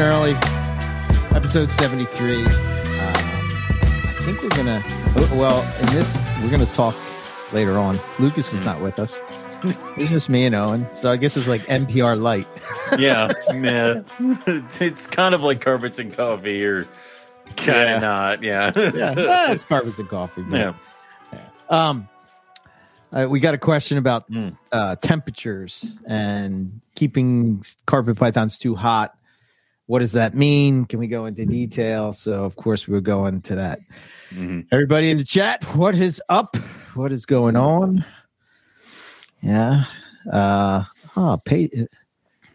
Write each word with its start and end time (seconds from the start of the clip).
We're 0.00 0.08
live. 0.12 0.38
Starting 0.38 0.80
early. 1.30 1.36
Episode 1.36 1.70
73. 1.70 2.36
Um, 2.36 2.48
I 2.48 4.16
think 4.22 4.42
we're 4.42 4.48
going 4.48 4.64
to, 4.64 5.34
well, 5.36 5.60
in 5.80 5.86
this, 5.94 6.16
we're 6.42 6.48
going 6.48 6.64
to 6.64 6.72
talk 6.72 6.94
later 7.52 7.78
on. 7.78 8.00
Lucas 8.18 8.54
is 8.54 8.64
not 8.64 8.80
with 8.80 8.98
us. 8.98 9.20
It's 9.98 10.08
just 10.08 10.30
me 10.30 10.46
and 10.46 10.54
Owen. 10.54 10.90
So 10.94 11.10
I 11.10 11.18
guess 11.18 11.36
it's 11.36 11.48
like 11.48 11.60
NPR 11.62 12.18
light. 12.18 12.48
yeah, 12.98 13.30
yeah. 13.52 14.00
It's 14.80 15.06
kind 15.06 15.34
of 15.34 15.42
like 15.42 15.60
carpets 15.60 15.98
and 15.98 16.10
coffee, 16.14 16.64
or 16.64 16.84
kind 17.56 17.68
of 17.68 17.88
Yeah. 17.88 17.98
not. 17.98 18.42
Yeah, 18.42 18.72
yeah. 18.74 19.14
Ah, 19.18 19.52
it's 19.52 19.66
carpets 19.66 19.98
and 19.98 20.08
coffee. 20.08 20.42
but- 20.42 20.56
yeah. 20.56 20.74
Um, 21.68 22.08
uh, 23.12 23.26
we 23.28 23.38
got 23.38 23.52
a 23.52 23.58
question 23.58 23.98
about 23.98 24.30
Mm. 24.30 24.56
uh, 24.72 24.96
temperatures 24.96 25.84
and 26.06 26.80
keeping 26.94 27.62
carpet 27.84 28.16
pythons 28.16 28.58
too 28.58 28.74
hot. 28.74 29.14
What 29.90 29.98
does 29.98 30.12
that 30.12 30.36
mean? 30.36 30.84
Can 30.84 31.00
we 31.00 31.08
go 31.08 31.26
into 31.26 31.44
detail? 31.44 32.12
So, 32.12 32.44
of 32.44 32.54
course, 32.54 32.86
we'll 32.86 33.00
go 33.00 33.26
into 33.26 33.56
that. 33.56 33.80
Mhm. 34.30 34.66
Everybody 34.70 35.10
in 35.10 35.18
the 35.18 35.24
chat, 35.24 35.64
what 35.74 35.96
is 35.96 36.22
up? 36.28 36.54
What 36.94 37.10
is 37.10 37.26
going 37.26 37.56
on? 37.56 38.04
Yeah. 39.42 39.86
Uh, 40.30 40.84
oh, 41.16 41.40
pa- 41.44 41.86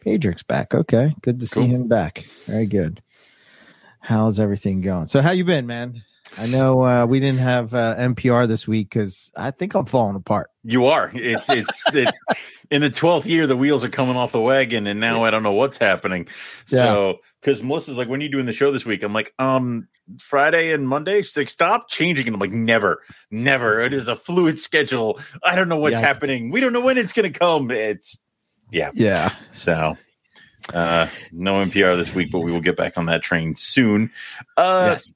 Pedrick's 0.05 0.43
back. 0.43 0.73
Okay, 0.73 1.13
good 1.23 1.41
to 1.41 1.45
see 1.47 1.55
Cool. 1.55 1.65
him 1.65 1.87
back. 1.89 2.23
Very 2.45 2.67
good. 2.67 3.01
How's 3.99 4.39
everything 4.39 4.79
going? 4.79 5.07
So, 5.07 5.21
how 5.21 5.31
you 5.31 5.43
been, 5.43 5.67
man? 5.67 6.03
I 6.37 6.47
know 6.47 6.83
uh, 6.83 7.05
we 7.05 7.19
didn't 7.19 7.39
have 7.39 7.73
uh, 7.73 7.95
NPR 7.97 8.47
this 8.47 8.67
week 8.67 8.89
because 8.89 9.31
I 9.35 9.51
think 9.51 9.73
I'm 9.73 9.85
falling 9.85 10.15
apart. 10.15 10.49
You 10.63 10.87
are. 10.87 11.11
It's 11.13 11.49
it's 11.49 11.83
it, 11.93 12.13
in 12.69 12.81
the 12.81 12.89
twelfth 12.89 13.25
year. 13.25 13.47
The 13.47 13.55
wheels 13.55 13.85
are 13.85 13.89
coming 13.89 14.15
off 14.15 14.31
the 14.31 14.41
wagon, 14.41 14.87
and 14.87 14.99
now 14.99 15.23
I 15.23 15.31
don't 15.31 15.43
know 15.43 15.53
what's 15.53 15.77
happening. 15.77 16.27
So 16.65 17.19
because 17.41 17.63
Melissa's 17.63 17.97
like, 17.97 18.09
"When 18.09 18.19
are 18.19 18.23
you 18.23 18.31
doing 18.31 18.45
the 18.45 18.53
show 18.53 18.71
this 18.71 18.85
week?" 18.85 19.03
I'm 19.03 19.13
like, 19.13 19.33
"Um, 19.39 19.87
Friday 20.19 20.73
and 20.73 20.87
Monday." 20.87 21.21
She's 21.21 21.37
like, 21.37 21.49
"Stop 21.49 21.89
changing," 21.89 22.27
and 22.27 22.35
I'm 22.35 22.39
like, 22.39 22.51
"Never, 22.51 23.01
never. 23.31 23.79
It 23.81 23.93
is 23.93 24.07
a 24.07 24.15
fluid 24.15 24.59
schedule. 24.59 25.19
I 25.43 25.55
don't 25.55 25.69
know 25.69 25.77
what's 25.77 25.97
Yikes. 25.97 26.01
happening. 26.01 26.51
We 26.51 26.59
don't 26.59 26.73
know 26.73 26.81
when 26.81 26.97
it's 26.97 27.13
going 27.13 27.31
to 27.31 27.39
come. 27.39 27.71
It's 27.71 28.19
yeah, 28.71 28.91
Yeah. 28.93 29.31
So, 29.51 29.95
uh, 30.73 31.07
no 31.31 31.53
NPR 31.63 31.97
this 31.97 32.13
week, 32.13 32.31
but 32.31 32.39
we 32.39 32.51
will 32.51 32.61
get 32.61 32.75
back 32.75 32.97
on 32.97 33.05
that 33.05 33.23
train 33.23 33.55
soon. 33.55 34.11
Uh, 34.57 34.89
yes. 34.93 35.13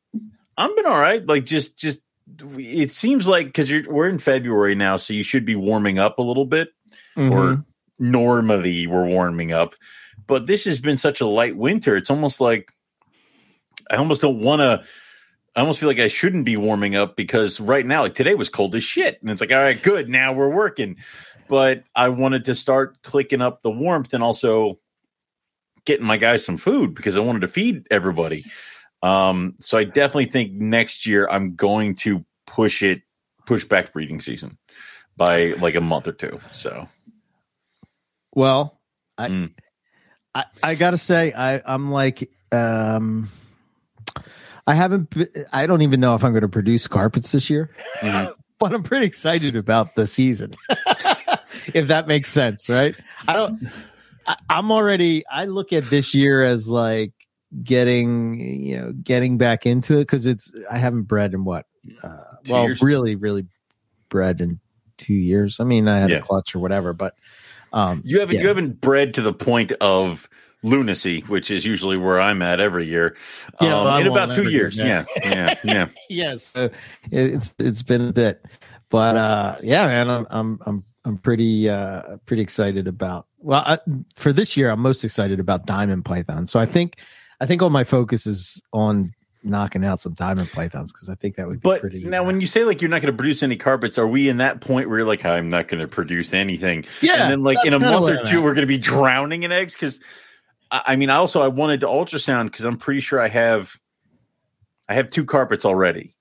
I've 0.59 0.75
been 0.75 0.85
all 0.85 0.99
right. 0.99 1.25
Like, 1.25 1.45
just, 1.45 1.77
just, 1.77 2.01
it 2.57 2.91
seems 2.91 3.25
like 3.25 3.47
because 3.47 3.71
you're 3.71 3.91
we're 3.91 4.09
in 4.09 4.19
February 4.19 4.75
now, 4.75 4.97
so 4.97 5.13
you 5.13 5.23
should 5.23 5.45
be 5.45 5.55
warming 5.55 5.97
up 5.97 6.19
a 6.19 6.21
little 6.21 6.45
bit, 6.45 6.69
Mhm. 7.17 7.31
or 7.31 7.65
normally 7.97 8.85
we're 8.85 9.07
warming 9.07 9.51
up. 9.51 9.73
But 10.27 10.45
this 10.45 10.65
has 10.65 10.79
been 10.79 10.97
such 10.97 11.21
a 11.21 11.25
light 11.25 11.55
winter. 11.57 11.97
It's 11.97 12.11
almost 12.11 12.39
like 12.39 12.71
I 13.89 13.95
almost 13.95 14.21
don't 14.21 14.41
want 14.41 14.59
to. 14.59 14.83
I 15.55 15.61
almost 15.61 15.79
feel 15.79 15.89
like 15.89 15.99
I 15.99 16.07
shouldn't 16.07 16.45
be 16.45 16.55
warming 16.55 16.95
up 16.95 17.15
because 17.15 17.59
right 17.59 17.85
now, 17.85 18.03
like 18.03 18.13
today 18.13 18.35
was 18.35 18.49
cold 18.49 18.75
as 18.75 18.83
shit. 18.83 19.19
And 19.21 19.31
it's 19.31 19.41
like, 19.41 19.51
all 19.51 19.57
right, 19.57 19.81
good. 19.81 20.07
Now 20.07 20.31
we're 20.31 20.53
working. 20.53 20.97
But 21.47 21.83
I 21.95 22.09
wanted 22.09 22.45
to 22.45 22.53
start 22.55 23.01
clicking 23.01 23.41
up 23.41 23.63
the 23.63 23.71
warmth 23.71 24.13
and 24.13 24.23
also 24.23 24.77
getting 25.85 26.05
my 26.05 26.17
guys 26.17 26.45
some 26.45 26.57
food 26.57 26.93
because 26.93 27.17
I 27.17 27.21
wanted 27.21 27.41
to 27.41 27.47
feed 27.47 27.87
everybody. 27.89 28.45
Um, 29.01 29.55
so 29.59 29.77
I 29.77 29.83
definitely 29.85 30.25
think 30.25 30.51
next 30.53 31.05
year 31.05 31.27
I'm 31.29 31.55
going 31.55 31.95
to 31.95 32.25
push 32.45 32.83
it, 32.83 33.01
push 33.45 33.63
back 33.63 33.93
breeding 33.93 34.19
season 34.21 34.57
by 35.15 35.53
like 35.53 35.75
a 35.75 35.81
month 35.81 36.07
or 36.07 36.11
two. 36.11 36.39
So 36.51 36.87
Well, 38.33 38.79
I, 39.17 39.27
Mm. 39.29 39.51
I 40.35 40.45
I 40.61 40.75
gotta 40.75 40.97
say 40.97 41.33
I 41.33 41.61
I'm 41.65 41.91
like 41.91 42.29
um 42.51 43.29
I 44.67 44.73
haven't 44.75 45.13
I 45.51 45.65
don't 45.65 45.81
even 45.81 45.99
know 45.99 46.15
if 46.15 46.23
I'm 46.23 46.31
going 46.31 46.41
to 46.41 46.47
produce 46.49 46.87
carpets 46.87 47.31
this 47.31 47.49
year, 47.49 47.71
Mhm. 48.01 48.33
but 48.59 48.73
I'm 48.73 48.83
pretty 48.83 49.05
excited 49.07 49.55
about 49.55 49.95
the 49.95 50.05
season. 50.05 50.53
if 51.73 51.87
that 51.87 52.07
makes 52.07 52.29
sense, 52.29 52.69
right? 52.69 52.95
I 53.27 53.33
don't. 53.33 53.67
I, 54.27 54.37
I'm 54.49 54.71
already. 54.71 55.25
I 55.27 55.45
look 55.45 55.73
at 55.73 55.89
this 55.89 56.13
year 56.13 56.43
as 56.43 56.69
like 56.69 57.13
getting 57.63 58.39
you 58.39 58.77
know 58.77 58.91
getting 58.91 59.37
back 59.37 59.65
into 59.65 59.95
it 59.95 60.01
because 60.01 60.25
it's 60.25 60.53
I 60.69 60.77
haven't 60.77 61.03
bred 61.03 61.33
in 61.33 61.45
what 61.45 61.65
uh, 62.03 62.17
well 62.49 62.65
years? 62.65 62.81
really 62.81 63.15
really 63.15 63.45
bred 64.09 64.41
in 64.41 64.59
two 64.97 65.13
years. 65.13 65.59
I 65.59 65.63
mean 65.63 65.87
I 65.87 65.99
had 65.99 66.09
Yeah. 66.09 66.17
a 66.17 66.21
clutch 66.21 66.55
or 66.55 66.59
whatever, 66.59 66.93
but 66.93 67.15
um 67.73 68.01
you 68.05 68.19
haven't 68.19 68.35
yeah. 68.35 68.41
you 68.41 68.47
haven't 68.47 68.81
bred 68.81 69.13
to 69.15 69.21
the 69.21 69.33
point 69.33 69.71
of 69.73 70.29
lunacy, 70.61 71.21
which 71.21 71.49
is 71.49 71.65
usually 71.65 71.97
where 71.97 72.19
I'm 72.19 72.41
at 72.41 72.59
every 72.59 72.85
year. 72.85 73.15
Yeah, 73.61 73.79
um, 73.79 74.01
in 74.01 74.07
about 74.07 74.33
two 74.33 74.49
years. 74.49 74.77
Yeah, 74.77 75.05
yeah, 75.23 75.55
yeah. 75.63 75.87
yes 76.09 76.43
so 76.43 76.69
it's 77.11 77.55
it's 77.59 77.81
been 77.81 78.09
a 78.09 78.13
bit 78.13 78.45
but 78.89 79.15
uh 79.15 79.55
yeah 79.61 79.85
man 79.87 80.09
i'm 80.09 80.27
i'm 80.29 80.59
i'm, 80.65 80.83
I'm 81.05 81.17
pretty 81.17 81.69
uh 81.69 82.17
pretty 82.25 82.41
excited 82.41 82.87
about 82.87 83.27
well 83.37 83.63
I, 83.65 83.79
for 84.15 84.33
this 84.33 84.57
year 84.57 84.69
i'm 84.71 84.79
most 84.79 85.03
excited 85.03 85.39
about 85.39 85.65
diamond 85.65 86.05
pythons 86.05 86.51
so 86.51 86.59
i 86.59 86.65
think 86.65 86.97
i 87.39 87.45
think 87.45 87.61
all 87.61 87.69
my 87.69 87.83
focus 87.83 88.25
is 88.27 88.61
on 88.73 89.11
knocking 89.43 89.85
out 89.85 89.99
some 89.99 90.13
diamond 90.13 90.49
pythons 90.51 90.91
because 90.91 91.07
i 91.09 91.15
think 91.15 91.35
that 91.37 91.47
would 91.47 91.61
be 91.61 91.63
But 91.69 91.81
pretty 91.81 92.03
now, 92.03 92.21
uh, 92.23 92.25
when 92.25 92.41
you 92.41 92.47
say 92.47 92.63
like 92.65 92.81
you're 92.81 92.89
not 92.89 93.01
going 93.01 93.13
to 93.13 93.17
produce 93.17 93.41
any 93.41 93.55
carpets, 93.55 93.97
are 93.97 94.07
we 94.07 94.27
in 94.27 94.37
that 94.37 94.59
point 94.61 94.89
where 94.89 94.97
you're 94.99 95.07
like, 95.07 95.23
I'm 95.25 95.49
not 95.49 95.67
going 95.69 95.79
to 95.79 95.87
produce 95.87 96.33
anything? 96.33 96.85
yeah 97.01 97.21
and 97.23 97.31
then 97.31 97.43
like 97.43 97.57
in 97.65 97.73
a 97.73 97.79
month 97.79 98.09
or 98.09 98.21
two, 98.29 98.41
we're 98.41 98.53
going 98.53 98.63
to 98.67 98.73
be 98.73 98.77
drowning 98.77 99.43
in 99.43 99.51
eggs. 99.53 99.73
Because 99.75 100.01
I, 100.69 100.81
I 100.87 100.95
mean, 100.97 101.09
I 101.09 101.15
also 101.15 101.41
I 101.41 101.47
wanted 101.47 101.79
to 101.81 101.87
ultrasound 101.87 102.45
because 102.51 102.65
I'm 102.65 102.77
pretty 102.77 102.99
sure 102.99 103.21
I 103.21 103.29
have, 103.29 103.71
I 104.89 104.95
have 104.95 105.09
two 105.09 105.23
carpets 105.23 105.63
already. 105.63 106.15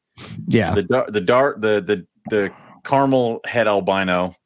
yeah 0.46 0.74
The 0.76 0.82
dar- 0.84 1.10
the 1.10 1.20
dart 1.20 1.60
the 1.60 1.80
the 1.80 2.06
the 2.30 2.52
caramel 2.84 3.40
head 3.44 3.66
albino, 3.66 4.36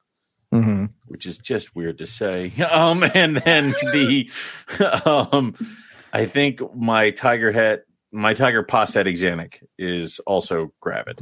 Mhm. 0.53 0.89
which 1.09 1.27
is 1.27 1.37
just 1.37 1.77
weird 1.77 1.99
to 1.99 2.07
say. 2.07 2.53
Um, 2.71 3.03
and 3.03 3.37
then 3.37 3.75
the, 3.93 4.31
um, 5.05 5.55
I 6.13 6.27
think 6.27 6.61
my 6.75 7.11
tiger 7.11 7.53
head, 7.53 7.83
my 8.11 8.35
tiger 8.35 8.63
posset 8.63 9.07
axanthic 9.07 9.63
is 9.79 10.19
also 10.21 10.73
gravid. 10.81 11.21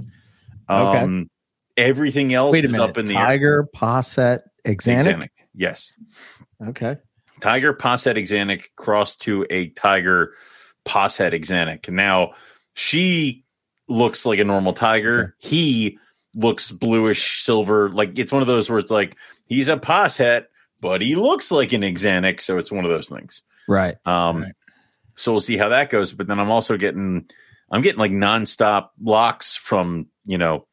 Okay. 0.69 0.99
Um, 0.99 1.31
everything 1.77 2.35
else 2.35 2.53
wait 2.53 2.65
a 2.65 2.67
is 2.67 2.73
minute 2.73 2.85
up 2.91 2.99
in 2.99 3.07
the 3.07 3.17
air. 3.17 3.27
tiger 3.27 3.69
posset 3.73 4.43
axanthic 4.67 5.05
Axanthic. 5.05 5.29
Yes. 5.55 5.93
okay 6.67 6.97
Tiger 7.41 7.73
Posset 7.73 8.17
Axanthic 8.17 8.65
crossed 8.77 9.23
to 9.23 9.47
a 9.49 9.69
Tiger 9.71 10.35
Posset 10.85 11.33
Axanthic. 11.33 11.89
Now, 11.91 12.33
she 12.75 13.45
looks 13.89 14.25
like 14.27 14.39
a 14.39 14.45
normal 14.45 14.73
tiger. 14.75 15.35
He 15.39 15.99
looks 16.35 16.71
bluish 16.71 17.43
silver. 17.43 17.89
Like 17.89 18.19
it's 18.19 18.31
one 18.31 18.43
of 18.43 18.49
those 18.49 18.71
where 18.71 18.79
it's 18.79 18.91
like 18.91 19.17
he's 19.47 19.69
a 19.69 19.77
Posset, 19.77 20.49
but 20.81 21.01
he 21.01 21.17
looks 21.17 21.51
like 21.51 21.73
an 21.73 21.83
Axanthic. 21.83 22.41
So 22.41 22.59
it's 22.59 22.71
one 22.71 22.85
of 22.85 22.91
those 22.91 23.09
things. 23.09 23.43
right 23.67 23.97
Um, 24.07 24.43
Right. 24.43 24.53
So 25.17 25.33
we'll 25.33 25.41
see 25.41 25.57
how 25.57 25.71
that 25.71 25.91
goes. 25.91 26.13
But 26.13 26.27
then 26.27 26.39
I'm 26.41 26.51
also 26.51 26.77
getting, 26.77 27.29
I'm 27.71 27.83
getting 27.83 27.99
like 27.99 28.13
nonstop 28.13 28.89
locks 29.03 29.57
from, 29.57 30.07
you 30.25 30.39
know, 30.39 30.67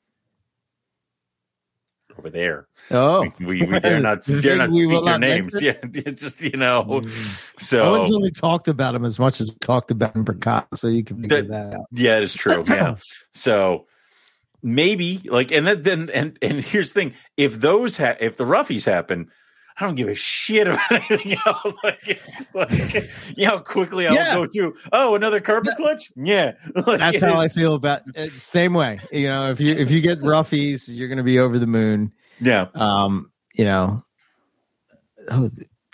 over 2.17 2.29
there. 2.31 2.67
oh 2.89 3.27
We, 3.39 3.61
we 3.61 3.79
dare 3.79 3.99
not, 3.99 4.23
dare 4.25 4.55
not 4.57 4.71
speak 4.71 5.05
their 5.05 5.19
names. 5.19 5.55
Yeah. 5.61 5.73
Just, 6.11 6.41
you 6.41 6.51
know, 6.57 6.83
Mm. 6.83 7.61
so. 7.61 7.95
Owen's 7.95 8.11
only 8.11 8.31
talked 8.31 8.67
about 8.67 8.95
him 8.95 9.05
as 9.05 9.19
much 9.19 9.39
as 9.39 9.55
talked 9.61 9.91
about 9.91 10.13
Bricot, 10.15 10.65
so 10.75 10.87
you 10.87 11.03
can 11.03 11.21
figure 11.21 11.43
that 11.43 11.75
out. 11.75 11.85
Yeah, 11.91 12.17
it 12.17 12.23
is 12.23 12.33
true. 12.33 12.63
Yeah. 12.67 12.95
so 13.33 13.85
maybe 14.63 15.21
like, 15.25 15.51
and 15.51 15.67
then, 15.67 15.83
then, 15.83 16.09
and, 16.09 16.37
and 16.41 16.63
here's 16.63 16.91
the 16.91 16.99
thing. 17.01 17.13
If 17.35 17.59
those, 17.59 17.97
ha- 17.97 18.15
if 18.19 18.37
the 18.37 18.45
roughies 18.45 18.85
happen, 18.85 19.29
I 19.79 19.85
don't 19.85 19.95
give 19.95 20.07
a 20.07 20.15
shit 20.15 20.65
about 20.67 20.91
anything 21.11 21.37
else. 21.45 21.73
Like, 21.83 21.99
it's 22.07 22.53
like, 22.55 23.11
you 23.37 23.45
know 23.45 23.51
how 23.51 23.59
quickly 23.59 24.07
I'll 24.07 24.15
Yeah. 24.15 24.33
go 24.33 24.45
to, 24.47 24.75
oh, 24.91 25.13
another 25.15 25.39
carpet 25.39 25.75
clutch? 25.77 26.11
Yeah. 26.15 26.53
Like, 26.87 26.99
That's 26.99 27.21
how 27.21 27.39
I 27.39 27.47
feel 27.47 27.75
about 27.75 28.01
it. 28.15 28.31
Same 28.31 28.73
way. 28.73 28.99
You 29.11 29.27
know, 29.27 29.51
if 29.51 29.59
you 29.59 29.75
if 29.75 29.91
you 29.91 30.01
get 30.01 30.19
roughies, 30.21 30.85
you're 30.87 31.07
going 31.09 31.17
to 31.19 31.23
be 31.23 31.37
over 31.39 31.59
the 31.59 31.67
moon. 31.67 32.11
Yeah. 32.39 32.67
Um, 32.73 33.31
you 33.53 33.65
know. 33.65 34.03
Oh, 35.29 35.49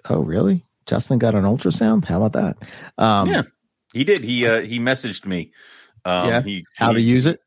oh, 0.09 0.19
really? 0.21 0.65
Justin 0.86 1.18
got 1.18 1.36
an 1.36 1.44
ultrasound. 1.44 2.06
How 2.06 2.24
about 2.24 2.33
that? 2.33 2.57
Um, 3.03 3.29
Yeah. 3.29 3.41
He 3.94 4.03
did. 4.03 4.21
He, 4.21 4.45
uh, 4.47 4.62
he 4.62 4.79
messaged 4.79 5.25
me. 5.25 5.51
Um, 6.06 6.29
Yeah. 6.29 6.41
he, 6.41 6.65
How 6.75 6.94
to 6.94 7.01
use 7.01 7.25
it? 7.25 7.41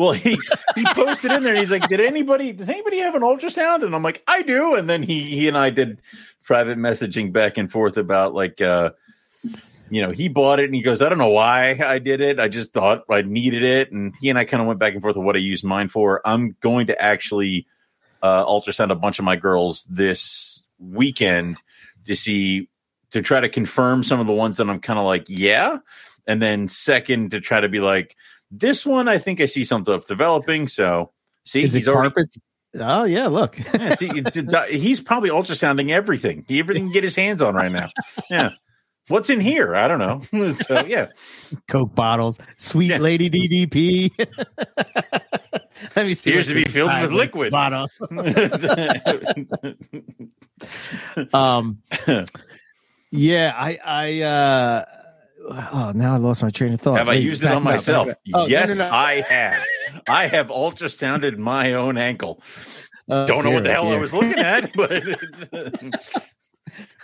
Well, 0.00 0.12
he 0.12 0.38
he 0.76 0.84
posted 0.94 1.30
in 1.30 1.42
there. 1.42 1.54
He's 1.54 1.70
like, 1.70 1.86
"Did 1.86 2.00
anybody? 2.00 2.52
Does 2.52 2.70
anybody 2.70 3.00
have 3.00 3.14
an 3.14 3.20
ultrasound?" 3.20 3.84
And 3.84 3.94
I'm 3.94 4.02
like, 4.02 4.22
"I 4.26 4.40
do." 4.40 4.74
And 4.74 4.88
then 4.88 5.02
he 5.02 5.20
he 5.24 5.46
and 5.46 5.58
I 5.58 5.68
did 5.68 6.00
private 6.42 6.78
messaging 6.78 7.34
back 7.34 7.58
and 7.58 7.70
forth 7.70 7.98
about 7.98 8.32
like, 8.32 8.62
uh, 8.62 8.92
you 9.90 10.00
know, 10.00 10.10
he 10.10 10.30
bought 10.30 10.58
it 10.58 10.64
and 10.64 10.74
he 10.74 10.80
goes, 10.80 11.02
"I 11.02 11.10
don't 11.10 11.18
know 11.18 11.28
why 11.28 11.78
I 11.84 11.98
did 11.98 12.22
it. 12.22 12.40
I 12.40 12.48
just 12.48 12.72
thought 12.72 13.04
I 13.10 13.20
needed 13.20 13.62
it." 13.62 13.92
And 13.92 14.14
he 14.18 14.30
and 14.30 14.38
I 14.38 14.46
kind 14.46 14.62
of 14.62 14.66
went 14.66 14.80
back 14.80 14.94
and 14.94 15.02
forth 15.02 15.16
of 15.16 15.22
what 15.22 15.36
I 15.36 15.40
used 15.40 15.64
mine 15.64 15.88
for. 15.88 16.26
I'm 16.26 16.56
going 16.62 16.86
to 16.86 16.98
actually 16.98 17.66
uh, 18.22 18.46
ultrasound 18.46 18.92
a 18.92 18.94
bunch 18.94 19.18
of 19.18 19.26
my 19.26 19.36
girls 19.36 19.84
this 19.84 20.62
weekend 20.78 21.58
to 22.06 22.16
see 22.16 22.70
to 23.10 23.20
try 23.20 23.40
to 23.40 23.50
confirm 23.50 24.02
some 24.02 24.18
of 24.18 24.26
the 24.26 24.32
ones 24.32 24.56
that 24.56 24.70
I'm 24.70 24.80
kind 24.80 24.98
of 24.98 25.04
like, 25.04 25.26
yeah. 25.28 25.76
And 26.26 26.40
then 26.40 26.68
second 26.68 27.32
to 27.32 27.40
try 27.40 27.60
to 27.60 27.68
be 27.68 27.80
like, 27.80 28.16
this 28.50 28.84
one, 28.84 29.08
I 29.08 29.18
think 29.18 29.40
I 29.40 29.46
see 29.46 29.64
some 29.64 29.84
stuff 29.84 30.06
developing. 30.06 30.68
So 30.68 31.12
see, 31.44 31.62
Is 31.62 31.72
he's 31.72 31.88
already, 31.88 32.10
carpets? 32.10 32.38
Oh 32.78 33.04
yeah, 33.04 33.26
look. 33.26 33.58
yeah, 33.74 34.66
he's 34.68 35.00
probably 35.00 35.30
ultrasounding 35.30 35.90
everything. 35.90 36.44
Everything 36.48 36.84
can 36.84 36.92
get 36.92 37.04
his 37.04 37.16
hands 37.16 37.42
on 37.42 37.54
right 37.54 37.72
now. 37.72 37.90
Yeah. 38.30 38.50
What's 39.08 39.28
in 39.28 39.40
here? 39.40 39.74
I 39.74 39.88
don't 39.88 39.98
know. 39.98 40.52
so 40.66 40.84
yeah. 40.86 41.08
Coke 41.68 41.94
bottles, 41.94 42.38
sweet 42.58 42.90
Yeah. 42.90 42.98
lady 42.98 43.28
DDP. 43.28 44.12
Let 45.96 46.06
me 46.06 46.14
see. 46.14 46.30
Appears 46.30 46.48
to 46.48 46.54
be 46.54 46.64
filled 46.64 46.92
with 47.02 47.12
liquid. 47.12 47.50
Bottle. 47.50 47.88
Um, 51.32 51.78
yeah, 53.10 53.52
I, 53.56 53.78
I, 53.84 54.20
uh, 54.22 54.84
oh, 55.48 55.92
now 55.94 56.14
I 56.14 56.18
lost 56.18 56.42
my 56.42 56.50
train 56.50 56.72
of 56.72 56.80
thought. 56.80 56.98
have 56.98 57.08
I 57.08 57.14
used 57.14 57.42
it 57.42 57.48
on 57.48 57.58
up, 57.58 57.62
myself? 57.62 58.10
Oh, 58.34 58.46
yes, 58.46 58.70
no, 58.70 58.88
no. 58.88 58.90
I 58.94 59.20
have. 59.22 59.64
I 60.08 60.26
have 60.26 60.48
ultrasounded 60.48 61.38
my 61.38 61.74
own 61.74 61.96
ankle. 61.98 62.42
Oh, 63.08 63.26
Don't 63.26 63.44
know 63.44 63.50
what 63.50 63.64
the 63.64 63.70
dear, 63.70 63.74
hell 63.74 63.92
I 63.92 63.96
was 63.96 64.12
looking 64.12 64.38
at, 64.38 64.72
but 64.76 64.90
it's, 64.92 65.48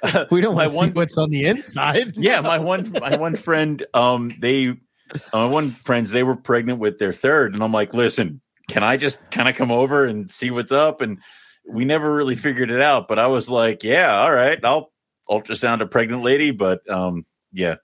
uh, 0.02 0.26
We 0.30 0.40
don't 0.40 0.54
want 0.54 0.70
to 0.70 0.76
see 0.76 0.90
what's 0.90 1.18
on 1.18 1.30
the 1.30 1.46
inside. 1.46 2.12
yeah, 2.16 2.40
my 2.40 2.58
one 2.58 2.92
my 2.92 3.16
one 3.16 3.36
friend, 3.36 3.84
um, 3.92 4.32
they 4.38 4.68
uh, 4.68 5.18
my 5.32 5.46
one 5.46 5.70
friends 5.70 6.10
they 6.10 6.22
were 6.22 6.36
pregnant 6.36 6.78
with 6.78 6.98
their 6.98 7.12
third, 7.12 7.54
and 7.54 7.62
I'm 7.62 7.72
like, 7.72 7.92
listen, 7.92 8.40
can 8.68 8.82
I 8.82 8.96
just 8.96 9.18
kind 9.30 9.48
of 9.48 9.56
come 9.56 9.72
over 9.72 10.04
and 10.04 10.30
see 10.30 10.50
what's 10.50 10.72
up? 10.72 11.00
And 11.00 11.20
we 11.68 11.84
never 11.84 12.14
really 12.14 12.36
figured 12.36 12.70
it 12.70 12.80
out, 12.80 13.08
but 13.08 13.18
I 13.18 13.26
was 13.26 13.48
like, 13.48 13.82
yeah, 13.82 14.16
all 14.20 14.32
right, 14.32 14.58
I'll 14.62 14.92
ultrasound 15.28 15.80
a 15.80 15.86
pregnant 15.86 16.22
lady, 16.22 16.52
but 16.52 16.88
um, 16.88 17.26
yeah, 17.56 17.76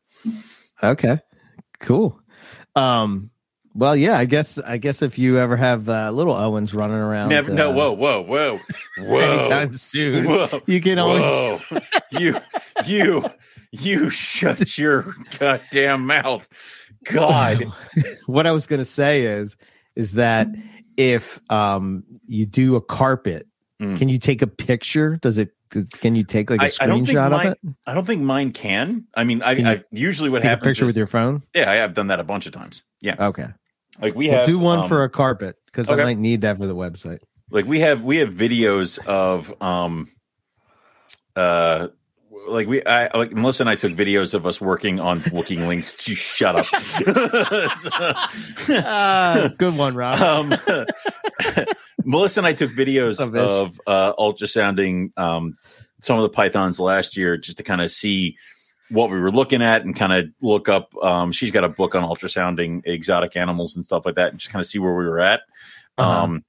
Okay, 0.83 1.19
cool. 1.81 2.21
Um, 2.77 3.31
well, 3.75 3.97
yeah, 3.97 4.19
I 4.19 4.27
guess 4.27 4.59
I 4.59 4.77
guess 4.77 5.01
if 5.01 5.19
you 5.19 5.39
ever 5.39 5.57
have 5.57 5.89
uh, 5.89 6.11
little 6.11 6.35
Owens 6.35 6.75
running 6.75 6.97
around, 6.97 7.31
never, 7.31 7.53
no, 7.53 7.71
uh, 7.71 7.75
whoa, 7.75 7.93
whoa, 7.93 8.23
whoa, 8.23 8.61
whoa, 8.99 9.19
anytime 9.19 9.75
soon, 9.77 10.27
whoa. 10.27 10.61
you 10.67 10.81
can 10.81 10.99
always. 10.99 11.63
You 12.11 12.39
you 12.85 13.25
you 13.71 14.11
shut 14.11 14.77
your 14.77 15.15
goddamn 15.39 16.07
mouth. 16.07 16.47
God. 17.05 17.65
what 18.27 18.47
I 18.47 18.53
was 18.53 18.67
going 18.67 18.81
to 18.81 18.85
say 18.85 19.23
is 19.25 19.57
is 19.97 20.13
that 20.13 20.49
if 20.97 21.41
um 21.51 22.05
you 22.27 22.45
do 22.47 22.77
a 22.77 22.81
carpet, 22.81 23.47
Mm. 23.81 23.97
can 23.97 24.09
you 24.09 24.19
take 24.19 24.43
a 24.43 24.47
picture? 24.47 25.19
Does 25.23 25.39
it? 25.39 25.51
Can 26.01 26.15
you 26.15 26.25
take 26.25 26.51
like 26.51 26.61
a 26.61 26.65
I- 26.65 26.71
I 26.81 26.87
don't 26.87 27.05
think 27.05 27.19
screenshot 27.19 27.47
of 27.47 27.53
it? 27.53 27.59
I 27.87 27.95
don't 27.95 28.07
think 28.07 28.23
mine 28.23 28.53
can. 28.53 29.07
I 29.15 29.25
mean, 29.25 29.43
I, 29.43 29.53
I 29.73 29.85
usually 29.91 30.31
what 30.31 30.43
happens 30.43 30.65
picture 30.65 30.85
is, 30.85 30.89
with 30.89 30.97
your 30.97 31.07
phone. 31.07 31.43
Yeah, 31.55 31.71
I 31.71 31.75
have 31.75 31.95
done 31.95 32.09
that 32.09 32.21
a 32.21 32.25
bunch 32.25 32.47
of 32.47 32.53
times. 32.53 32.83
Yeah. 33.01 33.17
Okay, 33.19 33.49
Like 34.01 34.15
we 34.15 34.29
Well, 34.29 34.39
have 34.39 34.47
do 34.47 34.59
one 34.59 34.81
um, 34.81 34.89
for 34.89 35.03
a 35.05 35.11
carpet 35.11 35.57
because 35.67 35.89
okay. 35.89 36.01
I 36.01 36.05
might 36.05 36.19
need 36.19 36.43
that 36.43 36.59
for 36.59 36.67
the 36.67 36.75
website. 36.75 37.19
like 37.51 37.67
we 37.67 37.81
have 37.81 38.03
we 38.05 38.19
have 38.19 38.31
videos 38.31 38.99
of 39.07 39.53
um 39.63 40.09
uh 41.37 41.89
like 42.49 42.67
we 42.67 42.85
I 42.85 43.17
like 43.17 43.33
Melissa 43.33 43.63
and 43.63 43.71
I 43.71 43.77
took 43.77 43.93
videos 43.93 44.35
of 44.35 44.47
us 44.47 44.61
working 44.61 45.01
on 45.01 45.21
booking 45.31 45.67
links 45.67 45.97
to 46.05 46.15
shut 46.15 46.57
up. 46.57 46.67
Ah, 48.69 49.51
good 49.59 49.77
one, 49.77 49.95
Rob. 49.95 50.21
um, 50.21 50.55
Melissa 52.05 52.41
and 52.41 52.47
I 52.47 52.53
took 52.53 52.71
videos 52.73 53.21
of 53.21 53.81
uh, 53.87 54.13
ultrasounding 54.15 55.17
um, 55.17 55.57
some 56.01 56.19
of 56.19 56.23
the 56.23 56.31
pythons 56.31 56.81
last 56.81 57.17
year 57.17 57.37
just 57.37 57.59
to 57.59 57.63
kind 57.63 57.81
of 57.81 57.91
see 57.91 58.37
what 58.91 59.11
we 59.11 59.19
were 59.19 59.31
looking 59.31 59.63
at 59.63 59.85
and 59.85 59.97
kind 59.97 60.13
of 60.13 60.27
look 60.41 60.69
up. 60.69 60.95
Um, 61.03 61.33
she's 61.33 61.51
got 61.51 61.65
a 61.65 61.69
book 61.69 61.95
on 61.95 62.03
ultrasounding 62.03 62.83
exotic 62.85 63.37
animals 63.37 63.75
and 63.75 63.85
stuff 63.85 64.05
like 64.05 64.17
that, 64.17 64.31
and 64.31 64.39
just 64.39 64.53
kind 64.53 64.61
of 64.61 64.67
see 64.67 64.79
where 64.79 64.95
we 64.95 65.07
were 65.07 65.21
at. 65.21 65.41
Uh-huh. 65.99 66.25
Um, 66.25 66.45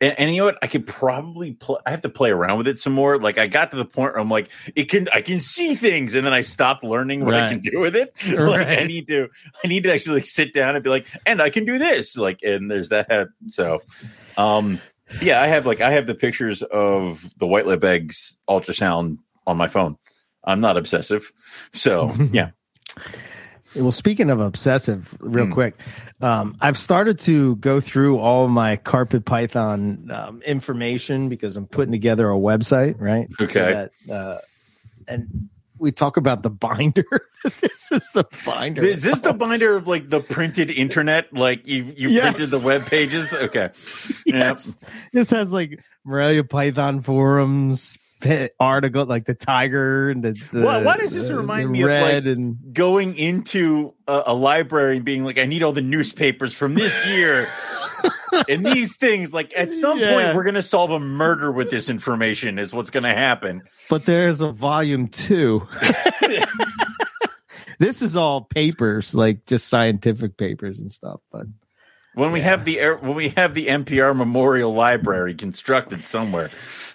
and, 0.00 0.18
and 0.18 0.30
you 0.30 0.38
know 0.38 0.46
what? 0.46 0.58
I 0.62 0.66
could 0.66 0.86
probably 0.86 1.52
pl- 1.52 1.80
I 1.86 1.90
have 1.90 2.02
to 2.02 2.08
play 2.08 2.30
around 2.30 2.58
with 2.58 2.68
it 2.68 2.78
some 2.78 2.92
more. 2.92 3.18
Like 3.18 3.38
I 3.38 3.46
got 3.46 3.70
to 3.70 3.76
the 3.76 3.84
point 3.84 4.12
where 4.12 4.20
I'm 4.20 4.28
like, 4.28 4.48
it 4.74 4.84
can 4.84 5.08
I 5.12 5.22
can 5.22 5.40
see 5.40 5.74
things, 5.74 6.14
and 6.14 6.26
then 6.26 6.32
I 6.32 6.42
stopped 6.42 6.84
learning 6.84 7.24
what 7.24 7.34
I 7.34 7.48
can 7.48 7.60
do 7.60 7.80
with 7.80 7.96
it. 7.96 8.14
like 8.28 8.68
I 8.68 8.84
need 8.84 9.06
to 9.08 9.28
I 9.64 9.68
need 9.68 9.84
to 9.84 9.92
actually 9.92 10.16
like 10.16 10.26
sit 10.26 10.52
down 10.52 10.74
and 10.74 10.84
be 10.84 10.90
like, 10.90 11.06
and 11.24 11.40
I 11.40 11.50
can 11.50 11.64
do 11.64 11.78
this. 11.78 12.16
Like, 12.16 12.40
and 12.42 12.70
there's 12.70 12.90
that. 12.90 13.28
So, 13.46 13.82
um, 14.36 14.80
yeah, 15.20 15.40
I 15.40 15.46
have 15.46 15.66
like 15.66 15.80
I 15.80 15.90
have 15.90 16.06
the 16.06 16.14
pictures 16.14 16.62
of 16.62 17.24
the 17.38 17.46
white 17.46 17.66
lip 17.66 17.84
eggs 17.84 18.38
ultrasound 18.48 19.18
on 19.46 19.56
my 19.56 19.68
phone. 19.68 19.96
I'm 20.44 20.60
not 20.60 20.76
obsessive, 20.76 21.32
so 21.72 22.12
yeah. 22.32 22.50
Well, 23.76 23.92
speaking 23.92 24.30
of 24.30 24.40
obsessive, 24.40 25.14
real 25.20 25.46
Hmm. 25.46 25.52
quick, 25.52 25.74
um, 26.20 26.56
I've 26.60 26.78
started 26.78 27.18
to 27.20 27.56
go 27.56 27.80
through 27.80 28.18
all 28.18 28.48
my 28.48 28.76
carpet 28.76 29.24
python 29.24 30.08
um, 30.12 30.42
information 30.42 31.28
because 31.28 31.56
I'm 31.56 31.66
putting 31.66 31.92
together 31.92 32.30
a 32.30 32.36
website, 32.36 33.00
right? 33.00 33.28
Okay. 33.40 33.88
that, 34.08 34.12
uh, 34.12 34.38
and 35.06 35.48
we 35.78 35.92
talk 35.92 36.16
about 36.16 36.42
the 36.42 36.48
binder. 36.50 37.04
this 37.60 37.92
is 37.92 38.10
the 38.14 38.24
binder. 38.46 38.82
Is 38.82 39.02
this 39.02 39.20
the 39.20 39.34
binder 39.34 39.76
of 39.76 39.86
like 39.86 40.08
the 40.08 40.20
printed 40.20 40.70
internet? 40.70 41.32
Like 41.34 41.66
you 41.66 41.92
you 41.96 42.08
Yes. 42.08 42.34
printed 42.34 42.50
the 42.50 42.66
web 42.66 42.86
pages? 42.86 43.32
Okay. 43.32 43.68
yes. 44.26 44.72
This 45.12 45.30
has 45.30 45.52
like 45.52 45.78
Morelia 46.04 46.44
Python 46.44 47.02
forums 47.02 47.98
article, 48.60 49.04
like 49.06 49.26
the 49.26 49.34
tiger 49.34 50.10
and 50.10 50.22
the. 50.22 50.32
the 50.52 50.62
Why- 50.62 50.82
why 50.82 50.96
does 50.96 51.12
this 51.12 51.28
the- 51.28 51.36
remind 51.36 51.68
the 51.68 51.72
me 51.72 51.82
of, 51.82 51.90
like, 51.90 52.02
red 52.02 52.26
and 52.26 52.56
Going 52.72 53.16
into 53.16 53.94
a, 54.08 54.22
a 54.26 54.34
library 54.34 54.96
and 54.96 55.04
being 55.04 55.24
like, 55.24 55.38
I 55.38 55.44
need 55.46 55.62
all 55.62 55.72
the 55.72 55.82
newspapers 55.82 56.54
from 56.54 56.74
this 56.74 56.92
year. 57.06 57.48
and 58.48 58.64
these 58.64 58.96
things, 58.96 59.32
like 59.32 59.52
at 59.56 59.72
some 59.72 59.98
Yeah. 59.98 60.12
point, 60.12 60.36
we're 60.36 60.44
going 60.44 60.54
to 60.54 60.62
solve 60.62 60.90
a 60.90 60.98
murder 61.00 61.50
with 61.50 61.70
this 61.70 61.88
information, 61.88 62.58
is 62.58 62.72
what's 62.74 62.90
going 62.90 63.04
to 63.04 63.14
happen. 63.14 63.62
but 63.90 64.04
there's 64.04 64.40
a 64.40 64.52
volume 64.52 65.08
two. 65.08 65.66
this 67.78 68.02
is 68.02 68.16
all 68.16 68.42
papers, 68.42 69.14
like 69.14 69.46
just 69.46 69.68
scientific 69.68 70.36
papers 70.36 70.78
and 70.80 70.90
stuff. 70.90 71.20
But 71.32 71.46
When 72.16 72.32
we 72.32 72.40
Yeah. 72.40 72.46
have 72.46 72.64
the 72.64 72.80
air, 72.80 72.96
when 72.96 73.14
we 73.14 73.28
have 73.36 73.52
the 73.52 73.66
NPR 73.68 74.16
Memorial 74.16 74.72
Library 74.72 75.34
constructed 75.34 76.06
somewhere, 76.06 76.48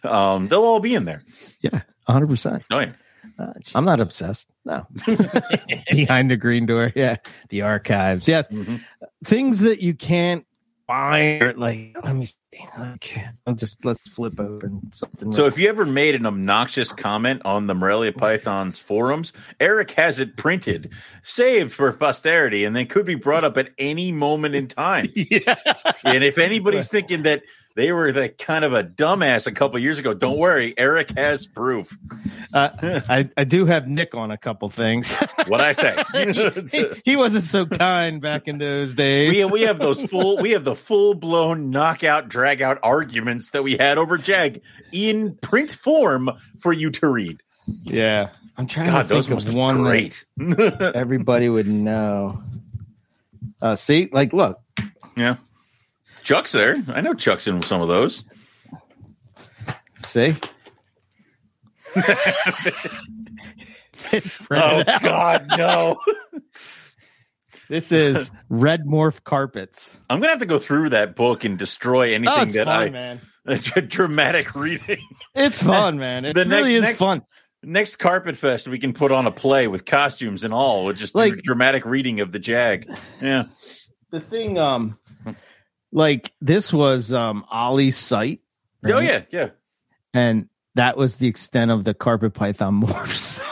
um, 0.04 0.48
they'll 0.48 0.64
all 0.64 0.80
be 0.80 0.96
in 0.96 1.06
there. 1.06 1.22
yeah, 1.62 1.82
100. 2.08 2.28
percent 2.28 2.64
Oh 2.72 2.80
yeah, 2.80 2.94
Uh, 3.38 3.54
I'm 3.76 3.86
not 3.86 4.00
obsessed. 4.00 4.48
No, 4.66 4.88
behind 5.92 6.32
the 6.32 6.38
green 6.38 6.66
door. 6.66 6.92
Yeah, 6.96 7.18
the 7.50 7.62
archives. 7.62 8.28
Yes, 8.28 8.48
Mhm. 8.50 8.82
things 9.24 9.60
that 9.60 9.82
you 9.84 9.94
can't 9.94 10.44
find. 10.92 11.42
or, 11.42 11.54
Like, 11.54 11.96
let 12.04 12.16
me 12.16 12.26
see. 12.26 12.38
Like, 12.78 13.18
I'll 13.48 13.56
just 13.56 13.84
let's 13.86 14.10
flip 14.10 14.40
open 14.40 14.92
something. 14.92 15.32
So 15.32 15.46
if 15.46 15.58
you 15.58 15.70
ever 15.70 15.86
made 15.86 16.16
an 16.16 16.26
obnoxious 16.26 16.92
comment 16.92 17.42
on 17.46 17.68
the 17.68 17.74
Morelia 17.74 18.12
Python's 18.12 18.78
forums, 18.78 19.32
Eric 19.60 19.92
has 19.92 20.20
it 20.20 20.36
printed, 20.36 20.92
saved 21.24 21.72
for 21.72 21.92
posterity, 21.94 22.66
and 22.66 22.76
then 22.76 22.88
could 22.88 23.06
be 23.06 23.16
brought 23.16 23.44
up 23.44 23.58
at 23.58 23.70
any 23.78 24.12
moment 24.12 24.56
in 24.56 24.68
time. 24.68 25.08
yeah, 25.16 25.56
And 26.04 26.24
if 26.24 26.38
anybody's 26.38 26.90
thinking 26.90 27.24
that 27.24 27.44
they 27.76 27.92
were 27.92 28.14
like 28.14 28.38
kind 28.38 28.66
of 28.66 28.74
a 28.74 28.84
dumbass 28.84 29.48
a 29.48 29.52
couple 29.52 29.80
years 29.80 30.00
ago, 30.00 30.14
don't 30.14 30.38
worry, 30.38 30.74
Eric 30.78 31.12
has 31.18 31.46
proof. 31.48 31.98
uh, 32.54 32.70
I 33.10 33.30
I 33.38 33.44
do 33.44 33.66
have 33.66 33.88
Nick 33.88 34.16
on 34.16 34.32
a 34.32 34.38
couple 34.38 34.70
things. 34.70 35.14
What 35.48 35.60
I 35.60 35.74
say. 35.74 36.02
he, 36.72 36.88
he 37.04 37.16
wasn't 37.16 37.44
so 37.46 37.66
kind 37.66 38.22
back 38.22 38.48
in 38.48 38.60
those 38.60 38.94
days. 38.94 39.32
we 39.32 39.44
we 39.46 39.62
have 39.62 39.80
those 39.80 40.00
full 40.02 40.38
we 40.38 40.52
have 40.52 40.64
the 40.64 40.76
full 40.76 41.16
blown 41.16 41.72
knockout 41.72 42.30
drag 42.30 42.62
out 42.62 42.78
arguments 42.84 43.50
that 43.50 43.64
we 43.64 43.76
had 43.76 43.98
over 43.98 44.18
Jag 44.20 44.62
in 44.92 45.36
print 45.42 45.72
form 45.72 46.30
for 46.60 46.72
you 46.72 46.92
to 46.92 47.08
read. 47.08 47.42
yeah, 47.84 48.30
I'm 48.56 48.68
trying 48.68 48.86
God, 48.86 49.08
to 49.08 49.22
think 49.22 49.30
of 49.48 49.54
one 49.54 49.82
great. 49.82 50.24
everybody 50.40 51.50
would 51.50 51.68
know. 51.68 52.44
Uh, 53.62 53.76
see, 53.76 54.10
like, 54.12 54.34
look, 54.34 54.60
yeah. 55.16 55.38
Chuck's 56.24 56.52
there. 56.52 56.84
I 56.88 57.02
know 57.02 57.14
Chuck's 57.14 57.48
in 57.48 57.62
some 57.62 57.82
of 57.82 57.88
those. 57.88 58.24
see. 59.98 60.36
it's 64.12 64.38
Oh 64.50 64.56
out. 64.88 65.02
God, 65.02 65.48
no! 65.58 66.00
This 67.68 67.92
is 67.92 68.32
red 68.50 68.86
morph 68.86 69.24
carpets. 69.24 70.00
I'm 70.10 70.20
gonna 70.20 70.32
have 70.32 70.40
to 70.40 70.46
go 70.46 70.60
through 70.60 70.90
that 70.90 71.16
book 71.16 71.44
and 71.44 71.58
destroy 71.58 72.14
anything 72.14 72.34
Oh, 72.38 72.44
it's 72.44 72.54
that 72.54 72.66
fun, 72.66 72.82
I 72.84 72.90
man. 72.90 73.22
dramatic 73.88 74.56
reading. 74.56 75.02
It's 75.36 75.62
fun, 75.62 75.98
man. 75.98 76.26
It 76.26 76.34
The 76.34 76.46
next- 76.46 76.58
really 76.62 76.76
is 76.76 76.82
next- 76.84 77.00
fun. 77.00 77.24
Next 77.64 77.98
Carpet 77.98 78.38
Fest, 78.38 78.68
we 78.68 78.80
can 78.80 78.92
put 78.92 79.12
on 79.12 79.28
a 79.28 79.32
play 79.32 79.68
with 79.68 79.86
costumes 79.86 80.44
and 80.44 80.52
all, 80.54 80.86
with 80.86 80.98
just 80.98 81.14
Like- 81.14 81.38
dramatic 81.44 81.86
reading 81.86 82.20
of 82.20 82.32
the 82.32 82.40
Jag. 82.40 82.88
Yeah. 83.22 83.44
The 84.10 84.20
thing, 84.20 84.58
um, 84.58 84.98
like 85.92 86.32
this 86.42 86.72
was 86.74 87.12
um 87.14 87.46
Ollie's 87.52 87.98
site. 87.98 88.42
Oh 88.86 89.00
yeah, 89.00 89.24
yeah. 89.30 89.50
and 90.14 90.48
that 90.76 90.98
was 90.98 91.18
the 91.18 91.28
extent 91.28 91.70
of 91.72 91.84
the 91.84 91.94
carpet 91.94 92.34
python 92.34 92.82
morphs. 92.82 93.42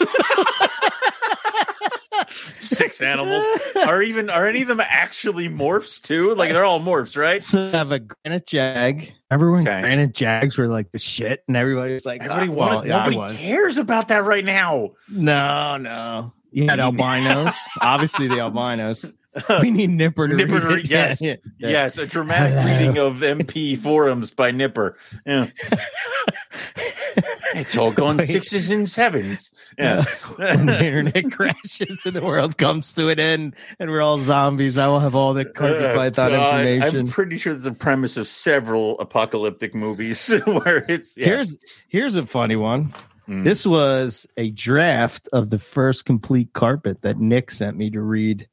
Six 2.60 3.02
animals. 3.02 3.44
Are 3.76 4.02
even 4.04 4.30
are 4.30 4.46
any 4.48 4.62
of 4.62 4.68
them 4.68 4.80
actually 4.82 5.48
morphs 5.50 6.02
too? 6.02 6.36
Like 6.36 6.52
they're 6.52 6.66
all 6.66 6.80
morphs, 6.80 7.18
right? 7.18 7.42
So 7.42 7.62
I 7.68 7.70
have 7.72 7.92
a 7.92 8.00
granite 8.00 8.46
jag. 8.48 9.12
Remember 9.32 9.52
when 9.52 9.68
Okay. 9.68 9.82
granite 9.82 10.14
jags 10.14 10.58
were 10.58 10.68
like 10.68 10.92
the 10.92 11.00
shit, 11.00 11.44
and 11.48 11.56
everybody 11.58 11.94
was 11.94 12.06
like, 12.06 12.22
Everybody 12.22 12.50
"Ah, 12.50 12.54
well, 12.54 12.70
wanted- 12.76 12.88
yeah, 12.90 12.98
nobody 12.98 13.18
was." 13.18 13.32
cares 13.34 13.78
about 13.78 14.10
that 14.10 14.24
right 14.24 14.44
now. 14.46 14.90
No, 15.10 15.78
no. 15.78 16.34
You 16.52 16.68
had 16.68 16.80
albinos. 16.80 17.54
Obviously, 17.82 18.28
the 18.28 18.40
albinos. 18.40 19.06
We 19.62 19.72
need 19.72 19.92
Nipper 19.92 20.28
to 20.28 20.36
Nipper 20.36 20.60
read 20.68 20.86
to- 20.86 20.90
yes. 20.92 21.22
Yeah, 21.22 21.36
yeah. 21.58 21.70
Yes, 21.70 21.98
a 21.98 22.06
dramatic 22.08 22.54
Hello. 22.54 22.66
reading 22.72 22.98
of 22.98 23.18
MP 23.18 23.78
forums 23.78 24.32
by 24.32 24.52
Nipper. 24.52 24.98
Yeah. 25.26 25.48
it's 27.56 27.76
all 27.78 27.92
going 27.92 28.18
Wait. 28.18 28.28
sixes 28.28 28.70
and 28.70 28.90
sevens. 28.90 29.52
Yeah. 29.78 30.04
when 30.36 30.66
the 30.66 30.84
internet 30.86 31.32
crashes 31.32 32.06
and 32.06 32.16
the 32.16 32.22
world 32.22 32.58
comes 32.58 32.94
to 32.94 33.10
an 33.10 33.20
end 33.20 33.56
and 33.80 33.90
we're 33.90 34.02
all 34.02 34.18
zombies, 34.20 34.78
I 34.78 34.88
will 34.88 35.00
have 35.00 35.16
all 35.16 35.34
the 35.34 35.46
carpet 35.46 35.82
Oh, 35.82 35.96
python 35.96 36.34
information. 36.34 37.00
I'm 37.00 37.08
pretty 37.08 37.38
sure 37.38 37.54
there's 37.54 37.66
a 37.68 37.72
premise 37.72 38.18
of 38.18 38.28
several 38.28 39.00
apocalyptic 39.00 39.74
movies 39.76 40.28
where 40.46 40.86
it's 40.90 41.16
yeah. 41.16 41.26
Here's 41.26 41.56
here's 41.88 42.16
a 42.16 42.26
funny 42.26 42.56
one. 42.56 42.94
Mm. 43.28 43.44
This 43.44 43.66
was 43.66 44.26
a 44.38 44.50
draft 44.52 45.30
of 45.32 45.50
the 45.52 45.60
first 45.60 46.06
complete 46.06 46.52
carpet 46.54 47.04
that 47.04 47.18
Nick 47.20 47.52
sent 47.52 47.78
me 47.78 47.90
to 47.92 48.02
read. 48.02 48.48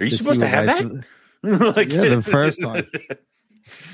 Are 0.00 0.04
you 0.04 0.10
to 0.10 0.16
supposed 0.16 0.40
to 0.40 0.46
have 0.48 0.66
that? 0.66 1.04
like, 1.76 1.92
Yeah, 1.92 2.08
the 2.08 2.22
first 2.22 2.62
one. 2.64 2.86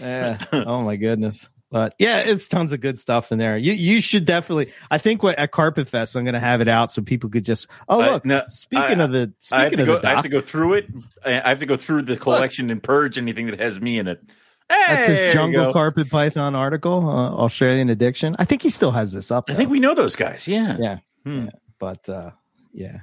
Yeah. 0.00 0.38
Oh 0.52 0.82
my 0.82 0.94
goodness. 0.96 1.49
But 1.70 1.96
yeah, 1.99 2.18
it's 2.20 2.46
tons 2.46 2.73
of 2.73 2.80
good 2.80 2.96
stuff 2.96 3.32
in 3.32 3.38
there. 3.38 3.56
You 3.58 3.73
you 3.73 4.00
should 4.00 4.25
definitely. 4.25 4.73
I 4.88 4.99
think 4.99 5.25
what 5.25 5.37
at 5.37 5.50
Carpet 5.50 5.88
Fest, 5.88 6.14
I'm 6.14 6.23
going 6.23 6.34
to 6.34 6.40
have 6.40 6.61
it 6.61 6.68
out 6.68 6.92
so 6.92 7.02
people 7.02 7.28
could 7.30 7.44
just. 7.44 7.66
Oh 7.88 8.00
I- 8.00 8.11
look, 8.12 8.25
no, 8.25 8.42
speaking 8.49 9.00
I- 9.00 9.04
of 9.04 9.11
the 9.11 9.32
I 9.50 9.62
have 9.62 9.70
speaking 9.73 9.76
to 9.78 9.82
of 9.82 9.87
go. 9.87 9.99
the 9.99 10.08
I 10.08 10.14
have 10.14 10.23
to 10.23 10.28
go 10.28 10.40
through 10.40 10.75
it. 10.75 10.88
I 11.25 11.30
have 11.49 11.58
to 11.58 11.66
go 11.66 11.76
through 11.76 12.02
the 12.02 12.16
collection 12.16 12.70
and 12.70 12.80
purge 12.80 13.18
anything 13.18 13.46
that 13.46 13.58
has 13.58 13.80
me 13.80 13.99
in 13.99 14.06
it. 14.06 14.23
that's 14.68 15.06
Hey, 15.06 15.14
there 15.14 15.25
his 15.25 15.34
Jungle. 15.34 15.73
Carpet 15.73 16.08
Python 16.08 16.54
article, 16.54 17.08
uh, 17.08 17.34
Australian 17.34 17.88
Addiction. 17.90 18.37
I 18.38 18.44
think 18.44 18.62
he 18.62 18.70
still 18.70 18.92
has 18.92 19.11
this 19.11 19.32
up. 19.32 19.46
I 19.49 19.54
think 19.54 19.70
we 19.70 19.80
know 19.80 19.94
those 19.94 20.14
guys. 20.14 20.46
Yeah. 20.46 20.76
Yeah. 20.78 20.99
Hmm. 21.25 21.46
but 21.80 22.08
uh 22.08 22.30
yeah, 22.73 23.00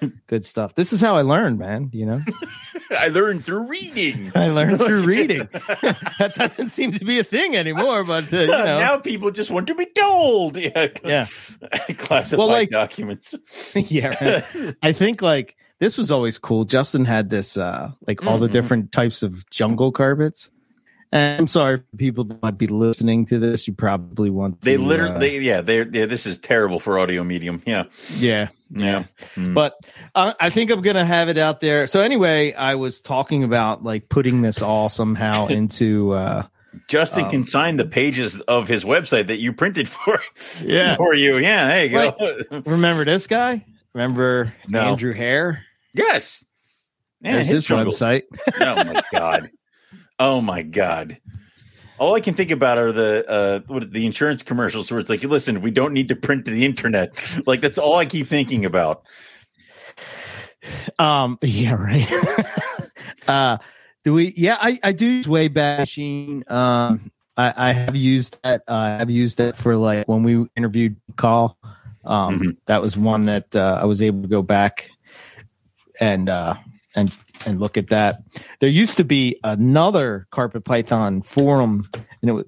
good 0.26 0.44
stuff. 0.44 0.74
This 0.74 0.92
is 0.92 1.00
how 1.00 1.16
I 1.16 1.22
learned, 1.22 1.58
man. 1.58 1.90
You 1.92 2.06
know, 2.06 2.20
I 2.98 3.08
learned 3.08 3.44
through 3.44 3.66
reading. 3.68 4.32
I 4.36 4.48
learned 4.48 4.78
through 4.78 5.02
reading. 5.02 5.48
that 5.52 6.32
doesn't 6.34 6.70
seem 6.70 6.92
to 6.92 7.04
be 7.04 7.18
a 7.18 7.24
thing 7.24 7.56
anymore, 7.56 8.04
but 8.04 8.32
uh, 8.32 8.36
you 8.38 8.46
know, 8.46 8.78
now 8.78 8.96
people 8.98 9.30
just 9.30 9.50
want 9.50 9.66
to 9.68 9.74
be 9.74 9.86
told. 9.86 10.56
Yeah. 10.56 10.88
yeah. 11.04 11.26
Classified 11.98 12.38
Well, 12.38 12.48
like- 12.48 12.70
documents. 12.70 13.34
yeah 13.74 14.42
right. 14.54 14.76
i 14.82 14.92
think 14.92 15.22
like 15.22 15.56
this 15.78 15.96
was 15.98 16.10
always 16.10 16.38
cool 16.38 16.64
justin 16.64 17.04
had 17.04 17.30
this 17.30 17.56
uh 17.56 17.90
like 18.06 18.24
all 18.26 18.38
the 18.38 18.48
Mhm. 18.48 18.52
different 18.52 18.92
types 18.92 19.22
of 19.22 19.48
jungle 19.50 19.92
carpets 19.92 20.50
and 21.12 21.40
i'm 21.40 21.46
sorry 21.48 21.78
for 21.78 21.96
people 21.96 22.24
that 22.24 22.42
might 22.42 22.58
be 22.58 22.66
listening 22.66 23.26
to 23.26 23.38
this 23.38 23.66
you 23.66 23.74
probably 23.74 24.30
want 24.30 24.60
to 24.60 24.64
They 24.64 24.76
literally, 24.76 25.14
uh, 25.16 25.18
they, 25.18 25.38
yeah, 25.38 25.60
they're, 25.62 25.88
yeah, 25.88 26.06
this 26.06 26.26
is 26.26 26.38
terrible 26.38 26.80
for 26.80 26.98
audio 26.98 27.22
medium. 27.24 27.62
Yeah. 27.66 27.84
yeah 28.16 28.48
Yeah. 28.72 29.04
Mm. 29.34 29.52
but 29.54 29.74
uh, 30.14 30.34
i 30.38 30.48
think 30.48 30.70
i'm 30.70 30.80
gonna 30.80 31.04
have 31.04 31.28
it 31.28 31.36
out 31.38 31.60
there 31.60 31.86
so 31.88 32.00
anyway 32.02 32.52
i 32.52 32.76
was 32.76 33.00
talking 33.00 33.42
about 33.42 33.82
like 33.82 34.08
putting 34.08 34.42
this 34.42 34.62
all 34.62 34.88
somehow 34.88 35.46
into 35.48 36.12
uh 36.12 36.44
Justin 36.86 37.24
um, 37.24 37.30
can 37.30 37.44
sign 37.44 37.76
the 37.78 37.84
pages 37.84 38.40
of 38.42 38.68
his 38.68 38.84
website 38.84 39.26
that 39.26 39.40
you 39.40 39.52
printed 39.52 39.88
for, 39.88 40.20
Yeah. 40.62 40.94
for 40.98 41.14
you. 41.14 41.38
Yeah. 41.38 41.66
There 41.66 41.84
you 41.86 41.90
go. 42.48 42.62
remember 42.64 43.04
this 43.04 43.26
guy 43.26 43.64
remember 43.92 44.54
No. 44.68 44.80
andrew 44.80 45.12
hare 45.12 45.64
yes. 45.94 46.44
Yeah, 47.20 47.32
there's 47.34 47.48
his 47.48 47.66
jungles. 47.66 47.98
website 47.98 48.22
oh 48.60 48.84
my 48.84 49.02
god. 49.12 49.50
Oh 50.20 50.40
my 50.40 50.62
god. 50.62 51.18
All 52.00 52.14
I 52.16 52.20
can 52.20 52.32
think 52.34 52.50
about 52.50 52.78
are 52.78 52.92
the 52.92 53.28
uh 53.28 53.60
what 53.66 53.92
the 53.92 54.06
insurance 54.06 54.42
commercials 54.42 54.90
where 54.90 54.98
it's 54.98 55.10
like, 55.10 55.22
listen, 55.22 55.60
we 55.60 55.70
don't 55.70 55.92
need 55.92 56.08
to 56.08 56.16
print 56.16 56.46
to 56.46 56.50
the 56.50 56.64
internet. 56.64 57.14
Like 57.46 57.60
that's 57.60 57.76
all 57.78 57.96
I 57.96 58.06
keep 58.06 58.26
thinking 58.26 58.64
about. 58.64 59.02
Um. 60.98 61.38
Yeah. 61.42 61.74
Right. 61.74 62.10
uh. 63.28 63.58
Do 64.04 64.14
we? 64.14 64.32
Yeah. 64.36 64.56
I 64.60 64.78
I 64.82 64.92
do 64.92 65.06
use 65.06 65.26
Wayback 65.26 65.78
Machine. 65.78 66.44
Um. 66.48 67.10
I 67.36 67.52
I 67.56 67.72
have 67.72 67.96
used 67.96 68.38
that. 68.42 68.62
Uh, 68.66 68.98
I've 69.00 69.10
used 69.10 69.38
that 69.38 69.56
for 69.56 69.76
like 69.76 70.08
when 70.08 70.22
we 70.22 70.46
interviewed 70.56 70.96
Call. 71.16 71.58
Um. 72.04 72.40
Mhm. 72.40 72.56
That 72.66 72.82
was 72.82 72.96
one 72.96 73.26
that 73.26 73.54
uh, 73.54 73.78
I 73.80 73.84
was 73.84 74.02
able 74.02 74.22
to 74.22 74.28
go 74.28 74.42
back 74.42 74.90
and 76.00 76.28
uh 76.30 76.54
and 76.94 77.12
and 77.46 77.60
look 77.60 77.76
at 77.76 77.88
that. 77.88 78.22
There 78.60 78.68
used 78.68 78.96
to 78.98 79.04
be 79.04 79.38
another 79.44 80.26
Carpet 80.30 80.64
Python 80.64 81.22
forum, 81.22 81.88
and 81.94 82.30
it 82.30 82.32
was, 82.32 82.44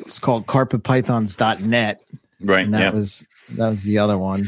it 0.00 0.06
was 0.06 0.18
called 0.18 0.46
CarpetPythons.net 0.46 2.00
Right. 2.40 2.64
and 2.64 2.74
that 2.74 2.80
Yeah. 2.80 2.90
was 2.90 3.24
that 3.50 3.68
was 3.68 3.82
the 3.84 3.98
other 3.98 4.18
one. 4.18 4.44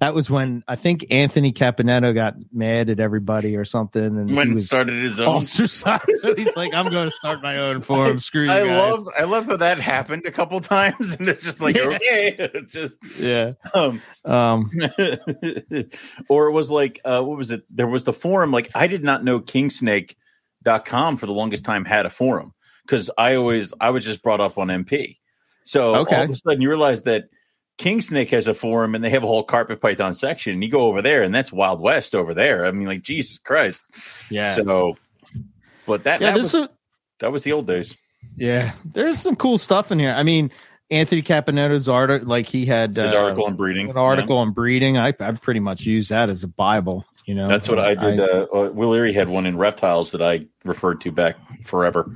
That 0.00 0.14
was 0.14 0.30
when 0.30 0.64
I 0.66 0.76
think 0.76 1.04
Anthony 1.10 1.52
Caponetto 1.52 2.14
got 2.14 2.34
mad 2.52 2.88
at 2.88 3.00
everybody 3.00 3.54
or 3.56 3.66
something, 3.66 4.02
and 4.02 4.34
when 4.34 4.48
he 4.48 4.54
was 4.54 4.66
started 4.66 5.02
his 5.04 5.20
own. 5.20 5.28
ostracized. 5.42 6.10
so 6.22 6.34
he's 6.36 6.56
like, 6.56 6.72
"I'm 6.72 6.88
going 6.88 7.06
to 7.08 7.14
start 7.14 7.42
my 7.42 7.58
own 7.58 7.82
forum." 7.82 8.18
Screw 8.18 8.44
you 8.44 8.50
I 8.50 8.60
guys. 8.60 8.78
love 8.92 9.08
I 9.18 9.24
love 9.24 9.44
how 9.44 9.58
that 9.58 9.78
happened 9.78 10.24
a 10.26 10.30
couple 10.30 10.58
times 10.62 11.14
and 11.18 11.28
it's 11.28 11.44
just 11.44 11.60
like 11.60 11.76
Yeah. 11.76 11.82
okay. 11.82 12.50
Just 12.66 12.96
yeah. 13.18 13.52
um 13.74 14.00
Um. 14.24 14.70
or 16.28 16.46
it 16.48 16.52
was 16.52 16.70
like 16.70 17.00
uh 17.04 17.20
what 17.22 17.36
was 17.36 17.50
it 17.50 17.62
there 17.70 17.86
was 17.86 18.04
the 18.04 18.12
forum 18.12 18.50
like 18.52 18.70
i 18.74 18.86
did 18.86 19.02
not 19.04 19.22
know 19.24 19.40
kingsnake.com 19.40 21.16
for 21.16 21.26
the 21.26 21.32
longest 21.32 21.64
time 21.64 21.84
had 21.84 22.06
a 22.06 22.10
forum 22.10 22.52
because 22.86 23.10
i 23.18 23.34
always 23.34 23.72
i 23.80 23.90
was 23.90 24.04
just 24.04 24.22
brought 24.22 24.40
up 24.40 24.58
on 24.58 24.68
mp 24.68 25.16
so 25.64 25.96
Okay. 25.96 26.16
all 26.16 26.22
of 26.24 26.30
a 26.30 26.34
sudden 26.36 26.60
you 26.60 26.68
realize 26.68 27.02
that 27.04 27.24
kingsnake 27.78 28.28
has 28.28 28.46
a 28.46 28.54
forum 28.54 28.94
and 28.94 29.02
they 29.02 29.10
have 29.10 29.22
a 29.22 29.26
whole 29.26 29.42
carpet 29.42 29.80
python 29.80 30.14
section 30.14 30.52
and 30.54 30.62
you 30.62 30.70
go 30.70 30.86
over 30.86 31.00
there 31.00 31.22
and 31.22 31.34
that's 31.34 31.50
wild 31.50 31.80
west 31.80 32.14
over 32.14 32.34
there 32.34 32.66
i 32.66 32.70
mean 32.70 32.86
like 32.86 33.02
jesus 33.02 33.38
christ 33.38 33.82
Yeah. 34.28 34.54
so 34.54 34.96
but 35.86 36.04
that, 36.04 36.20
yeah. 36.20 36.28
that 36.28 36.34
There's 36.34 36.44
was 36.44 36.50
some. 36.50 36.68
that 37.20 37.32
was 37.32 37.42
the 37.44 37.52
old 37.52 37.66
days 37.66 37.96
Yeah. 38.36 38.72
There's 38.84 39.18
some 39.18 39.34
cool 39.34 39.56
stuff 39.58 39.90
in 39.90 39.98
here. 39.98 40.12
I 40.12 40.22
mean, 40.22 40.50
Anthony 40.90 41.22
Caponetto's 41.22 41.88
article, 41.88 42.28
like 42.28 42.46
he 42.46 42.66
had 42.66 42.96
his 42.96 43.12
uh, 43.12 43.16
article 43.16 43.46
on 43.46 43.56
breeding 43.56 43.88
an 43.90 43.96
article 43.96 44.36
on 44.38 44.52
breeding. 44.52 44.98
I 44.98 45.08
I 45.18 45.30
pretty 45.32 45.60
much 45.60 45.86
use 45.86 46.08
that 46.08 46.28
as 46.28 46.44
a 46.44 46.48
bible. 46.48 47.04
You 47.26 47.34
know, 47.34 47.46
that's 47.46 47.68
what 47.68 47.78
i 47.78 47.94
did 47.94 48.18
uh, 48.20 48.46
uh, 48.52 48.70
will 48.72 48.92
Erie 48.92 49.12
had 49.12 49.28
one 49.28 49.46
in 49.46 49.56
reptiles 49.56 50.10
that 50.12 50.20
i 50.22 50.46
referred 50.64 51.00
to 51.02 51.12
back 51.12 51.36
forever 51.64 52.10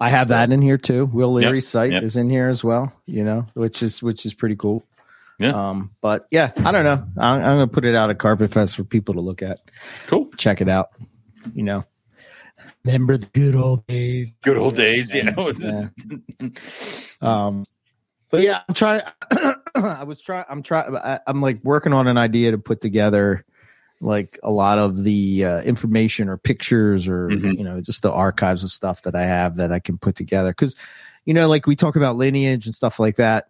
I 0.00 0.10
have 0.10 0.28
that 0.28 0.50
in 0.52 0.62
here 0.62 0.78
too. 0.78 1.06
Will 1.06 1.34
Yep, 1.40 1.46
Leary's 1.46 1.66
site 1.66 1.92
yep. 1.92 2.02
is 2.02 2.16
in 2.16 2.30
here 2.30 2.48
as 2.48 2.62
well. 2.62 2.92
You 3.06 3.24
know, 3.24 3.46
which 3.54 3.82
is 3.82 4.02
which 4.02 4.24
is 4.24 4.34
pretty 4.34 4.56
cool. 4.56 4.84
Yeah. 5.38 5.50
Um, 5.50 5.92
but 6.00 6.26
yeah, 6.30 6.52
I 6.64 6.72
don't 6.72 6.84
know. 6.84 7.04
I'm, 7.16 7.40
I'm 7.40 7.56
gonna 7.56 7.68
put 7.68 7.84
it 7.84 7.94
out 7.94 8.10
at 8.10 8.18
Carpet 8.18 8.52
Fest 8.52 8.76
for 8.76 8.84
people 8.84 9.14
to 9.14 9.20
look 9.20 9.42
at. 9.42 9.60
cool 10.06 10.28
Check 10.36 10.60
it 10.60 10.68
out. 10.68 10.90
You 11.54 11.62
know, 11.62 11.84
remember 12.84 13.16
the 13.16 13.26
good 13.26 13.54
old 13.54 13.86
days. 13.86 14.34
good 14.42 14.58
old 14.58 14.76
days 14.76 15.14
you 15.14 15.22
know 15.36 15.52
Yeah. 15.58 15.88
Um, 17.20 17.64
but 18.30 18.42
yeah, 18.42 18.62
I'm 18.68 18.74
trying. 18.74 19.02
I 19.74 20.04
was 20.04 20.20
trying. 20.20 20.44
I'm 20.48 20.62
trying. 20.62 20.96
I'm 21.26 21.40
like 21.40 21.60
working 21.64 21.92
on 21.92 22.06
an 22.06 22.18
idea 22.18 22.50
to 22.52 22.58
put 22.58 22.80
together 22.80 23.44
like 24.00 24.38
a 24.42 24.50
lot 24.50 24.78
of 24.78 25.02
the 25.04 25.44
uh, 25.44 25.60
information 25.62 26.28
or 26.28 26.36
pictures 26.36 27.08
or 27.08 27.30
Mhm. 27.30 27.58
you 27.58 27.64
know 27.64 27.80
just 27.80 28.02
the 28.02 28.12
archives 28.12 28.62
of 28.62 28.70
stuff 28.70 29.02
that 29.02 29.14
I 29.14 29.22
have 29.22 29.56
that 29.56 29.72
I 29.72 29.78
can 29.78 29.98
put 29.98 30.14
together 30.14 30.50
because 30.50 30.76
you 31.24 31.34
know 31.34 31.48
like 31.48 31.66
we 31.66 31.76
talk 31.76 31.96
about 31.96 32.16
lineage 32.16 32.66
and 32.66 32.74
stuff 32.74 33.00
like 33.00 33.16
that, 33.16 33.48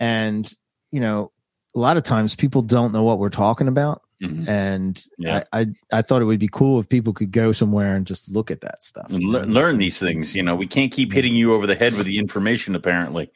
and 0.00 0.52
you 0.90 1.00
know 1.00 1.30
a 1.74 1.78
lot 1.78 1.96
of 1.96 2.02
times 2.02 2.34
people 2.34 2.62
don't 2.62 2.92
know 2.92 3.02
what 3.02 3.18
we're 3.18 3.30
talking 3.30 3.68
about 3.68 4.01
Mhm. 4.22 4.46
and 4.48 5.04
Yeah. 5.18 5.42
I, 5.52 5.60
I 5.62 5.66
I 5.92 6.02
thought 6.02 6.22
it 6.22 6.26
would 6.26 6.38
be 6.38 6.48
cool 6.50 6.78
if 6.78 6.88
people 6.88 7.12
could 7.12 7.32
go 7.32 7.50
somewhere 7.50 7.96
and 7.96 8.06
just 8.06 8.30
look 8.30 8.50
at 8.52 8.60
that 8.60 8.84
stuff. 8.84 9.10
And 9.10 9.24
le- 9.24 9.40
learn 9.46 9.78
these 9.78 9.98
things. 9.98 10.34
You 10.36 10.42
know, 10.44 10.54
we 10.54 10.66
can't 10.66 10.92
keep 10.92 11.12
hitting 11.12 11.34
you 11.34 11.52
over 11.54 11.66
the 11.66 11.74
head 11.74 11.94
with 11.94 12.06
the 12.06 12.18
information. 12.18 12.74
Apparently, 12.76 13.32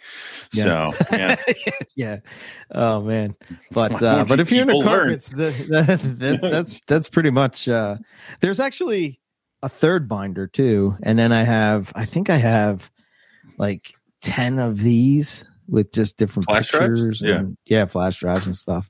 Yeah. 0.53 0.65
so 0.65 0.91
yeah. 1.13 1.37
yeah. 1.97 2.17
Oh 2.71 3.01
man. 3.01 3.35
But 3.73 4.01
uh 4.03 4.25
but 4.29 4.39
if 4.39 4.53
you're 4.53 4.63
in 4.63 4.69
the 4.69 4.75
learn? 4.77 4.87
carpets, 4.87 5.29
the, 5.31 5.51
the, 6.19 6.39
that's 6.51 6.81
that's 6.87 7.09
pretty 7.09 7.31
much 7.31 7.69
uh 7.69 7.97
there's 8.41 8.61
actually 8.61 9.21
a 9.63 9.69
third 9.69 10.09
binder 10.09 10.47
too. 10.47 10.95
And 11.03 11.19
then 11.19 11.33
I 11.33 11.43
have 11.43 11.93
I 11.97 12.05
think 12.05 12.31
I 12.31 12.37
have 12.37 12.89
like 13.59 13.93
10 14.21 14.59
of 14.61 14.79
these 14.81 15.45
with 15.67 15.91
just 15.93 16.17
different 16.17 16.49
Flash 16.49 16.71
drives? 16.71 16.89
pictures 17.01 17.23
Yeah. 17.23 17.39
and 17.39 17.57
yeah, 17.67 17.87
flash 17.87 18.21
drives 18.21 18.47
and 18.47 18.57
stuff. 18.57 18.89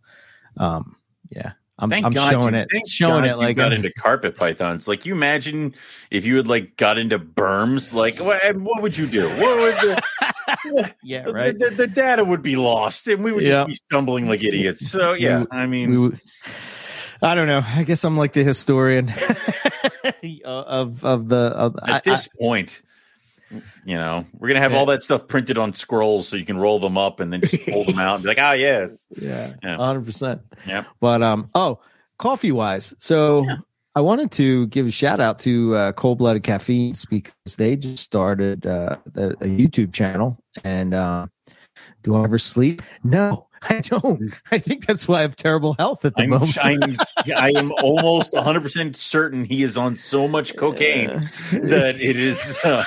Um 0.59 0.97
yeah. 1.31 1.53
I'm, 1.79 1.93
I'm 1.93 2.11
showing 2.13 2.55
you, 2.55 2.65
it 2.71 2.89
showing 2.89 3.25
God 3.25 3.31
it 3.31 3.37
like 3.37 3.57
got 3.57 3.65
I'm- 3.67 3.73
into 3.75 3.93
carpet 3.93 4.35
pythons. 4.37 4.89
Like 4.89 5.05
you 5.05 5.13
imagine 5.13 5.75
if 6.11 6.25
you 6.25 6.37
had 6.37 6.49
like 6.49 6.77
got 6.77 6.97
into 6.97 7.19
berms, 7.19 7.93
like 7.93 8.19
what, 8.19 8.41
what 8.57 8.83
would 8.83 8.97
you 8.97 9.07
do? 9.07 9.29
What 9.29 9.57
would 9.59 9.75
the, 9.77 10.95
yeah, 11.03 11.25
the- 11.25 11.33
right. 11.35 11.59
the, 11.59 11.71
the 11.71 11.87
data 11.87 12.25
would 12.25 12.43
be 12.43 12.57
lost, 12.57 13.07
and 13.09 13.23
we 13.23 13.31
would 13.33 13.45
Yeah. 13.45 13.61
just 13.61 13.67
be 13.69 13.75
stumbling 13.75 14.27
like 14.27 14.43
idiots. 14.43 14.89
So 14.91 15.13
yeah, 15.13 15.45
I 15.51 15.67
mean, 15.67 15.91
we 15.91 15.99
would- 15.99 16.21
I 17.23 17.35
don't 17.35 17.47
know. 17.47 17.63
I 17.65 17.83
guess 17.85 18.05
I'm 18.05 18.17
like 18.17 18.33
the 18.35 18.45
historian 18.45 19.11
of 20.45 21.05
of 21.05 21.29
the. 21.29 21.37
Of, 21.37 21.77
At 21.83 21.89
I- 21.91 22.01
this 22.05 22.29
point, 22.41 22.83
you 23.51 23.97
know, 23.97 24.25
we're 24.35 24.49
gonna 24.49 24.61
have 24.61 24.75
all 24.75 24.87
that 24.87 25.03
stuff 25.03 25.29
printed 25.29 25.59
on 25.59 25.73
scrolls 25.73 26.29
so 26.29 26.37
you 26.37 26.45
can 26.45 26.59
roll 26.59 26.79
them 26.79 26.99
up 26.99 27.21
and 27.21 27.33
then 27.33 27.41
just 27.41 27.65
pull 27.67 27.85
them 27.85 27.99
out 27.99 28.15
and 28.17 28.23
be 28.25 28.29
like, 28.29 28.39
ah, 28.41 28.53
yes. 28.53 29.07
Yeah, 29.11 29.53
Yeah. 29.63 29.77
hundred 29.77 30.07
percent. 30.07 30.43
Yeah. 30.67 30.85
But 31.01 31.23
um, 31.23 31.51
oh, 31.55 31.81
coffee 32.19 32.53
wise, 32.53 32.95
so 32.99 33.47
I 33.97 34.01
wanted 34.01 34.31
to 34.33 34.67
give 34.67 34.87
a 34.87 34.91
shout 34.91 35.21
out 35.21 35.39
to 35.41 35.75
uh, 35.75 35.93
Cold 35.93 36.19
Blooded 36.19 36.43
Caffeines 36.43 37.07
because 37.07 37.33
they 37.57 37.77
just 37.77 38.03
started 38.03 38.67
uh, 38.67 38.97
the, 39.11 39.31
a 39.41 39.47
YouTube 39.47 39.95
channel. 39.95 40.39
And 40.65 40.93
uh, 40.93 41.29
do 42.03 42.15
I 42.17 42.25
ever 42.25 42.39
sleep? 42.39 42.83
No, 43.05 43.49
I 43.63 43.81
don't. 43.81 44.35
I 44.51 44.59
think 44.59 44.85
that's 44.85 45.09
why 45.09 45.21
I 45.21 45.23
have 45.23 45.35
terrible 45.35 45.75
health 45.79 46.05
at 46.05 46.15
the 46.15 46.25
I'm, 46.25 46.29
moment. 46.31 46.59
I'm, 46.63 46.97
I 47.35 47.53
am 47.57 47.73
almost 47.81 48.33
100% 48.35 48.97
certain 48.97 49.45
he 49.47 49.63
is 49.63 49.79
on 49.79 49.97
so 49.97 50.29
much 50.29 50.57
cocaine 50.57 51.31
that 51.53 51.97
it 51.99 52.17
is 52.17 52.59
uh, 52.65 52.85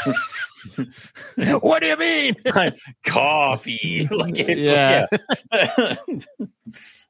what 1.61 1.81
do 1.81 1.87
you 1.87 1.97
mean? 1.97 2.35
coffee. 3.05 4.07
like 4.11 4.37
Yeah. 4.37 5.07
Like, 5.11 5.17
yeah. 5.51 5.95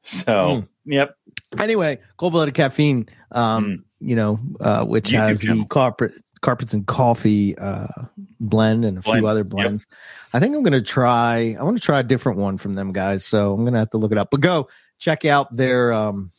so, 0.03 0.63
yep. 0.85 1.15
anyway, 1.57 1.99
cold 2.17 2.33
blooded 2.33 2.53
caffeine, 2.53 3.07
um, 3.31 3.85
you 3.99 4.15
know, 4.15 4.39
uh, 4.59 4.85
which. 4.85 5.09
YouTube 5.09 5.27
has 5.27 5.39
the 5.41 5.47
channel. 5.47 5.65
carpet 5.65 6.13
carpets 6.41 6.73
and 6.73 6.87
coffee 6.87 7.57
uh, 7.57 7.87
blend 8.39 8.85
and 8.85 8.97
a 8.97 9.01
Blend, 9.01 9.19
few 9.19 9.27
other 9.27 9.41
yep. 9.41 9.49
blends. 9.49 9.87
I 10.33 10.39
think 10.39 10.55
I'm 10.55 10.63
gonna 10.63 10.81
try. 10.81 11.55
I 11.59 11.63
want 11.63 11.77
to 11.77 11.83
try 11.83 11.99
a 11.99 12.03
different 12.03 12.37
one 12.37 12.57
from 12.57 12.73
them 12.73 12.93
guys, 12.93 13.25
so 13.25 13.53
I'm 13.53 13.65
gonna 13.65 13.79
have 13.79 13.89
to 13.91 13.97
look 13.97 14.11
it 14.11 14.17
up. 14.17 14.29
But 14.31 14.41
go 14.41 14.69
check 14.99 15.25
out 15.25 15.55
their 15.55 15.91
um, 15.91 16.31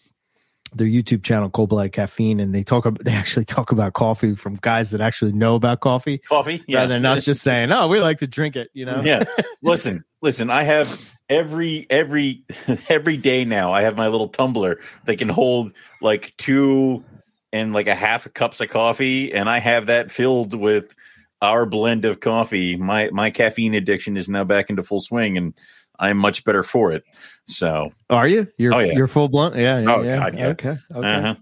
their 0.74 0.86
YouTube 0.86 1.22
channel, 1.22 1.50
Cold 1.50 1.70
Blooded 1.70 1.92
Caffeine, 1.92 2.40
and 2.40 2.54
they 2.54 2.62
talk. 2.62 2.86
About, 2.86 3.04
they 3.04 3.12
actually 3.12 3.44
talk 3.44 3.72
about 3.72 3.92
coffee 3.92 4.34
from 4.34 4.56
guys 4.56 4.90
that 4.90 5.00
actually 5.00 5.32
know 5.32 5.54
about 5.54 5.80
coffee, 5.80 6.18
Coffee. 6.18 6.62
Yeah. 6.66 6.78
rather 6.80 6.94
than 6.94 7.06
us 7.06 7.24
just 7.24 7.42
saying, 7.42 7.72
"Oh, 7.72 7.88
we 7.88 8.00
like 8.00 8.18
to 8.20 8.26
drink 8.26 8.56
it," 8.56 8.70
you 8.72 8.84
know. 8.84 9.00
yeah 9.02 9.24
listen 9.62 10.04
listen 10.22 10.50
i 10.50 10.62
have 10.62 11.08
every 11.28 11.86
every 11.90 12.44
every 12.88 13.16
day 13.16 13.44
now 13.44 13.72
i 13.72 13.82
have 13.82 13.96
my 13.96 14.08
little 14.08 14.28
tumbler 14.28 14.78
that 15.04 15.16
can 15.16 15.28
hold 15.28 15.72
like 16.00 16.34
two 16.36 17.04
and 17.52 17.72
like 17.72 17.86
a 17.86 17.94
half 17.94 18.32
cups 18.34 18.60
of 18.60 18.68
coffee 18.68 19.32
and 19.32 19.48
i 19.48 19.58
have 19.58 19.86
that 19.86 20.10
filled 20.10 20.54
with 20.54 20.94
our 21.42 21.64
blend 21.66 22.04
of 22.04 22.20
coffee 22.20 22.76
my 22.76 23.08
my 23.10 23.30
caffeine 23.30 23.74
addiction 23.74 24.16
is 24.16 24.28
now 24.28 24.44
back 24.44 24.70
into 24.70 24.82
full 24.82 25.00
swing 25.00 25.36
and 25.38 25.54
i'm 26.00 26.16
much 26.16 26.42
better 26.44 26.62
for 26.62 26.90
it 26.92 27.04
so 27.46 27.92
Are 28.10 28.26
you? 28.28 28.46
You're 28.58 28.74
Oh, 28.74 28.78
yeah. 28.78 28.92
you're 28.92 29.08
full 29.08 29.28
blunt. 29.28 29.56
Yeah. 29.56 29.80
yeah 29.80 29.94
Oh, 29.94 30.02
yeah. 30.02 30.16
God, 30.18 30.38
yeah. 30.38 30.46
Okay. 30.48 30.76
Okay. 30.94 31.08
uh-huh. 31.08 31.34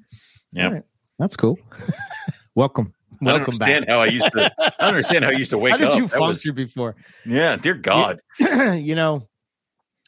Yep. 0.53 0.65
All 0.67 0.73
right. 0.75 0.83
That's 1.19 1.37
cool. 1.37 1.59
Welcome. 2.55 2.95
I 3.21 3.25
Welcome 3.25 3.59
back. 3.59 3.87
how 3.89 4.01
I 4.01 4.07
used 4.07 4.31
to. 4.33 4.51
I 4.59 4.71
don't 4.81 4.89
understand 4.89 5.25
how 5.25 5.31
I 5.33 5.35
used 5.35 5.51
to 5.51 5.59
wake 5.59 5.75
up. 5.75 5.81
How 5.81 5.85
did 5.87 5.93
up. 5.95 5.99
you 5.99 6.07
That 6.09 6.21
was- 6.21 6.37
function 6.39 6.55
before? 6.55 6.97
yeah, 7.27 7.57
dear 7.57 7.75
God. 7.75 8.21
you 8.39 8.95
know, 8.95 9.29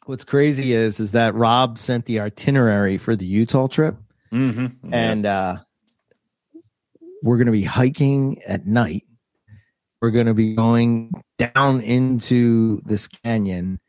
what's 0.07 0.25
crazy 0.25 0.73
is 0.73 1.01
is 1.01 1.11
that 1.13 1.35
Rob 1.35 1.79
sent 1.79 2.07
the 2.07 2.21
itinerary 2.21 2.97
for 2.99 3.15
the 3.17 3.27
Utah 3.27 3.67
trip, 3.69 3.97
Mm-hmm. 4.33 4.95
and 4.95 5.27
uh, 5.27 5.57
we're 7.23 7.37
going 7.37 7.47
to 7.47 7.53
be 7.53 7.63
hiking 7.65 8.41
at 8.47 8.67
night. 8.67 9.03
We're 10.01 10.13
going 10.13 10.27
to 10.27 10.35
be 10.35 10.55
going 10.55 11.13
down 11.39 11.81
into 11.83 12.81
this 12.87 13.07
canyon, 13.09 13.81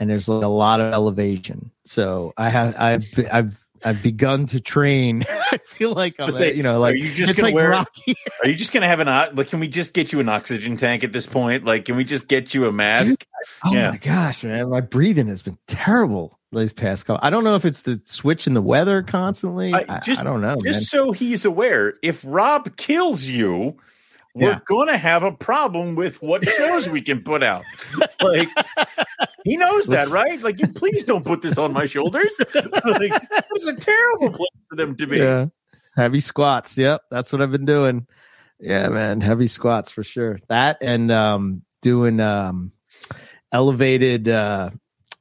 and 0.00 0.10
there's 0.10 0.28
like 0.28 0.42
a 0.44 0.48
lot 0.48 0.80
of 0.80 0.92
elevation. 0.92 1.70
So 1.84 2.32
I 2.36 2.48
have 2.48 2.76
I've 2.78 3.06
I've 3.32 3.64
I've 3.84 4.02
begun 4.02 4.46
to 4.46 4.60
train. 4.60 5.24
I 5.52 5.58
feel 5.64 5.92
like 5.94 6.18
I'm 6.18 6.30
say, 6.32 6.52
you 6.54 6.62
know 6.62 6.74
are 6.76 6.78
like 6.78 6.96
you 6.96 7.12
just 7.14 7.30
it's 7.30 7.40
gonna 7.40 7.48
like 7.48 7.54
wear- 7.54 7.70
Rocky. 7.70 8.14
Are 8.42 8.48
you 8.48 8.54
just 8.56 8.72
gonna 8.72 8.88
have 8.88 9.00
an 9.00 9.06
like? 9.36 9.48
Can 9.48 9.60
we 9.60 9.68
just 9.68 9.92
get 9.94 10.12
you 10.12 10.20
an 10.20 10.28
oxygen 10.28 10.76
tank 10.76 11.04
at 11.04 11.12
this 11.12 11.26
point? 11.26 11.64
Like, 11.64 11.84
can 11.84 11.96
we 11.96 12.04
just 12.04 12.26
get 12.28 12.52
you 12.54 12.66
a 12.66 12.72
mask? 12.72 13.24
Oh 13.64 13.72
Yeah. 13.72 13.90
my 13.90 13.96
gosh, 13.98 14.42
man! 14.44 14.68
My 14.70 14.80
breathing 14.80 15.28
has 15.28 15.42
been 15.42 15.58
terrible 15.66 16.38
these 16.52 16.72
past 16.72 17.06
couple. 17.06 17.20
I 17.22 17.30
don't 17.30 17.44
know 17.44 17.54
if 17.54 17.64
it's 17.64 17.82
the 17.82 18.00
switch 18.04 18.46
in 18.46 18.54
the 18.54 18.62
weather 18.62 19.02
constantly. 19.02 19.72
I- 19.72 19.84
I, 19.88 19.98
just- 20.00 20.20
I 20.20 20.24
don't 20.24 20.40
know, 20.40 20.56
man. 20.60 20.72
Just 20.72 20.90
so 20.90 21.12
he's 21.12 21.44
aware, 21.44 21.94
if 22.02 22.22
Rob 22.26 22.76
kills 22.76 23.24
you, 23.24 23.76
we're 24.34 24.50
Yeah. 24.50 24.60
gonna 24.66 24.96
have 24.96 25.22
a 25.22 25.32
problem 25.32 25.94
with 25.94 26.20
what 26.22 26.44
shows 26.48 26.88
we 26.88 27.02
can 27.02 27.22
put 27.22 27.42
out. 27.42 27.64
Like, 28.20 28.48
he 29.44 29.56
knows 29.56 29.86
that, 29.88 30.08
right? 30.08 30.40
Like, 30.42 30.60
you 30.60 30.68
please 30.68 31.04
don't 31.04 31.24
put 31.24 31.42
this 31.42 31.58
on 31.58 31.72
my 31.72 31.86
shoulders. 31.86 32.38
like, 32.54 33.12
it's 33.50 33.66
a 33.66 33.74
terrible 33.74 34.30
place 34.30 34.48
for 34.68 34.76
them 34.76 34.96
to 34.96 35.06
be. 35.06 35.18
Yeah, 35.18 35.46
heavy 35.96 36.20
squats. 36.20 36.76
Yep, 36.78 37.02
that's 37.10 37.32
what 37.32 37.42
I've 37.42 37.50
been 37.52 37.64
doing. 37.66 38.06
Yeah, 38.60 38.88
man, 38.88 39.20
heavy 39.20 39.46
squats 39.46 39.90
for 39.90 40.02
sure. 40.04 40.38
That 40.48 40.78
and 40.82 41.10
um, 41.10 41.62
doing 41.82 42.20
um, 42.20 42.72
elevated 43.52 44.28
uh, 44.28 44.70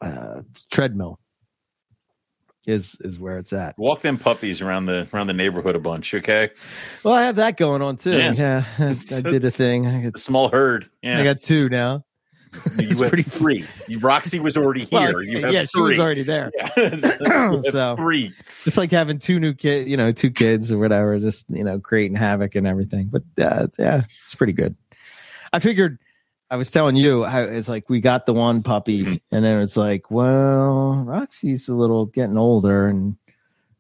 uh, 0.02 0.42
treadmill 0.72 1.20
is 2.68 2.98
is 3.02 3.20
where 3.20 3.38
it's 3.38 3.54
at. 3.54 3.78
Walk 3.78 4.02
them 4.02 4.18
puppies 4.18 4.62
around 4.62 4.86
the 4.86 5.08
around 5.14 5.28
the 5.28 5.34
neighborhood 5.34 5.76
a 5.76 5.80
bunch, 5.80 6.14
okay? 6.14 6.50
Well, 7.04 7.14
I 7.14 7.24
have 7.24 7.38
that 7.38 7.58
going 7.58 7.82
on 7.82 7.96
too. 7.96 8.18
Yeah. 8.18 8.32
Yeah, 8.34 8.64
I, 8.80 8.96
I 9.18 9.22
did 9.22 9.46
a 9.46 9.52
thing. 9.52 9.88
I 9.88 10.02
A 10.02 10.12
got, 10.12 10.20
small 10.20 10.50
herd. 10.50 10.90
Yeah, 11.02 11.20
I 11.20 11.24
got 11.24 11.42
two 11.42 11.70
now. 11.70 12.04
you 12.80 12.90
it's 12.90 13.00
pretty- 13.00 13.22
three. 13.24 13.66
Roxy 14.00 14.40
was 14.40 14.58
already 14.58 14.86
here. 14.86 15.14
Well, 15.14 15.22
you 15.24 15.44
have 15.46 15.54
yeah, 15.54 15.66
she 15.66 15.80
was 15.80 16.00
already 16.00 16.24
there. 16.24 16.52
Yeah. 16.56 17.60
So- 17.72 17.96
three. 17.96 18.32
it's 18.66 18.76
like 18.78 18.90
having 18.92 19.20
two 19.20 19.40
new 19.40 19.54
kids, 19.54 19.90
you 19.90 19.98
know, 19.98 20.12
two 20.12 20.32
kids 20.32 20.72
or 20.72 20.80
whatever, 20.80 21.20
just 21.20 21.46
you 21.50 21.64
know, 21.64 21.80
creating 21.80 22.18
havoc 22.18 22.56
and 22.56 22.66
everything. 22.66 23.10
But 23.12 23.24
uh, 23.40 23.68
yeah, 23.78 24.02
it's 24.24 24.34
pretty 24.36 24.54
good. 24.54 24.76
I 25.54 25.60
figured 25.60 26.00
I 26.52 26.56
was 26.56 26.72
telling 26.72 26.96
you, 26.96 27.26
it's 27.26 27.70
like 27.70 27.90
we 27.90 28.02
got 28.02 28.26
the 28.26 28.34
one 28.34 28.64
puppy, 28.64 29.04
Mhm. 29.06 29.22
and 29.32 29.46
then 29.46 29.62
it's 29.62 29.78
like, 29.78 30.10
well, 30.10 31.04
Roxy's 31.06 31.70
a 31.70 31.76
little 31.76 32.08
getting 32.08 32.38
older, 32.38 32.88
and 32.88 33.16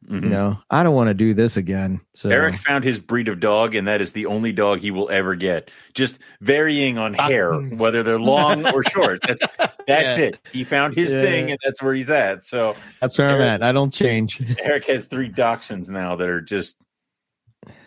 Mhm. 0.07 0.23
you 0.23 0.29
know, 0.29 0.57
I 0.69 0.83
don't 0.83 0.93
want 0.93 1.07
to 1.09 1.13
do 1.15 1.33
this 1.33 1.57
again. 1.57 1.99
So 2.13 2.29
Eric 2.29 2.57
found 2.57 2.83
his 2.83 2.99
breed 2.99 3.27
of 3.27 3.39
dog, 3.39 3.73
and 3.75 3.87
that 3.87 4.01
is 4.01 4.11
the 4.11 4.27
only 4.27 4.51
dog 4.51 4.79
he 4.81 4.91
will 4.91 5.09
ever 5.09 5.35
get. 5.35 5.71
Just 5.95 6.19
varying 6.41 6.97
on 6.99 7.13
hair, 7.15 7.53
whether 7.53 8.03
they're 8.03 8.19
long 8.19 8.65
or 8.67 8.83
short. 8.83 9.19
That's 9.27 9.43
that's 9.87 10.17
Yeah. 10.19 10.25
it. 10.25 10.39
He 10.51 10.63
found 10.63 10.93
his 10.95 11.13
Yeah. 11.13 11.21
thing, 11.23 11.49
and 11.51 11.59
that's 11.63 11.81
where 11.81 11.95
he's 11.95 12.09
at. 12.11 12.45
So 12.45 12.75
that's 13.01 13.17
where 13.17 13.29
I'm 13.29 13.41
at. 13.41 13.63
I 13.63 13.71
don't 13.71 13.91
change. 13.91 14.39
Eric 14.63 14.85
has 14.85 15.05
three 15.05 15.29
dachshunds 15.29 15.89
now 15.89 16.15
that 16.17 16.29
are 16.29 16.41
just. 16.41 16.77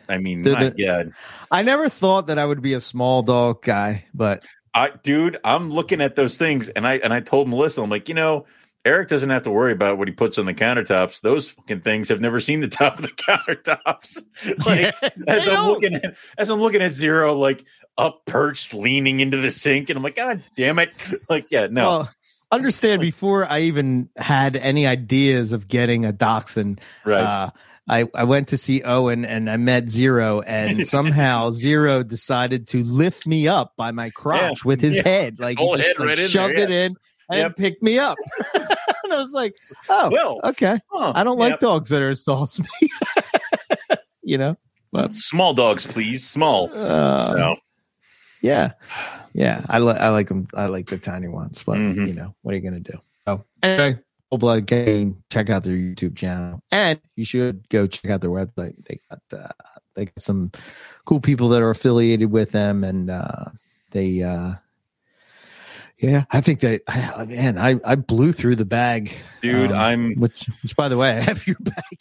I 0.08 0.18
mean, 0.18 0.42
my 0.42 0.70
the- 0.70 1.12
I 1.52 1.62
never 1.62 1.88
thought 1.88 2.26
that 2.26 2.38
I 2.38 2.44
would 2.44 2.60
be 2.60 2.74
a 2.74 2.80
small 2.80 3.22
dog 3.22 3.62
guy, 3.62 4.04
but 4.12 4.44
I, 4.74 4.90
dude, 5.02 5.38
I'm 5.44 5.70
looking 5.70 6.00
at 6.00 6.16
those 6.16 6.36
things, 6.36 6.68
and 6.68 6.86
I 6.86 6.94
and 6.96 7.12
I 7.12 7.20
told 7.20 7.48
Melissa, 7.48 7.82
I'm 7.82 7.90
like, 7.90 8.08
you 8.08 8.14
know, 8.14 8.46
Eric 8.84 9.08
doesn't 9.08 9.30
have 9.30 9.44
to 9.44 9.50
worry 9.50 9.72
about 9.72 9.98
what 9.98 10.08
he 10.08 10.14
puts 10.14 10.38
on 10.38 10.46
the 10.46 10.54
countertops. 10.54 11.20
Those 11.20 11.48
fucking 11.50 11.82
things 11.82 12.08
have 12.08 12.20
never 12.20 12.40
seen 12.40 12.60
the 12.60 12.68
top 12.68 12.96
of 12.98 13.02
the 13.02 13.08
countertops. 13.08 14.22
like 14.66 14.94
as 15.28 15.46
I'm 15.48 15.54
don't. 15.54 15.68
looking 15.68 15.94
at 15.96 16.16
as 16.38 16.50
I'm 16.50 16.60
looking 16.60 16.82
at 16.82 16.92
zero, 16.92 17.34
like 17.34 17.64
up 17.98 18.24
perched, 18.24 18.74
leaning 18.74 19.20
into 19.20 19.36
the 19.36 19.50
sink, 19.50 19.90
and 19.90 19.96
I'm 19.96 20.02
like, 20.02 20.16
God 20.16 20.42
damn 20.56 20.78
it! 20.78 20.90
Like, 21.28 21.46
yeah, 21.50 21.68
no, 21.70 21.84
Well, 21.86 22.10
understand 22.50 23.00
before 23.00 23.44
I 23.46 23.60
even 23.60 24.08
had 24.16 24.56
any 24.56 24.86
ideas 24.86 25.52
of 25.52 25.68
getting 25.68 26.04
a 26.04 26.12
dachshund, 26.12 26.80
right? 27.04 27.22
uh, 27.22 27.50
I, 27.88 28.06
I 28.14 28.24
went 28.24 28.48
to 28.48 28.56
see 28.56 28.82
Owen 28.82 29.24
and 29.24 29.50
I 29.50 29.56
met 29.56 29.90
Zero, 29.90 30.40
and 30.42 30.86
somehow 30.96 31.50
Zero 31.50 32.02
decided 32.02 32.68
to 32.68 32.84
lift 32.84 33.26
me 33.26 33.48
up 33.48 33.72
by 33.76 33.90
my 33.90 34.10
crotch 34.10 34.64
with 34.64 34.80
his 34.80 34.96
Yeah. 34.98 35.08
head. 35.08 35.40
Like 35.40 35.58
he 35.58 35.66
just 35.76 35.88
head 35.88 35.98
like, 35.98 36.18
right 36.18 36.18
shoved 36.30 36.56
there, 36.58 36.64
it 36.64 36.70
in 36.70 36.96
and 37.30 37.38
Yep. 37.38 37.56
picked 37.56 37.82
me 37.82 37.98
up. 37.98 38.18
and 38.54 39.12
I 39.12 39.16
was 39.16 39.32
like, 39.32 39.56
oh, 39.88 40.10
well, 40.10 40.40
okay. 40.44 40.78
huh, 40.92 41.12
I 41.14 41.24
don't 41.24 41.38
like 41.38 41.52
yep. 41.54 41.60
dogs 41.60 41.88
that 41.88 42.00
are 42.02 42.10
as 42.10 42.22
tall 42.22 42.44
as 42.44 42.60
me. 42.60 42.88
you 44.22 44.38
know? 44.38 44.56
But 44.92 45.14
small 45.14 45.52
dogs, 45.54 45.86
please, 45.86 46.24
small. 46.28 46.70
uh, 46.74 47.24
So, 47.24 47.56
yeah. 48.42 48.72
Yeah. 49.32 49.64
I, 49.68 49.78
li- 49.78 49.96
I 49.98 50.10
like 50.10 50.28
them. 50.28 50.46
I 50.54 50.66
like 50.66 50.86
the 50.86 50.98
tiny 50.98 51.28
ones, 51.28 51.62
but 51.64 51.78
Mhm. 51.78 52.08
you 52.08 52.14
know, 52.14 52.34
what 52.42 52.52
are 52.52 52.56
you 52.58 52.62
going 52.70 52.82
to 52.82 52.92
do? 52.92 52.98
Oh, 53.26 53.42
anyway. 53.62 53.98
Blood 54.38 54.66
Gang, 54.66 55.22
check 55.30 55.50
out 55.50 55.64
their 55.64 55.74
YouTube 55.76 56.16
channel, 56.16 56.62
and 56.70 57.00
you 57.16 57.24
should 57.24 57.68
go 57.68 57.86
check 57.86 58.10
out 58.10 58.20
their 58.20 58.30
website. 58.30 58.74
They 58.86 58.98
got 59.10 59.40
uh, 59.40 59.48
they 59.94 60.06
got 60.06 60.20
some 60.22 60.52
cool 61.04 61.20
people 61.20 61.48
that 61.50 61.62
are 61.62 61.70
affiliated 61.70 62.30
with 62.30 62.52
them, 62.52 62.82
and 62.84 63.10
uh, 63.10 63.46
they, 63.90 64.22
uh, 64.22 64.54
yeah, 65.98 66.24
I 66.30 66.40
think 66.40 66.60
they, 66.60 66.80
I, 66.88 67.24
man, 67.26 67.58
I 67.58 67.78
I 67.84 67.94
blew 67.94 68.32
through 68.32 68.56
the 68.56 68.64
bag, 68.64 69.14
dude, 69.42 69.70
um, 69.70 69.76
I'm. 69.78 70.14
which 70.14 70.48
which 70.62 70.74
by 70.76 70.88
the 70.88 70.96
way, 70.96 71.10
I 71.18 71.20
have 71.20 71.46
your 71.46 71.56
bag. 71.60 71.98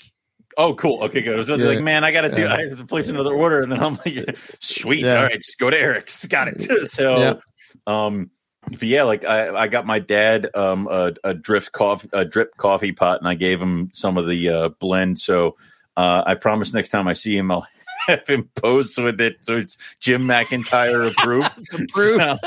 Oh, 0.58 0.74
cool. 0.76 1.02
Okay, 1.04 1.22
good. 1.22 1.36
I 1.36 1.38
was 1.38 1.48
Yeah. 1.48 1.56
like, 1.56 1.80
man, 1.80 2.04
I 2.04 2.12
got 2.12 2.22
to 2.22 2.30
do. 2.30 2.42
Yeah. 2.42 2.54
I 2.54 2.64
have 2.64 2.78
to 2.78 2.86
place 2.86 3.08
another 3.08 3.34
order, 3.34 3.62
and 3.62 3.72
then 3.72 3.82
I'm 3.82 3.98
like, 4.06 4.38
sweet. 4.60 5.00
Yeah. 5.06 5.16
All 5.18 5.24
right, 5.24 5.42
just 5.42 5.58
go 5.58 5.70
to 5.70 5.78
Eric's. 5.80 6.26
Got 6.26 6.50
it. 6.50 6.88
So, 6.90 7.40
um, 7.88 8.30
but 8.72 8.84
yeah, 8.84 9.04
like 9.04 9.26
I, 9.26 9.56
I 9.56 9.68
got 9.68 9.86
my 9.86 10.00
dad 10.00 10.50
um 10.56 10.88
a, 10.90 11.14
a 11.24 11.34
drift 11.34 11.72
coffee 11.72 12.10
a 12.14 12.26
drip 12.26 12.58
coffee 12.58 12.92
pot, 12.92 13.20
and 13.20 13.28
I 13.28 13.36
gave 13.36 13.62
him 13.62 13.90
some 13.94 14.18
of 14.18 14.28
the 14.28 14.50
uh, 14.50 14.70
blend. 14.70 15.20
So 15.20 15.58
Uh, 15.98 16.24
I 16.26 16.36
promise 16.36 16.74
next 16.74 16.90
time 16.90 17.08
I 17.08 17.14
see 17.14 17.36
him, 17.38 17.52
I'll 17.52 17.68
have 18.08 18.26
him 18.28 18.50
pose 18.56 18.98
with 18.98 19.20
it 19.22 19.38
so 19.42 19.58
it's 19.58 19.78
Jim 20.00 20.24
McIntyre 20.28 21.12
approved. 21.12 21.52
approved. 21.74 22.40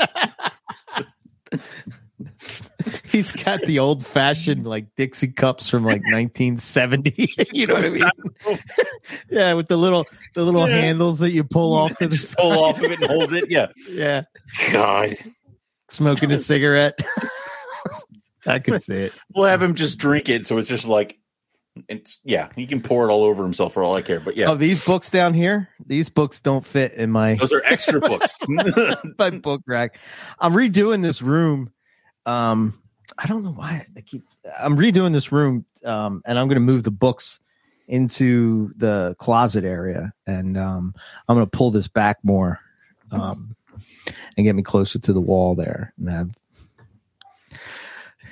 He's 3.11 3.31
got 3.31 3.61
the 3.61 3.79
old 3.79 4.05
fashioned 4.05 4.65
like 4.65 4.93
Dixie 4.95 5.29
cups 5.29 5.69
from 5.69 5.83
like 5.83 6.01
1970. 6.03 7.13
you 7.53 7.65
know 7.65 7.75
what 7.75 7.85
I 7.85 7.89
mean? 8.49 8.59
Yeah, 9.29 9.53
with 9.53 9.67
the 9.67 9.77
little 9.77 10.05
the 10.33 10.43
little 10.43 10.67
Yeah. 10.69 10.75
handles 10.77 11.19
that 11.19 11.31
you 11.31 11.43
pull 11.43 11.73
off 11.73 11.97
to 11.97 12.07
the 12.07 12.35
pull 12.37 12.63
off 12.63 12.77
of 12.81 12.91
it 12.91 12.99
and 13.01 13.09
hold 13.09 13.33
it. 13.33 13.49
Yeah. 13.49 13.67
Yeah, 13.89 14.23
God. 14.71 15.17
Smoking 15.87 16.31
a 16.31 16.37
cigarette. 16.37 16.99
I 18.47 18.59
could 18.59 18.81
see 18.81 18.95
it. 18.95 19.13
We'll 19.33 19.45
have 19.45 19.61
him 19.61 19.75
just 19.75 19.97
drink 19.97 20.29
it. 20.29 20.45
So 20.45 20.57
it's 20.57 20.69
just 20.69 20.85
like, 20.85 21.17
it's, 21.89 22.19
yeah, 22.23 22.49
he 22.55 22.67
can 22.67 22.81
pour 22.81 23.09
it 23.09 23.11
all 23.11 23.23
over 23.23 23.43
himself 23.43 23.73
for 23.73 23.83
all 23.83 23.97
I 23.97 24.01
care. 24.01 24.19
But 24.19 24.37
yeah, 24.37 24.51
Oh, 24.51 24.55
these 24.55 24.83
books 24.85 25.09
down 25.09 25.33
here, 25.33 25.67
these 25.85 26.09
books 26.09 26.39
don't 26.39 26.65
fit 26.65 26.93
in 26.93 27.11
my 27.11 27.35
those 27.35 27.51
are 27.51 27.63
extra 27.65 27.99
books. 27.99 28.37
my 29.19 29.29
book 29.31 29.61
rack. 29.67 29.97
I'm 30.39 30.53
redoing 30.53 31.01
this 31.01 31.21
room. 31.21 31.71
Um, 32.25 32.81
I 33.17 33.27
don't 33.27 33.43
know 33.43 33.51
why 33.51 33.85
I 33.97 34.01
keep. 34.01 34.23
I'm 34.59 34.77
redoing 34.77 35.11
this 35.11 35.31
room, 35.31 35.65
um, 35.83 36.21
and 36.25 36.39
I'm 36.39 36.47
going 36.47 36.55
to 36.55 36.61
move 36.61 36.83
the 36.83 36.91
books 36.91 37.39
into 37.87 38.71
the 38.77 39.15
closet 39.19 39.63
area, 39.63 40.13
and 40.25 40.57
um, 40.57 40.93
I'm 41.27 41.35
going 41.35 41.45
to 41.45 41.57
pull 41.57 41.71
this 41.71 41.87
back 41.87 42.17
more, 42.23 42.59
um, 43.11 43.55
and 44.37 44.43
get 44.45 44.55
me 44.55 44.63
closer 44.63 44.99
to 44.99 45.13
the 45.13 45.21
wall 45.21 45.55
there. 45.55 45.93
And 45.97 46.09
have 46.09 46.29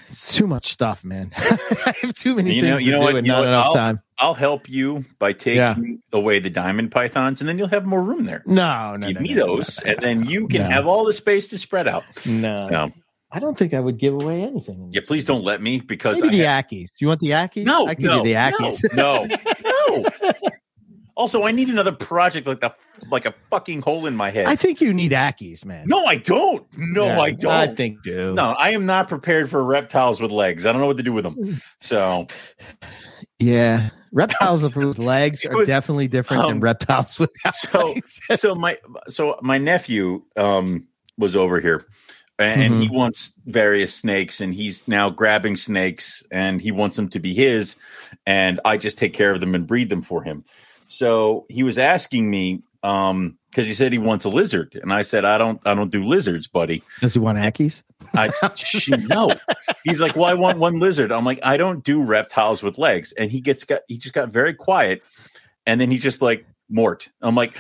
it's 0.08 0.36
too 0.36 0.46
much 0.48 0.72
stuff, 0.72 1.04
man. 1.04 1.32
I 1.38 1.94
have 2.02 2.14
too 2.14 2.36
many 2.36 2.54
You 2.54 2.62
things 2.62 2.72
know- 2.72 2.78
you 2.78 2.92
to 2.92 2.92
know 2.92 2.98
do 3.00 3.04
what? 3.06 3.16
and 3.16 3.26
you 3.28 3.32
not 3.34 3.40
what? 3.40 3.48
enough 3.48 3.66
I'll- 3.68 3.74
time. 3.74 4.00
I'll 4.20 4.34
help 4.36 4.70
you 4.70 5.04
by 5.20 5.34
taking 5.34 6.02
away 6.14 6.40
the 6.40 6.50
diamond 6.52 6.92
pythons, 6.92 7.42
and 7.42 7.50
then 7.50 7.58
you'll 7.58 7.68
have 7.70 7.84
more 7.86 8.02
room 8.02 8.26
there. 8.26 8.44
No, 8.46 8.96
no, 8.96 9.08
Give 9.08 9.16
no, 9.16 9.22
me 9.22 9.34
no, 9.34 9.46
no, 9.48 9.56
those, 9.58 9.80
no, 9.84 9.92
and 9.92 10.02
then 10.02 10.24
you 10.26 10.48
can 10.48 10.62
No. 10.62 10.70
have 10.70 10.88
all 10.88 11.04
the 11.04 11.14
space 11.14 11.48
to 11.50 11.58
spread 11.58 11.88
out. 11.88 12.04
No, 12.26 12.70
No. 12.70 12.92
I 13.32 13.40
don't 13.40 13.58
think 13.58 13.74
I 13.74 13.80
would 13.80 13.98
give 13.98 14.14
away 14.14 14.44
anything. 14.44 14.90
Yeah, 14.94 15.02
please 15.06 15.26
don't 15.26 15.44
let 15.44 15.62
me 15.64 15.80
because 15.82 16.22
Maybe 16.22 16.38
the 16.38 16.44
have- 16.46 16.66
Ackies. 16.66 16.90
Do 16.90 16.98
you 17.00 17.08
want 17.08 17.20
the 17.22 17.32
Ackies? 17.32 17.66
no, 17.66 17.88
I 17.88 17.96
can 17.96 18.06
no, 18.06 18.18
do 18.20 18.30
the 18.30 18.36
Ackies. 18.36 18.96
no, 18.96 19.26
no, 19.26 20.04
no. 20.04 20.32
Also, 21.16 21.44
I 21.44 21.52
need 21.52 21.70
another 21.70 21.92
project 21.92 22.48
like 22.48 22.62
the 22.62 22.74
like 23.12 23.26
a 23.26 23.34
fucking 23.50 23.82
hole 23.82 24.06
in 24.08 24.16
my 24.16 24.32
head. 24.32 24.46
I 24.48 24.56
think 24.56 24.82
you 24.82 24.94
need 24.94 25.12
Ackies, 25.12 25.64
man. 25.66 25.86
no, 25.88 26.06
I 26.06 26.16
don't. 26.18 26.66
No, 26.78 27.06
Yeah, 27.06 27.20
I 27.20 27.32
don't. 27.32 27.52
I 27.52 27.68
think 27.68 28.02
do. 28.04 28.34
No, 28.34 28.46
I 28.58 28.72
am 28.72 28.86
not 28.86 29.10
prepared 29.10 29.50
for 29.50 29.64
reptiles 29.64 30.20
with 30.22 30.32
legs. 30.32 30.66
I 30.66 30.72
don't 30.72 30.82
know 30.82 30.88
what 30.88 30.98
to 30.98 31.04
do 31.04 31.14
with 31.14 31.24
them. 31.24 31.62
So 31.80 32.28
Yeah, 33.40 33.90
reptiles 34.12 34.64
with 34.76 34.98
legs 35.00 35.46
are 35.46 35.56
was- 35.56 35.68
definitely 35.68 36.08
different 36.08 36.44
than 36.44 36.52
um, 36.54 36.60
reptiles 36.62 37.20
without 37.20 37.56
so- 37.56 37.92
legs. 37.94 38.20
so 38.36 38.56
my 38.56 38.78
so 39.10 39.38
my 39.42 39.58
nephew 39.58 40.24
um 40.38 40.88
was 41.18 41.36
over 41.36 41.60
here 41.60 41.86
and 42.40 42.74
Mm-hmm. 42.74 42.82
he 42.82 42.90
wants 42.90 43.34
various 43.46 43.94
snakes 43.94 44.42
and 44.42 44.56
he's 44.56 44.88
now 44.88 45.12
grabbing 45.12 45.56
snakes 45.56 46.24
and 46.32 46.60
he 46.60 46.72
wants 46.72 46.96
them 46.96 47.08
to 47.10 47.20
be 47.20 47.34
his 47.36 47.76
and 48.26 48.60
I 48.66 48.78
just 48.78 48.98
take 48.98 49.14
care 49.14 49.32
of 49.32 49.40
them 49.40 49.54
and 49.54 49.68
breed 49.68 49.90
them 49.90 50.02
for 50.02 50.24
him. 50.24 50.44
So 50.94 51.46
he 51.50 51.64
was 51.64 51.78
asking 51.78 52.30
me 52.30 52.62
um 52.84 53.38
because 53.50 53.66
he 53.66 53.74
said 53.74 53.94
he 53.94 53.98
wants 53.98 54.26
a 54.26 54.30
lizard 54.30 54.78
and 54.82 54.92
I 54.92 55.04
said 55.04 55.26
I 55.26 55.38
don't 55.38 55.60
I 55.66 55.74
don't 55.74 55.90
do 55.90 56.04
lizards, 56.04 56.48
buddy. 56.48 56.84
Does 57.02 57.14
he 57.14 57.20
want 57.20 57.38
Ackies? 57.38 57.84
I 58.14 58.32
she, 58.56 58.92
no. 58.92 59.34
He's 59.84 60.00
like, 60.00 60.16
"Well, 60.16 60.26
I 60.26 60.34
want 60.34 60.60
one 60.60 60.80
lizard." 60.80 61.12
I'm 61.12 61.26
like, 61.26 61.40
"I 61.42 61.58
don't 61.58 61.84
do 61.84 62.04
reptiles 62.04 62.62
with 62.62 62.78
legs." 62.78 63.12
And 63.14 63.32
he 63.32 63.42
gets 63.42 63.64
got 63.64 63.82
he 63.88 63.98
just 63.98 64.14
got 64.14 64.30
very 64.30 64.54
quiet, 64.54 65.02
and 65.66 65.82
then 65.82 65.90
he 65.90 65.98
just 65.98 66.22
like 66.22 66.46
Mort. 66.70 67.10
I'm 67.22 67.36
like, 67.36 67.58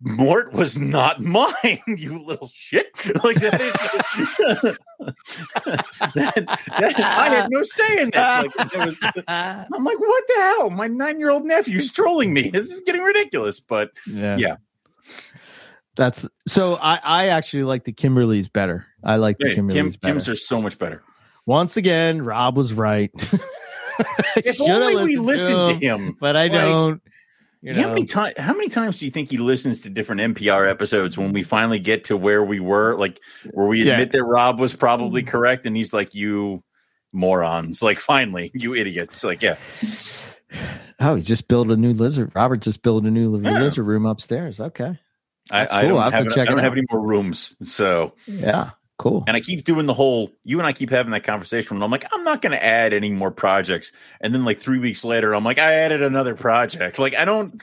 Mort 0.00 0.52
was 0.52 0.76
not 0.76 1.22
mine, 1.22 1.80
you 1.86 2.22
little 2.22 2.50
shit. 2.54 2.88
Like 3.24 3.40
that 3.40 3.60
is 3.60 3.72
that, 6.14 6.44
that- 6.78 7.00
I 7.00 7.28
had 7.30 7.50
no 7.50 7.62
say 7.62 8.02
in 8.02 8.10
this. 8.10 8.16
Like 8.16 8.74
it 8.74 8.86
was. 8.86 8.98
I'm 9.28 9.84
like, 9.84 9.98
what 9.98 10.24
the 10.28 10.34
hell? 10.34 10.70
My 10.70 10.86
nine 10.86 11.18
year 11.18 11.30
old 11.30 11.44
nephew's 11.44 11.92
trolling 11.92 12.32
me. 12.32 12.50
This 12.50 12.70
is 12.70 12.82
getting 12.82 13.02
ridiculous. 13.02 13.60
But 13.60 13.90
yeah, 14.06 14.36
Yeah. 14.38 14.56
That's 15.96 16.28
so. 16.46 16.74
I 16.74 17.00
I 17.02 17.26
actually 17.28 17.62
like 17.64 17.84
the 17.84 17.92
Kimberleys 17.92 18.52
better. 18.52 18.86
I 19.02 19.16
like 19.16 19.38
the 19.38 19.48
hey, 19.48 19.54
Kim, 19.54 19.66
better. 19.68 19.96
Kim's 20.02 20.28
are 20.28 20.36
so 20.36 20.60
much 20.60 20.78
better. 20.78 21.02
Once 21.46 21.78
again, 21.78 22.20
Rob 22.22 22.54
was 22.56 22.74
right. 22.74 23.10
If 24.36 24.60
only 24.60 24.94
we 25.04 25.16
listened 25.16 25.26
listened 25.56 25.80
to 25.80 25.86
him, 25.86 26.04
him. 26.08 26.16
but 26.20 26.36
I 26.36 26.42
Like, 26.48 26.52
don't. 26.52 27.02
You 27.66 27.82
how 27.82 27.88
many 27.88 28.04
times? 28.04 28.34
How 28.38 28.52
many 28.52 28.68
times 28.68 29.00
do 29.00 29.06
you 29.06 29.10
think 29.10 29.28
he 29.30 29.38
listens 29.38 29.80
to 29.82 29.90
different 29.90 30.20
NPR 30.20 30.70
episodes 30.70 31.18
when 31.18 31.32
we 31.32 31.42
finally 31.42 31.80
get 31.80 32.04
to 32.06 32.16
where 32.16 32.44
we 32.44 32.60
were, 32.60 32.94
like 32.96 33.20
where 33.50 33.66
we 33.66 33.82
Yeah. 33.82 33.94
admit 33.94 34.12
that 34.12 34.22
Rob 34.22 34.60
was 34.60 34.72
probably 34.74 35.22
mm-hmm. 35.22 35.30
correct, 35.30 35.66
and 35.66 35.76
he's 35.76 35.92
like, 35.92 36.14
"You 36.14 36.62
morons!" 37.12 37.82
Like, 37.82 37.98
finally, 37.98 38.52
you 38.54 38.74
idiots! 38.76 39.24
Like, 39.24 39.42
yeah, 39.42 39.56
oh, 41.00 41.16
he 41.16 41.22
just 41.22 41.48
built 41.48 41.68
a 41.70 41.76
new 41.76 41.92
lizard. 41.92 42.30
Robert 42.36 42.58
just 42.58 42.82
built 42.82 43.04
a 43.04 43.10
new 43.10 43.36
Yeah. 43.40 43.58
lizard 43.60 43.84
room 43.84 44.06
upstairs. 44.06 44.60
Okay, 44.60 44.96
I, 45.50 45.60
That's 45.60 45.72
I 45.72 45.80
cool. 45.82 45.90
don't, 45.90 46.02
I'll 46.02 46.10
have 46.12 46.24
to 46.24 46.30
check 46.30 46.48
I 46.48 46.52
don't 46.52 46.62
have 46.62 46.72
any 46.72 46.84
more 46.88 47.04
rooms, 47.04 47.56
so 47.64 48.12
yeah, 48.26 48.70
cool. 48.98 49.24
and 49.26 49.36
I 49.36 49.40
keep 49.40 49.64
doing 49.64 49.86
the 49.86 49.94
whole. 49.94 50.30
You 50.44 50.58
and 50.58 50.66
I 50.66 50.72
keep 50.72 50.90
having 50.90 51.12
that 51.12 51.24
conversation. 51.24 51.76
And 51.76 51.84
I'm 51.84 51.90
like, 51.90 52.06
I'm 52.12 52.24
not 52.24 52.42
going 52.42 52.52
to 52.52 52.62
add 52.64 52.92
any 52.92 53.10
more 53.10 53.30
projects, 53.30 53.92
and 54.20 54.34
then 54.34 54.44
like 54.44 54.60
three 54.60 54.78
weeks 54.78 55.04
later, 55.04 55.34
I'm 55.34 55.44
like, 55.44 55.58
I 55.58 55.74
added 55.74 56.02
another 56.02 56.34
project. 56.34 56.98
Like, 56.98 57.14
I 57.14 57.24
don't. 57.24 57.62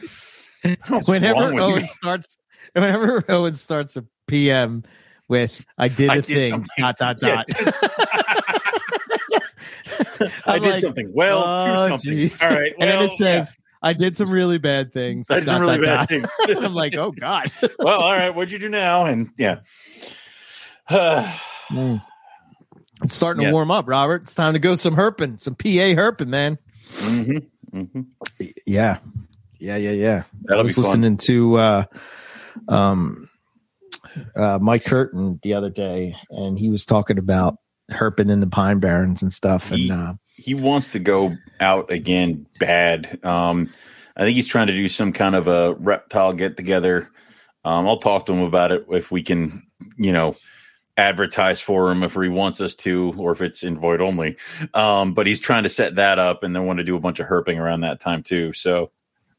Whenever 1.07 1.43
Owen 1.43 1.79
you? 1.81 1.85
starts, 1.85 2.37
whenever 2.73 3.23
Owen 3.29 3.53
starts 3.55 3.95
a 3.97 4.05
PM 4.27 4.83
with 5.27 5.65
"I 5.77 5.87
did 5.89 6.09
a 6.09 6.13
I 6.13 6.15
did 6.17 6.25
thing," 6.25 6.51
something. 6.51 6.69
dot 6.77 6.97
dot 6.97 7.17
Yeah. 7.21 7.43
dot. 7.47 7.73
I 10.45 10.59
did 10.59 10.71
like, 10.71 10.81
something. 10.81 11.11
Well, 11.13 11.43
oh, 11.45 11.65
do 11.65 11.89
something. 11.89 12.11
geez. 12.11 12.41
All 12.41 12.49
right, 12.49 12.73
and 12.79 12.89
then 12.89 13.03
it 13.03 13.13
says, 13.15 13.53
"I 13.81 13.93
did 13.93 14.15
some 14.15 14.29
really 14.29 14.57
bad 14.57 14.93
things." 14.93 15.29
I 15.29 15.39
did 15.39 15.45
some 15.47 15.61
really 15.61 15.79
bad 15.79 16.07
things. 16.07 16.29
I'm 16.47 16.73
like, 16.73 16.95
oh 16.95 17.11
god. 17.11 17.51
well, 17.79 17.99
all 17.99 18.13
right, 18.13 18.29
what'd 18.29 18.51
you 18.51 18.59
do 18.59 18.69
now? 18.69 19.05
And 19.05 19.31
yeah. 19.37 19.59
Mm. 21.71 22.01
It's 23.03 23.15
starting 23.15 23.41
Yeah. 23.43 23.49
to 23.49 23.53
warm 23.53 23.71
up, 23.71 23.87
Robert. 23.87 24.23
It's 24.23 24.35
time 24.35 24.53
to 24.53 24.59
go 24.59 24.75
some 24.75 24.95
herping, 24.95 25.39
some 25.39 25.55
PA 25.55 25.65
herping, 25.95 26.27
man. 26.27 26.57
hmm 26.97 27.37
hmm 27.71 28.01
Yeah, 28.67 28.99
yeah, 29.59 29.77
yeah, 29.77 29.91
yeah. 29.91 30.23
I 30.25 30.37
That'll 30.43 30.63
be 30.63 30.67
was 30.67 30.75
fun. 30.75 30.83
listening 30.83 31.17
to 31.17 31.55
uh, 31.57 31.83
um, 32.67 33.29
uh, 34.35 34.59
Mike 34.61 34.83
Curtin 34.85 35.39
the 35.41 35.53
other 35.55 35.69
day, 35.69 36.15
and 36.29 36.59
he 36.59 36.69
was 36.69 36.85
talking 36.85 37.17
about 37.17 37.57
herping 37.89 38.29
in 38.29 38.39
the 38.41 38.47
Pine 38.47 38.79
Barrens 38.79 39.21
and 39.21 39.31
stuff. 39.33 39.71
And 39.71 39.79
He- 39.79 39.91
uh, 39.91 40.13
He 40.35 40.53
wants 40.53 40.89
to 40.91 40.99
go 40.99 41.35
out 41.59 41.91
again 41.91 42.45
bad. 42.59 43.19
Um, 43.25 43.71
I 44.15 44.21
think 44.23 44.35
he's 44.35 44.47
trying 44.47 44.67
to 44.67 44.73
do 44.73 44.87
some 44.89 45.13
kind 45.13 45.33
of 45.35 45.47
a 45.47 45.73
reptile 45.75 46.33
get 46.33 46.55
together. 46.57 47.09
Um, 47.65 47.87
I'll 47.87 47.97
talk 47.97 48.25
to 48.27 48.33
him 48.33 48.41
about 48.43 48.71
it 48.71 48.85
if 48.91 49.09
we 49.11 49.23
can, 49.23 49.63
you 49.97 50.11
know, 50.11 50.35
advertise 50.97 51.59
for 51.59 51.91
him 51.91 52.03
if 52.03 52.13
he 52.13 52.27
wants 52.27 52.61
us 52.61 52.75
to, 52.75 53.13
or 53.17 53.31
if 53.31 53.41
it's 53.41 53.63
invite 53.63 54.01
only. 54.01 54.37
Um, 54.73 55.13
but 55.13 55.27
he's 55.27 55.39
trying 55.39 55.63
to 55.63 55.69
set 55.69 55.95
that 55.95 56.19
up 56.19 56.43
and 56.43 56.55
then 56.55 56.65
want 56.65 56.77
to 56.77 56.83
do 56.83 56.95
a 56.95 56.99
bunch 56.99 57.19
of 57.19 57.27
herping 57.27 57.57
around 57.57 57.81
that 57.81 57.99
time 57.99 58.23
too. 58.23 58.53
So 58.53 58.91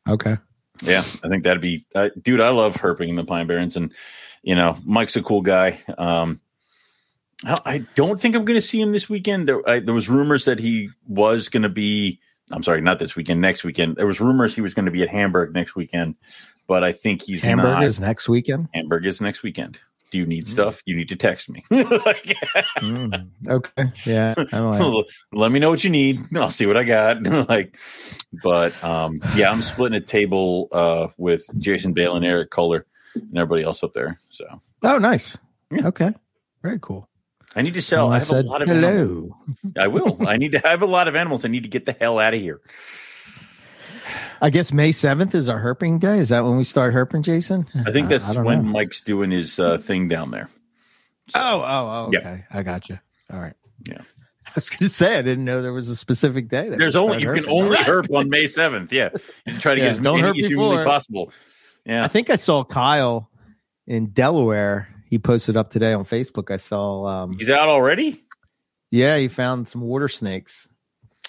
okay, 0.09 0.37
Yeah, 0.83 1.05
I 1.23 1.29
think 1.29 1.45
that'd 1.45 1.63
be, 1.63 1.87
uh, 1.95 2.11
dude. 2.21 2.41
I 2.41 2.51
love 2.51 2.75
herping 2.75 3.09
in 3.09 3.17
the 3.17 3.25
Pine 3.25 3.47
Barrens, 3.47 3.77
and 3.77 3.93
you 4.43 4.55
know, 4.55 4.77
Mike's 4.85 5.17
a 5.17 5.23
cool 5.23 5.43
guy. 5.43 5.79
Um, 5.97 6.41
I, 7.45 7.61
I 7.65 7.79
don't 7.95 8.19
think 8.21 8.35
I'm 8.35 8.45
going 8.45 8.59
to 8.59 8.67
see 8.67 8.81
him 8.81 8.93
this 8.93 9.09
weekend. 9.09 9.49
There, 9.49 9.67
I, 9.69 9.81
there 9.81 9.95
was 9.95 10.09
rumors 10.09 10.47
that 10.47 10.59
he 10.59 10.91
was 11.07 11.49
going 11.49 11.63
to 11.63 11.69
be. 11.69 12.21
I'm 12.51 12.63
sorry, 12.63 12.81
not 12.83 12.99
this 12.99 13.17
weekend. 13.17 13.41
Next 13.41 13.65
weekend, 13.65 13.97
there 13.97 14.07
was 14.07 14.21
rumors 14.21 14.55
he 14.55 14.61
was 14.61 14.75
going 14.75 14.85
to 14.85 14.91
be 14.91 15.03
at 15.03 15.09
Hamburg 15.09 15.55
next 15.55 15.75
weekend, 15.75 16.17
but 16.67 16.85
I 16.85 16.93
think 16.93 17.23
he's 17.23 17.43
Hamburg 17.43 17.65
not. 17.65 17.85
is 17.85 18.01
next 18.01 18.29
weekend. 18.29 18.69
Hamburg 18.75 19.07
is 19.07 19.21
next 19.21 19.43
weekend. 19.43 19.79
Do 20.15 20.19
you 20.21 20.27
Mm. 20.27 20.29
need 20.29 20.47
stuff? 20.47 20.81
You 20.87 20.95
need 20.95 21.09
to 21.09 21.17
text 21.17 21.51
me. 21.51 21.65
Like, 21.73 21.83
Mm, 22.79 23.31
okay, 23.49 23.91
yeah, 24.07 24.35
like, 24.53 25.07
Let 25.33 25.51
me 25.51 25.59
know 25.59 25.71
what 25.71 25.83
you 25.83 25.91
need. 25.91 26.21
I'll 26.37 26.53
see 26.53 26.67
what 26.67 26.77
I 26.77 26.85
got. 26.85 27.21
like, 27.49 27.77
but 28.45 28.73
um, 28.85 29.21
yeah, 29.35 29.51
I'm 29.51 29.61
splitting 29.73 29.97
a 29.97 30.01
table 30.01 30.69
uh, 30.71 31.09
with 31.19 31.43
Jason 31.59 31.95
Bale 31.95 32.15
and 32.15 32.25
Eric 32.25 32.51
Kohler 32.51 32.87
and 33.17 33.37
everybody 33.37 33.65
else 33.65 33.83
up 33.83 33.93
there. 33.93 34.21
So 34.31 34.45
oh, 34.85 34.99
nice. 34.99 35.37
Yeah. 35.73 35.89
Okay, 35.89 36.13
very 36.63 36.79
cool. 36.81 37.09
I 37.57 37.63
need 37.63 37.75
to 37.75 37.83
sell. 37.83 38.05
Well, 38.05 38.13
I 38.13 38.17
I 38.17 38.19
have 38.21 38.29
said 38.29 38.45
a 38.45 38.49
lot 38.49 38.63
of 38.63 38.69
animals. 38.69 39.35
hello. 39.65 39.75
I 39.77 39.89
will. 39.89 40.29
I 40.29 40.37
need 40.37 40.53
to 40.53 40.65
I 40.65 40.71
have 40.71 40.83
a 40.83 40.87
lot 40.87 41.09
of 41.09 41.17
animals. 41.17 41.45
I 41.45 41.49
need 41.49 41.65
to 41.65 41.69
get 41.69 41.87
the 41.87 41.97
hell 41.99 42.21
out 42.21 42.35
of 42.35 42.41
here. 42.41 42.61
I 44.43 44.51
guess 44.51 44.73
May 44.73 44.93
seventh 44.93 45.35
is 45.35 45.49
our 45.49 45.61
herping 45.61 46.01
day. 46.01 46.19
Is 46.19 46.29
that 46.31 46.45
when 46.45 46.57
we 46.57 46.65
start 46.65 46.95
herping, 46.95 47.23
Jason? 47.23 47.67
I 47.87 47.93
think 47.93 48.09
that's 48.09 48.33
don't 48.33 48.45
when 48.45 48.65
know. 48.65 48.71
Mike's 48.73 49.01
doing 49.03 49.31
his 49.31 49.59
uh, 49.59 49.79
thing 49.79 50.09
down 50.09 50.31
there. 50.31 50.49
So, 51.29 51.41
Oh, 51.41 51.61
oh, 51.63 51.89
oh. 51.89 52.11
Yeah. 52.13 52.19
Okay, 52.19 52.45
I 52.51 52.63
got 52.63 52.89
you. 52.89 52.99
All 53.33 53.41
right. 53.41 53.55
Yeah. 53.89 54.01
I 54.47 54.51
was 54.55 54.69
going 54.69 54.81
to 54.81 54.89
say 54.89 55.17
I 55.19 55.23
didn't 55.23 55.45
know 55.45 55.63
there 55.63 55.73
was 55.73 55.89
a 55.89 55.97
specific 55.97 56.49
day. 56.49 56.69
That 56.69 56.79
There's 56.79 56.97
only 56.97 57.17
you 57.17 57.23
start 57.23 57.37
can 57.39 57.49
only 57.49 57.71
Right. 57.71 57.87
herp 57.87 58.15
on 58.15 58.29
May 58.29 58.45
7th. 58.45 58.93
Yeah. 58.93 59.09
You 59.47 59.59
try 59.59 59.75
to 59.75 59.81
Yeah, 59.81 59.87
get 59.87 59.91
as 59.97 59.99
don't 60.01 60.21
many 60.21 60.39
as 60.41 60.47
humanly 60.47 60.85
possible. 60.85 61.33
Yeah. 61.87 62.05
I 62.05 62.09
think 62.09 62.29
I 62.31 62.37
saw 62.37 62.63
Kyle 62.65 63.31
in 63.87 64.07
Delaware. 64.11 64.89
He 65.07 65.19
posted 65.19 65.57
up 65.57 65.71
today 65.71 65.93
on 65.93 66.05
Facebook. 66.05 66.51
I 66.51 66.57
saw. 66.57 67.07
Um, 67.07 67.39
He's 67.39 67.51
out 67.51 67.69
already? 67.69 68.23
yeah, 68.91 69.17
he 69.17 69.29
found 69.29 69.69
some 69.69 69.81
water 69.81 70.09
snakes. 70.09 70.69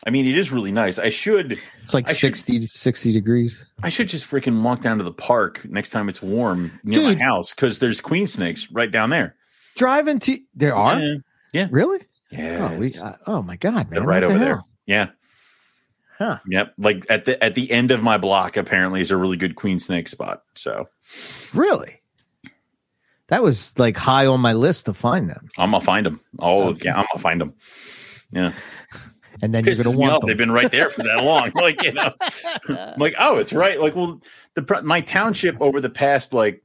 I 0.07 0.11
mean, 0.11 0.27
it 0.27 0.37
is 0.37 0.51
really 0.51 0.71
nice. 0.71 0.99
I 0.99 1.09
should 1.09 1.57
It's 1.81 1.93
like 1.93 2.07
I 2.09 2.13
60 2.13 2.59
to 2.59 2.67
60 2.67 3.11
degrees. 3.13 3.65
I 3.81 3.89
should 3.89 4.07
just 4.07 4.29
freaking 4.29 4.61
walk 4.61 4.81
down 4.81 4.99
to 4.99 5.03
the 5.03 5.11
park 5.11 5.65
next 5.65 5.89
time 5.89 6.09
it's 6.09 6.21
warm 6.21 6.79
near 6.83 6.99
Dude. 6.99 7.17
my 7.17 7.23
house 7.25 7.53
because 7.53 7.79
there's 7.79 8.01
queen 8.01 8.27
snakes 8.27 8.71
right 8.71 8.91
down 8.91 9.09
there. 9.09 9.35
Driving 9.75 10.19
to 10.19 10.39
there 10.53 10.75
are 10.75 11.01
Yeah. 11.53 11.67
really. 11.71 11.99
Yeah. 12.29 12.69
Oh, 12.73 12.77
we, 12.77 12.93
uh, 12.93 13.13
oh 13.27 13.41
my 13.41 13.55
god, 13.55 13.89
They're 13.89 14.01
man! 14.01 14.07
right 14.07 14.19
the 14.19 14.25
over 14.27 14.37
there. 14.39 14.63
Yeah. 14.85 15.07
Huh? 16.19 16.37
Yep. 16.47 16.73
Like 16.77 17.05
at 17.09 17.25
the 17.25 17.43
at 17.43 17.55
the 17.55 17.71
end 17.71 17.91
of 17.91 18.01
my 18.03 18.17
block 18.17 18.57
apparently 18.57 19.01
is 19.01 19.11
a 19.11 19.17
really 19.17 19.37
good 19.37 19.55
queen 19.55 19.79
snake 19.79 20.07
spot. 20.07 20.43
So 20.55 20.87
Really? 21.53 21.99
That 23.27 23.41
was 23.41 23.77
like 23.79 23.97
high 23.97 24.27
on 24.27 24.39
my 24.39 24.53
list 24.53 24.85
to 24.85 24.93
find 24.93 25.29
them, 25.29 25.49
I'm 25.57 25.71
gonna 25.71 25.83
find 25.83 26.05
them. 26.05 26.21
Oh, 26.37 26.69
Okay. 26.69 26.81
yeah, 26.85 26.95
I'm 26.95 27.05
gonna 27.11 27.21
find 27.23 27.41
them. 27.41 27.53
Yeah, 28.31 28.53
and 29.41 29.53
then 29.53 29.65
you're 29.65 29.75
going 29.75 29.91
to 29.91 29.97
want 29.97 30.21
them. 30.21 30.27
They've 30.27 30.37
been 30.37 30.51
right 30.51 30.71
there 30.71 30.89
for 30.89 31.03
that 31.03 31.23
long. 31.23 31.51
Like 31.55 31.83
you 31.83 31.93
know, 31.93 32.11
I'm 32.69 32.99
like 32.99 33.15
oh, 33.19 33.37
it's 33.37 33.53
right. 33.53 33.79
Like 33.79 33.95
well, 33.95 34.21
the 34.55 34.81
my 34.83 35.01
township 35.01 35.59
over 35.61 35.81
the 35.81 35.89
past 35.89 36.33
like 36.33 36.63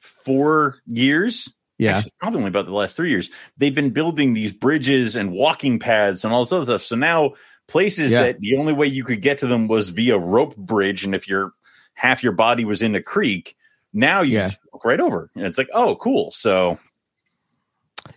four 0.00 0.76
years, 0.86 1.52
yeah, 1.78 1.98
actually, 1.98 2.12
probably 2.20 2.38
only 2.38 2.48
about 2.48 2.66
the 2.66 2.72
last 2.72 2.96
three 2.96 3.10
years, 3.10 3.30
they've 3.58 3.74
been 3.74 3.90
building 3.90 4.34
these 4.34 4.52
bridges 4.52 5.16
and 5.16 5.32
walking 5.32 5.78
paths 5.78 6.24
and 6.24 6.32
all 6.32 6.44
this 6.44 6.52
other 6.52 6.64
stuff. 6.64 6.82
So 6.82 6.96
now 6.96 7.34
places 7.68 8.12
Yeah. 8.12 8.22
that 8.24 8.40
the 8.40 8.56
only 8.56 8.72
way 8.72 8.86
you 8.86 9.04
could 9.04 9.20
get 9.22 9.38
to 9.38 9.46
them 9.46 9.68
was 9.68 9.88
via 9.88 10.18
rope 10.18 10.56
bridge, 10.56 11.04
and 11.04 11.14
if 11.14 11.28
your 11.28 11.52
half 11.94 12.22
your 12.22 12.32
body 12.32 12.64
was 12.64 12.82
in 12.82 12.94
a 12.94 13.02
creek, 13.02 13.56
now 13.92 14.20
you 14.22 14.34
Yeah. 14.38 14.48
just 14.48 14.58
walk 14.72 14.84
right 14.84 15.00
over, 15.00 15.30
and 15.34 15.44
it's 15.46 15.58
like 15.58 15.68
oh, 15.74 15.96
cool. 15.96 16.30
So 16.30 16.78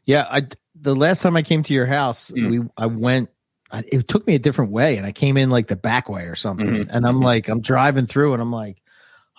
yeah. 0.05 0.25
I 0.29 0.47
the 0.81 0.95
last 0.95 1.21
time 1.21 1.35
I 1.35 1.41
came 1.43 1.63
to 1.63 1.73
your 1.73 1.85
house, 1.87 2.31
Mm. 2.31 2.49
we 2.49 2.69
I 2.77 2.85
went. 2.85 3.29
I, 3.71 3.83
it 3.87 4.07
took 4.07 4.25
me 4.25 4.35
a 4.35 4.39
different 4.39 4.71
way, 4.71 4.97
and 4.97 5.05
I 5.05 5.11
came 5.11 5.37
in 5.37 5.49
like 5.49 5.67
the 5.67 5.75
back 5.75 6.09
way 6.09 6.23
or 6.23 6.35
something. 6.35 6.65
Mhm. 6.67 6.87
And 6.89 7.05
I'm 7.05 7.19
like, 7.21 7.47
I'm 7.49 7.61
driving 7.61 8.07
through, 8.07 8.33
and 8.33 8.41
I'm 8.41 8.51
like, 8.51 8.81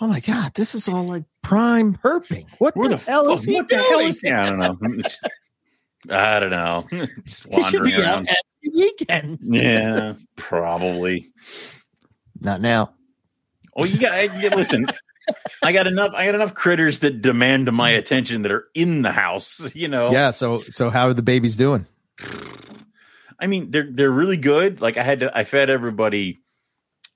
oh 0.00 0.06
my 0.06 0.20
god, 0.20 0.54
this 0.54 0.74
is 0.74 0.88
all 0.88 1.04
like 1.06 1.24
prime 1.42 1.96
herping. 2.04 2.46
What 2.58 2.76
where 2.76 2.88
the, 2.88 2.96
the, 2.96 3.02
hell 3.10 3.30
is 3.32 3.44
he 3.44 3.54
what 3.54 3.68
the 3.68 3.76
doing? 3.76 3.88
hell 3.90 4.00
is? 4.00 4.22
Yeah, 4.22 4.42
I 4.42 4.46
don't 4.46 4.58
know. 4.58 5.02
I 6.10 6.40
don't 6.40 6.50
know. 6.50 6.86
Just 7.26 7.46
He 7.46 7.62
should 7.62 7.80
wandering 7.82 7.84
be 7.84 7.94
out 7.96 8.00
around. 8.02 8.28
every 8.28 8.82
weekend. 8.84 9.38
Yeah, 9.42 10.14
probably. 10.36 11.32
Not 12.40 12.60
now. 12.60 12.94
Oh, 13.76 13.84
you 13.84 13.98
got 13.98 14.24
yeah, 14.40 14.54
listen. 14.54 14.86
I 15.62 15.72
got 15.72 15.86
enough. 15.86 16.12
I 16.14 16.24
got 16.24 16.34
enough 16.34 16.54
critters 16.54 17.00
that 17.00 17.20
demand 17.20 17.70
my 17.72 17.90
attention 17.90 18.42
that 18.42 18.50
are 18.52 18.64
in 18.74 19.02
the 19.02 19.12
house. 19.12 19.74
You 19.74 19.88
know. 19.88 20.10
Yeah. 20.12 20.30
So 20.30 20.58
so 20.58 20.88
how 20.90 21.08
are 21.08 21.14
the 21.14 21.22
babies 21.22 21.56
doing? 21.56 21.86
I 23.40 23.46
mean, 23.46 23.70
they're 23.70 23.88
they're 23.90 24.10
really 24.10 24.36
good. 24.36 24.80
Like 24.80 24.98
I 24.98 25.02
had 25.02 25.20
to. 25.20 25.36
I 25.36 25.44
fed 25.44 25.70
everybody 25.70 26.40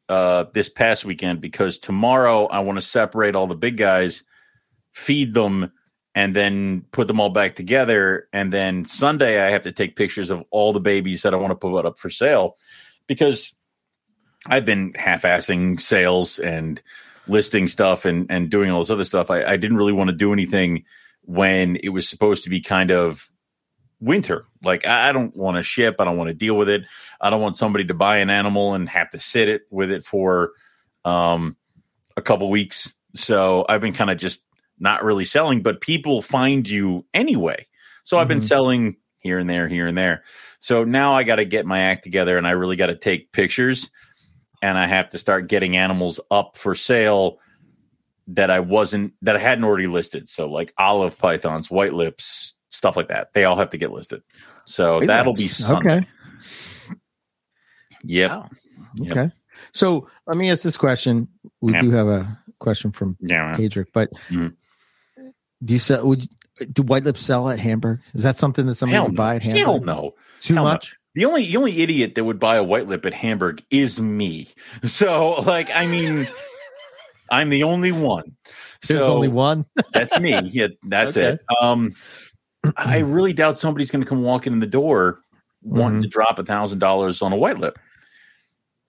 uh 0.08 0.44
this 0.52 0.68
past 0.68 1.04
weekend 1.04 1.40
because 1.40 1.78
tomorrow 1.78 2.46
I 2.46 2.60
want 2.60 2.76
to 2.76 2.82
separate 2.82 3.34
all 3.34 3.46
the 3.46 3.54
big 3.54 3.76
guys, 3.76 4.22
feed 4.92 5.34
them, 5.34 5.72
and 6.14 6.34
then 6.34 6.84
put 6.92 7.08
them 7.08 7.20
all 7.20 7.30
back 7.30 7.56
together. 7.56 8.28
And 8.32 8.52
then 8.52 8.84
Sunday 8.84 9.40
I 9.40 9.50
have 9.50 9.62
to 9.62 9.72
take 9.72 9.96
pictures 9.96 10.30
of 10.30 10.44
all 10.50 10.72
the 10.72 10.80
babies 10.80 11.22
that 11.22 11.34
I 11.34 11.36
want 11.36 11.50
to 11.50 11.56
put 11.56 11.86
up 11.86 11.98
for 11.98 12.10
sale 12.10 12.56
because 13.06 13.52
I've 14.46 14.64
been 14.64 14.94
half-assing 14.94 15.80
sales 15.80 16.38
and 16.38 16.82
listing 17.26 17.68
stuff 17.68 18.04
and 18.04 18.26
and 18.30 18.50
doing 18.50 18.70
all 18.70 18.80
this 18.80 18.90
other 18.90 19.04
stuff. 19.04 19.30
I, 19.30 19.44
I 19.44 19.56
didn't 19.56 19.76
really 19.76 19.92
want 19.92 20.08
to 20.08 20.16
do 20.16 20.32
anything 20.32 20.84
when 21.22 21.76
it 21.76 21.88
was 21.90 22.08
supposed 22.08 22.44
to 22.44 22.50
be 22.50 22.60
kind 22.60 22.90
of 22.90 23.30
winter. 24.04 24.46
Like 24.62 24.86
I 24.86 25.12
don't 25.12 25.34
want 25.36 25.56
to 25.56 25.62
ship. 25.62 25.96
I 25.98 26.04
don't 26.04 26.16
want 26.18 26.28
to 26.28 26.34
deal 26.34 26.56
with 26.56 26.68
it. 26.68 26.82
I 27.20 27.30
don't 27.30 27.40
want 27.40 27.56
somebody 27.56 27.84
to 27.86 27.94
buy 27.94 28.18
an 28.18 28.30
animal 28.30 28.74
and 28.74 28.88
have 28.88 29.10
to 29.10 29.18
sit 29.18 29.48
it 29.48 29.62
with 29.70 29.90
it 29.90 30.04
for 30.04 30.52
um, 31.04 31.56
a 32.16 32.22
couple 32.22 32.48
weeks. 32.50 32.94
So 33.14 33.64
I've 33.68 33.80
been 33.80 33.92
kind 33.94 34.10
of 34.10 34.18
just 34.18 34.44
not 34.78 35.04
really 35.04 35.24
selling, 35.24 35.62
but 35.62 35.80
people 35.80 36.20
find 36.22 36.68
you 36.68 37.04
anyway. 37.14 37.66
So 38.02 38.18
I've 38.18 38.28
been 38.28 38.38
Mhm. 38.38 38.48
selling 38.48 38.96
here 39.20 39.38
and 39.38 39.48
there, 39.48 39.68
here 39.68 39.86
and 39.86 39.96
there. 39.96 40.24
So 40.58 40.84
now 40.84 41.14
I 41.14 41.22
got 41.22 41.36
to 41.36 41.44
get 41.44 41.64
my 41.64 41.80
act 41.80 42.04
together 42.04 42.36
and 42.36 42.46
I 42.46 42.50
really 42.50 42.76
got 42.76 42.86
to 42.86 42.96
take 42.96 43.32
pictures 43.32 43.90
and 44.62 44.76
I 44.76 44.86
have 44.86 45.10
to 45.10 45.18
start 45.18 45.48
getting 45.48 45.76
animals 45.76 46.20
up 46.30 46.56
for 46.56 46.74
sale 46.74 47.38
that 48.26 48.50
I 48.50 48.60
wasn't 48.60 49.12
that 49.22 49.36
I 49.36 49.38
hadn't 49.38 49.64
already 49.64 49.86
listed. 49.86 50.28
So 50.28 50.48
like 50.50 50.72
olive 50.78 51.18
pythons, 51.18 51.70
white 51.70 51.92
lips, 51.92 52.53
stuff 52.74 52.96
like 52.96 53.08
that. 53.08 53.28
They 53.34 53.44
all 53.44 53.56
have 53.56 53.70
to 53.70 53.78
get 53.78 53.92
listed. 53.92 54.22
So 54.66 55.00
that'll 55.00 55.34
be 55.34 55.46
Sunday. 55.46 55.98
okay. 55.98 56.06
Yep. 58.04 58.30
Wow. 58.30 58.48
Yep. 58.96 59.32
So 59.72 60.08
let 60.26 60.36
me 60.36 60.50
ask 60.50 60.62
this 60.62 60.76
question. 60.76 61.28
We 61.60 61.72
do 61.78 61.90
have 61.92 62.06
a 62.08 62.38
question 62.58 62.92
from 62.92 63.16
Yeah. 63.20 63.56
Adric, 63.56 63.86
but 63.92 64.10
Mhm. 64.30 64.54
do 65.64 65.74
you 65.74 65.80
sell? 65.80 66.06
Would 66.06 66.22
you, 66.22 66.66
do 66.66 66.82
white 66.82 67.04
lips 67.04 67.22
sell 67.22 67.48
at 67.48 67.58
Hamburg? 67.58 68.00
Is 68.14 68.22
that 68.24 68.36
something 68.36 68.66
that 68.66 68.74
somebody 68.74 68.94
Hell 68.96 69.04
would 69.04 69.12
no. 69.14 69.16
buy 69.16 69.36
at 69.36 69.42
Hamburg? 69.42 69.60
Hell 69.62 69.80
no. 69.80 70.14
Too 70.40 70.54
Hell 70.54 70.64
no. 70.64 70.70
much. 70.70 70.96
The 71.14 71.24
only 71.26 71.46
the 71.46 71.56
only 71.56 71.80
idiot 71.80 72.16
that 72.16 72.24
would 72.24 72.40
buy 72.40 72.56
a 72.56 72.64
white 72.64 72.88
lip 72.88 73.06
at 73.06 73.14
Hamburg 73.14 73.62
is 73.70 74.00
me. 74.00 74.48
So 74.84 75.34
like 75.42 75.70
I 75.72 75.86
mean 75.86 76.28
I'm 77.30 77.48
the 77.50 77.62
only 77.62 77.92
one. 77.92 78.36
There's 78.86 79.00
so 79.00 79.14
only 79.14 79.28
one. 79.28 79.64
that's 79.92 80.18
me. 80.18 80.38
Yeah, 80.40 80.68
that's 80.82 81.16
Okay. 81.16 81.34
it. 81.34 81.40
Um 81.60 81.94
I 82.76 82.98
really 82.98 83.32
doubt 83.32 83.58
somebody's 83.58 83.90
gonna 83.90 84.04
come 84.04 84.22
walking 84.22 84.52
in 84.52 84.60
the 84.60 84.66
door 84.66 85.20
wanting 85.62 86.00
Mhm. 86.00 86.02
to 86.02 86.08
drop 86.08 86.38
a 86.38 86.44
thousand 86.44 86.78
dollars 86.78 87.22
on 87.22 87.32
a 87.32 87.36
white 87.36 87.58
lip 87.58 87.78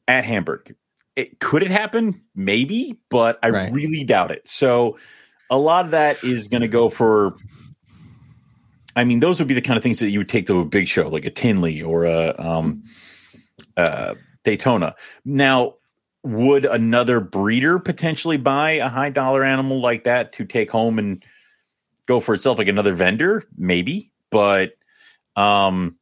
at 0.07 0.25
Hamburg. 0.25 0.75
It 1.15 1.39
could 1.39 1.63
it 1.63 1.71
happen? 1.71 2.21
Maybe, 2.35 2.97
but 3.09 3.39
I 3.41 3.49
Right. 3.49 3.71
really 3.71 4.03
doubt 4.03 4.31
it. 4.31 4.47
So 4.47 4.97
a 5.49 5.57
lot 5.57 5.85
of 5.85 5.91
that 5.91 6.23
is 6.23 6.47
gonna 6.47 6.67
go 6.67 6.89
for 6.89 7.35
I 8.97 9.03
mean, 9.03 9.19
those 9.19 9.39
would 9.39 9.47
be 9.49 9.53
the 9.53 9.61
kind 9.61 9.75
of 9.75 9.83
things 9.83 9.99
that 9.99 10.09
you 10.09 10.19
would 10.19 10.29
take 10.29 10.47
to 10.47 10.59
a 10.59 10.65
big 10.65 10.87
show, 10.87 11.09
like 11.09 11.25
a 11.25 11.29
Tinley 11.29 11.81
or 11.81 12.05
a 12.05 12.33
um, 12.39 12.83
uh, 13.75 14.15
Daytona. 14.45 14.95
Now, 15.25 15.75
would 16.23 16.65
another 16.65 17.19
breeder 17.19 17.77
potentially 17.77 18.37
buy 18.37 18.71
a 18.71 18.87
high 18.87 19.09
dollar 19.09 19.43
animal 19.43 19.81
like 19.81 20.05
that 20.05 20.31
to 20.33 20.45
take 20.45 20.71
home 20.71 20.97
and 20.97 21.23
go 22.07 22.19
for 22.19 22.33
itself, 22.33 22.57
like 22.57 22.67
another 22.67 22.93
vendor? 22.93 23.43
Maybe, 23.57 24.11
but 24.31 24.73
um, 25.35 25.97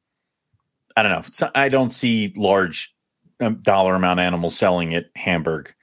I 0.95 1.03
don't 1.03 1.11
know. 1.11 1.23
So 1.31 1.49
I 1.55 1.69
don't 1.69 1.89
see 1.89 2.33
large 2.35 2.93
um, 3.39 3.59
dollar 3.61 3.95
amount 3.95 4.19
animals 4.19 4.55
selling 4.57 4.93
at 4.93 5.05
Hamburg. 5.15 5.73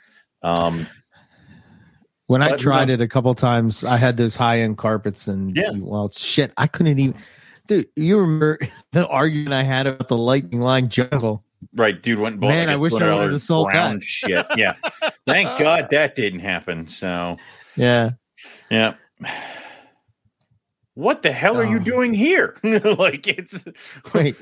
Um, 0.42 0.86
When 2.26 2.42
I 2.42 2.56
tried 2.56 2.90
it 2.90 3.00
a 3.00 3.08
couple 3.08 3.34
times, 3.34 3.82
I 3.84 3.96
had 3.96 4.16
those 4.16 4.36
high 4.36 4.60
end 4.60 4.78
carpets, 4.78 5.26
and 5.26 5.56
Yeah. 5.56 5.70
well, 5.74 6.10
shit, 6.10 6.52
I 6.56 6.66
couldn't 6.66 6.98
even. 6.98 7.14
Dude, 7.66 7.88
you 7.96 8.18
remember 8.18 8.58
the 8.92 9.06
argument 9.06 9.52
I 9.52 9.62
had 9.62 9.86
about 9.86 10.08
the 10.08 10.16
lightning 10.16 10.60
line 10.60 10.88
jungle? 10.88 11.44
Right, 11.76 12.00
dude 12.00 12.18
went 12.18 12.34
and 12.34 12.40
bought 12.40 12.48
Man, 12.48 12.68
like 12.68 12.74
I 12.74 12.76
wish 12.76 12.94
I 12.94 13.00
$200 13.00 13.20
would've 13.20 13.42
sold 13.42 13.68
that. 13.74 14.02
shit. 14.02 14.46
Yeah, 14.56 14.76
thank 15.26 15.58
God 15.58 15.88
that 15.90 16.14
didn't 16.14 16.40
happen. 16.40 16.86
So, 16.88 17.36
Yeah, 17.76 18.10
yeah. 18.70 18.94
What 21.00 21.22
the 21.22 21.32
hell 21.32 21.56
are 21.58 21.64
you 21.66 21.78
Oh. 21.78 21.84
doing 21.84 22.12
here? 22.14 22.56
like 22.62 23.26
it's 23.26 23.64
wait, 24.14 24.36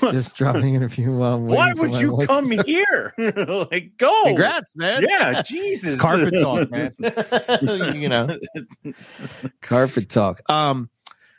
just 0.00 0.36
dropping 0.36 0.74
in 0.76 0.82
a 0.84 0.88
few. 0.88 1.22
Um, 1.22 1.46
why 1.46 1.72
would 1.74 1.94
you 1.94 2.16
to 2.20 2.26
come 2.26 2.50
here? 2.64 3.12
like 3.70 3.96
go. 3.96 4.24
Congrats, 4.26 4.70
man! 4.76 5.02
Yeah, 5.08 5.42
Jesus. 5.42 5.94
It's 5.94 6.00
carpet 6.02 6.34
talk, 6.40 6.70
man. 6.70 6.92
you 8.00 8.08
know, 8.08 8.38
carpet 9.60 10.08
talk. 10.08 10.40
Um, 10.50 10.90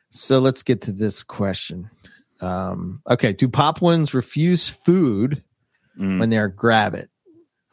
so 0.10 0.40
let's 0.40 0.64
get 0.64 0.82
to 0.82 0.92
this 0.92 1.24
question. 1.24 1.90
Um, 2.42 3.02
okay, 3.10 3.34
do 3.34 3.48
Papuans 3.48 4.14
refuse 4.14 4.70
food 4.70 5.44
Mm. 6.00 6.20
when 6.20 6.30
they're 6.30 6.48
gravid? 6.50 7.10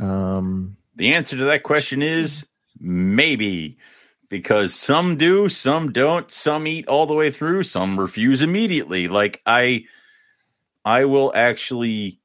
Um, 0.00 0.78
The 0.96 1.14
answer 1.14 1.36
to 1.36 1.44
that 1.44 1.62
question 1.62 2.00
is 2.00 2.46
maybe. 2.80 3.76
Because 4.28 4.74
some 4.74 5.16
do, 5.16 5.48
some 5.48 5.92
don't, 5.92 6.30
some 6.30 6.66
eat 6.66 6.88
all 6.88 7.06
the 7.06 7.14
way 7.14 7.30
through, 7.30 7.62
some 7.64 8.00
refuse 8.00 8.42
immediately. 8.42 9.06
Like 9.08 9.40
I 9.46 9.84
I 10.84 11.04
will 11.04 11.32
actually 11.34 12.20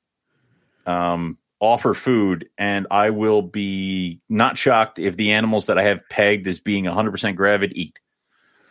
um 0.86 1.38
offer 1.60 1.94
food 1.94 2.50
and 2.58 2.88
I 2.90 3.10
will 3.10 3.42
be 3.42 4.22
not 4.30 4.58
shocked 4.58 4.98
if 4.98 5.18
the 5.18 5.34
animals 5.34 5.66
that 5.66 5.78
I 5.78 5.84
have 5.84 6.08
pegged 6.10 6.48
as 6.48 6.62
being 6.62 6.86
100% 6.86 7.36
gravid 7.36 7.74
eat. 7.76 8.00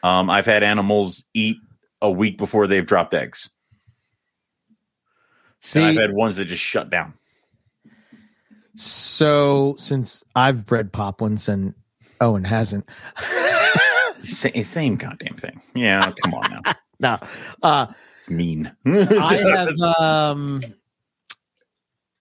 Um 0.03 0.31
I've 0.31 0.47
had 0.47 0.63
animals 0.63 1.25
eat 1.35 1.59
a 2.01 2.11
week 2.11 2.39
before 2.39 2.67
they've 2.67 2.87
dropped 2.87 3.15
eggs. 3.15 3.51
See, 5.61 5.81
and 5.81 5.89
I've 5.89 6.03
had 6.03 6.13
ones 6.15 6.37
that 6.37 6.47
just 6.47 6.63
shut 6.63 6.89
down. 6.89 7.15
so 8.75 9.75
since 9.79 10.25
I've 10.35 10.65
bred 10.65 10.93
Papuans 10.93 11.49
and 11.49 11.75
Owen 12.21 12.45
hasn't, 12.45 12.89
Same, 14.25 14.65
same 14.65 14.97
goddamn 14.97 15.37
thing. 15.37 15.61
Yeah, 15.75 16.13
come 16.23 16.35
on 16.35 16.51
now. 16.51 16.73
no, 17.01 17.19
uh, 17.63 17.87
Mean. 18.29 18.73
I 18.85 19.37
have 19.37 19.79
um, 19.99 20.63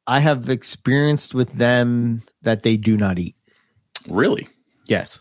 I 0.06 0.20
have 0.20 0.50
experienced 0.50 1.34
with 1.34 1.52
them 1.54 2.24
that 2.44 2.64
they 2.64 2.78
do 2.78 2.96
not 2.98 3.20
eat. 3.20 3.36
really? 4.08 4.48
Yes, 4.86 5.20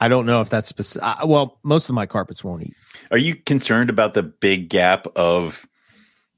I 0.00 0.06
don't 0.08 0.24
know 0.24 0.40
if 0.40 0.50
that's 0.50 0.68
specific. 0.68 1.02
Uh, 1.02 1.26
well, 1.26 1.58
most 1.64 1.88
of 1.88 1.94
my 1.96 2.06
carpets 2.06 2.44
won't 2.44 2.62
eat. 2.62 2.74
Are 3.10 3.18
you 3.18 3.34
concerned 3.34 3.90
about 3.90 4.14
the 4.14 4.22
big 4.22 4.68
gap 4.68 5.06
of? 5.16 5.66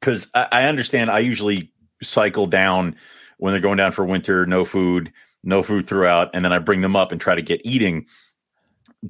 Because 0.00 0.26
I, 0.34 0.48
I 0.52 0.64
understand. 0.64 1.10
I 1.10 1.18
usually 1.18 1.70
cycle 2.02 2.46
down 2.46 2.96
when 3.38 3.52
they're 3.52 3.60
going 3.60 3.76
down 3.76 3.92
for 3.92 4.04
winter, 4.04 4.46
no 4.46 4.64
food, 4.64 5.12
no 5.42 5.62
food 5.62 5.86
throughout, 5.86 6.30
and 6.34 6.44
then 6.44 6.52
I 6.52 6.58
bring 6.58 6.80
them 6.80 6.96
up 6.96 7.12
and 7.12 7.20
try 7.20 7.34
to 7.34 7.42
get 7.42 7.60
eating. 7.64 8.06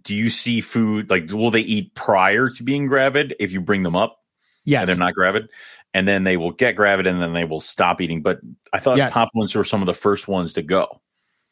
Do 0.03 0.15
you 0.15 0.31
see 0.31 0.61
food 0.61 1.11
like? 1.11 1.31
Will 1.31 1.51
they 1.51 1.61
eat 1.61 1.95
prior 1.95 2.49
to 2.49 2.63
being 2.63 2.87
gravid 2.87 3.35
if 3.39 3.53
you 3.53 3.61
bring 3.61 3.83
them 3.83 3.97
up? 3.97 4.19
Yes, 4.65 4.81
and 4.81 4.89
they're 4.89 4.97
not 4.97 5.15
gravid, 5.15 5.51
and 5.93 6.07
then 6.09 6.25
they 6.25 6.37
will 6.37 6.53
get 6.53 6.77
gravid 6.77 7.07
and 7.07 7.21
then 7.21 7.33
they 7.33 7.45
will 7.45 7.61
stop 7.61 8.01
eating. 8.01 8.23
But 8.23 8.41
I 8.73 8.79
thought 8.79 8.97
Yes. 8.97 9.13
Papuans 9.13 9.55
were 9.55 9.65
some 9.65 9.83
of 9.83 9.87
the 9.87 9.95
first 9.95 10.29
ones 10.29 10.53
to 10.55 10.63
go. 10.63 11.01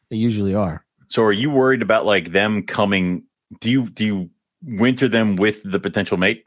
they 0.09 0.15
usually 0.17 0.55
are. 0.55 0.85
So 1.09 1.23
are 1.23 1.31
you 1.31 1.51
worried 1.51 1.81
about 1.81 2.05
like 2.05 2.31
them 2.31 2.63
coming? 2.63 3.23
Do 3.59 3.69
you 3.69 3.89
do 3.89 4.05
you 4.05 4.29
winter 4.63 5.07
them 5.09 5.35
with 5.35 5.61
the 5.63 5.79
potential 5.79 6.17
mate? 6.17 6.45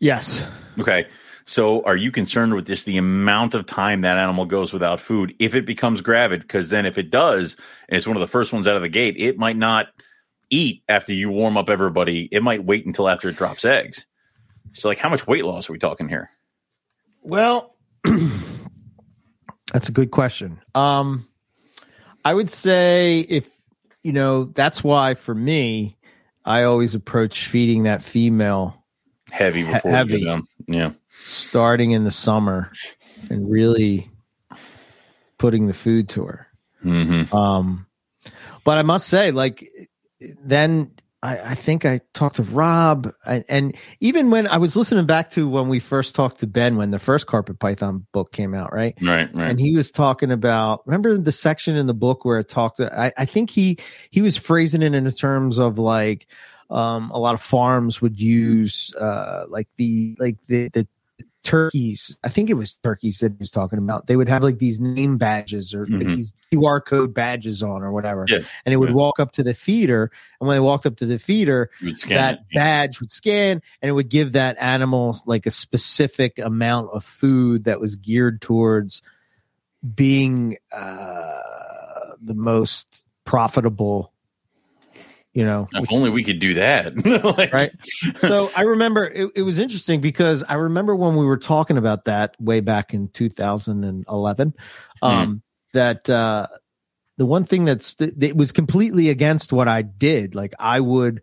Yes, 0.00 0.44
Okay. 0.78 1.06
So 1.48 1.82
are 1.84 1.96
you 1.96 2.12
concerned 2.12 2.52
with 2.52 2.66
just 2.66 2.84
the 2.84 2.98
amount 2.98 3.54
of 3.54 3.64
time 3.64 4.02
that 4.02 4.18
animal 4.18 4.44
goes 4.44 4.70
without 4.70 5.00
food 5.00 5.34
if 5.38 5.54
it 5.54 5.64
becomes 5.64 6.02
gravid? 6.02 6.42
Because 6.42 6.68
then 6.68 6.84
if 6.84 6.98
it 6.98 7.10
does, 7.10 7.56
and 7.88 7.96
it's 7.96 8.06
one 8.06 8.16
of 8.16 8.20
the 8.20 8.28
first 8.28 8.52
ones 8.52 8.66
out 8.66 8.76
of 8.76 8.82
the 8.82 8.88
gate, 8.90 9.16
it 9.16 9.38
might 9.38 9.56
not 9.56 9.86
eat 10.50 10.82
after 10.90 11.14
you 11.14 11.30
warm 11.30 11.56
up 11.56 11.70
everybody. 11.70 12.28
It 12.30 12.42
might 12.42 12.64
wait 12.64 12.84
until 12.84 13.08
after 13.08 13.30
it 13.30 13.36
drops 13.36 13.64
eggs. 13.64 14.04
So 14.72 14.88
like 14.88 14.98
how 14.98 15.08
much 15.08 15.26
weight 15.26 15.42
loss 15.42 15.70
are 15.70 15.72
we 15.72 15.78
talking 15.78 16.06
here? 16.06 16.28
Well, 17.22 17.74
that's 19.72 19.88
a 19.88 19.92
good 19.92 20.10
question. 20.10 20.60
Um, 20.74 21.26
I 22.26 22.34
would 22.34 22.50
say 22.50 23.20
if 23.20 23.48
you 24.02 24.12
know, 24.12 24.44
that's 24.44 24.84
why 24.84 25.14
for 25.14 25.34
me, 25.34 25.96
I 26.44 26.64
always 26.64 26.94
approach 26.94 27.46
feeding 27.46 27.84
that 27.84 28.02
female 28.02 28.84
Heavy 29.30 29.62
before 29.62 29.90
heavy. 29.90 30.14
we 30.14 30.24
go 30.24 30.26
down. 30.26 30.42
Yeah. 30.66 30.90
Starting 31.24 31.90
in 31.92 32.04
the 32.04 32.10
summer 32.10 32.70
and 33.30 33.50
really 33.50 34.10
putting 35.38 35.66
the 35.66 35.74
food 35.74 36.08
to 36.10 36.24
her. 36.24 36.46
Mm-hmm. 36.84 37.34
Um, 37.34 37.86
but 38.64 38.78
I 38.78 38.82
must 38.82 39.08
say, 39.08 39.30
like, 39.30 39.68
then 40.20 40.92
I, 41.22 41.38
I 41.38 41.54
think 41.54 41.84
I 41.84 42.00
talked 42.14 42.36
to 42.36 42.44
Rob, 42.44 43.12
and, 43.26 43.44
and 43.48 43.76
even 44.00 44.30
when 44.30 44.46
I 44.46 44.58
was 44.58 44.76
listening 44.76 45.06
back 45.06 45.32
to 45.32 45.48
when 45.48 45.68
we 45.68 45.80
first 45.80 46.14
talked 46.14 46.40
to 46.40 46.46
Ben 46.46 46.76
when 46.76 46.92
the 46.92 46.98
first 47.00 47.26
Carpet 47.26 47.58
Python 47.58 48.06
book 48.12 48.30
came 48.30 48.54
out, 48.54 48.72
right? 48.72 48.96
Right, 49.02 49.28
right. 49.34 49.50
and 49.50 49.58
he 49.58 49.76
was 49.76 49.90
talking 49.90 50.30
about 50.30 50.86
remember 50.86 51.18
the 51.18 51.32
section 51.32 51.76
in 51.76 51.88
the 51.88 51.94
book 51.94 52.24
where 52.24 52.38
it 52.38 52.48
talked 52.48 52.80
I, 52.80 53.12
I 53.16 53.24
think 53.24 53.50
he 53.50 53.78
he 54.10 54.22
was 54.22 54.36
phrasing 54.36 54.82
it 54.82 54.94
in 54.94 55.10
terms 55.10 55.58
of 55.58 55.78
like 55.78 56.28
um 56.70 57.10
a 57.10 57.18
lot 57.18 57.34
of 57.34 57.40
farms 57.40 58.00
would 58.00 58.20
use 58.20 58.94
uh 58.94 59.44
like 59.48 59.68
the 59.76 60.14
like 60.20 60.36
the 60.46 60.68
the 60.68 60.86
turkeys 61.44 62.16
i 62.24 62.28
think 62.28 62.50
it 62.50 62.54
was 62.54 62.74
turkeys 62.82 63.20
that 63.20 63.32
he 63.32 63.38
was 63.38 63.50
talking 63.50 63.78
about 63.78 64.06
they 64.06 64.16
would 64.16 64.28
have 64.28 64.42
like 64.42 64.58
these 64.58 64.78
name 64.80 65.16
badges 65.16 65.74
or 65.74 65.86
like 65.86 66.06
Mhm. 66.06 66.16
these 66.16 66.34
qr 66.52 66.84
code 66.84 67.14
badges 67.14 67.62
on 67.62 67.82
or 67.82 67.90
whatever 67.90 68.26
Yeah, 68.28 68.40
and 68.66 68.72
it 68.72 68.76
would 68.76 68.90
yeah. 68.90 68.94
walk 68.96 69.18
up 69.18 69.32
to 69.32 69.42
the 69.42 69.54
feeder 69.54 70.10
and 70.40 70.46
when 70.48 70.56
they 70.56 70.60
walked 70.60 70.84
up 70.84 70.96
to 70.98 71.06
the 71.06 71.18
feeder 71.18 71.70
You 71.80 71.86
would 71.88 71.98
scan 71.98 72.16
that 72.16 72.34
it. 72.34 72.40
Yeah. 72.52 72.60
badge 72.60 73.00
would 73.00 73.10
scan 73.10 73.62
and 73.80 73.88
it 73.88 73.92
would 73.92 74.10
give 74.10 74.32
that 74.32 74.56
animal 74.60 75.18
like 75.26 75.46
a 75.46 75.50
specific 75.50 76.38
amount 76.38 76.90
of 76.92 77.02
food 77.04 77.64
that 77.64 77.80
was 77.80 77.96
geared 77.96 78.42
towards 78.42 79.00
being 79.94 80.58
uh, 80.72 82.12
the 82.20 82.34
most 82.34 83.04
profitable 83.24 84.12
you 85.38 85.44
know 85.44 85.68
If 85.72 85.82
which- 85.82 85.92
only 85.92 86.10
we 86.10 86.24
could 86.24 86.40
do 86.40 86.54
that. 86.54 86.94
Like- 87.38 87.52
right 87.52 87.70
so 88.18 88.50
i 88.56 88.62
remember 88.62 89.04
it, 89.06 89.30
it 89.36 89.42
was 89.42 89.58
interesting 89.58 90.00
because 90.00 90.42
i 90.48 90.54
remember 90.54 90.96
when 90.96 91.14
we 91.14 91.24
were 91.24 91.36
talking 91.36 91.76
about 91.78 92.06
that 92.06 92.34
way 92.40 92.58
back 92.60 92.92
in 92.92 93.08
2011 93.08 94.54
um 95.02 95.42
that 95.74 96.10
uh 96.10 96.48
the 97.18 97.26
one 97.26 97.44
thing 97.44 97.64
that's 97.64 97.94
that 97.94 98.32
was 98.36 98.50
completely 98.50 99.10
against 99.10 99.52
what 99.52 99.68
i 99.68 99.82
did 99.82 100.34
like 100.34 100.54
i 100.58 100.80
would 100.80 101.22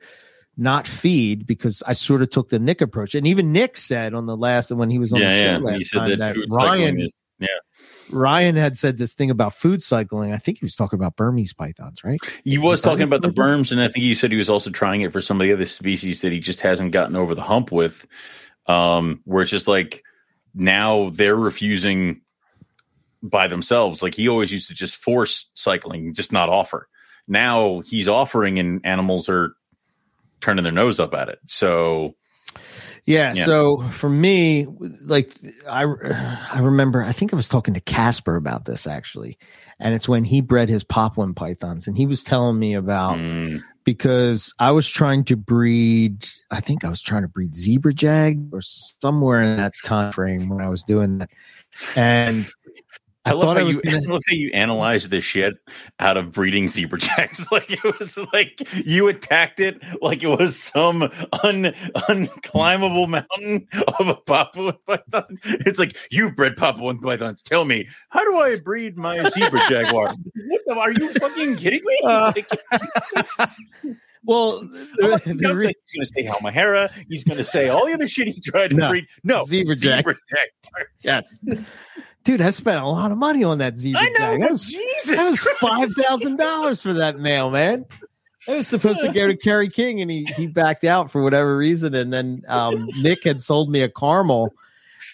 not 0.57 0.87
feed 0.87 1.45
because 1.45 1.83
i 1.85 1.91
sort 1.93 2.21
of 2.21 2.29
took 2.29 2.49
the 2.49 2.59
nick 2.59 2.79
approach 2.81 3.15
and 3.15 3.27
even 3.27 3.51
nick 3.51 3.75
said 3.75 4.13
on 4.13 4.25
the 4.27 4.37
last 4.37 4.71
when 4.71 4.89
he 4.89 4.99
was 4.99 5.11
on 5.11 5.19
the 5.19 5.25
show 5.25 5.51
yeah. 5.51 5.57
last 5.57 5.77
He 5.77 5.83
said 5.83 5.97
time 5.99 6.09
that, 6.09 6.19
that 6.19 6.35
food 6.35 6.45
cycling 6.49 6.95
ryan 6.95 7.09
is 7.39 7.49
ryan 8.11 8.55
had 8.55 8.77
said 8.77 8.97
this 8.97 9.13
thing 9.13 9.29
about 9.29 9.53
food 9.53 9.81
cycling 9.81 10.31
i 10.31 10.37
think 10.37 10.59
he 10.59 10.65
was 10.65 10.75
talking 10.75 10.97
about 10.97 11.15
burmese 11.15 11.53
pythons 11.53 12.03
right 12.03 12.19
He 12.43 12.57
was 12.57 12.81
talking 12.81 13.03
about 13.03 13.21
the 13.21 13.29
berms, 13.29 13.71
and 13.71 13.81
I 13.81 13.87
think 13.87 14.03
he 14.03 14.15
said 14.15 14.31
he 14.31 14.37
was 14.37 14.49
also 14.49 14.69
trying 14.69 15.01
it 15.01 15.11
for 15.11 15.21
some 15.21 15.39
of 15.39 15.45
the 15.45 15.53
other 15.53 15.65
species 15.65 16.21
that 16.21 16.31
he 16.31 16.39
just 16.39 16.61
hasn't 16.61 16.91
gotten 16.91 17.15
over 17.15 17.35
the 17.35 17.41
hump 17.41 17.71
with. 17.71 18.05
Um, 18.67 19.21
where 19.25 19.41
it's 19.41 19.51
just 19.51 19.67
like 19.67 20.03
now 20.53 21.09
they're 21.11 21.35
refusing 21.35 22.21
by 23.21 23.47
themselves. 23.47 24.01
Like 24.01 24.15
he 24.15 24.27
always 24.27 24.51
used 24.51 24.69
to 24.69 24.75
just 24.75 24.95
force 24.95 25.49
cycling, 25.53 26.13
just 26.13 26.31
not 26.31 26.49
offer. 26.49 26.87
Now 27.27 27.81
he's 27.81 28.07
offering, 28.07 28.59
and 28.59 28.81
animals 28.85 29.29
are 29.29 29.53
turning 30.41 30.63
their 30.63 30.71
nose 30.71 30.99
up 30.99 31.13
at 31.13 31.29
it. 31.29 31.39
So 31.47 32.15
Yeah, 33.05 33.33
Yeah. 33.35 33.45
So 33.45 33.87
for 33.89 34.09
me, 34.09 34.67
like 35.01 35.31
I, 35.69 35.83
I 35.83 36.59
remember, 36.59 37.03
I 37.03 37.11
think 37.11 37.33
I 37.33 37.35
was 37.35 37.47
talking 37.47 37.75
to 37.75 37.79
Casper 37.79 38.35
about 38.35 38.65
this 38.65 38.87
actually, 38.87 39.37
and 39.79 39.93
it's 39.93 40.09
when 40.09 40.23
he 40.23 40.41
bred 40.41 40.69
his 40.69 40.83
Papuan 40.83 41.35
pythons, 41.35 41.87
and 41.87 41.95
he 41.95 42.07
was 42.07 42.23
telling 42.23 42.57
me 42.57 42.73
about 42.73 43.17
mm, 43.17 43.61
because 43.83 44.53
I 44.57 44.71
was 44.71 44.89
trying 44.89 45.23
to 45.25 45.35
breed. 45.37 46.27
I 46.49 46.61
think 46.61 46.83
I 46.83 46.89
was 46.89 47.01
trying 47.01 47.21
to 47.21 47.27
breed 47.27 47.53
zebra 47.53 47.93
jag 47.93 48.49
or 48.51 48.61
somewhere 48.61 49.43
in 49.43 49.57
that 49.57 49.73
time 49.83 50.11
frame 50.11 50.49
when 50.49 50.61
I 50.61 50.69
was 50.69 50.83
doing 50.83 51.19
that, 51.19 51.29
and 51.95 52.49
I, 53.25 53.31
I, 53.31 53.33
love 53.33 53.55
how 53.55 53.61
I 53.61 53.63
was 53.63 53.75
you, 53.75 53.81
gonna. 53.83 53.97
I 53.97 54.11
love 54.11 54.21
how 54.27 54.35
you 54.35 54.51
analyzed 54.53 55.09
the 55.09 55.19
shit 55.19 55.55
out 55.99 56.17
of 56.17 56.31
breeding 56.31 56.69
zebra 56.69 56.99
jags. 56.99 57.51
Like 57.51 57.71
it 57.71 57.83
was 57.83 58.17
like 58.33 58.61
you 58.85 59.07
attacked 59.07 59.59
it 59.59 59.81
like 60.01 60.23
it 60.23 60.27
was 60.27 60.57
some 60.57 61.03
un, 61.03 61.73
unclimbable 61.95 63.07
mountain 63.07 63.67
of 63.99 64.07
a 64.07 64.15
Papuan 64.15 64.77
python. 64.85 65.37
It's 65.43 65.79
like 65.79 65.97
you 66.11 66.31
bred 66.31 66.55
Papuan 66.55 67.01
pythons. 67.01 67.41
Tell 67.41 67.65
me, 67.65 67.87
how 68.09 68.23
do 68.23 68.37
I 68.37 68.59
breed 68.59 68.97
my 68.97 69.27
zebra 69.29 69.61
jaguar? 69.69 70.13
what 70.47 70.61
the, 70.67 70.77
are 70.77 70.91
you 70.91 71.11
fucking 71.13 71.55
kidding 71.55 71.81
me? 71.83 71.99
Uh, 72.03 72.33
Well, 74.27 74.61
the, 74.97 75.07
like, 75.07 75.23
the 75.23 75.33
he's 75.33 75.43
going 75.45 75.73
to 75.99 76.05
say 76.05 76.23
Halmahera. 76.23 76.89
He's 77.07 77.23
going 77.23 77.37
to 77.37 77.43
say 77.43 77.69
all 77.69 77.85
the 77.85 77.93
other 77.93 78.07
shit 78.07 78.27
he 78.27 78.41
tried 78.41 78.69
to 78.69 78.75
No. 78.75 78.89
breed. 78.89 79.05
No, 79.23 79.45
Zebra 79.45 79.75
jag. 79.75 80.03
jag. 80.03 80.17
yes, 81.01 81.35
dude, 82.25 82.41
I 82.41 82.49
spent 82.49 82.79
a 82.81 82.85
lot 82.85 83.11
of 83.11 83.17
money 83.17 83.43
on 83.45 83.59
that 83.59 83.77
zebra 83.77 84.01
I 84.01 84.09
know. 84.09 84.31
jag. 84.31 84.41
That 84.41 84.49
was 84.51 84.65
Jesus. 84.67 85.15
That 85.17 85.29
was 85.29 85.41
five 85.59 85.91
thousand 85.93 86.35
dollars 86.37 86.81
for 86.81 86.93
that 86.93 87.17
male, 87.17 87.49
man. 87.49 87.85
It 88.47 88.57
was 88.57 88.67
supposed 88.67 89.01
to 89.01 89.11
go 89.11 89.27
to 89.27 89.35
Kerry 89.37 89.69
King, 89.69 90.01
and 90.01 90.11
he 90.11 90.25
he 90.25 90.45
backed 90.47 90.83
out 90.83 91.09
for 91.11 91.23
whatever 91.23 91.55
reason. 91.57 91.95
And 91.95 92.11
then 92.13 92.43
um, 92.47 92.87
Nick 93.01 93.23
had 93.23 93.41
sold 93.41 93.71
me 93.71 93.81
a 93.81 93.89
caramel, 93.89 94.53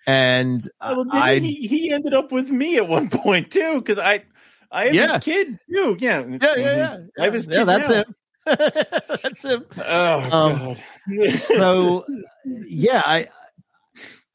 and 0.07 0.67
Well, 0.81 1.05
I 1.13 1.35
he, 1.39 1.53
he 1.67 1.91
ended 1.93 2.13
up 2.13 2.31
with 2.31 2.49
me 2.49 2.77
at 2.77 2.87
one 2.89 3.09
point 3.09 3.51
too 3.51 3.75
because 3.81 3.97
I 3.99 4.23
I 4.71 4.85
have 4.85 4.93
Yeah. 4.93 5.13
his 5.13 5.23
kid 5.23 5.59
too. 5.71 5.95
Yeah, 5.99 6.25
yeah 6.41 6.55
yeah 6.55 6.75
yeah 6.75 6.97
I 7.19 7.23
have 7.25 7.33
his 7.33 7.47
yeah 7.47 7.59
kid 7.59 7.65
that's 7.67 7.89
now. 7.89 7.95
him. 7.95 8.15
that's 9.23 9.43
him. 9.45 9.65
Oh 9.77 10.19
Um, 10.19 10.75
god. 11.13 11.29
So 11.35 12.05
yeah, 12.45 13.01
I 13.05 13.29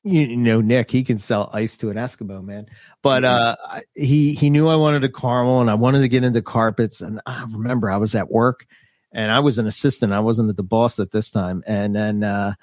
you 0.07 0.37
know 0.37 0.61
Nick 0.61 0.91
he 0.91 1.03
can 1.03 1.19
sell 1.19 1.51
ice 1.53 1.77
to 1.79 1.91
an 1.91 1.97
Eskimo 1.97 2.43
man, 2.43 2.67
but 3.03 3.25
uh 3.25 3.57
he 3.95 4.35
he 4.35 4.51
knew 4.51 4.69
I 4.69 4.77
wanted 4.77 5.03
a 5.03 5.09
caramel 5.09 5.61
and 5.61 5.69
I 5.69 5.75
wanted 5.75 6.01
to 6.03 6.09
get 6.09 6.23
into 6.23 6.43
carpets. 6.43 7.01
And 7.01 7.21
I 7.27 7.45
remember 7.51 7.91
I 7.91 7.97
was 7.97 8.15
at 8.15 8.31
work 8.31 8.67
and 9.13 9.33
I 9.33 9.41
was 9.41 9.59
an 9.59 9.67
assistant. 9.67 10.13
I 10.13 10.21
wasn't 10.21 10.49
at 10.49 10.57
the 10.57 10.63
boss 10.63 11.01
at 11.01 11.11
this 11.11 11.31
time. 11.31 11.65
And 11.67 11.95
then 11.95 12.23
uh 12.23 12.55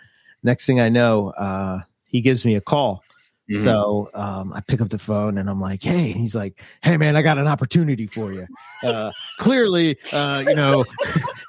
next 0.41 0.65
thing 0.65 0.79
I 0.79 0.87
know 0.87 1.31
uh 1.31 1.81
he 2.05 2.21
gives 2.21 2.45
me 2.45 2.55
a 2.55 2.61
call 2.61 3.03
Mm-hmm. 3.49 3.63
So 3.63 4.09
um, 4.13 4.53
I 4.53 4.61
pick 4.61 4.79
up 4.79 4.89
the 4.89 4.97
phone 4.97 5.37
and 5.37 5.49
I'm 5.49 5.59
like, 5.59 5.83
"Hey," 5.83 6.11
and 6.11 6.19
he's 6.19 6.33
like, 6.33 6.61
"Hey, 6.81 6.95
man, 6.95 7.17
I 7.17 7.21
got 7.21 7.37
an 7.37 7.47
opportunity 7.47 8.07
for 8.07 8.31
you. 8.31 8.47
Uh, 8.81 9.11
clearly, 9.37 9.97
uh, 10.13 10.45
you 10.47 10.55
know, 10.55 10.85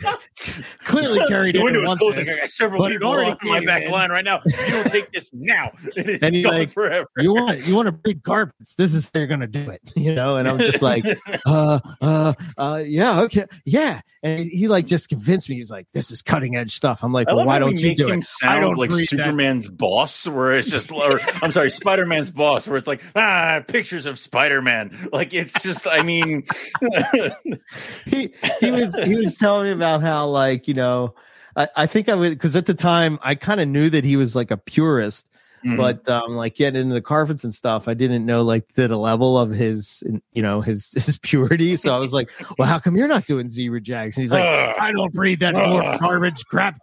clearly 0.79 1.25
carried 1.29 1.55
the 1.55 1.63
window 1.63 1.83
is 1.83 1.95
closing. 1.95 2.29
I 2.29 2.35
got 2.35 2.49
several 2.49 2.87
people 2.89 3.09
already 3.09 3.31
on 3.31 3.39
my 3.43 3.65
back 3.65 3.85
in. 3.85 3.91
line 3.91 4.11
right 4.11 4.25
now. 4.25 4.41
You 4.45 4.71
don't 4.71 4.91
take 4.91 5.11
this 5.13 5.31
now, 5.33 5.71
it's 5.97 6.23
and 6.23 6.35
he's 6.35 6.45
like, 6.45 6.71
forever. 6.71 7.07
You 7.19 7.33
want 7.33 7.67
you 7.67 7.77
want 7.77 7.87
to 7.87 7.93
big 7.93 8.23
carpets? 8.23 8.75
This 8.75 8.95
is 8.95 9.11
how 9.13 9.21
you're 9.21 9.29
gonna 9.29 9.47
do 9.47 9.71
it, 9.71 9.81
you 9.97 10.15
know? 10.15 10.37
And 10.37 10.49
I'm 10.49 10.59
just 10.59 10.83
like, 10.83 11.05
uh, 11.47 11.81
uh, 12.01 12.35
uh, 12.59 12.83
yeah, 12.85 13.21
okay, 13.23 13.47
yeah. 13.65 14.01
And 14.23 14.41
he, 14.41 14.49
he, 14.49 14.69
like 14.69 14.87
just 14.87 15.09
convinced 15.09 15.49
me. 15.49 15.57
He's 15.57 15.71
like, 15.71 15.87
"This 15.93 16.11
is 16.11 16.23
cutting 16.23 16.57
edge 16.57 16.75
stuff." 16.75 17.05
I'm 17.05 17.13
like, 17.13 17.29
"Well, 17.29 17.47
why 17.47 17.59
don't 17.59 17.79
you 17.79 17.95
do 17.95 18.09
it?" 18.09 18.27
I 18.43 18.59
don't 18.59 18.77
like 18.77 18.93
Superman's 18.93 19.67
that. 19.67 19.77
boss, 19.77 20.27
where 20.27 20.55
it's 20.59 20.69
just, 20.69 20.91
or, 20.91 21.21
I'm 21.43 21.53
sorry, 21.53 21.71
Spider 21.85 22.07
Man's 22.07 22.31
boss, 22.31 22.67
where 22.67 22.79
it's 22.79 22.87
like, 22.87 23.03
ah, 23.15 23.61
pictures 23.69 24.07
of 24.07 24.19
Spider 24.19 24.63
Man. 24.63 24.97
Like 25.13 25.35
it's 25.35 25.63
just, 25.63 25.87
I 25.87 26.01
mean, 26.01 26.45
he 28.07 28.33
he 28.59 28.71
was 28.71 28.95
he 29.05 29.17
was 29.17 29.37
telling 29.37 29.67
me 29.67 29.73
about 29.73 30.01
how 30.01 30.29
like 30.29 30.67
you 30.67 30.73
know, 30.73 31.15
I, 31.55 31.69
I 31.77 31.87
think 31.87 32.09
I 32.09 32.15
was 32.15 32.31
because 32.31 32.57
at 32.57 32.65
the 32.65 32.73
time 32.73 33.19
I 33.23 33.35
kind 33.35 33.61
of 33.61 33.69
knew 33.69 33.91
that 33.91 34.03
he 34.03 34.17
was 34.17 34.35
like 34.35 34.51
a 34.51 34.57
purist. 34.57 35.27
Mm-hmm. 35.63 35.77
But 35.77 36.09
um, 36.09 36.37
like 36.37 36.57
getting 36.57 36.81
into 36.81 36.95
the 36.95 37.03
carpets 37.03 37.45
and 37.45 37.55
stuff, 37.55 37.89
I 37.89 37.95
didn't 37.95 38.27
know 38.27 38.43
like 38.43 38.75
the, 38.75 38.89
the 38.89 38.99
level 38.99 39.39
of 39.39 39.51
his, 39.51 40.03
you 40.33 40.43
know, 40.43 40.63
his 40.63 40.91
his 40.95 41.19
purity. 41.19 41.77
So 41.77 41.95
I 41.95 41.99
was 41.99 42.13
like, 42.13 42.31
"Well, 42.59 42.67
how 42.67 42.79
come 42.79 42.97
you're 42.97 43.09
not 43.09 43.27
doing 43.27 43.49
zebra 43.49 43.81
jags?" 43.83 44.17
And 44.17 44.25
he's 44.25 44.33
like, 44.33 44.45
uh, 44.45 44.75
"I 44.79 44.93
don't 44.93 45.13
breed 45.13 45.41
that 45.41 45.55
dwarf 45.55 46.01
garbage 46.01 46.45
crap. 46.47 46.79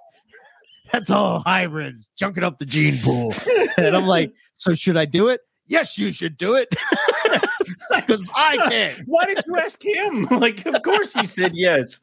That's 0.92 1.10
all 1.10 1.40
hybrids, 1.40 2.10
junking 2.22 2.44
up 2.44 2.60
the 2.60 2.66
gene 2.66 2.98
pool." 3.00 3.34
and 3.78 3.96
I'm 3.96 4.08
like, 4.08 4.34
"So 4.54 4.74
should 4.74 4.98
I 4.98 5.06
do 5.06 5.30
it?" 5.30 5.42
Yes, 5.68 5.98
you 5.98 6.12
should 6.12 6.36
do 6.38 6.56
it 6.56 6.68
because 7.96 8.30
I 8.36 8.58
can. 8.70 8.92
Why 9.06 9.26
did 9.26 9.42
you 9.48 9.58
ask 9.58 9.82
him? 9.82 10.28
Like, 10.32 10.66
of 10.66 10.82
course 10.82 11.14
he 11.14 11.26
said 11.26 11.56
yes. 11.56 12.00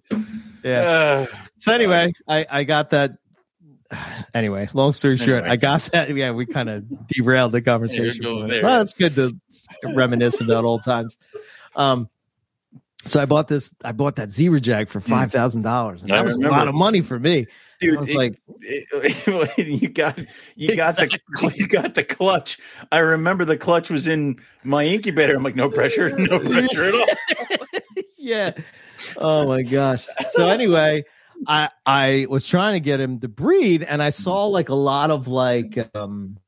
Yeah. 0.64 0.80
Uh, 0.80 1.26
so 1.58 1.72
anyway, 1.72 2.12
I 2.26 2.46
I 2.48 2.64
got 2.64 2.90
that 2.90 3.12
anyway, 4.34 4.68
long 4.72 4.92
story 4.92 5.16
short, 5.16 5.40
anyway. 5.40 5.50
I 5.50 5.56
got 5.56 5.82
that. 5.92 6.14
Yeah, 6.14 6.30
we 6.30 6.46
kind 6.46 6.68
of 6.68 7.08
derailed 7.08 7.52
the 7.52 7.62
conversation. 7.62 8.24
well, 8.62 8.80
it's 8.80 8.94
good 8.94 9.14
to 9.16 9.36
reminisce 9.84 10.40
about 10.40 10.64
old 10.64 10.82
times. 10.84 11.18
Um, 11.76 12.08
so 13.04 13.20
I 13.20 13.26
bought 13.26 13.48
this. 13.48 13.72
I 13.84 13.92
bought 13.92 14.16
that 14.16 14.30
Zebra 14.30 14.60
Jag 14.60 14.88
for 14.88 15.00
hmm. 15.00 15.10
five 15.10 15.32
thousand 15.32 15.62
dollars, 15.62 16.02
and 16.02 16.10
that 16.10 16.24
was 16.24 16.36
remember. 16.36 16.54
a 16.54 16.58
lot 16.58 16.68
of 16.68 16.74
money 16.74 17.00
for 17.00 17.18
me. 17.18 17.46
Dude, 17.80 17.96
I 17.96 18.00
was 18.00 18.08
it, 18.10 18.16
like, 18.16 18.40
it, 18.60 19.68
you 19.82 19.88
got 19.88 20.18
you 20.56 20.74
got 20.74 20.96
the 20.96 21.18
you 21.54 21.68
got 21.68 21.94
the 21.94 22.04
clutch. 22.04 22.58
I 22.90 22.98
remember 22.98 23.44
the 23.44 23.56
clutch 23.56 23.88
was 23.88 24.08
in 24.08 24.40
my 24.64 24.84
incubator. 24.84 25.36
I'm 25.36 25.44
like, 25.44 25.54
no 25.54 25.70
pressure, 25.70 26.10
no 26.18 26.40
pressure 26.40 26.84
at 26.86 26.94
all. 26.94 27.66
yeah. 28.18 28.52
Oh 29.16 29.46
my 29.46 29.62
gosh. 29.62 30.06
So 30.32 30.48
anyway, 30.48 31.04
I 31.46 31.70
I 31.86 32.26
was 32.28 32.48
trying 32.48 32.74
to 32.74 32.80
get 32.80 33.00
him 33.00 33.20
to 33.20 33.28
breed, 33.28 33.84
and 33.84 34.02
I 34.02 34.10
saw 34.10 34.46
like 34.46 34.70
a 34.70 34.74
lot 34.74 35.12
of 35.12 35.28
like 35.28 35.78
um 35.94 36.38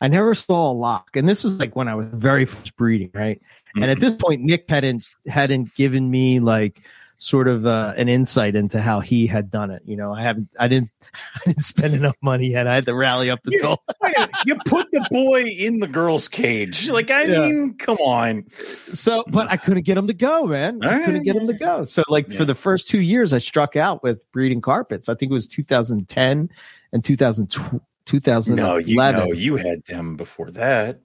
I 0.00 0.08
never 0.08 0.34
saw 0.34 0.70
a 0.70 0.72
lock, 0.72 1.16
and 1.16 1.28
this 1.28 1.44
was 1.44 1.58
like 1.58 1.76
when 1.76 1.88
I 1.88 1.94
was 1.94 2.06
very 2.06 2.44
first 2.46 2.76
breeding, 2.76 3.10
right? 3.14 3.40
Mm-hmm. 3.40 3.82
And 3.82 3.90
at 3.90 4.00
this 4.00 4.16
point, 4.16 4.42
Nick 4.42 4.64
hadn't 4.68 5.08
hadn't 5.26 5.74
given 5.74 6.10
me 6.10 6.40
like 6.40 6.80
sort 7.20 7.48
of 7.48 7.66
uh, 7.66 7.92
an 7.98 8.08
insight 8.08 8.56
into 8.56 8.80
how 8.80 9.00
he 9.00 9.26
had 9.26 9.50
done 9.50 9.70
it. 9.70 9.82
You 9.84 9.94
know, 9.94 10.10
I 10.12 10.22
haven't, 10.22 10.48
I 10.58 10.68
didn't, 10.68 10.90
I 11.34 11.40
didn't 11.44 11.64
spend 11.64 11.94
enough 11.94 12.16
money 12.22 12.52
yet. 12.52 12.66
I 12.66 12.74
had 12.74 12.86
to 12.86 12.94
rally 12.94 13.30
up 13.30 13.42
the 13.44 13.58
toll. 13.60 13.78
you 14.46 14.56
put 14.64 14.90
the 14.90 15.06
boy 15.10 15.42
in 15.42 15.80
the 15.80 15.86
girl's 15.86 16.28
cage. 16.28 16.88
Like, 16.88 17.10
I 17.10 17.24
yeah. 17.24 17.46
mean, 17.46 17.74
come 17.74 17.98
on. 17.98 18.46
So, 18.94 19.22
but 19.28 19.50
I 19.50 19.58
couldn't 19.58 19.84
get 19.84 19.98
him 19.98 20.06
to 20.06 20.14
go, 20.14 20.46
man. 20.46 20.82
I 20.82 21.04
couldn't 21.04 21.22
get 21.22 21.36
him 21.36 21.46
to 21.46 21.52
go. 21.52 21.84
So, 21.84 22.04
like, 22.08 22.32
yeah. 22.32 22.38
for 22.38 22.46
the 22.46 22.54
first 22.54 22.88
two 22.88 23.00
years, 23.00 23.34
I 23.34 23.38
struck 23.38 23.76
out 23.76 24.02
with 24.02 24.18
breeding 24.32 24.62
carpets. 24.62 25.10
I 25.10 25.14
think 25.14 25.30
it 25.30 25.34
was 25.34 25.46
2010 25.46 26.48
and 26.92 27.04
2012. 27.04 27.82
2011. 28.10 28.56
No, 28.56 28.76
you 28.78 28.96
know, 28.96 29.32
you 29.32 29.56
had 29.56 29.84
them 29.86 30.16
before 30.16 30.50
that. 30.52 31.00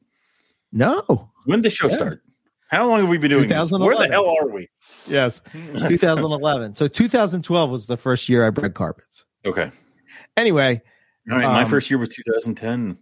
No. 0.71 1.29
When 1.45 1.59
did 1.59 1.71
the 1.71 1.75
show 1.75 1.89
yeah. 1.89 1.95
start? 1.95 2.21
How 2.69 2.87
long 2.87 3.01
have 3.01 3.09
we 3.09 3.17
been 3.17 3.29
doing 3.29 3.47
this? 3.47 3.71
Where 3.71 3.95
the 3.95 4.07
hell 4.07 4.35
are 4.39 4.49
we? 4.49 4.67
Yes, 5.07 5.41
2011. 5.53 6.73
so 6.73 6.87
2012 6.87 7.69
was 7.69 7.87
the 7.87 7.95
first 7.95 8.27
year 8.27 8.45
I 8.45 8.49
bred 8.49 8.73
carpets. 8.73 9.23
Okay. 9.45 9.71
Anyway, 10.35 10.81
all 11.31 11.37
right. 11.37 11.45
My 11.45 11.63
um, 11.63 11.69
first 11.69 11.89
year 11.89 11.99
was 11.99 12.09
2010. 12.09 12.97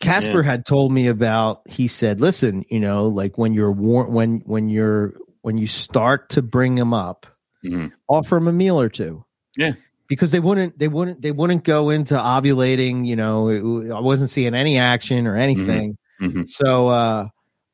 Casper 0.00 0.42
yeah. 0.42 0.50
had 0.50 0.64
told 0.64 0.92
me 0.92 1.08
about. 1.08 1.68
He 1.68 1.86
said, 1.86 2.20
"Listen, 2.20 2.64
you 2.70 2.80
know, 2.80 3.06
like 3.06 3.36
when 3.36 3.52
you're 3.52 3.72
war- 3.72 4.06
when 4.06 4.40
when 4.46 4.68
you're 4.68 5.14
when 5.42 5.58
you 5.58 5.66
start 5.66 6.30
to 6.30 6.42
bring 6.42 6.76
them 6.76 6.94
up, 6.94 7.26
mm-hmm. 7.64 7.88
offer 8.08 8.36
them 8.36 8.48
a 8.48 8.52
meal 8.52 8.80
or 8.80 8.88
two. 8.88 9.24
Yeah, 9.56 9.72
because 10.08 10.32
they 10.32 10.40
wouldn't 10.40 10.78
they 10.78 10.88
wouldn't 10.88 11.22
they 11.22 11.30
wouldn't 11.30 11.64
go 11.64 11.90
into 11.90 12.14
ovulating. 12.14 13.06
You 13.06 13.16
know, 13.16 13.48
it, 13.48 13.90
I 13.92 14.00
wasn't 14.00 14.30
seeing 14.30 14.54
any 14.54 14.78
action 14.78 15.26
or 15.26 15.36
anything. 15.36 15.96
Mm-hmm. 16.20 16.26
Mm-hmm. 16.26 16.44
So 16.46 16.88
uh, 16.88 17.28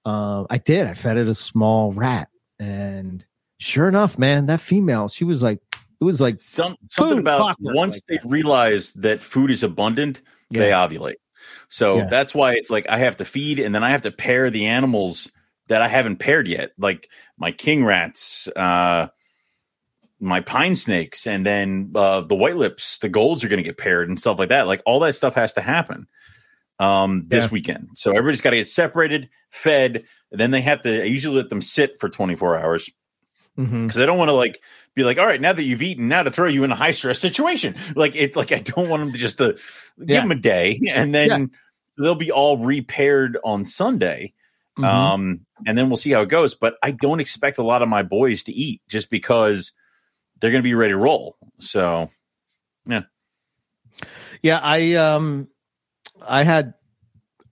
uh, 0.04 0.44
I 0.50 0.58
did. 0.58 0.86
I 0.86 0.94
fed 0.94 1.16
it 1.16 1.28
a 1.28 1.34
small 1.34 1.92
rat, 1.92 2.28
and 2.58 3.24
sure 3.58 3.88
enough, 3.88 4.18
man, 4.18 4.46
that 4.46 4.60
female, 4.60 5.08
she 5.08 5.24
was 5.24 5.42
like, 5.42 5.60
it 6.00 6.04
was 6.04 6.20
like 6.20 6.40
Some, 6.42 6.76
something 6.90 7.18
about 7.18 7.56
once 7.60 7.94
like 7.94 8.06
they 8.08 8.16
that. 8.16 8.26
realize 8.26 8.92
that 8.94 9.20
food 9.20 9.50
is 9.50 9.62
abundant, 9.62 10.20
yeah. 10.50 10.60
they 10.60 10.70
ovulate. 10.70 11.16
So 11.68 11.98
yeah. 11.98 12.06
that's 12.06 12.34
why 12.34 12.54
it's 12.54 12.68
like 12.68 12.86
I 12.88 12.98
have 12.98 13.16
to 13.18 13.24
feed, 13.24 13.58
and 13.60 13.74
then 13.74 13.82
I 13.82 13.90
have 13.90 14.02
to 14.02 14.10
pair 14.10 14.50
the 14.50 14.66
animals 14.66 15.30
that 15.68 15.80
I 15.80 15.88
haven't 15.88 16.16
paired 16.16 16.46
yet, 16.46 16.72
like 16.76 17.08
my 17.38 17.52
king 17.52 17.84
rats, 17.84 18.48
uh, 18.48 19.08
my 20.24 20.40
pine 20.40 20.76
snakes, 20.76 21.26
and 21.26 21.44
then 21.44 21.92
uh, 21.94 22.22
the 22.22 22.34
white 22.34 22.56
lips, 22.56 22.98
the 22.98 23.08
golds 23.08 23.44
are 23.44 23.48
going 23.48 23.62
to 23.62 23.68
get 23.68 23.78
paired 23.78 24.08
and 24.08 24.18
stuff 24.18 24.38
like 24.38 24.48
that. 24.48 24.66
Like 24.66 24.82
all 24.86 25.00
that 25.00 25.14
stuff 25.14 25.34
has 25.34 25.52
to 25.54 25.60
happen 25.60 26.06
um, 26.78 27.26
this 27.28 27.44
yeah. 27.44 27.50
weekend. 27.50 27.88
So 27.94 28.10
everybody's 28.10 28.40
got 28.40 28.50
to 28.50 28.56
get 28.56 28.68
separated, 28.68 29.28
fed. 29.50 30.04
then 30.30 30.50
they 30.50 30.62
have 30.62 30.82
to. 30.82 31.02
I 31.02 31.06
usually 31.06 31.36
let 31.36 31.50
them 31.50 31.62
sit 31.62 32.00
for 32.00 32.08
24 32.08 32.58
hours 32.58 32.90
because 33.56 33.70
mm-hmm. 33.70 34.00
I 34.00 34.06
don't 34.06 34.18
want 34.18 34.30
to 34.30 34.34
like 34.34 34.60
be 34.94 35.04
like, 35.04 35.18
all 35.18 35.26
right, 35.26 35.40
now 35.40 35.52
that 35.52 35.62
you've 35.62 35.82
eaten, 35.82 36.08
now 36.08 36.22
to 36.22 36.30
throw 36.30 36.48
you 36.48 36.64
in 36.64 36.72
a 36.72 36.76
high 36.76 36.90
stress 36.90 37.18
situation. 37.18 37.76
Like 37.94 38.16
it, 38.16 38.34
like 38.34 38.50
I 38.50 38.58
don't 38.58 38.88
want 38.88 39.00
them 39.00 39.12
to 39.12 39.18
just 39.18 39.38
to 39.38 39.54
uh, 39.54 39.58
give 39.98 40.22
them 40.22 40.32
a 40.32 40.36
day 40.36 40.80
and 40.90 41.14
then 41.14 41.28
yeah. 41.28 41.46
they'll 41.98 42.14
be 42.14 42.32
all 42.32 42.58
repaired 42.58 43.38
on 43.44 43.64
Sunday. 43.64 44.32
Mm-hmm. 44.78 44.84
Um, 44.84 45.40
and 45.64 45.78
then 45.78 45.88
we'll 45.88 45.96
see 45.96 46.10
how 46.10 46.22
it 46.22 46.28
goes. 46.28 46.56
But 46.56 46.74
I 46.82 46.90
don't 46.90 47.20
expect 47.20 47.58
a 47.58 47.62
lot 47.62 47.82
of 47.82 47.88
my 47.88 48.02
boys 48.02 48.42
to 48.44 48.52
eat 48.52 48.82
just 48.88 49.08
because 49.08 49.72
they're 50.44 50.50
going 50.50 50.62
to 50.62 50.68
be 50.68 50.74
ready 50.74 50.92
to 50.92 50.98
roll. 50.98 51.38
So, 51.58 52.10
yeah, 52.84 53.04
yeah. 54.42 54.60
I 54.62 54.92
um, 54.92 55.48
I 56.20 56.42
had 56.42 56.74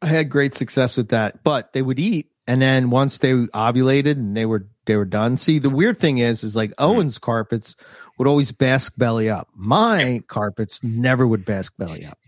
I 0.03 0.09
had 0.09 0.29
great 0.29 0.53
success 0.53 0.95
with 0.99 1.09
that, 1.09 1.43
but 1.43 1.73
they 1.73 1.81
would 1.81 1.99
eat, 1.99 2.27
and 2.47 2.61
then 2.61 2.91
once 2.91 3.17
they 3.17 3.33
ovulated 3.33 4.19
and 4.19 4.37
they 4.37 4.45
were 4.45 4.69
they 4.85 4.97
were 4.97 5.07
done. 5.07 5.39
See, 5.39 5.59
the 5.59 5.71
weird 5.71 5.97
thing 5.97 6.19
is, 6.19 6.45
is 6.45 6.55
like 6.55 6.69
mm-hmm. 6.73 6.85
Owen's 6.85 7.19
carpets 7.19 7.77
would 8.19 8.29
always 8.29 8.53
bask 8.53 8.93
belly 8.99 9.31
up. 9.31 9.49
My 9.55 10.23
carpets 10.29 10.85
never 10.85 11.27
would 11.27 11.47
bask 11.47 11.73
belly 11.79 12.05
up. 12.05 12.19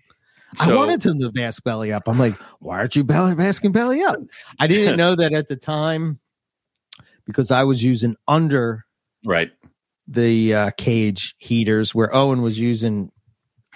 So, 0.56 0.64
I 0.64 0.74
wanted 0.74 1.02
them 1.02 1.20
to 1.20 1.30
bask 1.30 1.62
belly 1.62 1.92
up. 1.92 2.08
I'm 2.08 2.18
like, 2.18 2.36
why 2.60 2.78
aren't 2.78 2.96
you 2.96 3.04
belly 3.04 3.34
basking 3.34 3.72
belly 3.72 4.02
up? 4.02 4.16
I 4.58 4.66
didn't 4.66 4.96
know 4.96 5.14
that 5.14 5.34
at 5.34 5.48
the 5.48 5.56
time 5.56 6.20
because 7.26 7.50
I 7.50 7.64
was 7.64 7.84
using 7.84 8.16
under 8.26 8.86
right 9.26 9.50
the 10.06 10.54
uh, 10.54 10.70
cage 10.76 11.34
heaters 11.38 11.94
where 11.94 12.14
Owen 12.14 12.42
was 12.42 12.58
using 12.58 13.10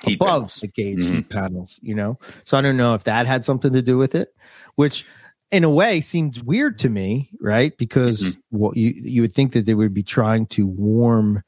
heat 0.02 0.16
above 0.16 0.28
panels. 0.28 0.54
the 0.56 0.68
cage 0.68 0.98
mm-hmm. 0.98 1.14
heat 1.16 1.28
panels, 1.28 1.80
you 1.82 1.94
know? 1.94 2.18
So 2.44 2.58
I 2.58 2.60
don't 2.60 2.76
know 2.76 2.94
if 2.94 3.04
that 3.04 3.26
had 3.26 3.44
something 3.44 3.72
to 3.72 3.82
do 3.82 3.98
with 3.98 4.14
it, 4.14 4.34
which 4.76 5.04
in 5.50 5.64
a 5.64 5.70
way 5.70 6.00
seems 6.00 6.42
weird 6.42 6.78
to 6.78 6.88
me, 6.88 7.30
right? 7.40 7.76
Because 7.76 8.20
mm-hmm. 8.22 8.58
what 8.58 8.76
you 8.76 8.92
you 8.94 9.22
would 9.22 9.32
think 9.32 9.52
that 9.52 9.66
they 9.66 9.74
would 9.74 9.94
be 9.94 10.02
trying 10.02 10.46
to 10.46 10.66
warm 10.66 11.42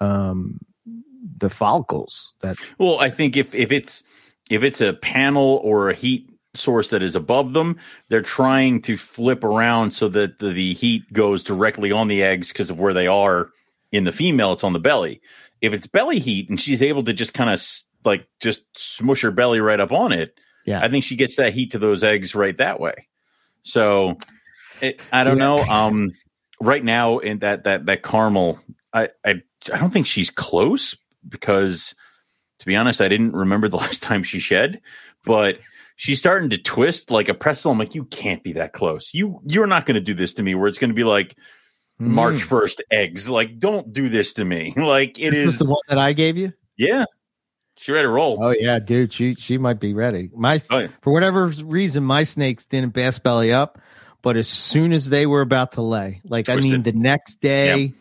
um 0.00 0.58
the 1.38 1.50
follicles 1.50 2.34
that 2.40 2.56
Well, 2.78 3.00
I 3.00 3.10
think 3.10 3.36
if 3.36 3.54
if 3.54 3.72
it's 3.72 4.02
if 4.50 4.62
it's 4.62 4.80
a 4.80 4.92
panel 4.92 5.60
or 5.62 5.90
a 5.90 5.94
heat 5.94 6.28
source 6.54 6.90
that 6.90 7.02
is 7.02 7.14
above 7.14 7.52
them, 7.52 7.78
they're 8.08 8.22
trying 8.22 8.80
to 8.82 8.96
flip 8.96 9.44
around 9.44 9.90
so 9.90 10.08
that 10.08 10.38
the, 10.38 10.50
the 10.50 10.74
heat 10.74 11.12
goes 11.12 11.44
directly 11.44 11.92
on 11.92 12.08
the 12.08 12.22
eggs 12.22 12.48
because 12.48 12.70
of 12.70 12.78
where 12.78 12.94
they 12.94 13.06
are 13.06 13.50
in 13.92 14.04
the 14.04 14.12
female 14.12 14.52
it's 14.52 14.64
on 14.64 14.72
the 14.72 14.80
belly. 14.80 15.20
If 15.60 15.72
it's 15.72 15.86
belly 15.86 16.18
heat 16.18 16.50
and 16.50 16.60
she's 16.60 16.82
able 16.82 17.04
to 17.04 17.12
just 17.12 17.34
kind 17.34 17.50
of 17.50 17.64
like 18.04 18.28
just 18.40 18.62
smush 18.76 19.22
her 19.22 19.30
belly 19.30 19.60
right 19.60 19.80
up 19.80 19.92
on 19.92 20.12
it, 20.12 20.38
yeah. 20.64 20.82
I 20.82 20.88
think 20.88 21.04
she 21.04 21.16
gets 21.16 21.36
that 21.36 21.54
heat 21.54 21.72
to 21.72 21.78
those 21.78 22.02
eggs 22.02 22.34
right 22.34 22.56
that 22.58 22.80
way. 22.80 23.08
So 23.62 24.18
it, 24.80 25.00
I 25.12 25.24
don't 25.24 25.38
yeah. 25.38 25.44
know. 25.44 25.58
Um, 25.58 26.12
right 26.60 26.84
now 26.84 27.18
in 27.18 27.38
that 27.40 27.64
that 27.64 27.86
that 27.86 28.02
caramel, 28.02 28.60
I, 28.92 29.10
I 29.24 29.42
I 29.72 29.78
don't 29.78 29.90
think 29.90 30.06
she's 30.06 30.30
close 30.30 30.96
because 31.26 31.94
to 32.60 32.66
be 32.66 32.76
honest, 32.76 33.00
I 33.00 33.08
didn't 33.08 33.32
remember 33.32 33.68
the 33.70 33.76
last 33.76 34.02
time 34.02 34.22
she 34.22 34.40
shed, 34.40 34.80
but 35.24 35.58
she's 35.96 36.18
starting 36.18 36.50
to 36.50 36.58
twist 36.58 37.10
like 37.10 37.28
a 37.28 37.34
pretzel. 37.34 37.72
I'm 37.72 37.78
like, 37.78 37.94
you 37.94 38.04
can't 38.04 38.42
be 38.42 38.54
that 38.54 38.72
close. 38.72 39.12
You 39.14 39.40
you're 39.46 39.66
not 39.66 39.86
going 39.86 39.96
to 39.96 40.00
do 40.00 40.14
this 40.14 40.34
to 40.34 40.42
me. 40.42 40.54
Where 40.54 40.68
it's 40.68 40.78
going 40.78 40.90
to 40.90 40.94
be 40.94 41.04
like 41.04 41.36
Mm. 42.00 42.06
March 42.08 42.42
first 42.42 42.82
eggs. 42.90 43.28
Like, 43.28 43.58
don't 43.58 43.92
do 43.92 44.08
this 44.08 44.34
to 44.34 44.44
me. 44.44 44.72
Like 44.76 45.18
it 45.18 45.30
This 45.32 45.54
is. 45.54 45.58
the 45.58 45.64
one 45.66 45.80
that 45.88 45.98
I 45.98 46.12
gave 46.12 46.36
you. 46.36 46.52
Yeah, 46.76 47.04
she 47.76 47.92
ready 47.92 48.04
to 48.04 48.08
roll. 48.10 48.38
Oh 48.42 48.50
yeah, 48.50 48.78
dude, 48.78 49.12
she 49.12 49.34
she 49.34 49.56
might 49.58 49.80
be 49.80 49.94
ready. 49.94 50.30
My 50.34 50.60
Oh, 50.70 50.78
yeah. 50.80 50.88
for 51.02 51.12
whatever 51.12 51.46
reason, 51.46 52.04
my 52.04 52.22
snakes 52.24 52.66
didn't 52.66 52.92
bass 52.92 53.18
belly 53.18 53.52
up, 53.52 53.80
but 54.22 54.36
as 54.36 54.46
soon 54.48 54.92
as 54.92 55.08
they 55.08 55.24
were 55.26 55.40
about 55.40 55.72
to 55.72 55.80
lay, 55.82 56.20
like 56.24 56.48
I 56.50 56.56
mean, 56.56 56.82
the 56.82 56.92
next 56.92 57.36
day, 57.40 57.94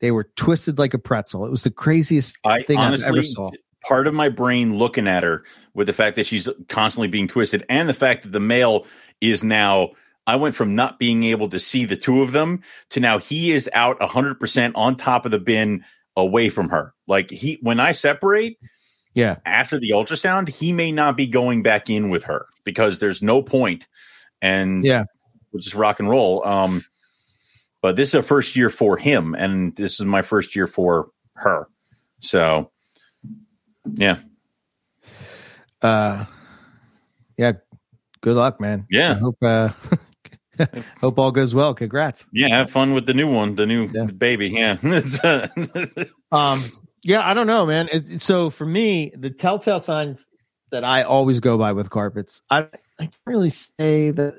they 0.00 0.10
were 0.10 0.24
twisted 0.36 0.78
like 0.78 0.94
a 0.94 0.98
pretzel. 0.98 1.44
It 1.44 1.50
was 1.50 1.62
the 1.64 1.70
craziest 1.70 2.38
I 2.44 2.62
thing 2.62 2.78
honestly, 2.78 3.06
I've 3.06 3.12
ever 3.14 3.22
saw. 3.22 3.50
part 3.86 4.06
of 4.06 4.14
my 4.14 4.30
brain 4.30 4.76
looking 4.78 5.06
at 5.06 5.22
her 5.24 5.44
with 5.74 5.86
the 5.88 5.92
fact 5.92 6.16
that 6.16 6.24
she's 6.26 6.48
constantly 6.68 7.08
being 7.08 7.28
twisted 7.28 7.64
and 7.68 7.86
the 7.88 7.94
fact 7.94 8.22
that 8.22 8.32
the 8.32 8.40
male 8.40 8.86
is 9.20 9.44
now 9.44 9.90
I 10.26 10.36
went 10.36 10.54
from 10.54 10.74
not 10.74 10.98
being 10.98 11.24
able 11.24 11.48
to 11.50 11.58
see 11.58 11.84
the 11.84 11.96
two 11.96 12.22
of 12.22 12.32
them 12.32 12.62
to 12.90 13.00
now 13.00 13.18
he 13.18 13.50
is 13.52 13.68
out 13.74 13.98
100% 14.00 14.72
on 14.74 14.96
top 14.96 15.24
of 15.24 15.30
the 15.32 15.38
bin 15.38 15.84
away 16.16 16.48
from 16.48 16.68
her. 16.68 16.94
Like 17.06 17.30
he 17.30 17.58
when 17.62 17.80
I 17.80 17.92
separate 17.92 18.58
Yeah, 19.14 19.36
after 19.46 19.78
the 19.80 19.90
ultrasound, 19.90 20.48
he 20.48 20.72
may 20.72 20.92
not 20.92 21.16
be 21.16 21.26
going 21.26 21.62
back 21.62 21.90
in 21.90 22.08
with 22.10 22.24
her 22.24 22.46
because 22.64 22.98
there's 23.00 23.22
no 23.22 23.42
point 23.42 23.88
and 24.40 24.84
Yeah. 24.84 25.04
we'll 25.52 25.60
just 25.62 25.74
rock 25.74 25.98
and 26.00 26.08
roll. 26.08 26.46
Um 26.48 26.84
but 27.80 27.96
this 27.96 28.10
is 28.10 28.14
a 28.14 28.22
first 28.22 28.54
year 28.54 28.70
for 28.70 28.96
him 28.96 29.34
and 29.34 29.74
this 29.74 29.98
is 29.98 30.06
my 30.06 30.22
first 30.22 30.54
year 30.54 30.68
for 30.68 31.08
her. 31.34 31.66
So 32.20 32.70
yeah. 33.94 34.20
uh, 35.82 36.24
yeah. 37.36 37.52
Good 38.20 38.36
luck, 38.36 38.60
man. 38.60 38.86
Yeah. 38.88 39.12
I 39.12 39.14
hope 39.14 39.36
uh, 39.42 39.70
hope 41.00 41.18
all 41.18 41.32
goes 41.32 41.54
well. 41.54 41.74
Congrats. 41.74 42.26
Yeah, 42.32 42.48
have 42.48 42.70
fun 42.70 42.94
with 42.94 43.06
the 43.06 43.14
new 43.14 43.30
one, 43.30 43.54
the 43.56 43.66
new 43.66 43.88
Yeah. 43.92 44.04
baby. 44.04 44.48
Yeah. 44.50 44.76
Um, 46.32 46.64
yeah, 47.04 47.28
I 47.28 47.34
don't 47.34 47.46
know, 47.46 47.66
man. 47.66 47.88
It, 47.92 48.20
so 48.22 48.48
for 48.48 48.64
me, 48.64 49.12
the 49.14 49.28
telltale 49.30 49.80
sign 49.80 50.16
that 50.70 50.82
I 50.84 51.02
always 51.02 51.40
go 51.40 51.58
by 51.58 51.72
with 51.72 51.90
carpets, 51.90 52.40
I 52.50 52.60
I 52.98 53.02
can't 53.06 53.14
really 53.26 53.50
say 53.50 54.12
that 54.12 54.34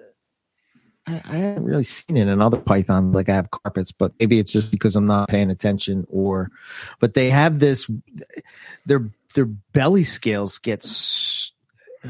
I, 1.05 1.21
I 1.26 1.36
haven't 1.38 1.65
really 1.65 1.84
seen 1.84 2.17
it 2.17 2.28
in 2.28 2.41
other 2.41 2.57
pythons 2.57 3.13
like 3.13 3.30
I 3.30 3.36
have 3.36 3.51
carpets, 3.51 3.91
but 3.91 4.13
maybe 4.19 4.39
it's 4.39 4.51
just 4.51 4.71
because 4.71 4.95
I'm 4.95 5.05
not 5.05 5.28
paying 5.30 5.51
attention 5.51 6.07
or 6.09 6.49
but 6.99 7.13
they 7.13 7.30
have 7.30 7.59
this 7.59 7.88
their 8.88 9.07
their 9.36 9.45
belly 9.45 10.03
scales 10.03 10.57
get 10.59 10.84
s- 10.84 10.89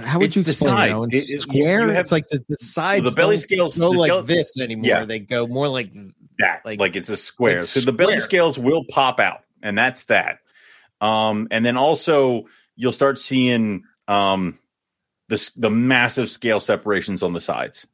how 0.02 0.20
would 0.20 0.28
It's 0.28 0.36
you 0.36 0.42
explain 0.42 0.76
side. 0.76 0.90
it? 0.90 0.92
now? 0.94 1.04
It- 1.04 1.14
It's 1.14 1.34
it- 1.34 1.42
square. 1.42 1.82
you 1.82 1.88
have- 1.90 1.98
it's 2.00 2.12
like 2.12 2.28
the, 2.30 2.44
the 2.50 2.58
sides. 2.58 3.06
the 3.10 3.16
belly 3.16 3.38
scales 3.38 3.78
go 3.78 3.90
like 3.92 4.26
this 4.26 4.58
anymore. 4.60 4.86
Yeah. 4.86 5.06
They 5.06 5.20
go 5.20 5.48
more 5.48 5.68
like 5.68 5.92
that 6.40 6.62
Like- 6.66 6.80
like, 6.80 6.96
it's 6.96 7.10
a 7.10 7.18
square. 7.18 7.56
like 7.58 7.64
so 7.64 7.80
the 7.82 7.92
belly 7.94 8.20
scales 8.20 8.58
will 8.58 8.86
pop 8.90 9.20
out, 9.20 9.42
and 9.62 9.78
that's 9.78 10.06
that. 10.06 10.40
Um, 11.02 11.48
and 11.52 11.66
then 11.66 11.78
also 11.78 12.46
you'll 12.76 12.92
start 12.92 13.20
seeing 13.20 13.84
um 14.08 14.58
the 15.30 15.52
the 15.56 15.70
massive 15.70 16.30
scale 16.30 16.60
separations 16.60 17.24
on 17.24 17.34
the 17.34 17.42
sides, 17.42 17.86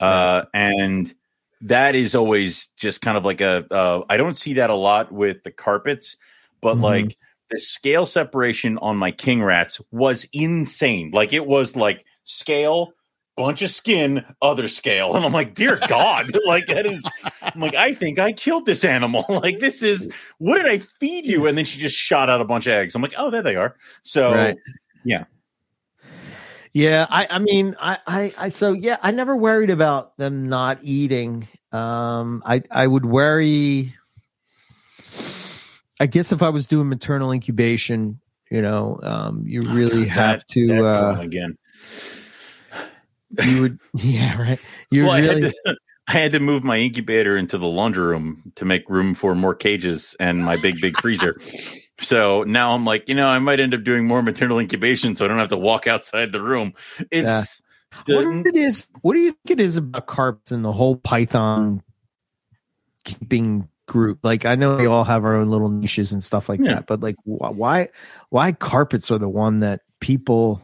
uh, 0.00 0.42
and 0.54 1.12
that 1.62 1.94
is 1.96 2.14
always 2.14 2.68
just 2.76 3.00
kind 3.00 3.16
of 3.16 3.24
like 3.24 3.40
a. 3.40 3.66
Uh, 3.70 4.04
I 4.08 4.16
don't 4.16 4.36
see 4.36 4.54
that 4.54 4.70
a 4.70 4.74
lot 4.74 5.10
with 5.10 5.42
the 5.42 5.50
carpets, 5.50 6.16
but 6.60 6.76
Mhm. 6.76 6.82
like 6.82 7.16
the 7.50 7.58
scale 7.58 8.06
separation 8.06 8.78
on 8.78 8.96
my 8.96 9.10
king 9.10 9.42
rats 9.42 9.80
was 9.90 10.26
insane. 10.32 11.10
Like 11.12 11.32
it 11.32 11.46
was 11.46 11.76
like 11.76 12.04
scale 12.24 12.92
bunch 13.36 13.62
of 13.62 13.70
skin, 13.70 14.24
other 14.42 14.68
scale. 14.68 15.14
And 15.16 15.24
I'm 15.24 15.32
like, 15.32 15.54
dear 15.54 15.80
God, 15.88 16.36
like 16.46 16.66
that 16.66 16.86
is 16.86 17.08
I'm 17.40 17.60
like, 17.60 17.74
I 17.74 17.94
think 17.94 18.18
I 18.18 18.32
killed 18.32 18.66
this 18.66 18.84
animal. 18.84 19.24
like 19.42 19.60
this 19.60 19.82
is 19.82 20.12
what 20.38 20.58
did 20.58 20.66
I 20.66 20.78
feed 20.78 21.24
you? 21.24 21.46
And 21.46 21.56
then 21.56 21.64
she 21.64 21.78
just 21.78 21.96
shot 21.96 22.28
out 22.28 22.40
a 22.40 22.44
bunch 22.44 22.66
of 22.66 22.72
eggs. 22.72 22.94
I'm 22.94 23.02
like, 23.02 23.14
oh, 23.16 23.30
there 23.30 23.42
they 23.42 23.56
are. 23.56 23.76
So 24.02 24.34
Right. 24.34 24.56
yeah. 25.04 25.24
Yeah, 26.74 27.06
I, 27.08 27.26
I 27.30 27.38
mean, 27.38 27.74
I, 27.80 27.98
I, 28.06 28.32
I, 28.38 28.48
so 28.50 28.72
yeah, 28.72 28.98
I 29.02 29.10
never 29.10 29.36
worried 29.36 29.70
about 29.70 30.16
them 30.18 30.48
not 30.48 30.78
eating. 30.82 31.48
Um, 31.72 32.42
I, 32.44 32.62
I 32.70 32.86
would 32.86 33.06
worry. 33.06 33.94
I 36.00 36.06
guess 36.06 36.32
if 36.32 36.42
I 36.42 36.48
was 36.48 36.66
doing 36.66 36.88
maternal 36.88 37.32
incubation, 37.32 38.20
you 38.50 38.62
know, 38.62 38.98
um, 39.02 39.42
you 39.46 39.62
really 39.62 40.06
have 40.06 40.46
to, 40.48 40.86
uh, 40.86 41.16
again. 41.20 41.58
you 43.44 43.60
would, 43.60 43.78
yeah, 43.94 44.40
right. 44.40 44.60
You 44.90 45.06
well, 45.06 45.16
really, 45.16 45.28
I, 45.28 45.46
had 45.46 45.54
to, 45.64 45.76
I 46.08 46.12
had 46.12 46.32
to 46.32 46.40
move 46.40 46.64
my 46.64 46.78
incubator 46.78 47.36
into 47.36 47.58
the 47.58 47.66
laundry 47.66 48.06
room 48.06 48.52
to 48.56 48.64
make 48.64 48.88
room 48.88 49.14
for 49.14 49.34
more 49.34 49.54
cages 49.54 50.14
and 50.18 50.44
my 50.44 50.56
big, 50.56 50.80
big 50.80 50.96
freezer. 51.00 51.36
So 52.00 52.44
now 52.44 52.74
I'm 52.74 52.84
like, 52.84 53.08
you 53.08 53.14
know, 53.14 53.26
I 53.26 53.38
might 53.40 53.60
end 53.60 53.74
up 53.74 53.82
doing 53.82 54.06
more 54.06 54.22
maternal 54.22 54.58
incubation 54.58 55.16
so 55.16 55.24
I 55.24 55.28
don't 55.28 55.38
have 55.38 55.48
to 55.48 55.56
walk 55.56 55.86
outside 55.86 56.32
the 56.32 56.40
room. 56.40 56.74
It's 57.10 57.60
what 58.06 58.24
it 58.46 58.56
is, 58.56 58.86
what 59.02 59.14
do 59.14 59.20
you 59.20 59.32
think 59.32 59.58
it 59.58 59.60
is 59.60 59.76
about 59.78 60.06
carps 60.06 60.52
and 60.52 60.64
the 60.64 60.72
whole 60.72 60.96
Python 60.96 61.82
keeping 63.04 63.68
group? 63.88 64.20
Like, 64.22 64.44
I 64.44 64.54
know 64.54 64.76
we 64.76 64.86
all 64.86 65.02
have 65.04 65.24
our 65.24 65.34
own 65.34 65.48
little 65.48 65.68
niches 65.68 66.12
and 66.12 66.22
stuff 66.22 66.48
like 66.48 66.60
Yeah. 66.60 66.74
that, 66.76 66.86
but 66.86 67.00
like, 67.00 67.16
wh- 67.24 67.50
why, 67.56 67.88
why 68.30 68.52
carpets 68.52 69.10
are 69.10 69.18
the 69.18 69.28
one 69.28 69.58
that 69.60 69.80
people 69.98 70.62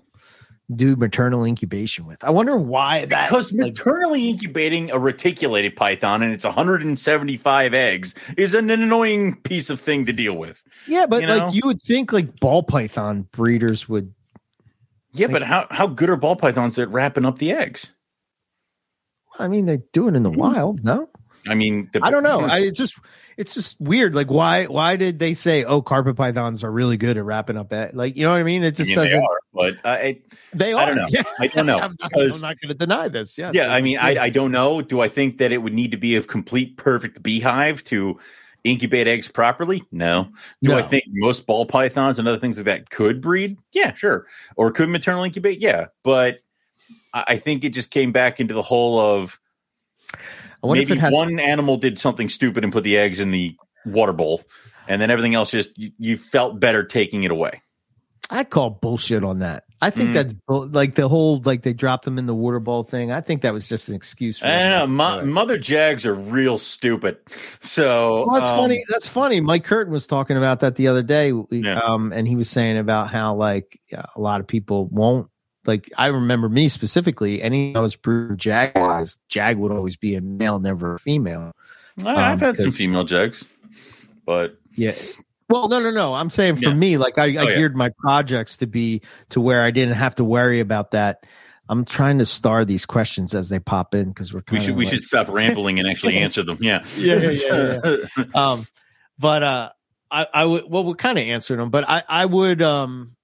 do 0.75 0.95
maternal 0.97 1.45
incubation 1.45 2.07
with? 2.07 2.23
I 2.23 2.31
wonder 2.31 2.57
why 2.57 3.05
that. 3.07 3.29
because 3.29 3.53
like, 3.53 3.75
maternally 3.75 4.31
incubating 4.31 4.91
a 4.93 4.99
reticulated 4.99 5.75
python 5.77 6.23
and 6.23 6.33
it's 6.33 6.45
175 6.45 7.75
eggs 7.75 8.15
is 8.37 8.55
an 8.55 8.71
annoying 8.71 9.35
piece 9.43 9.69
of 9.69 9.81
thing 9.81 10.07
to 10.07 10.13
deal 10.13 10.35
with. 10.35 10.63
yeah, 10.87 11.07
but 11.07 11.21
you 11.21 11.27
know? 11.27 11.37
like 11.47 11.55
you 11.55 11.63
would 11.65 11.83
think 11.83 12.13
like 12.13 12.39
ball 12.41 12.63
python 12.63 13.27
breeders 13.33 13.89
would. 13.89 14.15
Yeah, 15.13 15.27
Like- 15.27 15.33
but 15.35 15.43
how 15.43 15.67
how 15.71 15.87
good 15.87 16.09
are 16.09 16.17
ball 16.17 16.37
pythons 16.37 16.79
at 16.79 16.89
wrapping 16.89 17.25
up 17.25 17.39
the 17.39 17.53
eggs? 17.53 17.93
I 19.39 19.49
mean, 19.49 19.67
they 19.67 19.81
do 19.93 20.09
it 20.09 20.15
in 20.17 20.23
the 20.23 20.31
Hmm. 20.31 20.39
wild, 20.39 20.85
no? 20.85 21.09
I 21.49 21.55
mean, 21.55 21.91
the, 21.93 22.01
I 22.03 22.11
don't 22.11 22.23
know. 22.23 22.41
I 22.41 22.61
it's 22.61 22.79
just 22.79 22.99
it's 23.37 23.55
just 23.55 23.81
weird. 23.81 24.15
Like 24.15 24.31
why 24.31 24.65
why 24.65 24.97
did 24.97 25.19
they 25.19 25.35
say 25.35 25.65
oh 25.65 25.83
carpet 25.83 26.17
pythons 26.17 26.65
are 26.65 26.71
really 26.71 26.97
good 26.97 27.17
at 27.17 27.25
wrapping 27.25 27.57
up 27.57 27.71
that 27.71 27.95
like 27.95 28.17
you 28.17 28.23
know 28.25 28.31
what 28.31 28.39
I 28.41 28.43
mean? 28.45 28.63
It 28.63 28.69
I 28.69 28.71
just 28.71 28.89
mean, 28.91 28.99
doesn't. 28.99 29.23
are, 29.23 29.39
but 29.53 29.75
uh, 29.85 29.99
it, 30.03 30.33
They 30.53 30.73
are. 30.73 30.83
I 30.83 30.87
don't 30.87 30.97
know. 30.97 31.07
Yeah. 31.09 31.23
I 31.39 31.47
don't 31.49 31.67
know, 31.67 31.79
I'm 31.79 31.97
not, 32.01 32.11
because- 32.11 32.43
not 32.43 32.61
going 32.61 32.69
to 32.69 32.75
deny 32.75 33.09
this. 33.09 33.37
Yeah. 33.37 33.51
yeah. 33.53 33.69
I 33.73 33.81
mean, 33.81 33.99
I 33.99 34.25
I 34.25 34.31
don't 34.31 34.53
know. 34.53 34.81
Do 34.83 35.01
I 35.01 35.09
think 35.09 35.39
that 35.39 35.53
it 35.53 35.59
would 35.59 35.75
need 35.75 35.91
to 35.91 35.97
be 35.99 36.17
a 36.17 36.23
complete 36.23 36.77
perfect 36.77 37.23
beehive 37.23 37.85
to 37.85 38.19
incubate 38.63 39.07
eggs 39.07 39.29
properly? 39.29 39.85
No. 39.93 40.29
Do 40.63 40.73
I 40.73 40.83
think 40.83 41.05
most 41.09 41.47
ball 41.47 41.67
pythons 41.67 42.19
and 42.19 42.27
other 42.27 42.39
things 42.39 42.57
like 42.57 42.65
that 42.67 42.89
could 42.89 43.21
breed? 43.21 43.59
Yeah, 43.73 43.93
sure. 43.95 44.27
Or 44.57 44.71
could 44.71 44.89
maternal 44.89 45.23
incubate? 45.25 45.61
Yeah, 45.61 45.89
but 46.03 46.39
I, 47.13 47.25
I 47.29 47.37
think 47.37 47.65
it 47.65 47.71
just 47.71 47.91
came 47.91 48.13
back 48.13 48.41
into 48.41 48.55
the 48.55 48.63
whole 48.63 48.99
of 48.99 49.39
I 50.65 50.67
wonder 50.67 50.81
maybe 50.81 50.93
if 50.95 50.99
it 50.99 51.01
has. 51.01 51.13
one 51.15 51.39
animal 51.39 51.77
did 51.77 51.99
something 51.99 52.29
stupid 52.29 52.65
and 52.65 52.73
put 52.73 52.83
the 52.85 52.97
eggs 52.97 53.21
in 53.21 53.31
the 53.31 53.57
water 53.87 54.13
bowl, 54.13 54.43
and 54.89 55.01
then 55.01 55.11
everything 55.11 55.35
else 55.35 55.51
just 55.51 55.77
you, 55.79 55.91
you 55.99 56.17
felt 56.17 56.59
better 56.59 56.83
taking 56.83 57.23
it 57.23 57.31
away. 57.31 57.61
I 58.31 58.43
call 58.45 58.71
bullshit 58.71 59.23
on 59.23 59.41
that. 59.41 59.65
I 59.83 59.91
think 59.91 60.11
Mm. 60.11 60.15
that's 60.15 60.35
like 60.49 60.95
the 60.95 61.09
whole 61.11 61.43
like 61.45 61.63
they 61.63 61.75
dropped 61.75 62.07
them 62.07 62.17
in 62.19 62.25
the 62.25 62.35
water 62.35 62.59
bowl 62.59 62.83
thing. 62.83 63.13
I 63.13 63.21
think 63.21 63.43
that 63.43 63.53
was 63.53 63.69
just 63.69 63.91
an 63.91 63.95
excuse 63.95 64.39
for. 64.39 64.47
I 64.47 64.63
don't 64.63 64.71
know. 64.71 64.87
Mo- 64.87 65.25
mother 65.27 65.59
jags 65.59 66.07
are 66.07 66.15
real 66.15 66.57
stupid. 66.57 67.19
So 67.63 68.25
Well, 68.27 68.35
that's 68.41 68.49
um, 68.49 68.57
funny. 68.59 68.83
That's 68.89 69.07
funny. 69.09 69.41
Mike 69.41 69.65
Curtin 69.65 69.93
was 69.93 70.07
talking 70.07 70.39
about 70.39 70.61
that 70.61 70.77
the 70.77 70.89
other 70.89 71.03
day, 71.03 71.33
Yeah. 71.51 71.81
um, 71.81 72.13
and 72.15 72.27
he 72.27 72.35
was 72.37 72.49
saying 72.49 72.79
about 72.79 73.11
how 73.11 73.35
like 73.35 73.79
a 73.93 74.19
lot 74.21 74.41
of 74.41 74.47
people 74.47 74.87
won't 74.87 75.29
like. 75.67 75.91
I 75.97 76.07
remember 76.07 76.49
me 76.49 76.69
specifically. 76.69 77.43
Any 77.43 77.75
I 77.75 77.81
was 77.81 77.97
breeder 77.97 78.37
jag 78.37 78.73
wise, 78.75 79.19
jag 79.29 79.59
would 79.59 79.73
always 79.73 79.97
be 79.97 80.15
a 80.15 80.21
male, 80.21 80.59
never 80.59 80.95
a 80.95 80.99
female. 80.99 81.53
I- 82.05 82.11
I've 82.33 82.33
um, 82.35 82.39
had 82.41 82.57
some 82.57 82.71
female 82.71 83.05
jags, 83.05 83.45
but 84.27 84.59
Yeah. 84.77 84.95
Well, 85.49 85.69
no, 85.69 85.79
no, 85.79 85.91
no. 85.91 86.15
I'm 86.15 86.31
saying 86.31 86.57
for 86.57 86.71
Yeah. 86.71 86.75
me, 86.75 86.97
like 86.97 87.19
I, 87.19 87.25
I 87.25 87.27
Oh, 87.27 87.49
yeah. 87.49 87.55
geared 87.57 87.77
my 87.77 87.91
projects 87.99 88.57
to 88.59 88.67
be 88.67 89.03
to 89.29 89.41
where 89.41 89.63
I 89.63 89.71
didn't 89.71 89.95
have 89.95 90.15
to 90.17 90.25
worry 90.25 90.61
about 90.61 90.93
that. 90.93 91.25
I'm 91.69 91.85
trying 91.85 92.19
to 92.19 92.27
star 92.27 92.65
these 92.65 92.85
questions 92.87 93.35
as 93.35 93.49
they 93.51 93.59
pop 93.61 93.95
in 93.95 94.09
because 94.09 94.33
we're 94.35 94.43
we 94.51 94.61
should 94.61 94.71
of 94.71 94.77
we 94.77 94.85
like, 94.87 94.95
should 94.95 95.05
stop 95.05 95.29
rambling 95.29 95.79
and 95.79 95.89
actually 95.89 96.17
answer 96.25 96.43
them. 96.43 96.59
Yeah, 96.61 96.85
Yeah, 96.99 97.31
yeah, 97.31 97.81
yeah, 98.17 98.25
um 98.35 98.67
but 99.19 99.43
uh 99.43 99.71
I, 100.11 100.27
I 100.33 100.45
would 100.45 100.65
well 100.69 100.85
we're 100.85 100.95
kind 100.95 101.19
of 101.19 101.25
answering 101.25 101.61
them, 101.61 101.71
but 101.71 101.89
I, 101.89 102.03
I 102.09 102.27
would 102.27 102.61
um 102.63 103.17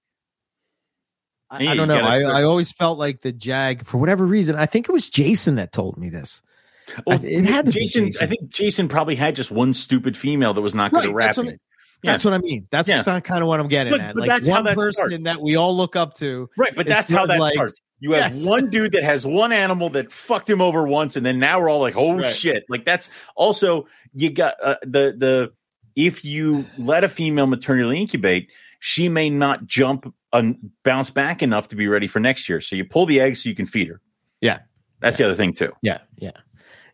I, 1.51 1.67
I 1.69 1.75
don't 1.75 1.89
know. 1.89 1.97
I, 2.01 2.21
I 2.21 2.43
always 2.45 2.71
felt 2.71 2.99
like 2.99 3.23
the 3.23 3.33
Jag 3.33 3.87
for 3.87 3.99
whatever 3.99 4.25
reason. 4.25 4.55
I 4.57 4.67
think 4.67 4.89
it 4.89 4.93
was 4.93 5.09
Jason 5.09 5.57
that 5.57 5.73
told 5.73 5.97
me 5.99 6.09
this. 6.09 6.43
Well, 7.07 7.19
I- 7.21 7.27
it 7.27 7.45
had 7.45 7.67
to 7.67 7.73
Jason. 7.73 8.07
Jason. 8.07 8.25
I 8.25 8.27
think 8.29 8.49
Jason 8.53 8.89
probably 8.89 9.17
had 9.17 9.35
just 9.37 9.51
one 9.51 9.75
stupid 9.75 10.17
female 10.17 10.55
that 10.55 10.61
was 10.61 10.75
not 10.75 10.93
good 10.93 11.13
Right, 11.13 11.25
at 11.25 11.29
that's 11.29 11.37
what 11.39 11.47
rapping. 11.47 11.61
That's 12.03 12.25
what 12.25 12.33
I 12.35 12.39
mean. 12.39 12.67
That's 12.71 12.89
Yeah. 12.89 13.03
kind 13.21 13.43
of 13.43 13.49
what 13.49 13.61
I'm 13.61 13.69
getting 13.69 13.93
But- 13.93 14.01
at. 14.01 14.15
but 14.15 14.21
like 14.21 14.29
that's 14.29 14.49
how 14.49 14.55
one 14.55 14.65
that 14.65 14.77
person 14.77 14.93
starts. 15.11 15.23
that 15.25 15.41
we 15.43 15.57
all 15.57 15.77
look 15.77 15.97
up 15.97 16.15
to. 16.15 16.49
Right, 16.57 16.75
but 16.75 16.87
that's 16.87 17.11
how 17.11 17.27
that 17.27 17.39
like- 17.41 17.53
starts. 17.55 17.81
You 18.03 18.13
have 18.13 18.35
Yes. 18.35 18.47
one 18.47 18.71
dude 18.71 18.93
that 18.93 19.03
has 19.03 19.27
one 19.27 19.53
animal 19.53 19.91
that 19.91 20.11
fucked 20.11 20.49
him 20.49 20.63
over 20.63 20.87
once, 20.87 21.17
and 21.17 21.27
then 21.27 21.39
now 21.39 21.61
we're 21.61 21.69
all 21.69 21.81
like, 21.81 21.97
"Oh 21.99 22.17
Right. 22.17 22.35
shit!" 22.35 22.65
Like 22.71 22.87
that's 22.87 23.11
also 23.37 23.87
you 24.15 24.31
got 24.31 24.55
uh, 24.65 24.77
the 24.83 25.15
the 25.19 25.53
if 25.97 26.25
you 26.25 26.65
let 26.79 27.05
a 27.05 27.11
female 27.11 27.47
maternally 27.47 28.01
incubate, 28.01 28.49
she 28.81 29.09
may 29.09 29.31
not 29.31 29.66
jump 29.66 30.12
and 30.33 30.70
bounce 30.83 31.11
back 31.11 31.43
enough 31.43 31.68
to 31.68 31.76
be 31.76 31.87
ready 31.87 32.07
for 32.09 32.18
next 32.18 32.49
year. 32.49 32.61
So 32.61 32.74
you 32.76 32.85
pull 32.85 33.07
the 33.07 33.20
eggs 33.20 33.43
so 33.43 33.49
you 33.49 33.55
can 33.55 33.66
feed 33.66 33.89
her. 33.89 34.01
Yeah. 34.41 34.59
that's 35.01 35.16
the 35.18 35.24
other 35.24 35.35
thing 35.37 35.53
too. 35.55 35.72
Yeah, 35.83 35.99
yeah, 36.18 36.33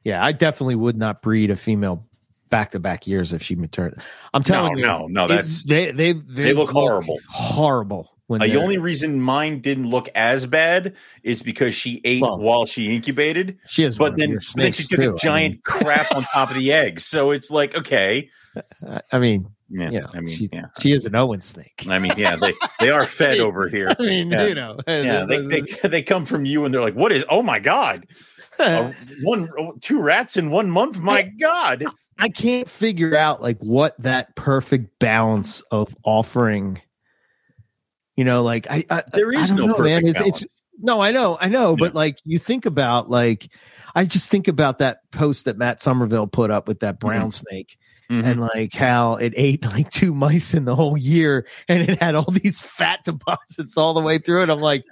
yeah. 0.05 0.25
I 0.25 0.33
definitely 0.33 0.75
would 0.77 0.97
not 0.97 1.23
breed 1.23 1.51
a 1.51 1.57
female 1.57 2.07
back 2.51 2.71
to 2.73 2.79
back 2.79 3.07
years 3.07 3.33
if 3.33 3.43
she 3.43 3.55
maternal. 3.57 3.99
I'm 4.35 4.43
telling 4.43 4.75
No, 4.75 4.79
you, 4.79 4.85
no, 4.87 5.07
no, 5.07 5.25
it- 5.25 5.29
that's- 5.29 5.63
they 5.65 5.91
they 5.91 6.13
they, 6.13 6.53
look 6.53 6.71
horrible. 6.71 7.19
horrible. 7.29 8.13
When 8.29 8.43
Uh, 8.43 8.47
the 8.47 8.57
only 8.57 8.79
reason 8.79 9.21
mine 9.21 9.61
didn't 9.61 9.89
look 9.89 10.09
as 10.17 10.47
bad 10.47 10.95
is 11.23 11.43
because 11.43 11.77
she 11.77 12.01
ate 12.05 12.21
Well, 12.23 12.39
while 12.41 12.67
she 12.67 12.93
incubated, 12.95 13.59
she 13.69 13.85
one 13.85 13.95
but 13.99 14.17
then 14.17 14.39
then 14.57 14.73
she 14.73 14.83
took 14.83 14.99
too. 14.99 15.15
a 15.15 15.19
giant 15.19 15.63
crap 15.63 16.11
on 16.13 16.25
top 16.25 16.51
of 16.51 16.57
the 16.57 16.73
eggs. 16.73 17.05
So 17.07 17.31
it's 17.31 17.51
like, 17.53 17.77
okay, 17.77 18.29
I 19.13 19.19
mean, 19.21 19.47
yeah, 19.69 19.91
you 19.91 20.01
know, 20.01 20.09
I 20.15 20.21
mean, 20.21 20.37
she, 20.37 20.49
yeah. 20.53 20.67
she 20.81 20.93
is 20.93 21.07
an 21.07 21.15
Owen 21.15 21.41
snake. 21.41 21.85
I 21.89 21.99
mean, 21.99 22.13
yeah, 22.17 22.37
they, 22.37 22.55
they 22.81 22.91
are 22.91 23.07
fed 23.07 23.39
over 23.41 23.69
here. 23.69 23.95
I 23.99 24.03
mean, 24.03 24.31
Yeah. 24.31 24.47
you 24.47 24.55
know, 24.55 24.79
Yeah, 24.87 25.25
they, 25.25 25.41
they 25.41 25.61
they 25.89 26.03
come 26.03 26.27
from 26.27 26.45
you 26.45 26.65
and 26.65 26.73
they're 26.73 26.81
like, 26.81 26.95
"What 26.95 27.13
is? 27.13 27.25
Oh 27.29 27.43
my 27.43 27.59
god, 27.59 28.07
Uh, 28.59 28.93
one 29.23 29.49
two 29.81 30.01
rats 30.01 30.37
in 30.37 30.51
one 30.51 30.71
month! 30.71 30.99
My 30.99 31.23
god!" 31.23 31.85
I 32.19 32.29
can't 32.29 32.69
figure 32.69 33.17
out 33.17 33.43
like 33.43 33.59
what 33.59 33.99
that 34.01 34.35
perfect 34.37 34.99
balance 34.99 35.63
of 35.71 35.95
offering. 36.05 36.81
You 38.15 38.25
know, 38.25 38.43
like 38.43 38.67
I, 38.71 38.85
I 38.89 39.03
There 39.13 39.33
is 39.33 39.51
I 39.53 39.57
no 39.57 39.67
know, 39.67 39.79
man. 39.79 40.07
It's, 40.07 40.21
it's 40.21 40.47
no, 40.79 41.01
I 41.01 41.11
know, 41.11 41.37
I 41.41 41.49
know, 41.49 41.77
but 41.77 41.95
like 41.95 42.19
you 42.25 42.39
think 42.39 42.67
about 42.67 43.11
like 43.11 43.49
I 43.95 44.05
just 44.05 44.31
think 44.31 44.49
about 44.49 44.79
that 44.79 44.99
post 45.11 45.47
that 45.47 45.59
Matt 45.59 45.81
Somerville 45.81 46.27
put 46.27 46.51
up 46.51 46.69
with 46.69 46.81
that 46.81 47.01
brown 47.01 47.31
snake 47.31 47.77
Mhm. 48.11 48.25
and 48.25 48.41
like 48.41 48.73
how 48.73 49.17
it 49.17 49.33
ate 49.37 49.65
like 49.65 49.91
two 49.91 50.15
mice 50.15 50.55
in 50.55 50.65
the 50.65 50.77
whole 50.77 50.97
year 50.97 51.47
and 51.69 51.83
it 51.83 51.99
had 52.01 52.15
all 52.15 52.31
these 52.31 52.63
fat 52.63 53.03
deposits 53.05 53.77
all 53.77 53.95
the 53.95 54.01
way 54.01 54.19
through 54.19 54.43
it. 54.45 54.51
I'm 54.51 54.61
like, 54.61 54.85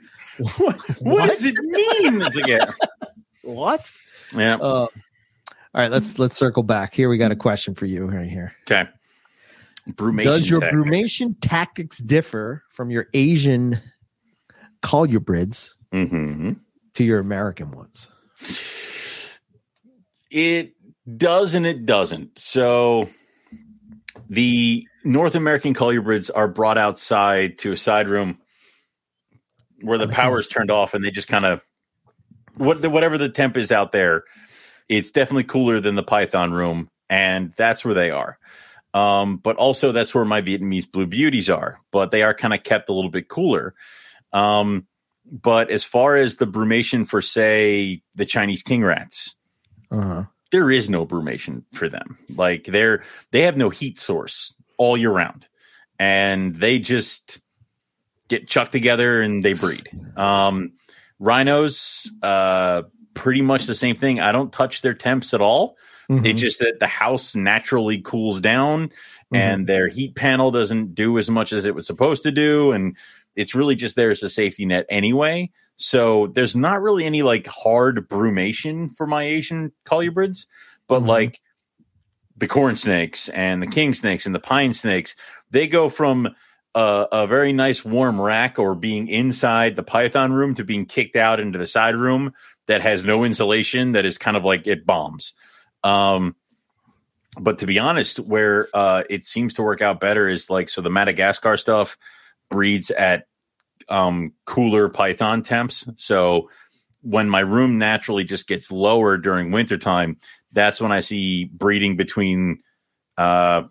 what, 0.59 0.77
what 1.01 1.31
does 1.31 1.45
it 1.45 1.55
mean? 1.61 2.25
Yeah, 2.47 2.73
what? 3.43 3.91
yeah. 4.37 4.57
Uh, 4.57 4.87
all 4.87 4.89
right, 5.75 5.91
let's 5.91 6.19
let's 6.19 6.37
circle 6.37 6.63
back. 6.65 6.93
Here 6.95 7.09
we 7.09 7.17
got 7.19 7.31
a 7.33 7.37
question 7.37 7.75
for 7.75 7.87
you 7.87 8.07
right 8.07 8.29
here. 8.29 8.53
Okay. 8.63 8.89
Brumation 9.91 10.25
Does 10.25 10.49
your 10.51 10.61
tactics. 10.61 10.77
brumation 10.83 11.37
tactics 11.41 11.99
differ 11.99 12.63
from 12.71 12.91
your 12.91 13.07
Asian 13.13 13.81
colubrids 14.83 15.71
Mhm. 15.93 16.59
to 16.95 17.05
your 17.05 17.19
American 17.21 17.71
ones? 17.71 18.09
It 20.31 20.75
does 21.17 21.55
and 21.55 21.67
it 21.67 21.87
doesn't. 21.87 22.39
So 22.39 23.09
the 24.29 24.87
North 25.05 25.35
American 25.35 25.75
colubrids 25.75 26.31
are 26.35 26.49
brought 26.49 26.79
outside 26.79 27.59
to 27.59 27.73
a 27.73 27.77
side 27.77 28.09
room 28.09 28.39
where 29.81 29.99
the 29.99 30.09
power 30.09 30.41
is 30.41 30.49
turned 30.49 30.71
off 30.71 30.95
and 30.95 31.05
they 31.05 31.11
just 31.11 31.29
kind 31.29 31.45
of 31.45 31.63
what 32.57 32.85
whatever 32.87 33.19
the 33.19 33.29
temp 33.29 33.57
is 33.57 33.73
out 33.73 33.93
there, 33.93 34.25
it's 34.89 35.11
definitely 35.11 35.45
cooler 35.45 35.81
than 35.81 35.95
the 35.95 36.03
Python 36.03 36.53
room, 36.53 36.89
and 37.11 37.53
that's 37.57 37.85
where 37.85 37.95
they 37.95 38.11
are. 38.11 38.39
Um, 38.93 39.39
but 39.39 39.57
also 39.57 39.91
that's 39.93 40.15
where 40.15 40.25
my 40.25 40.41
Vietnamese 40.41 40.91
blue 40.91 41.07
beauties 41.07 41.51
are, 41.51 41.81
but 41.91 42.13
they 42.13 42.23
are 42.23 42.35
kind 42.35 42.55
of 42.55 42.63
kept 42.63 42.89
a 42.89 42.93
little 42.93 43.11
bit 43.11 43.29
cooler. 43.29 43.75
Um, 44.33 44.87
but 45.31 45.71
as 45.71 45.85
far 45.85 46.17
as 46.17 46.37
the 46.37 46.47
brumation 46.47 47.09
for 47.09 47.21
say 47.21 48.03
the 48.15 48.27
Chinese 48.27 48.63
king 48.63 48.85
rats, 48.85 49.35
Uh-huh. 49.91 50.25
There 50.55 50.71
is 50.71 50.89
no 50.89 51.05
brumation 51.05 51.65
for 51.73 51.89
them. 51.89 52.17
Like 52.33 52.63
they're 52.65 53.03
they 53.33 53.41
have 53.41 53.57
no 53.57 53.71
heat 53.71 53.99
source 53.99 54.55
all 54.79 54.97
year 54.97 55.11
round, 55.11 55.49
and 55.99 56.55
they 56.55 56.79
just 56.79 57.41
get 58.29 58.47
chucked 58.47 58.71
together 58.71 59.21
and 59.21 59.45
they 59.45 59.55
breed. 59.55 59.91
Um, 60.17 60.75
rhinos, 61.19 62.09
uh, 62.23 62.83
pretty 63.15 63.43
much 63.43 63.67
the 63.67 63.75
same 63.75 63.97
thing. 63.97 64.21
I 64.21 64.31
don't 64.31 64.53
touch 64.53 64.81
their 64.81 64.95
temps 64.95 65.35
at 65.35 65.41
all. 65.41 65.77
Mhm. 66.09 66.25
It's 66.25 66.41
just 66.41 66.61
that 66.61 66.79
the 66.79 66.87
house 66.87 67.35
naturally 67.35 68.01
cools 68.01 68.41
down 68.41 68.93
and 69.33 69.67
their 69.67 69.89
heat 69.89 70.15
panel 70.15 70.53
doesn't 70.53 70.95
do 70.95 71.19
as 71.19 71.29
much 71.29 71.53
as 71.53 71.65
it 71.65 71.75
was 71.75 71.89
supposed 71.89 72.23
to 72.23 72.31
do. 72.31 72.71
And 72.71 72.97
it's 73.35 73.57
really 73.57 73.75
just 73.75 73.97
there 73.97 74.13
as 74.13 74.23
a 74.23 74.29
safety 74.29 74.67
net 74.67 74.87
anyway. 74.89 75.51
So 75.77 76.29
there's 76.29 76.55
not 76.57 76.83
really 76.83 77.05
any 77.05 77.23
like 77.23 77.47
hard 77.47 78.09
brumation 78.09 78.95
for 78.95 79.07
my 79.07 79.25
Asian 79.25 79.73
colubrids, 79.85 80.47
but 80.87 81.03
Mhm. 81.03 81.07
like 81.07 81.41
the 82.37 82.49
corn 82.49 82.77
snakes 82.77 83.29
and 83.29 83.63
the 83.63 83.67
king 83.67 83.95
snakes 83.95 84.27
and 84.27 84.35
the 84.35 84.41
pine 84.41 84.73
snakes, 84.73 85.15
they 85.51 85.67
go 85.67 85.89
from 85.89 86.29
a, 86.75 87.07
a 87.13 87.27
very 87.27 87.53
nice 87.53 87.85
warm 87.85 88.21
rack 88.21 88.59
or 88.59 88.75
being 88.75 89.09
inside 89.09 89.77
the 89.77 89.83
python 89.83 90.33
room 90.33 90.55
to 90.55 90.65
being 90.65 90.87
kicked 90.87 91.17
out 91.17 91.41
into 91.41 91.59
the 91.59 91.67
side 91.67 91.95
room 91.95 92.33
that 92.67 92.83
has 92.83 93.05
no 93.05 93.25
insulation 93.25 93.93
that 93.93 94.05
is 94.05 94.19
kind 94.19 94.37
of 94.37 94.45
like 94.45 94.67
it 94.67 94.87
bombs. 94.87 95.35
Um, 95.85 96.35
but 97.39 97.59
to 97.59 97.67
be 97.67 97.79
honest, 97.79 98.19
where 98.21 98.69
uh, 98.75 99.05
it 99.11 99.27
seems 99.27 99.55
to 99.55 99.63
work 99.63 99.83
out 99.83 100.01
better 100.01 100.29
is 100.29 100.51
like 100.51 100.69
so 100.69 100.81
the 100.81 100.91
Madagascar 100.91 101.57
stuff 101.57 101.97
breeds 102.49 102.91
at 102.91 103.27
um, 103.89 104.33
cooler 104.45 104.89
python 104.89 105.43
temps. 105.43 105.89
So 105.97 106.51
when 107.03 107.29
my 107.29 107.41
room 107.41 107.79
naturally 107.79 108.25
just 108.25 108.47
gets 108.47 108.71
lower 108.71 109.19
during 109.19 109.51
wintertime, 109.51 110.19
that's 110.53 110.81
when 110.81 110.93
I 110.93 111.01
see 111.01 111.45
breeding 111.45 111.97
between 111.97 112.63
uh, 113.19 113.65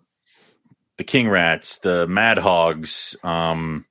the 0.96 1.04
king 1.04 1.28
rats, 1.28 1.78
the 1.78 2.06
mad 2.06 2.38
hogs, 2.38 3.16
um, 3.24 3.84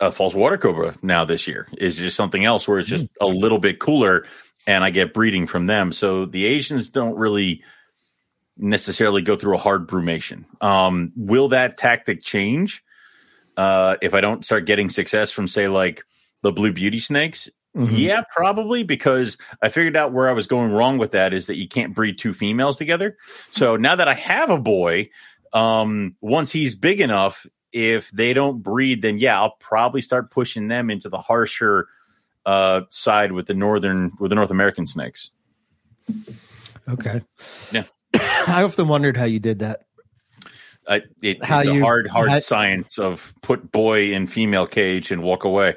a 0.00 0.10
false 0.10 0.34
water 0.34 0.58
cobra 0.58 0.94
now 1.00 1.24
this 1.24 1.46
year 1.46 1.68
is 1.78 1.96
just 1.96 2.16
something 2.16 2.44
else 2.44 2.66
where 2.66 2.80
it's 2.80 2.88
just 2.88 3.06
a 3.20 3.26
little 3.26 3.58
bit 3.58 3.78
cooler 3.78 4.26
and 4.66 4.82
I 4.82 4.90
get 4.90 5.14
breeding 5.14 5.46
from 5.46 5.66
them. 5.66 5.92
So 5.92 6.26
the 6.26 6.44
Asians 6.44 6.90
don't 6.90 7.16
really 7.16 7.62
necessarily 8.56 9.22
go 9.22 9.36
through 9.36 9.54
a 9.54 9.58
hard 9.58 9.88
brumation. 9.88 10.44
Um, 10.62 11.12
will 11.16 11.48
that 11.48 11.76
tactic 11.76 12.22
change 12.22 12.82
uh, 13.56 13.96
if 14.02 14.14
I 14.14 14.20
don't 14.20 14.44
start 14.44 14.66
getting 14.66 14.90
success 14.90 15.30
from, 15.30 15.48
say, 15.48 15.68
like 15.68 16.04
the 16.42 16.52
blue 16.52 16.72
beauty 16.72 17.00
snakes? 17.00 17.50
Mhm. 17.76 17.98
Yeah, 17.98 18.22
probably 18.30 18.82
because 18.82 19.38
I 19.62 19.70
figured 19.70 19.96
out 19.96 20.12
where 20.12 20.28
I 20.28 20.32
was 20.32 20.46
going 20.46 20.72
wrong 20.72 20.98
with 20.98 21.12
that 21.12 21.32
is 21.32 21.46
that 21.46 21.56
you 21.56 21.66
can't 21.66 21.94
breed 21.94 22.18
two 22.18 22.34
females 22.34 22.76
together. 22.76 23.16
So 23.50 23.76
now 23.76 23.96
that 23.96 24.08
I 24.08 24.14
have 24.14 24.50
a 24.50 24.58
boy, 24.58 25.08
um, 25.54 26.16
once 26.20 26.52
he's 26.52 26.74
big 26.74 27.00
enough, 27.00 27.46
if 27.72 28.10
they 28.10 28.34
don't 28.34 28.62
breed, 28.62 29.00
then 29.00 29.18
yeah, 29.18 29.40
I'll 29.40 29.56
probably 29.58 30.02
start 30.02 30.30
pushing 30.30 30.68
them 30.68 30.90
into 30.90 31.08
the 31.08 31.18
harsher 31.18 31.88
uh, 32.44 32.82
side 32.90 33.32
with 33.32 33.46
the 33.46 33.54
northern 33.54 34.12
with 34.18 34.28
the 34.28 34.34
North 34.34 34.50
American 34.50 34.86
snakes. 34.86 35.30
Okay. 36.88 37.22
Yeah. 37.70 37.84
I 38.46 38.62
often 38.64 38.88
wondered 38.88 39.16
how 39.16 39.24
you 39.24 39.40
did 39.40 39.60
that. 39.60 39.84
I, 40.88 41.02
it, 41.22 41.44
How 41.44 41.60
it's 41.60 41.68
a 41.68 41.78
hard, 41.80 42.08
hard 42.08 42.28
how- 42.28 42.38
science 42.40 42.98
of 42.98 43.34
put 43.40 43.70
boy 43.70 44.12
in 44.12 44.26
female 44.26 44.66
cage 44.66 45.10
and 45.12 45.22
walk 45.22 45.44
away. 45.44 45.76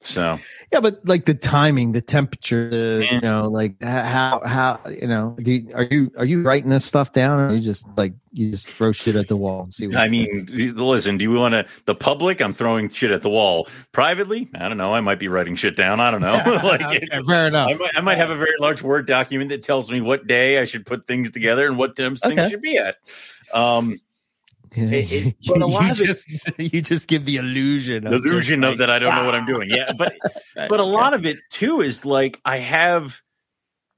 So 0.00 0.38
Yeah, 0.70 0.80
but 0.80 1.00
like 1.06 1.24
the 1.24 1.34
timing, 1.34 1.92
the 1.92 2.02
temperature, 2.02 2.68
the, 2.70 3.08
you 3.10 3.20
know, 3.20 3.48
like 3.48 3.82
how 3.82 4.42
how 4.44 4.80
you 4.88 5.06
know, 5.08 5.34
do 5.42 5.50
you, 5.50 5.74
are 5.74 5.82
you 5.82 6.12
are 6.18 6.24
you 6.26 6.42
writing 6.42 6.68
this 6.70 6.84
stuff 6.84 7.12
down, 7.12 7.40
or 7.40 7.54
you 7.54 7.60
just 7.60 7.86
like 7.96 8.12
you 8.32 8.50
just 8.50 8.68
throw 8.68 8.92
shit 8.92 9.16
at 9.16 9.28
the 9.28 9.36
wall 9.36 9.62
and 9.62 9.72
see? 9.72 9.86
what 9.86 9.96
I 9.96 10.08
mean, 10.08 10.46
listen, 10.76 11.16
do 11.16 11.24
you 11.24 11.32
want 11.32 11.54
to 11.54 11.66
the 11.86 11.94
public? 11.94 12.42
I'm 12.42 12.52
throwing 12.52 12.90
shit 12.90 13.10
at 13.12 13.22
the 13.22 13.30
wall. 13.30 13.66
Privately, 13.92 14.48
I 14.54 14.68
don't 14.68 14.76
know. 14.76 14.94
I 14.94 15.00
might 15.00 15.18
be 15.18 15.28
writing 15.28 15.56
shit 15.56 15.74
down. 15.74 16.00
I 16.00 16.10
don't 16.10 16.20
know. 16.20 16.34
like 16.62 16.82
Okay, 16.82 16.96
it's- 16.96 17.26
fair 17.26 17.46
enough. 17.48 17.70
I 17.70 17.74
might, 17.74 17.96
I 17.96 18.00
might 18.02 18.18
have 18.18 18.30
a 18.30 18.36
very 18.36 18.54
large 18.60 18.82
word 18.82 19.06
document 19.06 19.50
that 19.50 19.62
tells 19.64 19.90
me 19.90 20.00
what 20.02 20.26
day 20.26 20.58
I 20.58 20.66
should 20.66 20.84
put 20.84 21.06
things 21.06 21.30
together 21.30 21.66
and 21.66 21.78
what 21.78 21.96
temps 21.96 22.20
things 22.20 22.50
should 22.50 22.62
be 22.62 22.76
at. 22.76 22.96
Um, 23.54 23.98
it- 24.76 24.92
it- 25.12 25.36
you, 25.38 25.52
but 25.52 25.62
a 25.62 25.66
lot 25.66 25.90
of 25.90 26.00
it- 26.00 26.04
just 26.04 26.50
you 26.58 26.82
just 26.82 27.06
give 27.06 27.24
the 27.24 27.36
illusion, 27.36 28.04
the 28.04 28.16
of 28.16 28.24
illusion 28.24 28.62
just 28.62 28.72
of 28.72 28.78
that 28.78 28.90
I 28.90 28.98
don't 28.98 29.14
know 29.14 29.24
what 29.24 29.34
I'm 29.34 29.44
ah. 29.44 29.46
doing. 29.46 29.70
Yeah, 29.70 29.92
but 29.92 30.14
but 30.54 30.80
a 30.80 30.84
lot 30.84 31.14
of 31.14 31.26
it 31.26 31.38
too 31.50 31.80
is 31.80 32.04
like 32.04 32.40
I 32.44 32.58
have 32.58 33.20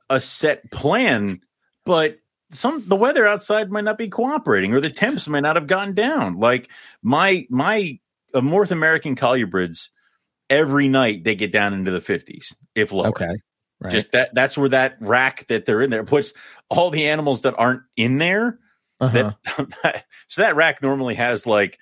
a 0.08 0.20
set 0.20 0.70
plan, 0.70 1.40
but 1.84 2.16
some 2.50 2.84
the 2.86 2.96
weather 2.96 3.26
outside 3.26 3.70
might 3.70 3.84
not 3.84 3.98
be 3.98 4.08
cooperating 4.08 4.72
or 4.72 4.80
the 4.80 4.90
temps 4.90 5.26
might 5.28 5.40
not 5.40 5.56
have 5.56 5.66
gotten 5.66 5.94
down. 5.94 6.38
Like 6.38 6.68
my 7.02 7.46
my 7.50 7.98
uh, 8.34 8.40
North 8.40 8.70
American 8.70 9.16
colubrids, 9.16 9.88
every 10.48 10.88
night 10.88 11.24
they 11.24 11.34
get 11.34 11.52
down 11.52 11.74
into 11.74 11.90
the 11.90 12.00
50s, 12.00 12.54
if 12.74 12.92
lower. 12.92 13.08
Okay, 13.08 13.34
right. 13.80 13.92
Just 13.92 14.12
that 14.12 14.34
that's 14.34 14.56
where 14.56 14.68
that 14.68 14.96
rack 15.00 15.46
that 15.48 15.66
they're 15.66 15.82
in 15.82 15.90
there 15.90 16.04
puts 16.04 16.32
all 16.68 16.90
the 16.90 17.08
animals 17.08 17.42
that 17.42 17.54
aren't 17.58 17.82
in 17.96 18.18
there 18.18 18.58
Uh-huh. 19.00 19.32
That, 19.82 20.04
so 20.26 20.42
that 20.42 20.56
rack 20.56 20.82
normally 20.82 21.14
has 21.14 21.46
like 21.46 21.78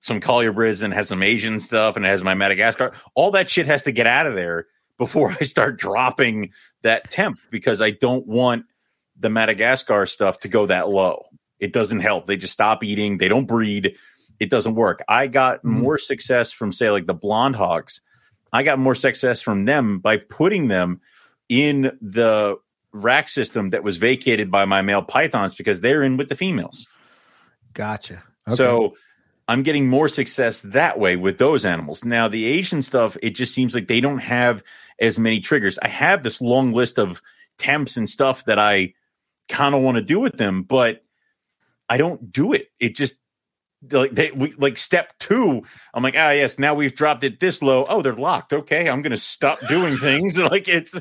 some 0.00 0.20
colubrids 0.20 0.82
and 0.82 0.92
has 0.94 1.08
some 1.08 1.22
Asian 1.22 1.60
stuff 1.60 1.96
and 1.96 2.04
it 2.04 2.08
has 2.08 2.22
my 2.22 2.34
Madagascar. 2.34 2.92
All 3.14 3.32
that 3.32 3.50
shit 3.50 3.66
has 3.66 3.82
to 3.84 3.92
get 3.92 4.06
out 4.06 4.26
of 4.26 4.34
there 4.34 4.66
before 4.98 5.34
I 5.40 5.44
start 5.44 5.78
dropping 5.78 6.52
that 6.82 7.10
temp 7.10 7.38
because 7.50 7.82
I 7.82 7.90
don't 7.90 8.26
want 8.26 8.64
the 9.18 9.28
Madagascar 9.30 10.06
stuff 10.06 10.40
to 10.40 10.48
go 10.48 10.66
that 10.66 10.88
low. 10.88 11.24
It 11.58 11.72
doesn't 11.74 12.00
help. 12.00 12.26
They 12.26 12.36
just 12.36 12.54
stop 12.54 12.82
eating. 12.82 13.18
They 13.18 13.28
don't 13.28 13.46
breed. 13.46 13.96
It 14.38 14.48
doesn't 14.48 14.74
work. 14.74 15.02
I 15.06 15.26
got 15.26 15.62
Mhm. 15.62 15.82
more 15.82 15.98
success 15.98 16.50
from 16.52 16.72
say 16.72 16.90
like 16.90 17.06
the 17.06 17.12
blonde 17.14 17.56
hogs. 17.56 18.00
I 18.52 18.62
got 18.62 18.78
more 18.78 18.94
success 18.94 19.42
from 19.42 19.64
them 19.66 19.98
by 19.98 20.16
putting 20.16 20.68
them 20.68 21.02
in 21.50 21.96
the 22.00 22.56
rack 22.92 23.28
system 23.28 23.70
that 23.70 23.84
was 23.84 23.96
vacated 23.96 24.50
by 24.50 24.64
my 24.64 24.82
male 24.82 25.02
pythons 25.02 25.54
because 25.54 25.80
they're 25.80 26.02
in 26.02 26.16
with 26.16 26.28
the 26.28 26.36
females. 26.36 26.86
Gotcha. 27.72 28.22
Okay. 28.48 28.56
So 28.56 28.94
I'm 29.48 29.62
getting 29.62 29.88
more 29.88 30.08
success 30.08 30.60
that 30.62 30.98
way 30.98 31.16
with 31.16 31.38
those 31.38 31.64
animals. 31.64 32.04
Now, 32.04 32.28
the 32.28 32.44
Asian 32.46 32.82
stuff, 32.82 33.16
it 33.22 33.30
just 33.30 33.54
seems 33.54 33.74
like 33.74 33.88
they 33.88 34.00
don't 34.00 34.18
have 34.18 34.62
as 35.00 35.18
many 35.18 35.40
triggers. 35.40 35.78
I 35.80 35.88
have 35.88 36.22
this 36.22 36.40
long 36.40 36.72
list 36.72 36.98
of 36.98 37.22
temps 37.58 37.96
and 37.96 38.08
stuff 38.08 38.44
that 38.44 38.58
I 38.58 38.94
kind 39.48 39.74
of 39.74 39.82
want 39.82 39.96
to 39.96 40.02
do 40.02 40.20
with 40.20 40.36
them, 40.36 40.62
but 40.62 41.02
I 41.88 41.96
don't 41.96 42.32
do 42.32 42.52
it. 42.52 42.70
It 42.78 42.94
just 42.94 43.16
like 43.90 44.12
they 44.14 44.30
we, 44.30 44.52
like 44.58 44.76
step 44.76 45.12
two. 45.18 45.62
I'm 45.94 46.02
like, 46.02 46.14
ah, 46.16 46.30
yes, 46.30 46.58
now 46.58 46.74
we've 46.74 46.94
dropped 46.94 47.24
it 47.24 47.40
this 47.40 47.62
low. 47.62 47.86
Oh, 47.88 48.02
they're 48.02 48.12
locked. 48.14 48.52
Okay, 48.52 48.88
I'm 48.88 49.02
to 49.02 49.16
stop 49.16 49.58
doing 49.68 49.96
things. 49.96 50.36
like 50.38 50.68
it's 50.68 50.94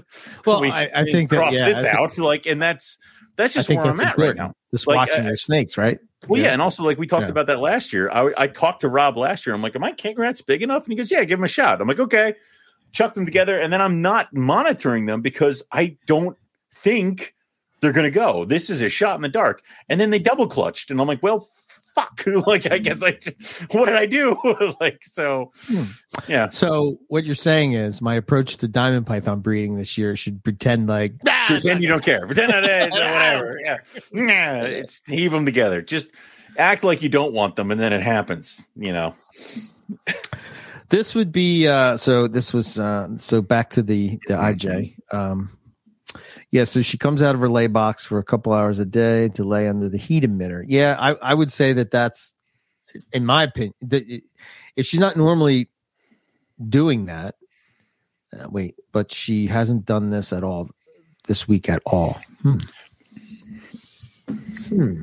Well, 0.46 0.62
we- 0.62 0.72
I, 0.72 0.86
I 0.88 1.04
we 1.04 1.12
think 1.12 1.30
that, 1.30 1.36
cross 1.38 1.54
yeah, 1.54 1.66
this 1.66 1.78
I 1.78 1.82
think- 1.84 1.96
out. 1.96 2.18
Like, 2.18 2.46
and 2.46 2.62
that's 2.62 2.98
that's 3.36 3.54
just 3.54 3.70
where 3.70 3.80
I'm 3.82 3.98
that's 3.98 4.12
at 4.12 4.18
right 4.18 4.36
now. 4.36 4.54
Just 4.72 4.86
Like, 4.88 4.96
watching 4.98 5.24
uh, 5.24 5.28
your 5.28 5.36
snakes, 5.36 5.78
right? 5.78 6.00
Well, 6.28 6.40
yeah. 6.40 6.48
Yeah. 6.48 6.54
and 6.54 6.62
also 6.62 6.84
like 6.84 6.98
we 6.98 7.08
talked 7.08 7.24
Yeah. 7.26 7.32
about 7.32 7.48
that 7.48 7.60
last 7.60 7.92
year. 7.94 8.10
I, 8.12 8.32
I 8.38 8.48
talked 8.48 8.82
to 8.82 8.90
Rob 8.90 9.18
last 9.18 9.46
year. 9.46 9.54
I'm 9.56 9.62
like, 9.62 9.76
"Are 9.76 9.80
my 9.80 9.92
king 9.94 10.16
rats 10.18 10.42
big 10.42 10.62
enough?" 10.62 10.84
And 10.84 10.92
he 10.92 10.98
goes, 10.98 11.10
"Yeah, 11.12 11.24
give 11.24 11.40
them 11.40 11.46
a 11.46 11.50
shot." 11.50 11.82
I'm 11.82 11.88
like, 11.88 12.00
"Okay." 12.00 12.36
Chuck 12.92 13.14
them 13.14 13.24
together, 13.26 13.60
and 13.60 13.72
then 13.72 13.82
I'm 13.82 14.02
not 14.02 14.34
monitoring 14.34 15.06
them 15.06 15.22
because 15.22 15.62
I 15.72 15.98
don't 16.08 16.36
think 16.82 17.36
they're 17.82 17.92
going 17.92 18.06
to 18.06 18.10
go. 18.12 18.46
This 18.46 18.70
is 18.72 18.82
a 18.82 18.90
shot 18.90 19.16
in 19.16 19.22
the 19.22 19.30
dark, 19.30 19.62
and 19.90 20.02
then 20.02 20.10
they 20.10 20.18
double 20.20 20.48
clutched, 20.48 20.90
and 20.92 21.00
I'm 21.00 21.08
like, 21.08 21.22
"Well, 21.22 21.48
fuck!" 22.00 22.24
like, 22.48 22.72
I 22.72 22.78
guess 22.78 23.02
I 23.04 23.18
what 23.72 23.86
did 23.86 23.96
I 23.96 24.06
do? 24.06 24.38
like, 24.82 25.04
so 25.04 25.52
Hmm. 25.68 25.84
yeah. 26.28 26.50
So 26.50 27.00
what 27.08 27.26
you're 27.26 27.36
saying 27.36 27.74
is 27.74 28.02
my 28.02 28.16
approach 28.16 28.58
to 28.58 28.68
diamond 28.68 29.06
python 29.08 29.40
breeding 29.42 29.76
this 29.76 29.98
year 29.98 30.16
should 30.16 30.44
pretend 30.44 30.88
like 30.88 31.14
"Ah, 31.28 31.46
Pretend 31.48 31.82
you 31.82 31.90
don't 31.90 32.04
care. 32.04 32.26
Pretend 32.26 32.52
or 32.54 32.62
whatever. 32.62 33.60
Yeah, 33.64 33.78
nah, 34.12 34.64
it's 34.64 35.02
heave 35.08 35.32
them 35.32 35.46
together. 35.46 35.82
Just 35.82 36.08
act 36.58 36.84
like 36.84 37.02
you 37.02 37.10
don't 37.10 37.34
want 37.34 37.56
them, 37.56 37.72
and 37.72 37.80
then 37.80 37.94
it 37.94 38.02
happens. 38.02 38.66
You 38.76 38.94
know. 38.94 39.16
this 40.90 41.14
would 41.16 41.32
be 41.32 41.68
uh 41.68 41.98
so 41.98 42.28
this 42.28 42.54
was 42.54 42.80
uh 42.80 43.08
so 43.18 43.42
back 43.42 43.72
to 43.72 43.82
the 43.84 44.20
the 44.28 44.34
ij 44.34 44.96
um 45.12 45.50
yeah 46.52 46.64
so 46.64 46.82
she 46.82 46.98
comes 46.98 47.22
out 47.22 47.36
of 47.36 47.42
her 47.42 47.50
lay 47.50 47.68
box 47.68 48.04
for 48.06 48.18
a 48.18 48.24
couple 48.24 48.54
hours 48.54 48.80
a 48.80 48.86
day 48.86 49.30
to 49.30 49.44
lay 49.44 49.68
under 49.68 49.90
the 49.90 49.98
heat 49.98 50.24
emitter 50.24 50.64
yeah 50.68 50.96
i 51.00 51.12
i 51.22 51.34
would 51.34 51.52
say 51.52 51.74
that 51.74 51.92
that's 51.92 52.34
in 53.14 53.26
my 53.26 53.44
opinion 53.44 53.74
the, 53.82 54.22
if 54.76 54.86
she's 54.86 55.00
not 55.00 55.16
normally 55.16 55.70
doing 56.68 57.06
that 57.06 57.36
uh, 58.34 58.48
wait 58.50 58.76
but 58.92 59.12
she 59.12 59.48
hasn't 59.48 59.86
done 59.86 60.10
this 60.10 60.34
at 60.34 60.44
all 60.44 60.70
this 61.28 61.48
week 61.48 61.70
at 61.70 61.82
all 61.86 62.20
hmm. 62.42 62.58
Hmm. 64.70 65.02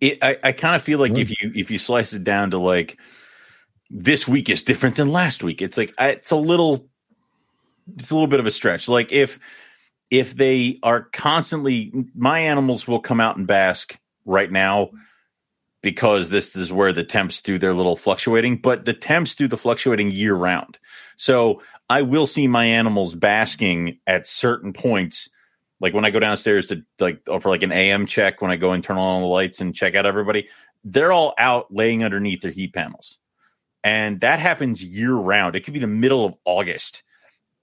it, 0.00 0.18
I, 0.22 0.36
I 0.42 0.52
kind 0.52 0.74
of 0.76 0.82
feel 0.82 0.98
like 0.98 1.12
Yeah. 1.12 1.22
if 1.22 1.30
you 1.30 1.52
if 1.54 1.70
you 1.70 1.78
slice 1.78 2.12
it 2.12 2.24
down 2.24 2.50
to 2.52 2.58
like 2.58 2.98
this 3.90 4.26
week 4.26 4.48
is 4.48 4.62
different 4.62 4.96
than 4.96 5.12
last 5.12 5.42
week, 5.42 5.60
it's 5.60 5.76
like 5.76 5.92
I, 5.98 6.08
it's 6.08 6.30
a 6.30 6.36
little 6.36 6.88
it's 7.96 8.10
a 8.10 8.14
little 8.14 8.26
bit 8.28 8.40
of 8.40 8.46
a 8.46 8.50
stretch. 8.50 8.88
Like 8.88 9.12
if 9.12 9.38
if 10.12 10.36
they 10.36 10.78
are 10.82 11.04
constantly 11.12 11.90
my 12.14 12.40
animals 12.40 12.86
will 12.86 13.00
come 13.00 13.18
out 13.18 13.38
and 13.38 13.46
bask 13.46 13.98
right 14.26 14.52
now 14.52 14.90
because 15.80 16.28
this 16.28 16.54
is 16.54 16.70
where 16.70 16.92
the 16.92 17.02
temps 17.02 17.40
do 17.40 17.58
their 17.58 17.72
little 17.72 17.96
fluctuating, 17.96 18.58
but 18.58 18.84
the 18.84 18.92
temps 18.92 19.34
do 19.34 19.48
the 19.48 19.56
fluctuating 19.56 20.10
year 20.10 20.34
round. 20.34 20.78
So 21.16 21.62
I 21.88 22.02
will 22.02 22.26
see 22.26 22.46
my 22.46 22.66
animals 22.66 23.14
basking 23.14 23.98
at 24.06 24.26
certain 24.26 24.72
points 24.72 25.30
like 25.80 25.94
when 25.94 26.04
I 26.04 26.10
go 26.10 26.20
downstairs 26.20 26.66
to 26.66 26.84
like 27.00 27.22
oh, 27.26 27.40
for 27.40 27.48
like 27.48 27.64
an 27.64 27.72
AM 27.72 28.06
check, 28.06 28.40
when 28.40 28.52
I 28.52 28.56
go 28.56 28.72
and 28.72 28.84
turn 28.84 28.98
on 28.98 29.02
all 29.02 29.20
the 29.20 29.26
lights 29.26 29.60
and 29.60 29.74
check 29.74 29.94
out 29.94 30.06
everybody, 30.06 30.48
they're 30.84 31.10
all 31.10 31.34
out 31.38 31.74
laying 31.74 32.04
underneath 32.04 32.42
their 32.42 32.52
heat 32.52 32.74
panels. 32.74 33.18
And 33.82 34.20
that 34.20 34.40
happens 34.40 34.84
year 34.84 35.14
round. 35.14 35.56
It 35.56 35.64
could 35.64 35.74
be 35.74 35.80
the 35.80 35.88
middle 35.88 36.24
of 36.24 36.34
August. 36.44 37.02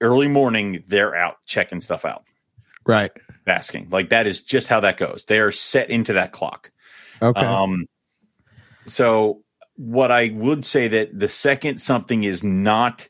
Early 0.01 0.27
morning, 0.27 0.83
they're 0.87 1.15
out 1.15 1.37
checking 1.45 1.79
stuff 1.79 2.03
out, 2.05 2.23
right 2.85 3.11
basking. 3.45 3.87
Like 3.89 4.09
that 4.09 4.27
is 4.27 4.41
just 4.41 4.67
how 4.67 4.79
that 4.81 4.97
goes. 4.97 5.25
They 5.25 5.39
are 5.39 5.51
set 5.51 5.89
into 5.89 6.13
that 6.13 6.31
clock. 6.31 6.71
okay 7.21 7.41
Um, 7.41 7.85
so 8.87 9.43
what 9.75 10.11
I 10.11 10.29
would 10.33 10.65
say 10.65 10.87
that 10.89 11.17
the 11.17 11.29
second 11.29 11.79
something 11.79 12.23
is 12.23 12.43
not 12.43 13.07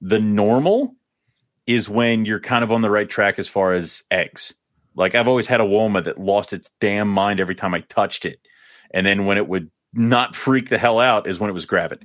the 0.00 0.18
normal 0.18 0.94
is 1.66 1.88
when 1.88 2.24
you're 2.24 2.40
kind 2.40 2.64
of 2.64 2.72
on 2.72 2.82
the 2.82 2.90
right 2.90 3.08
track 3.08 3.38
as 3.38 3.48
far 3.48 3.72
as 3.72 4.02
eggs. 4.10 4.54
Like 4.94 5.14
I've 5.14 5.28
always 5.28 5.46
had 5.46 5.60
a 5.60 5.64
Woma 5.64 6.04
that 6.04 6.18
lost 6.18 6.52
its 6.52 6.70
damn 6.80 7.08
mind 7.08 7.40
every 7.40 7.54
time 7.54 7.74
I 7.74 7.80
touched 7.80 8.24
it. 8.24 8.40
And 8.92 9.06
then 9.06 9.24
when 9.24 9.38
it 9.38 9.48
would 9.48 9.70
not 9.92 10.34
freak 10.34 10.68
the 10.68 10.78
hell 10.78 10.98
out 10.98 11.26
is 11.26 11.40
when 11.40 11.50
it 11.50 11.54
was 11.54 11.66
gravid. 11.66 12.04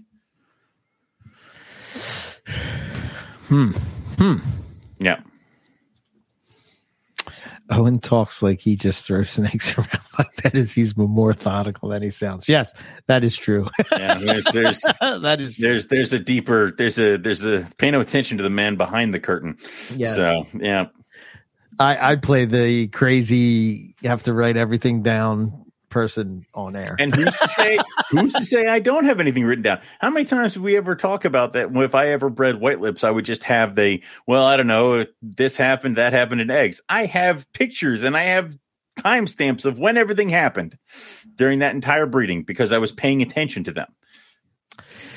hmm 3.47 3.71
hmm 4.17 4.37
Yeah. 4.99 5.19
Owen 7.69 7.99
talks 7.99 8.41
like 8.41 8.59
he 8.59 8.75
just 8.75 9.05
throws 9.05 9.29
snakes 9.31 9.77
around 9.77 10.01
like 10.17 10.35
that. 10.37 10.55
Is 10.55 10.71
he's 10.73 10.95
more 10.95 11.29
methodical 11.29 11.89
than 11.89 12.03
he 12.03 12.09
sounds? 12.09 12.47
Yes, 12.47 12.73
that 13.07 13.23
is 13.23 13.35
true. 13.35 13.67
Yeah. 13.91 14.19
There's 14.19 14.45
there's 14.45 14.81
that 15.01 15.39
is 15.39 15.55
true. 15.55 15.67
there's 15.67 15.87
there's 15.87 16.13
a 16.13 16.19
deeper 16.19 16.71
there's 16.77 16.99
a 16.99 17.17
there's 17.17 17.45
a 17.45 17.67
pay 17.77 17.91
no 17.91 18.01
attention 18.01 18.37
to 18.37 18.43
the 18.43 18.49
man 18.49 18.75
behind 18.75 19.13
the 19.13 19.19
curtain. 19.19 19.57
Yes. 19.95 20.15
So 20.15 20.45
yeah. 20.59 20.87
I 21.79 22.11
I 22.11 22.15
play 22.15 22.45
the 22.45 22.87
crazy. 22.87 23.95
You 24.01 24.09
have 24.09 24.23
to 24.23 24.33
write 24.33 24.57
everything 24.57 25.03
down 25.03 25.64
person 25.95 26.45
on 26.53 26.75
air. 26.75 26.97
And 26.99 27.15
who's 27.15 27.33
to 27.33 27.47
say 27.47 27.79
who's 28.11 28.33
to 28.33 28.43
say 28.43 28.67
I 28.67 28.79
don't 28.79 29.05
have 29.05 29.21
anything 29.21 29.45
written 29.45 29.63
down? 29.63 29.79
How 30.01 30.09
many 30.09 30.25
times 30.25 30.51
did 30.51 30.61
we 30.61 30.75
ever 30.75 30.93
talk 30.93 31.23
about 31.23 31.53
that? 31.53 31.69
If 31.73 31.95
I 31.95 32.09
ever 32.09 32.29
bred 32.29 32.59
white 32.59 32.81
lips, 32.81 33.05
I 33.05 33.11
would 33.11 33.23
just 33.23 33.43
have 33.43 33.75
the 33.75 34.03
well, 34.27 34.43
I 34.43 34.57
don't 34.57 34.67
know, 34.67 35.05
this 35.21 35.55
happened, 35.55 35.95
that 35.95 36.11
happened 36.11 36.41
in 36.41 36.51
eggs. 36.51 36.81
I 36.89 37.05
have 37.05 37.49
pictures 37.53 38.03
and 38.03 38.17
I 38.17 38.23
have 38.23 38.57
timestamps 38.99 39.63
of 39.63 39.79
when 39.79 39.95
everything 39.95 40.27
happened 40.27 40.77
during 41.35 41.59
that 41.59 41.73
entire 41.73 42.05
breeding 42.05 42.43
because 42.43 42.73
I 42.73 42.79
was 42.79 42.91
paying 42.91 43.21
attention 43.21 43.63
to 43.63 43.71
them. 43.71 43.87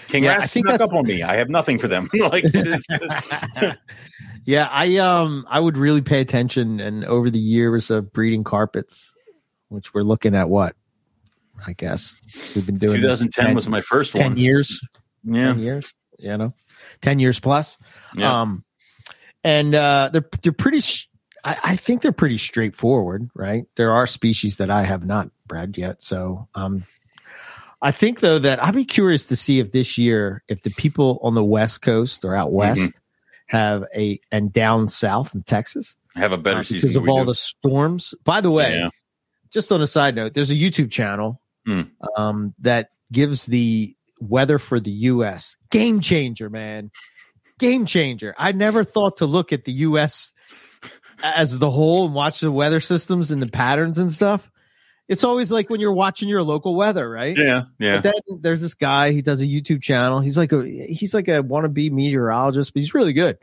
King 0.06 0.22
Yeah, 0.22 0.44
think 0.44 0.68
snuck 0.68 0.80
up 0.80 0.92
on 0.92 1.06
me. 1.06 1.24
I 1.24 1.38
have 1.38 1.50
nothing 1.50 1.80
for 1.80 1.88
them. 1.88 2.08
like 2.14 2.44
yeah, 4.44 4.68
I 4.70 4.96
um 4.98 5.44
I 5.50 5.58
would 5.58 5.76
really 5.76 6.02
pay 6.02 6.20
attention, 6.20 6.78
and 6.78 7.04
over 7.04 7.30
the 7.30 7.40
years 7.40 7.90
of 7.90 8.12
breeding 8.12 8.44
carpets, 8.44 9.12
which 9.68 9.92
we're 9.94 10.02
looking 10.02 10.34
at 10.34 10.48
what 10.48 10.74
I 11.66 11.72
guess 11.72 12.16
we've 12.54 12.66
been 12.66 12.78
doing. 12.78 13.00
this 13.00 13.18
2010 13.20 13.46
10 13.46 13.54
was 13.54 13.68
my 13.68 13.80
first 13.80 14.14
10 14.14 14.30
one. 14.32 14.36
years. 14.36 14.80
Yeah. 15.24 15.48
10 15.54 15.58
years, 15.60 15.94
you 16.18 16.36
know, 16.36 16.54
10 17.02 17.18
years 17.18 17.40
plus. 17.40 17.78
Yeah. 18.14 18.40
Um, 18.42 18.64
and 19.44 19.74
uh, 19.74 20.10
they're 20.12 20.28
they're 20.42 20.52
pretty. 20.52 20.80
Sh- 20.80 21.08
I, 21.44 21.56
I 21.64 21.76
think 21.76 22.02
they're 22.02 22.12
pretty 22.12 22.38
straightforward, 22.38 23.30
right? 23.34 23.64
There 23.76 23.92
are 23.92 24.06
species 24.06 24.56
that 24.56 24.70
I 24.70 24.82
have 24.82 25.04
not 25.06 25.30
bred 25.46 25.78
yet, 25.78 26.02
so 26.02 26.48
um, 26.56 26.84
I 27.80 27.92
think 27.92 28.20
though 28.20 28.40
that 28.40 28.62
I'd 28.62 28.74
be 28.74 28.84
curious 28.84 29.26
to 29.26 29.36
see 29.36 29.60
if 29.60 29.70
this 29.70 29.96
year, 29.98 30.42
if 30.48 30.62
the 30.62 30.70
people 30.70 31.20
on 31.22 31.34
the 31.34 31.44
West 31.44 31.80
Coast 31.82 32.24
or 32.24 32.34
out 32.34 32.52
west 32.52 32.92
have 33.46 33.84
a 33.94 34.20
and 34.32 34.52
down 34.52 34.88
south 34.88 35.34
in 35.34 35.42
Texas 35.42 35.96
have 36.16 36.32
a 36.32 36.38
better 36.38 36.58
uh, 36.60 36.62
season 36.64 36.80
because 36.80 36.96
of 36.96 37.08
all 37.08 37.20
do. 37.20 37.26
the 37.26 37.34
storms. 37.36 38.14
By 38.24 38.40
the 38.40 38.50
way, 38.50 38.74
Yeah. 38.80 38.88
Just 39.50 39.72
on 39.72 39.82
a 39.82 39.86
side 39.86 40.14
note, 40.14 40.34
there's 40.34 40.50
a 40.50 40.54
YouTube 40.54 40.90
channel 40.90 41.40
Hmm. 41.66 41.82
um, 42.16 42.54
that 42.60 42.90
gives 43.12 43.46
the 43.46 43.94
weather 44.20 44.58
for 44.58 44.80
the 44.80 44.90
U.S. 44.90 45.56
Game 45.70 46.00
changer, 46.00 46.48
man. 46.48 46.90
Game 47.58 47.84
changer. 47.86 48.34
I 48.38 48.52
never 48.52 48.84
thought 48.84 49.18
to 49.18 49.26
look 49.26 49.52
at 49.52 49.64
the 49.64 49.72
U.S. 49.72 50.32
as 51.22 51.58
the 51.58 51.70
whole 51.70 52.06
and 52.06 52.14
watch 52.14 52.40
the 52.40 52.52
weather 52.52 52.80
systems 52.80 53.30
and 53.30 53.42
the 53.42 53.48
patterns 53.50 53.98
and 53.98 54.10
stuff. 54.10 54.50
It's 55.08 55.24
always 55.24 55.50
like 55.50 55.70
when 55.70 55.80
you're 55.80 55.92
watching 55.94 56.28
your 56.28 56.42
local 56.42 56.76
weather, 56.76 57.08
right? 57.08 57.36
Yeah, 57.36 57.62
yeah. 57.78 57.96
But 58.00 58.02
then 58.28 58.38
there's 58.42 58.60
this 58.60 58.74
guy. 58.74 59.12
He 59.12 59.22
does 59.22 59.40
a 59.40 59.46
YouTube 59.46 59.82
channel. 59.82 60.20
He's 60.20 60.36
like 60.36 60.52
a 60.52 60.62
he's 60.64 61.14
like 61.14 61.28
a 61.28 61.42
wannabe 61.42 61.90
meteorologist, 61.90 62.74
but 62.74 62.80
he's 62.80 62.92
really 62.94 63.14
good. 63.14 63.38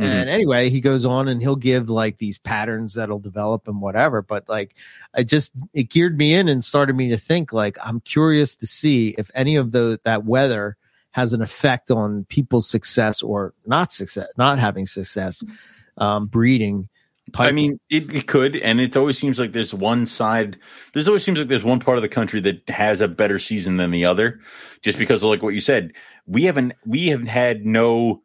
Mhm. 0.00 0.06
And 0.06 0.30
anyway, 0.30 0.70
he 0.70 0.80
goes 0.80 1.04
on 1.04 1.28
and 1.28 1.42
he'll 1.42 1.56
give 1.56 1.90
like 1.90 2.16
these 2.16 2.38
patterns 2.38 2.94
that'll 2.94 3.18
develop 3.18 3.68
and 3.68 3.82
whatever. 3.82 4.22
But 4.22 4.48
like, 4.48 4.74
I 5.14 5.24
just 5.24 5.52
it 5.74 5.90
geared 5.90 6.16
me 6.16 6.34
in 6.34 6.48
and 6.48 6.64
started 6.64 6.96
me 6.96 7.10
to 7.10 7.18
think 7.18 7.52
like 7.52 7.76
I'm 7.84 8.00
curious 8.00 8.56
to 8.56 8.66
see 8.66 9.14
if 9.18 9.30
any 9.34 9.56
of 9.56 9.72
the 9.72 10.00
that 10.04 10.24
weather 10.24 10.78
has 11.10 11.34
an 11.34 11.42
effect 11.42 11.90
on 11.90 12.24
people's 12.24 12.68
success 12.68 13.22
or 13.22 13.52
not 13.66 13.92
success, 13.92 14.28
not 14.38 14.58
having 14.58 14.86
success, 14.86 15.44
um, 15.98 16.26
breeding. 16.26 16.88
I 17.34 17.52
mean, 17.52 17.78
it, 17.90 18.12
it 18.12 18.26
could, 18.26 18.56
and 18.56 18.80
it 18.80 18.96
always 18.96 19.18
seems 19.18 19.38
like 19.38 19.52
there's 19.52 19.74
one 19.74 20.06
side. 20.06 20.58
There's 20.94 21.06
always 21.06 21.22
seems 21.22 21.38
like 21.38 21.48
there's 21.48 21.62
one 21.62 21.78
part 21.78 21.98
of 21.98 22.02
the 22.02 22.08
country 22.08 22.40
that 22.40 22.68
has 22.68 23.00
a 23.00 23.06
better 23.06 23.38
season 23.38 23.76
than 23.76 23.90
the 23.90 24.04
other, 24.04 24.40
just 24.82 24.98
because 24.98 25.22
of 25.22 25.28
like 25.28 25.42
what 25.42 25.54
you 25.54 25.60
said. 25.60 25.92
We 26.26 26.44
haven't 26.44 26.72
we 26.86 27.08
have 27.08 27.24
had 27.24 27.66
no 27.66 28.22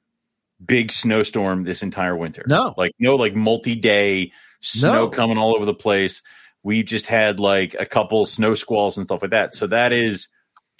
big 0.65 0.91
snowstorm 0.91 1.63
this 1.63 1.83
entire 1.83 2.15
winter. 2.15 2.43
No. 2.47 2.73
like 2.77 2.91
no 2.99 3.15
like 3.15 3.35
multi 3.35 3.75
day 3.75 4.31
snow 4.61 4.93
No. 4.93 5.07
coming 5.09 5.37
all 5.37 5.55
over 5.55 5.65
the 5.65 5.73
place. 5.73 6.21
We 6.63 6.83
just 6.83 7.05
had 7.05 7.39
like 7.39 7.75
a 7.79 7.85
couple 7.85 8.25
snow 8.25 8.55
squalls 8.55 8.97
and 8.97 9.05
stuff 9.05 9.21
like 9.21 9.31
that. 9.31 9.55
So 9.55 9.67
that 9.67 9.93
is 9.93 10.27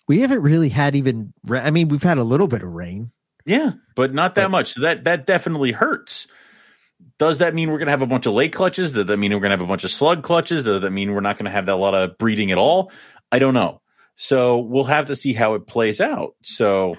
we 0.08 0.20
haven't 0.20 0.42
really 0.42 0.70
had 0.70 0.96
even. 0.96 1.34
I 1.50 1.72
mean, 1.72 1.88
we've 1.90 2.04
had 2.04 2.18
a 2.18 2.24
little 2.24 2.48
bit 2.48 2.62
of 2.64 2.70
rain. 2.70 3.12
Yeah, 3.46 3.72
but 3.96 4.14
not 4.14 4.36
that 4.36 4.46
But- 4.46 4.50
much. 4.52 4.74
So 4.74 4.82
that 4.82 5.04
that 5.06 5.26
definitely 5.28 5.72
hurts. 5.72 6.28
Does 7.20 7.40
that 7.40 7.54
mean 7.54 7.70
we're 7.72 7.78
going 7.78 7.88
to 7.88 7.92
have 7.92 8.02
a 8.02 8.08
bunch 8.08 8.26
of 8.26 8.34
late 8.34 8.54
clutches? 8.54 8.94
Does 8.94 9.06
that 9.06 9.18
mean 9.18 9.32
we're 9.34 9.40
going 9.40 9.52
to 9.52 9.58
have 9.58 9.62
a 9.62 9.68
bunch 9.68 9.84
of 9.84 9.92
slug 9.92 10.24
clutches? 10.24 10.66
Does 10.66 10.82
that 10.82 10.92
mean 10.92 11.14
we're 11.14 11.22
not 11.22 11.38
going 11.38 11.46
to 11.46 11.52
have 11.52 11.66
that 11.68 11.74
a 11.74 11.76
lot 11.76 11.94
of 11.94 12.18
breeding 12.18 12.52
at 12.52 12.58
all? 12.58 12.92
I 13.32 13.40
don't 13.40 13.54
know. 13.54 13.82
So 14.16 14.60
we'll 14.60 14.86
have 14.86 15.08
to 15.08 15.16
see 15.16 15.34
how 15.34 15.54
it 15.56 15.68
plays 15.68 16.00
out. 16.02 16.36
So 16.42 16.96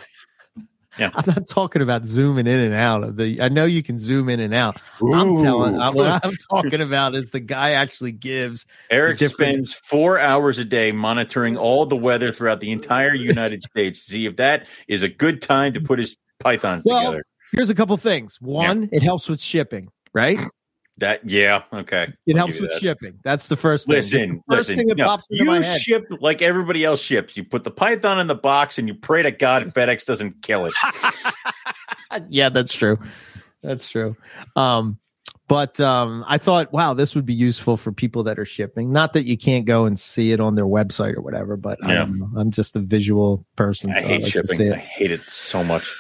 I'm 0.99 1.25
not 1.27 1.47
talking 1.49 1.83
about 1.83 2.05
zooming 2.05 2.47
in 2.47 2.61
and 2.61 2.75
out 2.75 3.05
of 3.05 3.17
the. 3.17 3.41
I 3.41 3.49
know 3.49 3.65
you 3.65 3.83
can 3.83 3.99
zoom 3.99 4.29
in 4.29 4.41
and 4.41 4.55
out. 4.55 4.77
I'm 5.03 5.41
telling. 5.43 5.77
I, 5.79 5.91
what 5.91 6.25
I'm 6.25 6.35
talking 6.51 6.81
about 6.81 7.15
is 7.15 7.31
the 7.31 7.41
guy 7.41 7.73
actually 7.73 8.13
gives. 8.13 8.67
Eric 8.91 9.19
different- 9.19 9.55
spends 9.55 9.75
four 9.75 10.19
hours 10.19 10.59
a 10.59 10.65
day 10.65 10.93
monitoring 10.93 11.57
all 11.57 11.87
the 11.87 11.97
weather 11.97 12.33
throughout 12.33 12.61
the 12.61 12.73
entire 12.73 13.15
United 13.15 13.63
States 13.71 14.05
to 14.07 14.13
see 14.13 14.27
if 14.27 14.37
that 14.37 14.67
is 14.89 15.03
a 15.03 15.09
good 15.09 15.43
time 15.43 15.73
to 15.75 15.81
put 15.81 15.99
his 15.99 16.17
pythons 16.41 16.85
Well, 16.85 17.01
together. 17.13 17.25
Here's 17.53 17.71
a 17.71 17.75
couple 17.75 17.97
things. 17.97 18.41
One, 18.41 18.89
it 18.93 19.03
helps 19.03 19.29
with 19.29 19.41
shipping, 19.41 19.89
right? 20.13 20.39
That 20.99 21.29
yeah, 21.29 21.63
okay. 21.73 22.13
It 22.27 22.37
I'll 22.37 22.47
helps 22.47 22.59
with 22.61 22.71
that. 22.71 22.81
shipping. 22.81 23.19
That's 23.23 23.49
the 23.49 23.57
first 23.57 23.87
thing. 23.87 23.97
Listen, 23.97 24.21
the 24.21 24.57
first 24.57 24.69
listen. 24.71 24.77
thing 24.79 24.87
that 24.89 24.97
no, 24.97 25.05
pops 25.05 25.27
into 25.29 25.45
you 25.45 25.51
my 25.51 25.63
head. 25.63 25.81
ship 25.83 26.07
like 26.21 26.41
everybody 26.41 26.85
else 26.87 27.01
ships. 27.03 27.37
You 27.37 27.45
put 27.45 27.65
the 27.65 27.71
python 27.71 28.19
in 28.19 28.29
the 28.29 28.35
box 28.35 28.79
and 28.79 28.89
you 28.89 28.95
pray 28.95 29.23
to 29.23 29.31
God 29.31 29.63
FedEx 29.75 30.07
doesn't 30.07 30.41
kill 30.43 30.65
it. 30.67 30.73
yeah, 32.31 32.49
that's 32.49 32.73
true. 32.73 32.99
That's 33.63 33.91
true. 33.91 34.17
Um, 34.55 34.99
but 35.49 35.79
um, 35.81 36.25
I 36.27 36.39
thought, 36.39 36.73
wow, 36.73 36.95
this 36.95 37.15
would 37.15 37.27
be 37.27 37.35
useful 37.35 37.77
for 37.77 37.93
people 37.93 38.23
that 38.25 38.39
are 38.39 38.45
shipping. 38.47 38.91
Not 38.91 39.13
that 39.13 39.25
you 39.25 39.37
can't 39.37 39.67
go 39.67 39.85
and 39.85 39.99
see 39.99 40.33
it 40.33 40.41
on 40.41 40.55
their 40.55 40.65
website 40.65 41.15
or 41.15 41.21
whatever, 41.21 41.57
but 41.59 41.79
I 41.85 41.93
Yeah. 41.93 42.05
know. 42.07 42.31
I'm 42.37 42.51
just 42.51 42.75
a 42.75 42.81
visual 42.81 43.45
person. 43.55 43.91
I 43.91 44.01
so 44.01 44.07
hate 44.09 44.23
like 44.23 44.33
shipping. 44.33 44.73
I 44.73 44.77
hate 44.77 45.11
it 45.11 45.23
so 45.23 45.63
much. 45.63 45.95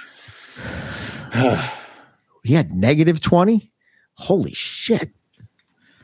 He 2.44 2.54
had 2.54 2.72
negative 2.72 3.20
20. 3.20 3.72
Holy 4.16 4.52
shit. 4.52 5.10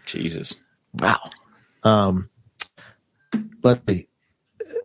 Jesus. 0.06 0.54
Wow. 0.94 1.18
Um, 1.82 2.28
but 3.60 3.82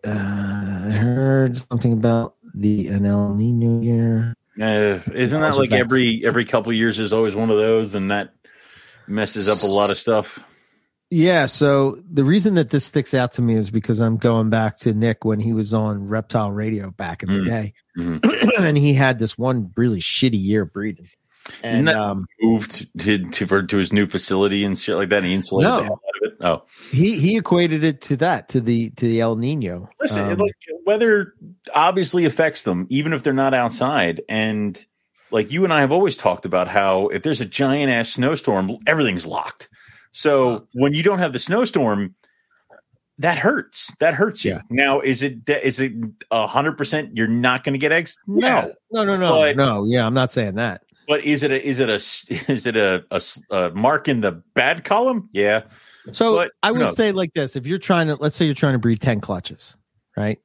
uh, 0.05 0.09
I 0.09 0.91
heard 0.91 1.57
something 1.57 1.93
about 1.93 2.35
the 2.53 2.87
an 2.87 3.05
El 3.05 3.33
Nino 3.35 3.81
year. 3.81 4.33
Uh, 4.59 4.99
isn't 5.13 5.39
that 5.41 5.57
like 5.57 5.69
back- 5.71 5.79
every 5.79 6.25
every 6.25 6.45
couple 6.45 6.71
years? 6.73 6.97
There's 6.97 7.13
always 7.13 7.35
one 7.35 7.49
of 7.49 7.57
those, 7.57 7.93
and 7.95 8.09
that 8.11 8.33
messes 9.07 9.49
up 9.49 9.61
a 9.63 9.71
lot 9.71 9.91
of 9.91 9.97
stuff. 9.97 10.39
Yeah. 11.09 11.45
So 11.45 12.01
the 12.11 12.23
reason 12.25 12.55
that 12.55 12.69
this 12.69 12.85
sticks 12.85 13.13
out 13.13 13.33
to 13.33 13.41
me 13.41 13.55
is 13.55 13.69
because 13.71 13.99
I'm 14.01 14.17
going 14.17 14.49
back 14.49 14.77
to 14.79 14.93
Nick 14.93 15.23
when 15.23 15.39
he 15.39 15.53
was 15.53 15.73
on 15.73 16.07
Reptile 16.07 16.51
Radio 16.51 16.91
back 16.91 17.23
in 17.23 17.29
the 17.29 17.39
Mm. 17.39 17.45
day, 17.45 17.73
Mhm. 17.97 18.59
and 18.59 18.77
he 18.77 18.93
had 18.93 19.17
this 19.19 19.37
one 19.37 19.71
really 19.77 19.99
shitty 19.99 20.41
year 20.41 20.65
breeding. 20.65 21.07
And 21.63 21.89
um, 21.89 22.25
Moved 22.41 22.87
to 22.99 23.29
to, 23.29 23.47
for, 23.47 23.63
to 23.63 23.77
his 23.77 23.93
new 23.93 24.05
facility 24.07 24.63
and 24.63 24.77
shit 24.77 24.95
like 24.95 25.09
that. 25.09 25.17
And 25.19 25.27
he 25.27 25.33
insulated 25.33 25.69
No. 25.71 25.77
the 25.79 25.83
hell 25.85 25.93
out 25.93 26.27
of 26.27 26.31
it. 26.31 26.37
Oh, 26.41 26.63
he 26.91 27.17
he 27.19 27.37
equated 27.37 27.83
it 27.83 28.01
to 28.01 28.17
that 28.17 28.49
to 28.49 28.61
the 28.61 28.89
to 28.91 29.05
the 29.07 29.21
El 29.21 29.35
Nino. 29.37 29.89
listen, 30.01 30.29
Um, 30.31 30.37
like 30.39 30.53
weather 30.85 31.33
obviously 31.73 32.25
affects 32.25 32.63
them, 32.63 32.85
even 32.89 33.13
if 33.13 33.23
they're 33.23 33.33
not 33.33 33.53
outside. 33.53 34.21
And 34.29 34.83
like 35.31 35.51
you 35.51 35.63
and 35.63 35.73
I 35.73 35.79
have 35.81 35.91
always 35.91 36.15
talked 36.17 36.45
about 36.45 36.67
how 36.67 37.07
if 37.07 37.23
there's 37.23 37.41
a 37.41 37.45
giant 37.45 37.91
ass 37.91 38.09
snowstorm, 38.09 38.77
everything's 38.85 39.25
locked. 39.25 39.69
So 40.11 40.67
when 40.73 40.93
you 40.93 41.03
don't 41.03 41.19
have 41.19 41.33
the 41.33 41.39
snowstorm, 41.39 42.15
that 43.19 43.37
hurts. 43.37 43.91
That 43.99 44.13
hurts 44.13 44.45
you. 44.45 44.51
Yeah. 44.51 44.61
Now, 44.69 44.99
is 45.01 45.23
it 45.23 45.49
is 45.49 45.79
it 45.79 45.93
a 46.29 46.45
hundred 46.45 46.77
percent? 46.77 47.17
You're 47.17 47.27
not 47.27 47.63
going 47.63 47.73
to 47.73 47.79
get 47.79 47.91
eggs? 47.91 48.17
No. 48.27 48.47
yeah. 48.47 48.67
no, 48.91 49.03
no, 49.05 49.17
no, 49.17 49.37
But- 49.39 49.55
no. 49.57 49.85
Yeah, 49.85 50.05
I'm 50.05 50.13
not 50.13 50.31
saying 50.31 50.55
that. 50.55 50.81
But 51.07 51.23
is 51.23 51.43
it 51.43 51.51
a 51.51 51.65
is 51.65 51.79
it 51.79 51.89
a 51.89 51.95
is 52.51 52.65
it 52.65 52.75
a, 52.77 53.05
a, 53.11 53.21
a 53.55 53.69
mark 53.71 54.07
in 54.07 54.21
the 54.21 54.31
bad 54.53 54.83
column? 54.83 55.29
Yeah. 55.31 55.63
So 56.11 56.35
But 56.35 56.51
I 56.63 56.71
would 56.71 56.79
knows? 56.79 56.95
say 56.95 57.11
like 57.11 57.33
this: 57.33 57.55
if 57.55 57.65
you're 57.65 57.79
trying 57.79 58.07
to, 58.07 58.15
let's 58.15 58.35
say 58.35 58.45
you're 58.45 58.53
trying 58.53 58.73
to 58.73 58.79
breed 58.79 59.01
ten 59.01 59.19
clutches, 59.21 59.77
right, 60.15 60.39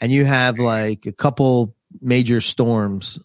and 0.00 0.12
you 0.12 0.24
have 0.24 0.58
like 0.58 1.06
a 1.06 1.12
couple 1.12 1.74
major 2.00 2.40
storms 2.40 3.18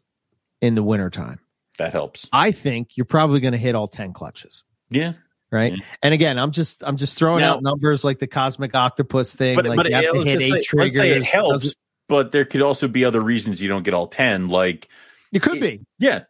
in 0.61 0.75
the 0.75 0.83
wintertime, 0.83 1.39
That 1.79 1.91
helps. 1.91 2.27
I 2.31 2.51
think 2.51 2.95
you're 2.95 3.05
probably 3.05 3.39
going 3.41 3.51
to 3.53 3.57
hit 3.57 3.75
all 3.75 3.87
ten 3.89 4.13
clutches. 4.13 4.63
Yeah. 4.89 5.13
right? 5.51 5.73
Yeah. 5.73 5.83
And 6.03 6.13
again, 6.13 6.37
I'm 6.39 6.51
just 6.51 6.81
I'm 6.85 6.95
just 6.97 7.17
throwing 7.17 7.41
Now- 7.41 7.55
out 7.55 7.63
numbers 7.63 8.03
like 8.05 8.19
the 8.19 8.27
cosmic 8.27 8.73
octopus 8.75 9.35
thing. 9.35 9.55
But 9.55 9.65
like 9.65 9.75
but 9.77 9.89
you 9.89 9.95
have 9.95 10.03
it, 10.05 10.13
to 10.13 10.23
hit 10.23 10.41
eight 10.41 10.63
say, 10.65 10.77
let's 10.77 10.95
say 10.95 11.11
it 11.11 11.23
helps. 11.25 11.73
But 12.07 12.31
there 12.31 12.45
could 12.45 12.61
also 12.61 12.87
be 12.87 13.03
other 13.05 13.21
reasons 13.21 13.61
you 13.61 13.67
don't 13.69 13.83
get 13.83 13.93
all 13.93 14.07
ten. 14.07 14.47
Like 14.49 14.87
It 15.33 15.41
could 15.41 15.57
it- 15.57 15.61
be. 15.61 15.85
Yeah. 15.99 16.21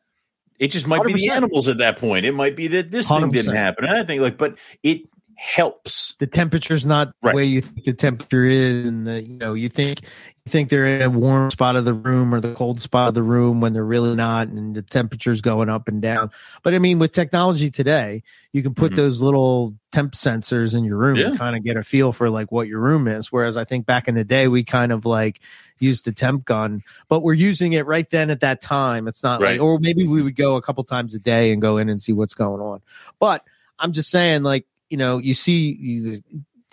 It 0.62 0.70
just 0.70 0.86
might 0.86 1.04
be 1.04 1.14
the 1.14 1.32
animals 1.32 1.68
at 1.68 1.80
that 1.80 1.98
point. 1.98 2.24
It 2.24 2.34
might 2.34 2.56
be 2.56 2.68
that 2.68 2.92
this 2.92 3.08
thing 3.08 3.30
didn't 3.30 3.56
100%. 3.56 3.58
happen. 3.58 3.86
And 3.86 3.96
I 3.96 4.04
think 4.04 4.22
like, 4.22 4.38
but 4.38 4.60
it 4.84 5.02
helps. 5.44 6.16
The 6.20 6.28
temperature's 6.28 6.86
not 6.86 7.14
Right. 7.24 7.32
the 7.32 7.36
way 7.36 7.46
you 7.46 7.62
think 7.62 7.84
the 7.84 7.94
temperature 7.94 8.46
is, 8.46 8.88
and 8.88 9.08
the 9.08 9.24
you 9.24 9.40
know 9.40 9.54
you 9.56 9.70
think 9.70 10.02
you 10.46 10.52
think 10.52 10.70
they're 10.70 10.86
in 10.86 11.02
a 11.02 11.10
warm 11.10 11.50
spot 11.50 11.76
of 11.76 11.84
the 11.84 11.96
room 11.96 12.34
or 12.34 12.40
the 12.40 12.54
cold 12.54 12.80
spot 12.80 13.08
of 13.08 13.14
the 13.16 13.24
room 13.24 13.60
when 13.60 13.74
they're 13.74 13.84
really 13.84 14.14
not, 14.16 14.50
and 14.50 14.76
the 14.76 14.84
temperature's 14.84 15.42
going 15.42 15.68
up 15.68 15.88
and 15.88 16.00
down. 16.00 16.30
But 16.62 16.76
I 16.76 16.80
mean, 16.80 17.00
with 17.00 17.12
technology 17.12 17.72
today, 17.72 18.22
you 18.54 18.62
can 18.62 18.76
put 18.76 18.92
Mhm. 18.92 18.98
those 18.98 19.20
little 19.20 19.74
temp 19.92 20.14
sensors 20.14 20.76
in 20.76 20.84
your 20.84 20.98
room 20.98 21.18
and 21.20 21.38
kind 21.38 21.56
of 21.56 21.64
get 21.64 21.76
a 21.76 21.82
feel 21.84 22.12
for 22.12 22.30
like 22.30 22.52
what 22.52 22.68
your 22.68 22.80
room 22.80 23.08
is. 23.08 23.32
Whereas 23.32 23.58
I 23.58 23.64
think 23.64 23.88
back 23.88 24.08
in 24.08 24.14
the 24.14 24.24
day, 24.24 24.48
we 24.48 24.64
kind 24.64 24.92
of 24.92 25.06
like 25.06 25.42
used 25.80 26.06
the 26.06 26.12
temp 26.12 26.46
gun, 26.46 26.84
but 27.10 27.22
we're 27.24 27.34
using 27.34 27.74
it 27.74 27.88
right 27.88 28.08
then 28.12 28.30
at 28.30 28.42
that 28.42 28.62
time. 28.62 29.08
It's 29.08 29.24
not 29.24 29.42
Right. 29.42 29.54
like, 29.54 29.62
or 29.62 29.80
maybe 29.80 30.06
we 30.06 30.22
would 30.22 30.36
go 30.36 30.56
a 30.56 30.62
couple 30.62 30.84
times 30.84 31.16
a 31.16 31.20
day 31.20 31.52
and 31.52 31.60
go 31.62 31.78
in 31.78 31.90
and 31.90 32.00
see 32.00 32.14
what's 32.14 32.36
going 32.36 32.62
on. 32.62 32.82
But 33.20 33.44
I'm 33.80 33.92
just 33.92 34.12
saying, 34.12 34.44
like, 34.44 34.66
you 34.92 34.98
know, 34.98 35.18
you 35.18 35.34
see 35.34 36.22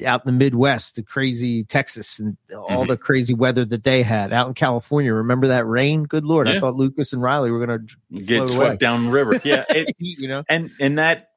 out 0.06 0.24
in 0.24 0.26
the 0.26 0.38
Midwest, 0.38 0.96
the 0.96 1.02
crazy 1.02 1.64
Texas 1.64 2.18
and 2.18 2.36
all 2.54 2.84
Mhm. 2.84 2.88
the 2.88 2.96
crazy 2.96 3.34
weather 3.34 3.64
that 3.64 3.82
they 3.82 4.02
had 4.02 4.32
out 4.32 4.46
in 4.48 4.54
California. 4.54 5.12
Remember 5.12 5.48
that 5.48 5.66
rain? 5.66 6.04
Good 6.04 6.24
Lord. 6.24 6.48
I 6.48 6.60
thought 6.60 6.76
Lucas 6.76 7.12
and 7.12 7.20
Riley 7.20 7.50
were 7.50 7.64
going 7.66 7.86
to 7.86 8.20
Get 8.24 8.48
swept 8.50 8.78
down 8.80 9.06
the 9.06 9.10
river. 9.10 9.40
Yeah. 9.44 9.64
It, 9.70 9.94
you 9.98 10.28
know, 10.28 10.44
and 10.48 10.70
and 10.78 10.98
that 10.98 11.30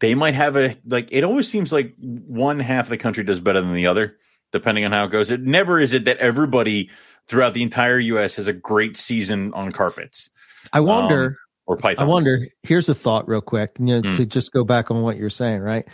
they 0.00 0.14
might 0.14 0.34
have 0.34 0.56
a 0.56 0.76
like 0.84 1.08
it 1.12 1.22
always 1.22 1.48
seems 1.48 1.70
like 1.72 1.92
one 2.00 2.58
half 2.58 2.86
of 2.86 2.90
the 2.90 2.96
country 2.98 3.22
does 3.22 3.38
better 3.40 3.60
than 3.60 3.74
the 3.74 3.86
other 3.86 4.16
depending 4.50 4.84
on 4.84 4.90
how 4.90 5.04
it 5.04 5.12
goes 5.12 5.30
it 5.30 5.40
never 5.40 5.78
is 5.78 5.92
it 5.92 6.06
that 6.06 6.16
everybody 6.18 6.90
throughout 7.28 7.54
the 7.54 7.62
entire 7.62 8.00
us 8.00 8.34
has 8.34 8.48
a 8.48 8.52
great 8.52 8.98
season 8.98 9.52
on 9.54 9.70
carpets 9.70 10.28
I 10.72 10.80
wonder. 10.80 11.24
Um, 11.26 11.36
or 11.66 11.76
pythons 11.76 12.04
I 12.06 12.08
wonder. 12.10 12.48
Here's 12.62 12.88
a 12.88 12.94
thought, 12.94 13.28
real 13.28 13.40
quick. 13.40 13.76
You 13.78 13.86
know, 13.86 14.02
Mm. 14.02 14.16
to 14.16 14.26
just 14.26 14.52
go 14.52 14.64
back 14.64 14.90
on 14.90 15.02
what 15.02 15.16
you're 15.16 15.30
saying, 15.30 15.60
right? 15.60 15.86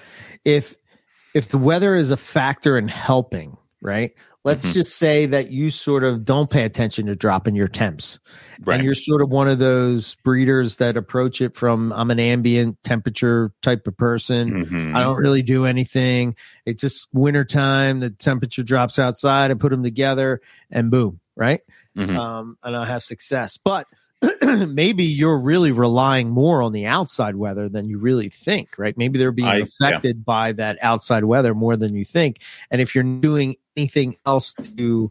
If 0.44 0.74
if 1.34 1.48
the 1.48 1.58
weather 1.58 1.94
is 1.94 2.10
a 2.10 2.16
factor 2.16 2.78
in 2.78 2.88
helping, 2.88 3.56
right? 3.82 4.12
Let's 4.44 4.64
Mhm. 4.64 4.72
just 4.72 4.96
say 4.96 5.26
that 5.26 5.50
you 5.50 5.70
sort 5.70 6.04
of 6.04 6.24
don't 6.24 6.48
pay 6.48 6.62
attention 6.64 7.04
to 7.06 7.14
dropping 7.14 7.54
your 7.54 7.68
temps, 7.68 8.18
right 8.64 8.76
and 8.76 8.84
you're 8.84 8.94
sort 8.94 9.20
of 9.20 9.28
one 9.28 9.46
of 9.46 9.58
those 9.58 10.14
breeders 10.24 10.76
that 10.76 10.96
approach 10.96 11.42
it 11.42 11.54
from 11.54 11.92
I'm 11.92 12.10
an 12.10 12.18
ambient 12.18 12.78
temperature 12.82 13.52
type 13.62 13.86
of 13.86 13.96
person. 13.98 14.64
Mhm. 14.64 14.96
I 14.96 15.02
don't 15.02 15.18
really 15.18 15.42
do 15.42 15.66
anything. 15.66 16.34
It's 16.64 16.80
just 16.80 17.06
wintertime. 17.12 18.00
The 18.00 18.10
temperature 18.10 18.62
drops 18.62 18.98
outside. 18.98 19.50
I 19.50 19.54
put 19.54 19.70
them 19.70 19.82
together, 19.82 20.40
and 20.70 20.90
boom, 20.90 21.20
right? 21.36 21.60
Mhm. 21.96 22.16
um, 22.16 22.56
and 22.62 22.74
I 22.74 22.86
have 22.86 23.02
success. 23.02 23.58
But 23.62 23.86
maybe 24.42 25.04
you're 25.04 25.38
really 25.38 25.72
relying 25.72 26.30
more 26.30 26.62
on 26.62 26.72
the 26.72 26.86
outside 26.86 27.36
weather 27.36 27.68
than 27.68 27.88
you 27.88 27.98
really 27.98 28.28
think, 28.28 28.78
right? 28.78 28.96
Maybe 28.96 29.18
they're 29.18 29.32
being 29.32 29.48
I- 29.48 29.58
yeah. 29.58 29.64
affected 29.64 30.24
by 30.24 30.52
that 30.52 30.78
outside 30.82 31.24
weather 31.24 31.54
more 31.54 31.76
than 31.76 31.94
you 31.94 32.04
think. 32.04 32.40
And 32.70 32.80
if 32.80 32.94
you're 32.94 33.04
doing 33.04 33.56
anything 33.76 34.16
else 34.26 34.54
to 34.54 35.10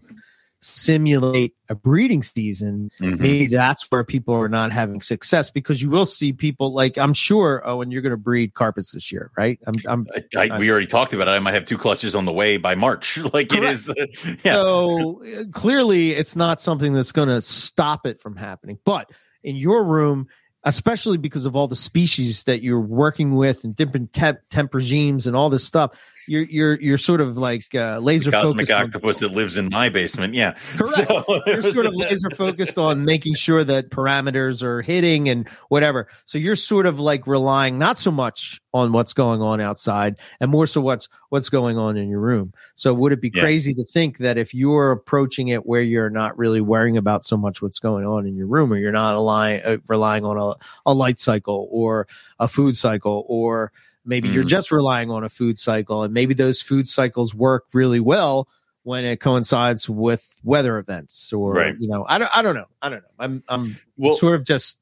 simulate 0.61 1.53
a 1.69 1.75
breeding 1.75 2.23
season, 2.23 2.89
Mhm. 2.99 3.19
maybe 3.19 3.47
that's 3.47 3.89
where 3.91 4.03
people 4.03 4.33
are 4.33 4.49
not 4.49 4.71
having 4.71 5.01
success 5.01 5.49
because 5.49 5.81
you 5.81 5.89
will 5.89 6.05
see 6.05 6.33
people 6.33 6.73
like 6.73 6.97
I'm 6.97 7.13
sure 7.13 7.61
oh, 7.65 7.81
and 7.81 7.91
you're 7.91 8.01
going 8.01 8.11
to 8.11 8.17
breed 8.17 8.53
carpets 8.53 8.91
this 8.91 9.11
year, 9.11 9.31
right? 9.37 9.59
I'm, 9.67 9.75
I'm 9.85 10.07
I, 10.35 10.49
I, 10.51 10.57
we 10.57 10.71
already 10.71 10.87
talked 10.87 11.13
about 11.13 11.27
it. 11.27 11.31
I 11.31 11.39
might 11.39 11.53
have 11.53 11.65
two 11.65 11.77
clutches 11.77 12.15
on 12.15 12.25
the 12.25 12.33
way 12.33 12.57
by 12.57 12.75
March. 12.75 13.17
Like 13.33 13.53
it 13.53 13.63
is, 13.63 13.91
yeah. 14.43 14.53
So 14.53 15.21
uh, 15.23 15.43
clearly, 15.51 16.11
it's 16.11 16.35
not 16.35 16.61
something 16.61 16.93
that's 16.93 17.11
going 17.11 17.27
to 17.27 17.41
stop 17.41 18.05
it 18.05 18.21
from 18.21 18.35
happening. 18.37 18.79
But 18.85 19.11
in 19.43 19.57
your 19.57 19.83
room, 19.83 20.27
especially 20.63 21.17
because 21.17 21.45
of 21.45 21.55
all 21.55 21.67
the 21.67 21.75
species 21.75 22.43
that 22.43 22.61
you're 22.61 22.79
working 22.81 23.35
with 23.35 23.63
and 23.63 23.75
different 23.75 24.11
temp, 24.13 24.39
temp 24.49 24.73
regimes 24.73 25.27
and 25.27 25.35
all 25.35 25.49
this 25.49 25.63
stuff, 25.63 25.91
you're 26.27 26.43
you're 26.43 26.79
you're 26.81 26.97
sort 26.97 27.21
of 27.21 27.37
like 27.37 27.73
uh, 27.73 27.99
laser 27.99 28.31
cosmic 28.31 28.67
focused. 28.67 28.71
on- 28.71 28.85
octopus 28.87 29.17
that 29.17 29.29
lives 29.31 29.55
in 29.57 29.69
my 29.71 29.87
basement. 29.89 30.33
Yeah, 30.33 30.57
Correct. 30.75 31.07
So- 31.07 31.41
you're 31.47 31.61
sort 31.73 31.85
of 31.85 31.93
laser 31.95 32.29
focused 32.31 32.77
on 32.77 33.05
making 33.05 33.35
sure 33.35 33.63
that 33.63 33.89
parameters 33.91 34.61
are 34.61 34.81
hitting 34.81 35.29
and 35.29 35.47
whatever. 35.69 36.07
So 36.25 36.37
you're 36.37 36.55
sort 36.57 36.85
of 36.85 36.99
like 36.99 37.27
relying 37.27 37.77
not 37.77 37.97
so 37.97 38.11
much 38.11 38.59
on 38.77 38.91
what's 38.91 39.13
going 39.13 39.41
on 39.41 39.59
outside 39.59 40.19
and 40.39 40.51
more 40.51 40.67
so 40.67 40.79
what's 40.81 41.09
what's 41.29 41.49
going 41.49 41.77
on 41.77 41.97
in 41.97 42.07
your 42.09 42.19
room. 42.19 42.53
So 42.75 42.93
would 42.93 43.11
it 43.11 43.21
be 43.21 43.29
Yeah. 43.29 43.41
crazy 43.41 43.73
to 43.73 43.83
think 43.83 44.19
that 44.19 44.37
if 44.37 44.53
you're 44.53 44.91
approaching 44.91 45.47
it 45.49 45.65
where 45.65 45.81
you're 45.81 46.09
not 46.09 46.37
really 46.37 46.61
worrying 46.61 46.97
about 46.97 47.25
so 47.25 47.35
much 47.37 47.61
what's 47.61 47.79
going 47.79 48.05
on 48.05 48.25
in 48.27 48.35
your 48.35 48.47
room 48.47 48.71
or 48.71 48.77
you're 48.77 48.91
not 48.91 49.13
relying 49.13 49.61
uh, 49.63 49.77
relying 49.87 50.23
on 50.23 50.37
a, 50.37 50.53
a 50.85 50.93
light 50.93 51.19
cycle 51.19 51.67
or 51.71 52.07
a 52.39 52.47
food 52.47 52.77
cycle 52.77 53.25
or 53.27 53.71
maybe 54.05 54.29
you're 54.29 54.43
Mhm. 54.43 54.47
just 54.47 54.71
relying 54.71 55.09
on 55.11 55.23
a 55.23 55.29
food 55.29 55.59
cycle 55.59 56.03
and 56.03 56.13
maybe 56.13 56.33
those 56.33 56.61
food 56.61 56.87
cycles 56.87 57.35
work 57.35 57.65
really 57.73 57.99
well 57.99 58.47
when 58.83 59.03
it 59.03 59.19
coincides 59.19 59.89
with 59.89 60.39
weather 60.43 60.77
events 60.77 61.33
or 61.33 61.55
Right. 61.55 61.75
you 61.79 61.87
know 61.89 62.05
I 62.07 62.17
don't 62.19 62.31
I 62.33 62.41
don't 62.41 62.55
know 62.55 62.67
I 62.81 62.89
don't 62.89 63.01
know 63.01 63.09
I'm 63.19 63.43
I'm 63.49 63.77
well, 63.97 64.15
sort 64.15 64.35
of 64.35 64.45
just 64.45 64.79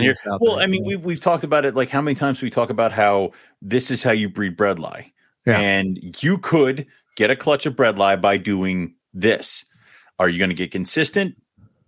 ideas 0.00 0.20
here. 0.20 0.32
out 0.32 0.40
Well, 0.40 0.56
there. 0.56 0.64
I 0.64 0.66
mean, 0.66 0.84
we've 0.84 1.02
we've 1.02 1.20
talked 1.20 1.44
about 1.44 1.64
it. 1.64 1.74
Like, 1.74 1.88
how 1.90 2.00
many 2.00 2.14
times 2.14 2.42
we 2.42 2.50
talk 2.50 2.70
about 2.70 2.92
how 2.92 3.30
this 3.62 3.90
is 3.90 4.02
how 4.02 4.12
you 4.12 4.28
breed 4.28 4.56
bredli, 4.56 5.12
Yeah. 5.46 5.58
and 5.58 5.98
you 6.20 6.38
could 6.38 6.86
get 7.16 7.30
a 7.30 7.36
clutch 7.36 7.66
of 7.66 7.74
bredli 7.74 8.20
by 8.20 8.36
doing 8.36 8.94
this. 9.14 9.64
Are 10.18 10.28
you 10.28 10.38
going 10.38 10.50
to 10.50 10.54
get 10.56 10.70
consistent? 10.70 11.36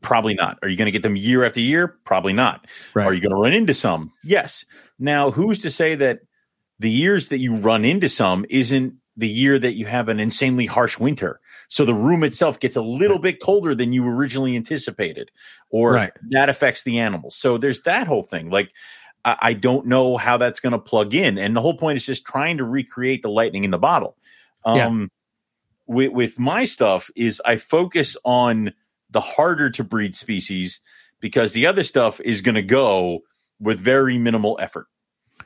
Probably 0.01 0.35
not. 0.35 0.59
Are 0.63 0.69
you 0.69 0.77
going 0.77 0.87
to 0.87 0.93
get 0.93 1.03
them 1.03 1.17
year 1.17 1.45
after 1.45 1.61
year? 1.61 1.99
Probably 2.05 2.33
not. 2.33 2.67
Right. 2.95 3.07
Are 3.07 3.13
you 3.13 3.21
going 3.21 3.35
to 3.35 3.37
run 3.41 3.53
into 3.53 3.75
some? 3.75 4.13
Yes. 4.23 4.65
Now, 4.99 5.31
who's 5.31 5.59
to 5.61 5.71
say 5.71 5.95
that 5.97 6.21
the 6.79 6.91
years 6.91 7.29
that 7.29 7.39
you 7.39 7.57
run 7.57 7.85
into 7.85 8.09
some 8.09 8.47
isn't 8.49 8.95
the 9.17 9.29
year 9.29 9.59
that 9.59 9.75
you 9.75 9.87
have 9.87 10.09
an 10.09 10.21
insanely 10.21 10.67
harsh 10.67 10.99
winter? 10.99 11.41
So 11.69 11.85
the 11.85 11.95
room 11.95 12.25
itself 12.25 12.59
gets 12.59 12.77
a 12.77 12.83
little 12.83 13.19
bit 13.19 13.41
colder 13.41 13.75
than 13.75 13.93
you 13.93 14.07
originally 14.07 14.57
anticipated, 14.57 15.31
or 15.71 15.93
Right. 15.93 16.13
that 16.31 16.49
affects 16.49 16.83
the 16.83 16.99
animals. 16.99 17.37
So 17.37 17.59
there's 17.59 17.83
that 17.83 18.07
whole 18.07 18.23
thing. 18.23 18.51
Like, 18.51 18.71
I, 19.25 19.37
I 19.41 19.53
don't 19.53 19.87
know 19.87 20.17
how 20.17 20.39
that's 20.39 20.61
going 20.61 20.73
to 20.73 20.79
plug 20.79 21.15
in. 21.15 21.39
And 21.39 21.55
the 21.55 21.61
whole 21.61 21.77
point 21.77 21.97
is 21.97 22.07
just 22.07 22.25
trying 22.25 22.57
to 22.59 22.65
recreate 22.65 23.23
the 23.23 23.29
lightning 23.29 23.65
in 23.65 23.71
the 23.71 23.79
bottle. 23.79 24.17
Yeah. 24.67 24.87
Um, 24.87 25.11
with, 25.87 26.13
with 26.13 26.39
my 26.39 26.65
stuff 26.65 27.11
is 27.17 27.41
I 27.45 27.57
focus 27.57 28.17
on 28.25 28.73
the 29.11 29.21
harder 29.21 29.71
to 29.71 29.85
breed 29.85 30.15
species 30.15 30.81
because 31.21 31.53
the 31.53 31.67
other 31.67 31.83
stuff 31.83 32.21
is 32.21 32.43
going 32.43 32.55
to 32.55 32.63
go 32.63 33.21
with 33.61 33.79
very 33.79 34.19
minimal 34.19 34.59
effort. 34.61 34.87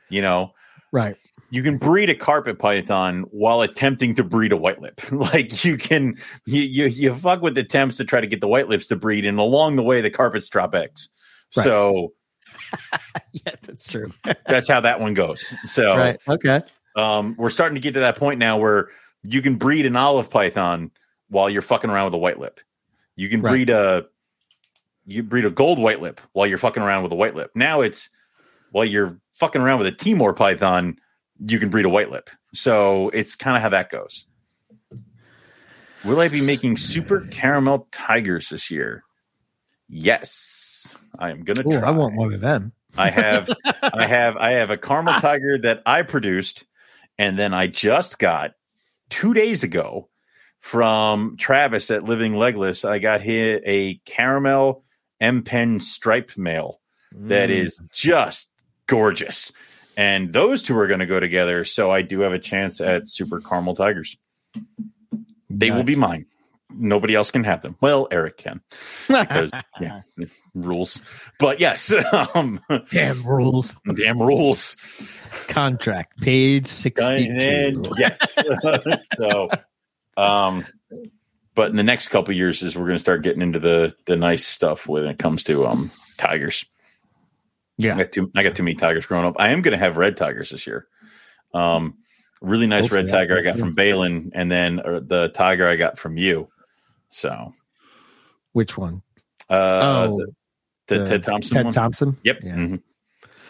You 0.09 0.23
know, 0.23 0.53
right 0.93 1.17
you 1.51 1.63
can 1.63 1.77
breed 1.77 2.09
a 2.09 2.15
carpet 2.15 2.59
python 2.59 3.25
while 3.31 3.61
attempting 3.61 4.15
to 4.15 4.25
breed 4.25 4.53
a 4.53 4.57
white 4.57 4.81
lip. 4.81 5.03
like 5.13 5.65
you 5.65 5.77
can, 5.77 6.17
you, 6.47 6.63
you, 6.63 6.87
you 6.87 7.15
fuck 7.15 7.43
with 7.43 7.59
attempts 7.59 7.99
to 7.99 8.07
try 8.07 8.23
to 8.23 8.27
get 8.27 8.41
the 8.41 8.49
white 8.49 8.69
lips 8.69 8.87
to 8.87 8.97
breed, 8.97 9.27
and 9.27 9.39
along 9.39 9.77
the 9.77 9.83
way, 9.83 10.01
the 10.01 10.09
carpets 10.09 10.49
drop 10.49 10.75
eggs. 10.75 11.11
Right. 11.55 11.65
So 11.65 12.15
yeah 13.33 13.55
that's 13.63 13.87
true 13.87 14.13
that's 14.49 14.69
how 14.69 14.81
that 14.81 15.01
one 15.01 15.15
goes. 15.15 15.55
So 15.65 15.97
right 15.97 16.21
okay 16.27 16.63
um, 16.97 17.35
we're 17.39 17.51
starting 17.51 17.75
to 17.75 17.81
get 17.81 17.95
to 17.95 18.01
that 18.01 18.17
point 18.17 18.39
now 18.39 18.59
where 18.59 18.89
you 19.23 19.43
can 19.43 19.57
breed 19.57 19.87
an 19.87 19.97
olive 19.97 20.31
python 20.31 20.91
while 21.29 21.49
you're 21.49 21.63
fucking 21.63 21.91
around 21.91 22.07
with 22.07 22.15
a 22.15 22.19
white 22.19 22.39
lip. 22.39 22.61
You 23.17 23.29
can 23.29 23.41
Right. 23.41 23.51
breed 23.51 23.71
a 23.71 24.07
you 25.05 25.23
breed 25.23 25.45
a 25.45 25.51
gold 25.51 25.79
white 25.79 26.01
lip 26.01 26.21
while 26.33 26.47
you're 26.47 26.59
fucking 26.59 26.83
around 26.83 27.03
with 27.03 27.13
a 27.13 27.17
white 27.17 27.35
lip. 27.35 27.51
Now 27.55 27.81
it's 27.81 28.09
while 28.71 28.85
you're 28.85 29.19
fucking 29.43 29.61
around 29.61 29.79
with 29.79 29.89
a 29.89 29.93
Timor 29.93 30.33
python, 30.33 30.97
you 31.49 31.59
can 31.59 31.69
breed 31.69 31.85
a 31.85 31.89
white 31.89 32.13
lip. 32.13 32.31
So 32.55 33.09
it's 33.09 33.35
kind 33.35 33.57
of 33.57 33.63
how 33.63 33.71
that 33.71 33.91
goes. 33.91 34.25
Will 36.05 36.21
I 36.21 36.29
be 36.29 36.41
making 36.41 36.77
super 36.77 37.23
caramel 37.33 37.89
tigers 37.91 38.51
this 38.51 38.71
year? 38.71 39.03
Yes, 39.89 40.95
I 41.19 41.31
am 41.31 41.43
gonna 41.43 41.67
Ooh, 41.67 41.73
try. 41.73 41.89
I 41.89 41.91
want 41.91 42.15
one 42.15 42.33
of 42.33 42.41
them 42.41 42.73
I 42.97 43.11
have 43.11 43.49
I 43.83 44.07
have 44.07 44.37
I 44.37 44.53
have 44.53 44.71
a 44.71 44.77
caramel 44.77 45.15
tiger 45.21 45.59
that 45.59 45.83
I 45.87 46.03
produced 46.03 46.65
and 47.19 47.37
then 47.37 47.53
I 47.53 47.67
just 47.67 48.21
got 48.21 48.53
2 49.11 49.35
days 49.35 49.65
ago 49.65 50.09
from 50.61 51.37
Travis 51.37 51.91
at 51.91 52.05
Living 52.05 52.37
Legless. 52.37 52.85
I 52.85 53.01
got 53.01 53.23
hit 53.23 53.65
a 53.67 53.97
caramel 54.05 54.85
M 55.21 55.43
pen 55.43 55.81
stripe 55.81 56.31
male 56.37 56.81
that 57.27 57.51
Mm. 57.51 57.67
is 57.67 57.81
just 57.93 58.49
gorgeous. 58.87 59.53
And 59.97 60.33
those 60.33 60.63
two 60.63 60.77
are 60.79 60.87
going 60.87 61.01
to 61.01 61.07
go 61.07 61.21
together, 61.21 61.65
so 61.65 61.91
I 61.91 62.03
do 62.03 62.21
have 62.21 62.33
a 62.33 62.39
chance 62.39 62.81
at 62.81 63.09
super 63.09 63.41
caramel 63.41 63.75
tigers. 63.75 64.17
They 65.51 65.71
will 65.71 65.85
be 65.85 65.97
mine. 65.97 66.27
Nobody 66.75 67.15
else 67.15 67.31
can 67.31 67.45
have 67.45 67.61
them. 67.61 67.77
Well, 67.81 68.09
Eric 68.11 68.39
can 68.39 68.61
because 69.07 69.51
yeah, 69.81 70.01
rules. 70.55 71.03
But 71.39 71.61
yes, 71.61 71.93
um, 72.35 72.61
damn 72.91 73.23
rules 73.23 73.77
damn 73.95 74.21
rules. 74.21 74.77
contract 75.49 76.19
page 76.21 76.67
62 76.67 77.07
And 77.07 77.89
yes, 77.99 78.19
so 79.19 79.51
um, 80.17 80.67
but 81.55 81.71
in 81.71 81.77
the 81.77 81.83
next 81.83 82.09
couple 82.09 82.35
years 82.35 82.63
is 82.63 82.77
we're 82.77 82.87
going 82.87 82.97
to 82.97 83.03
start 83.03 83.23
getting 83.23 83.43
into 83.43 83.59
the 83.59 83.95
the 84.07 84.17
nice 84.17 84.47
stuff 84.47 84.87
when 84.87 85.05
it 85.05 85.19
comes 85.19 85.43
to 85.45 85.67
um 85.67 85.91
tigers. 86.17 86.65
Yeah. 87.83 87.95
I 87.95 87.99
got 87.99 88.13
too 88.13 88.31
I 88.37 88.43
got 88.43 88.57
too 88.57 88.63
many 88.63 88.75
tigers 88.77 89.07
growing 89.07 89.25
up. 89.27 89.37
I 89.39 89.51
am 89.51 89.63
going 89.63 89.73
to 89.73 89.79
have 89.79 89.97
red 89.97 90.17
tigers 90.17 90.51
this 90.51 90.67
year. 90.67 90.87
Um, 91.55 91.99
really 92.41 92.67
nice 92.67 92.83
Hopefully 92.83 93.03
red 93.03 93.11
tiger 93.11 93.39
I 93.39 93.43
got 93.43 93.59
from 93.59 93.75
Balin, 93.75 94.31
and 94.35 94.51
then 94.51 94.81
uh, 94.81 95.01
the 95.05 95.29
tiger 95.35 95.69
I 95.69 95.77
got 95.77 95.99
from 95.99 96.17
you. 96.17 96.49
So, 97.09 97.53
which 98.53 98.77
one? 98.79 99.03
uh, 99.51 100.07
Oh, 100.11 100.17
the, 100.17 100.27
the, 100.87 100.99
the 101.03 101.09
Ted 101.09 101.23
Thompson 101.23 101.55
Ted 101.57 101.65
one. 101.67 101.73
Thompson 101.75 102.17
Yep. 102.25 102.39
Yeah. 102.43 102.55
mhm. 102.55 102.83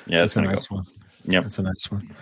Yeah, 0.06 0.20
that's 0.20 0.34
that's 0.34 0.36
a 0.36 0.40
nice 0.42 0.66
go. 0.66 0.76
one 0.76 0.84
Yep. 1.26 1.42
that's 1.44 1.58
a 1.60 1.62
nice 1.62 1.90
one 1.90 2.14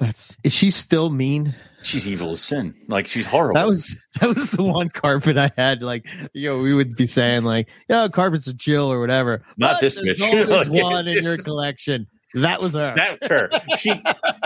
that's 0.00 0.36
is 0.42 0.52
she 0.52 0.70
still 0.70 1.10
mean 1.10 1.54
She's 1.82 2.06
evil 2.06 2.32
as 2.32 2.42
sin. 2.42 2.74
Like 2.88 3.06
she's 3.06 3.26
horrible. 3.26 3.54
That 3.54 3.66
was 3.66 3.96
that 4.20 4.34
was 4.34 4.50
the 4.50 4.62
one 4.62 4.90
carpet 4.90 5.38
I 5.38 5.50
had. 5.56 5.82
Like, 5.82 6.06
you 6.34 6.50
know, 6.50 6.60
we 6.60 6.74
would 6.74 6.94
be 6.94 7.06
saying 7.06 7.44
like, 7.44 7.68
"Yeah, 7.88 8.08
carpets 8.08 8.46
are 8.48 8.54
chill" 8.54 8.92
or 8.92 9.00
whatever. 9.00 9.42
Not 9.56 9.74
But 9.74 9.80
this 9.80 9.96
bitch. 9.96 10.48
Like, 10.48 10.68
one 10.84 11.08
in 11.08 11.24
your 11.24 11.38
collection. 11.38 12.06
That 12.34 12.60
was 12.60 12.74
her. 12.74 12.92
That's 12.94 13.26
her. 13.28 13.50
She 13.78 14.02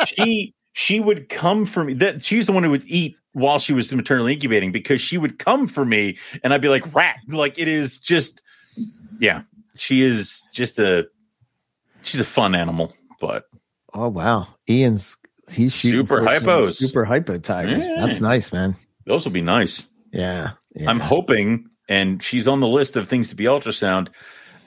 she 0.07 0.55
she 0.75 1.01
would 1.01 1.29
come 1.29 1.67
for 1.67 1.83
me. 1.83 1.95
That 1.95 2.25
she's 2.25 2.47
the 2.47 2.53
one 2.53 2.63
who 2.63 2.71
would 2.71 2.87
eat 2.87 3.17
while 3.33 3.59
she 3.59 3.73
was 3.73 3.93
maternally 3.93 4.35
incubating 4.35 4.71
because 4.71 5.01
she 5.01 5.19
would 5.19 5.39
come 5.39 5.67
for 5.67 5.85
me 5.85 6.19
and 6.45 6.55
I'd 6.55 6.63
be 6.63 6.69
like 6.69 6.95
rat. 6.95 7.17
Like 7.29 7.59
it 7.59 7.69
is 7.69 7.99
just 7.99 8.43
yeah. 9.19 9.43
She 9.75 10.03
is 10.03 10.45
just 10.53 10.79
a 10.79 11.09
she's 12.03 12.21
a 12.21 12.25
fun 12.25 12.55
animal, 12.55 12.93
but 13.21 13.45
oh 13.93 14.09
wow, 14.09 14.47
Ian's 14.71 15.17
he's 15.51 15.73
shooting 15.75 16.07
Super 16.07 16.21
hypos. 16.21 16.77
super 16.77 17.05
hypo 17.05 17.39
tigers. 17.39 17.89
Yeah. 17.89 18.07
That's 18.07 18.21
nice, 18.21 18.53
man. 18.53 18.77
those 19.07 19.25
will 19.25 19.33
be 19.33 19.41
nice. 19.43 19.87
Yeah, 20.13 20.53
yeah. 20.75 20.89
I'm 20.89 21.01
hoping, 21.01 21.69
and 21.89 22.23
she's 22.23 22.47
on 22.49 22.61
the 22.61 22.69
list 22.69 22.97
of 22.97 23.09
things 23.09 23.29
to 23.31 23.35
be 23.37 23.45
ultrasound. 23.45 24.09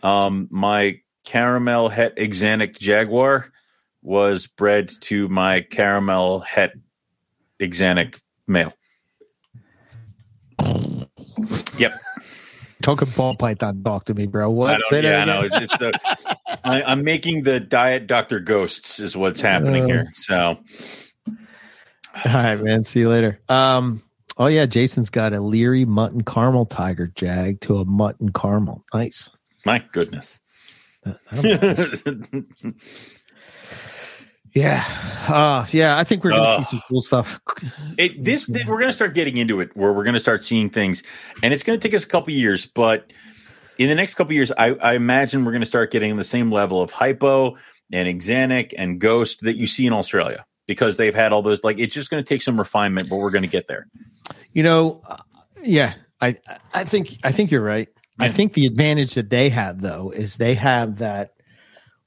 Um, 0.04 0.48
my 0.52 1.00
caramel 1.26 1.90
het 1.90 2.16
axanthic 2.18 2.78
jaguar 2.80 3.52
was 4.02 4.48
bred 4.48 4.92
to 5.02 5.28
my 5.30 5.62
caramel 5.62 6.42
het 6.42 6.74
axanthic 7.62 8.20
male. 8.46 8.74
Yep, 11.78 11.94
talking 12.88 13.10
ball 13.16 13.36
python. 13.36 13.84
Talk 13.84 14.06
to 14.06 14.14
me, 14.14 14.26
bro. 14.28 14.50
What? 14.50 14.80
I 14.92 15.00
yeah, 15.00 15.22
I 15.22 15.26
know. 15.26 15.42
The, 15.50 16.38
I, 16.64 16.84
I'm 16.84 17.04
making 17.04 17.44
the 17.44 17.60
diet 17.60 18.08
Doctor 18.08 18.40
Ghosts 18.40 19.00
is 19.00 19.16
what's 19.18 19.42
happening 19.42 19.84
Uh. 19.84 19.88
here. 19.88 20.08
So 20.14 20.58
All 21.28 22.34
right, 22.34 22.56
man. 22.56 22.84
See 22.84 23.02
you 23.02 23.10
later. 23.10 23.40
Um. 23.50 24.02
Oh 24.38 24.48
yeah, 24.48 24.66
Jason's 24.68 25.10
got 25.10 25.34
a 25.34 25.40
Leary 25.42 25.84
mutton 25.86 26.24
caramel 26.24 26.66
tiger 26.66 27.08
jag 27.16 27.60
to 27.62 27.78
a 27.80 27.86
mutton 27.86 28.32
caramel. 28.32 28.84
Nice. 28.94 29.30
my 29.66 29.84
goodness. 29.92 30.42
That- 31.04 31.20
nice. 32.64 32.74
Yeah, 34.54 34.84
uh, 35.28 35.66
yeah. 35.72 35.98
I 35.98 36.04
think 36.04 36.24
we're 36.24 36.32
gonna 36.32 36.44
Ugh. 36.44 36.64
see 36.64 36.70
some 36.72 36.82
cool 36.88 37.02
stuff. 37.02 37.40
It, 37.98 38.24
this, 38.24 38.48
we're 38.48 38.78
going 38.78 38.88
to 38.88 38.94
start 38.94 39.14
getting 39.14 39.38
into 39.38 39.60
it 39.60 39.76
where 39.76 39.92
we're 39.92 40.04
going 40.04 40.14
to 40.14 40.20
start 40.20 40.44
seeing 40.44 40.70
things, 40.70 41.04
and 41.44 41.54
it's 41.54 41.64
going 41.64 41.80
to 41.80 41.88
take 41.88 41.96
us 41.96 42.04
a 42.04 42.08
couple 42.08 42.34
years. 42.34 42.66
But 42.66 43.12
in 43.78 43.90
the 43.90 43.96
next 43.96 44.16
couple 44.16 44.34
years, 44.34 44.52
I, 44.52 44.74
I 44.76 44.94
imagine 44.94 45.46
we're 45.46 45.52
going 45.52 45.62
to 45.62 45.68
start 45.68 45.92
getting 45.92 46.16
the 46.18 46.24
same 46.24 46.52
level 46.52 46.82
of 46.82 46.92
hypo 46.92 47.58
and 47.92 48.08
axanthic 48.08 48.74
and 48.78 49.00
ghost 49.00 49.42
that 49.42 49.58
you 49.58 49.68
see 49.68 49.86
in 49.86 49.94
Australia 49.94 50.46
because 50.66 50.98
they've 50.98 51.16
had 51.16 51.34
all 51.34 51.42
those. 51.42 51.64
Like 51.64 51.80
it's 51.80 51.94
just 51.94 52.10
going 52.10 52.24
to 52.24 52.28
take 52.28 52.42
some 52.42 52.58
refinement, 52.58 53.10
but 53.10 53.18
we're 53.18 53.32
going 53.32 53.44
to 53.44 53.50
get 53.50 53.68
there. 53.68 53.88
You 54.54 54.64
know, 54.64 55.02
uh, 55.08 55.18
yeah. 55.62 55.94
I 56.20 56.38
I 56.74 56.84
think 56.84 57.18
I 57.24 57.32
think 57.32 57.52
you're 57.52 57.62
right. 57.62 57.90
I 58.20 58.30
think 58.30 58.54
the 58.54 58.66
advantage 58.66 59.14
that 59.14 59.30
they 59.30 59.50
have 59.50 59.82
though 59.82 60.10
is 60.10 60.38
they 60.38 60.56
have 60.56 60.98
that 60.98 61.36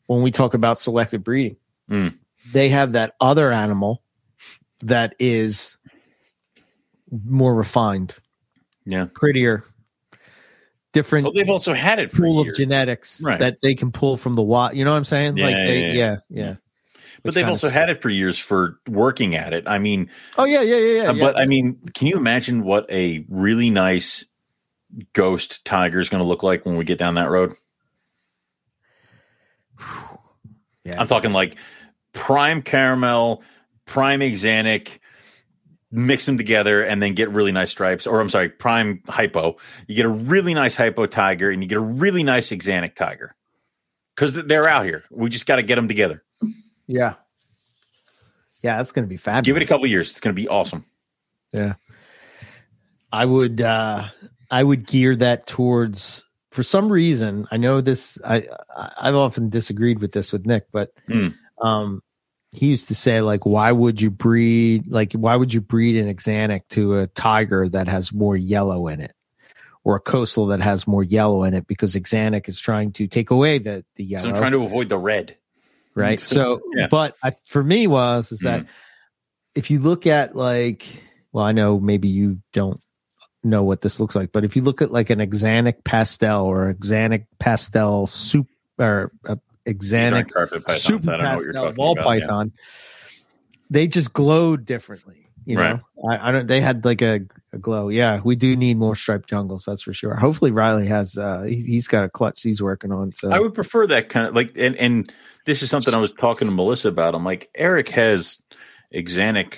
when 0.06 0.22
we 0.22 0.32
talk 0.32 0.54
about 0.54 0.76
selective 0.76 1.22
breeding, 1.22 1.56
Mm. 1.90 2.14
They 2.52 2.68
have 2.68 2.92
that 2.92 3.14
other 3.20 3.52
animal 3.52 4.02
that 4.80 5.14
is 5.18 5.76
more 7.10 7.54
refined, 7.54 8.14
Yeah. 8.86 9.06
prettier, 9.14 9.64
different 10.92 11.24
But 11.24 11.34
they've 11.34 11.50
also 11.50 11.74
had 11.74 11.98
it 11.98 12.10
for 12.10 12.18
pool 12.22 12.40
of 12.40 12.54
genetics 12.54 13.20
Right. 13.22 13.38
that 13.40 13.60
they 13.60 13.74
can 13.74 13.92
pull 13.92 14.16
from 14.16 14.34
the 14.34 14.42
wild. 14.42 14.76
You 14.76 14.84
know 14.84 14.90
what 14.92 14.96
I'm 14.96 15.04
saying? 15.04 15.36
Yeah, 15.36 15.44
like 15.46 15.54
they, 15.54 15.80
yeah, 15.80 15.92
yeah, 15.92 16.16
yeah. 16.28 16.44
yeah. 16.44 16.54
but 17.22 17.34
they've 17.34 17.46
also 17.48 17.66
sucks. 17.66 17.76
had 17.76 17.90
it 17.90 18.00
for 18.02 18.08
years 18.10 18.38
for 18.38 18.78
working 18.88 19.34
at 19.34 19.52
it. 19.52 19.64
I 19.66 19.78
mean, 19.78 20.08
Oh 20.38 20.44
yeah, 20.44 20.62
yeah, 20.62 20.76
yeah, 20.76 21.02
yeah. 21.02 21.08
Uh, 21.10 21.14
yeah. 21.14 21.24
But 21.24 21.36
I 21.36 21.46
mean, 21.46 21.78
can 21.94 22.06
you 22.06 22.16
imagine 22.16 22.62
what 22.62 22.90
a 22.90 23.24
really 23.28 23.70
nice 23.70 24.24
ghost 25.12 25.64
tiger 25.64 26.00
is 26.00 26.08
going 26.08 26.22
to 26.22 26.26
look 26.28 26.42
like 26.42 26.64
when 26.64 26.76
we 26.76 26.84
get 26.84 26.98
down 26.98 27.14
that 27.16 27.28
road? 27.30 27.54
yeah. 30.84 31.00
I'm 31.00 31.06
talking 31.06 31.32
like 31.32 31.56
prime 32.12 32.62
caramel, 32.62 33.42
prime 33.86 34.20
axanthic, 34.20 34.98
mix 35.92 36.26
them 36.26 36.38
together 36.38 36.82
and 36.82 37.02
then 37.02 37.14
get 37.14 37.30
really 37.30 37.52
nice 37.52 37.70
stripes. 37.70 38.06
Or 38.06 38.20
I'm 38.20 38.30
sorry, 38.30 38.48
prime 38.48 39.02
hypo. 39.08 39.56
You 39.88 39.96
get 39.96 40.06
a 40.06 40.10
really 40.10 40.54
nice 40.54 40.76
hypo 40.76 41.06
tiger 41.06 41.50
and 41.50 41.62
you 41.62 41.68
get 41.68 41.78
a 41.78 41.80
really 41.80 42.22
nice 42.22 42.50
axanthic 42.50 42.94
tiger 42.94 43.34
because 44.14 44.32
they're 44.32 44.68
out 44.68 44.84
here. 44.84 45.04
We 45.10 45.28
just 45.30 45.46
got 45.46 45.56
to 45.56 45.62
get 45.62 45.76
them 45.76 45.88
together. 45.88 46.22
yeah, 46.86 47.14
yeah. 48.62 48.76
That's 48.76 48.92
going 48.92 49.04
to 49.04 49.08
be 49.08 49.16
fabulous. 49.16 49.46
Give 49.46 49.56
it 49.56 49.62
a 49.62 49.66
couple 49.66 49.86
years. 49.86 50.10
It's 50.10 50.20
going 50.20 50.34
to 50.34 50.40
be 50.40 50.48
awesome. 50.48 50.84
Yeah. 51.52 51.74
I 53.12 53.24
would 53.24 53.60
uh 53.60 54.06
I 54.52 54.62
would 54.62 54.86
gear 54.86 55.16
that 55.16 55.48
towards 55.48 56.22
for 56.52 56.62
some 56.62 56.90
reason, 56.92 57.48
I 57.50 57.56
know 57.56 57.80
this 57.80 58.18
I 58.24 58.46
I've 58.76 59.16
often 59.16 59.48
disagreed 59.50 59.98
with 59.98 60.12
this 60.12 60.32
with 60.32 60.46
Nick, 60.46 60.66
but 60.70 60.92
Hmm. 61.08 61.28
Um 61.60 62.00
he 62.52 62.66
used 62.66 62.88
to 62.88 62.94
say 62.94 63.20
like 63.20 63.46
why 63.46 63.70
would 63.70 64.00
you 64.00 64.10
breed 64.10 64.84
like 64.88 65.12
why 65.12 65.36
would 65.36 65.52
you 65.54 65.60
breed 65.60 65.96
an 65.96 66.12
axanthic 66.12 66.62
to 66.70 66.98
a 66.98 67.06
tiger 67.06 67.68
that 67.68 67.86
has 67.86 68.12
more 68.12 68.36
yellow 68.36 68.88
in 68.88 69.00
it 69.00 69.14
or 69.84 69.96
a 69.96 70.00
coastal 70.00 70.46
that 70.46 70.60
has 70.60 70.86
more 70.86 71.02
yellow 71.02 71.44
in 71.44 71.54
it 71.54 71.66
because 71.66 71.94
axanthic 71.94 72.48
is 72.48 72.60
trying 72.60 72.92
to 72.92 73.06
take 73.06 73.30
away 73.30 73.58
the 73.58 73.84
the 73.96 74.08
So 74.18 74.28
I'm 74.28 74.34
trying 74.34 74.52
to 74.52 74.64
avoid 74.64 74.88
the 74.88 74.98
red. 74.98 75.36
right? 75.94 76.20
So, 76.20 76.60
Yeah. 76.76 76.88
but 76.90 77.14
I, 77.22 77.30
for 77.46 77.62
me 77.62 77.86
was 77.86 78.32
is 78.32 78.40
that 78.40 78.66
if 79.54 79.70
you 79.70 79.80
look 79.80 80.06
at 80.06 80.36
like, 80.36 80.86
well, 81.32 81.44
I 81.44 81.52
know 81.52 81.80
maybe 81.80 82.08
you 82.08 82.40
don't 82.52 82.80
know 83.42 83.62
what 83.62 83.80
this 83.80 84.00
looks 84.00 84.14
like, 84.14 84.32
but 84.32 84.44
if 84.44 84.56
you 84.56 84.62
look 84.62 84.82
at 84.82 84.92
like 84.92 85.10
an 85.10 85.20
axanthic 85.20 85.84
pastel 85.84 86.44
or 86.44 86.72
axanthic 86.72 87.26
pastel 87.38 88.06
soup 88.06 88.48
or 88.78 89.12
uh, 89.26 89.36
These 89.78 89.92
axanthic 89.92 90.30
carpet 90.30 90.64
pythons. 90.64 90.82
super 90.82 91.10
I 91.12 91.16
don't 91.16 91.24
know 91.24 91.34
what 91.36 91.44
you're 91.44 91.72
ball 91.72 91.92
about. 91.92 92.02
Yeah. 92.16 92.20
python, 92.20 92.52
they 93.70 93.86
just 93.86 94.12
glowed 94.12 94.66
differently. 94.66 95.16
You 95.46 95.58
Right. 95.58 95.80
know, 95.96 96.08
I, 96.10 96.28
I 96.28 96.32
don't. 96.32 96.46
They 96.46 96.60
had 96.60 96.84
like 96.84 97.00
a, 97.02 97.20
a 97.52 97.58
glow. 97.58 97.88
Yeah, 97.88 98.20
we 98.22 98.36
do 98.36 98.54
need 98.56 98.76
more 98.76 98.94
striped 98.94 99.28
jungles. 99.28 99.64
That's 99.64 99.82
for 99.82 99.94
sure. 99.94 100.14
Hopefully, 100.14 100.50
Riley 100.50 100.86
has. 100.86 101.16
uh 101.16 101.42
he, 101.42 101.56
He's 101.62 101.88
got 101.88 102.04
a 102.04 102.08
clutch 102.10 102.42
he's 102.42 102.62
working 102.62 102.92
on. 102.92 103.12
So 103.14 103.30
I 103.32 103.38
would 103.38 103.54
prefer 103.54 103.86
that 103.88 104.10
kind 104.10 104.26
of 104.26 104.34
like, 104.34 104.52
and 104.56 104.76
and 104.76 105.12
this 105.46 105.62
is 105.62 105.70
something 105.70 105.94
I 105.94 105.98
was 105.98 106.12
talking 106.12 106.46
to 106.46 106.52
Melissa 106.54 106.88
about. 106.88 107.14
I'm 107.14 107.24
like, 107.24 107.48
Eric 107.54 107.88
has 107.88 108.42
axanthic 108.94 109.54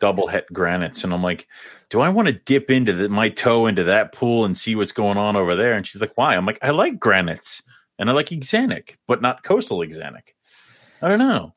double 0.00 0.28
het 0.28 0.46
granites, 0.52 1.04
and 1.04 1.12
I'm 1.12 1.22
like, 1.22 1.46
do 1.90 2.00
I 2.00 2.08
want 2.08 2.26
to 2.28 2.32
dip 2.32 2.70
into 2.70 2.92
the, 2.94 3.08
my 3.08 3.28
toe 3.28 3.66
into 3.66 3.84
that 3.84 4.12
pool 4.12 4.44
and 4.46 4.56
see 4.56 4.74
what's 4.76 4.92
going 4.92 5.18
on 5.18 5.36
over 5.36 5.56
there? 5.56 5.74
And 5.74 5.86
she's 5.86 6.00
like, 6.00 6.12
why? 6.16 6.36
I'm 6.36 6.46
like, 6.46 6.58
I 6.62 6.70
like 6.70 6.98
granites 6.98 7.62
and 7.98 8.08
I 8.08 8.12
like 8.12 8.28
axanthic, 8.28 8.96
but 9.06 9.22
not 9.22 9.42
coastal 9.42 9.78
axanthic. 9.78 10.34
I 11.02 11.08
don't 11.08 11.18
know. 11.18 11.54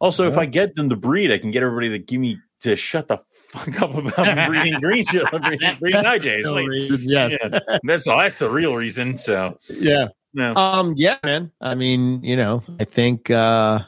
Also, 0.00 0.28
if 0.28 0.36
I 0.36 0.46
get 0.46 0.74
them 0.74 0.90
to 0.90 0.96
breed, 0.96 1.32
I 1.32 1.38
can 1.38 1.50
get 1.50 1.62
everybody 1.62 1.90
to 1.90 1.98
give 1.98 2.20
me 2.20 2.38
to 2.60 2.76
shut 2.76 3.08
the 3.08 3.18
fuck 3.50 3.82
up 3.82 3.94
about 3.94 4.48
breeding 4.48 4.80
green 4.80 5.04
breeding, 5.04 5.76
breeding 5.80 6.02
IJs. 6.02 6.50
Like, 6.50 7.00
yeah, 7.02 7.28
yeah, 7.28 7.76
that's 7.84 8.06
all. 8.06 8.18
That's 8.18 8.38
the 8.38 8.50
real 8.50 8.74
reason. 8.74 9.16
So, 9.16 9.58
yeah. 9.70 10.08
no. 10.32 10.54
Um, 10.56 10.94
yeah, 10.96 11.18
man. 11.24 11.52
I 11.60 11.74
mean, 11.74 12.22
you 12.24 12.36
know, 12.36 12.62
I 12.80 12.84
think, 12.84 13.30
uh, 13.30 13.80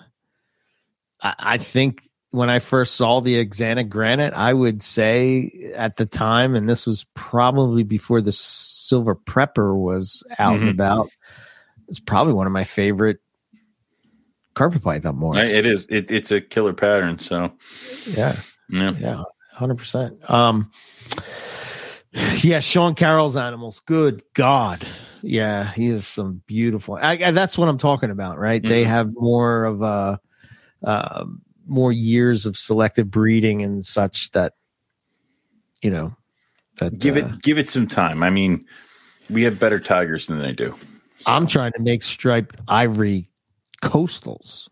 I, 1.21 1.35
I 1.39 1.59
think 1.59 2.03
when 2.31 2.51
I 2.51 2.59
first 2.59 2.97
saw 2.97 3.21
the 3.21 3.45
Axanthic 3.45 3.89
Granite, 3.89 4.35
I 4.35 4.53
would 4.53 4.83
say 4.83 5.73
at 5.75 5.97
the 5.97 6.07
time, 6.07 6.55
and 6.55 6.69
this 6.69 6.87
was 6.87 7.05
probably 7.15 7.83
before 7.83 8.21
the 8.21 8.33
Silver 8.33 9.15
Prepper 9.17 9.75
was 9.75 10.23
out 10.39 10.59
Mhm. 10.59 10.63
and 10.63 10.71
about, 10.71 11.09
it's 11.89 12.01
probably 12.01 12.33
one 12.33 12.47
of 12.47 12.53
my 12.53 12.65
favorite 12.65 13.19
carpet 14.55 14.83
python 14.83 15.17
morphs. 15.17 15.49
It 15.49 15.67
is. 15.67 15.87
It, 15.89 16.11
it's 16.11 16.31
a 16.31 16.41
killer 16.41 16.73
pattern. 16.73 17.19
So, 17.19 17.53
yeah, 18.07 18.37
yeah. 18.69 18.93
yeah, 18.99 19.23
hundred 19.53 19.77
percent. 19.77 20.19
Um, 20.31 20.71
yeah, 22.43 22.61
Sean 22.61 22.95
Carroll's 22.95 23.37
animals. 23.37 23.81
Good 23.81 24.23
God, 24.35 24.87
yeah, 25.23 25.73
he 25.73 25.89
has 25.89 26.07
some 26.07 26.43
beautiful. 26.47 26.95
I, 26.95 27.13
I, 27.13 27.31
that's 27.31 27.59
what 27.59 27.69
I'm 27.69 27.79
talking 27.79 28.11
about, 28.11 28.39
right? 28.39 28.63
They 28.63 28.85
Mhm. 28.85 28.89
have 28.89 29.11
more 29.13 29.65
of 29.65 29.83
a, 29.83 30.21
uh, 30.83 31.25
more 31.67 31.93
years 31.93 32.47
of 32.47 32.57
selective 32.57 33.11
breeding 33.11 33.61
and 33.61 33.85
such 33.85 34.31
that, 34.31 34.55
you 35.83 35.91
know, 35.91 36.17
that 36.79 36.99
Give 36.99 37.17
uh, 37.17 37.21
it. 37.21 37.43
Give 37.43 37.59
it 37.59 37.69
some 37.69 37.89
time. 37.89 38.23
I 38.23 38.31
mean, 38.31 38.65
we 39.29 39.43
have 39.43 39.59
better 39.59 39.81
tigers 39.81 40.27
than 40.27 40.39
they 40.41 40.53
do. 40.53 40.75
I'm 41.27 41.47
trying 41.47 41.73
to 41.73 41.81
make 41.81 42.03
striped 42.03 42.57
ivory 42.69 43.27
coastals 43.83 44.69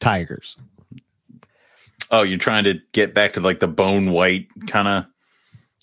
tigers. 0.00 0.56
Oh, 2.10 2.22
you're 2.22 2.38
trying 2.38 2.64
to 2.64 2.74
get 2.92 3.14
back 3.14 3.32
to 3.34 3.40
like 3.40 3.60
the 3.60 3.68
bone 3.68 4.12
white 4.12 4.46
kind 4.68 4.86
of 4.88 5.04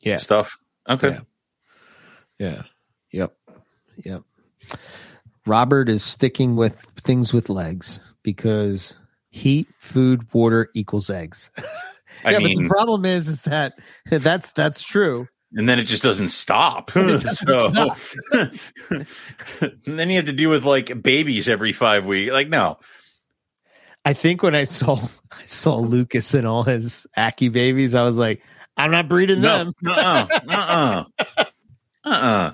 Yeah. 0.01 0.17
stuff. 0.17 0.57
Okay. 0.89 1.09
Yeah. 1.09 1.21
Yeah. 2.39 2.61
Yep. 3.11 3.38
Yep. 4.05 4.23
Robert 5.45 5.89
is 5.89 6.03
sticking 6.03 6.55
with 6.55 6.79
things 7.01 7.34
with 7.34 7.49
legs 7.49 7.99
because 8.23 8.95
heat, 9.29 9.67
food, 9.79 10.25
water 10.34 10.69
equals 10.73 11.09
eggs. 11.09 11.51
I 12.25 12.31
yeah, 12.31 12.39
mean, 12.39 12.55
but 12.57 12.63
the 12.63 12.69
problem 12.69 13.05
is, 13.05 13.28
is 13.28 13.41
that 13.41 13.74
that's 14.09 14.51
that's 14.53 14.82
true. 14.82 15.28
And 15.55 15.70
then 15.70 15.80
it 15.80 15.84
just 15.84 16.04
doesn't 16.04 16.30
stop. 16.30 16.92
Doesn't 16.93 17.47
so, 17.47 17.70
stop. 17.70 18.00
and 18.32 19.78
then 20.00 20.09
you 20.09 20.17
have 20.17 20.25
to 20.25 20.34
deal 20.34 20.50
with 20.50 20.66
like 20.66 21.01
babies 21.01 21.47
every 21.47 21.71
five 21.74 22.05
weeks. 22.05 22.32
Like, 22.32 22.50
no, 22.50 22.80
I 24.05 24.13
think 24.13 24.43
when 24.43 24.55
I 24.55 24.63
saw 24.66 24.97
I 25.32 25.46
saw 25.46 25.78
Lucas 25.78 26.34
and 26.34 26.47
all 26.47 26.63
his 26.63 27.08
Aki 27.16 27.50
babies, 27.50 27.96
I 27.96 28.04
was 28.04 28.17
like, 28.17 28.42
I'm 28.75 28.92
not 28.92 29.08
breeding 29.08 29.42
no, 29.42 29.66
them. 29.66 29.74
uh, 29.86 30.28
uh, 30.50 31.04
uh, 31.25 32.09
uh, 32.09 32.51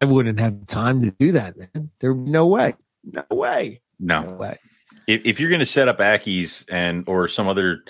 I 0.00 0.04
wouldn't 0.04 0.40
have 0.40 0.66
time 0.66 1.02
to 1.02 1.10
do 1.10 1.32
that, 1.32 1.56
man. 1.56 1.90
There 2.00 2.14
no 2.14 2.46
way. 2.46 2.74
No 3.04 3.24
way. 3.30 3.80
no. 3.98 4.22
No 4.22 4.32
way. 4.32 4.58
If, 5.06 5.22
if 5.24 5.40
you're 5.40 5.50
going 5.50 5.60
to 5.60 5.66
set 5.66 5.88
up 5.88 5.98
Ackies 5.98 6.64
and 6.68 7.04
or 7.06 7.28
some 7.28 7.48
other 7.48 7.82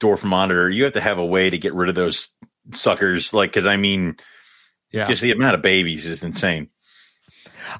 dwarf 0.00 0.24
monitor, 0.24 0.68
you 0.68 0.84
have 0.84 0.94
to 0.94 1.00
have 1.00 1.18
a 1.18 1.24
way 1.24 1.50
to 1.50 1.58
get 1.58 1.74
rid 1.74 1.88
of 1.88 1.94
those 1.94 2.28
suckers. 2.72 3.32
Like, 3.32 3.50
because 3.50 3.66
I 3.66 3.76
mean, 3.76 4.16
Yeah. 4.90 5.04
just 5.06 5.22
the 5.22 5.32
amount 5.32 5.54
of 5.54 5.62
babies 5.62 6.06
is 6.06 6.22
insane. 6.22 6.68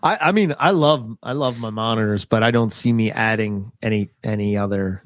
I, 0.02 0.16
I 0.28 0.32
mean, 0.32 0.54
I 0.58 0.70
love 0.70 1.16
I 1.22 1.32
love 1.32 1.58
my 1.58 1.70
monitors, 1.70 2.24
but 2.24 2.42
I 2.42 2.50
don't 2.50 2.72
see 2.72 2.92
me 2.92 3.10
adding 3.10 3.72
any 3.82 4.10
any 4.22 4.56
other. 4.56 5.02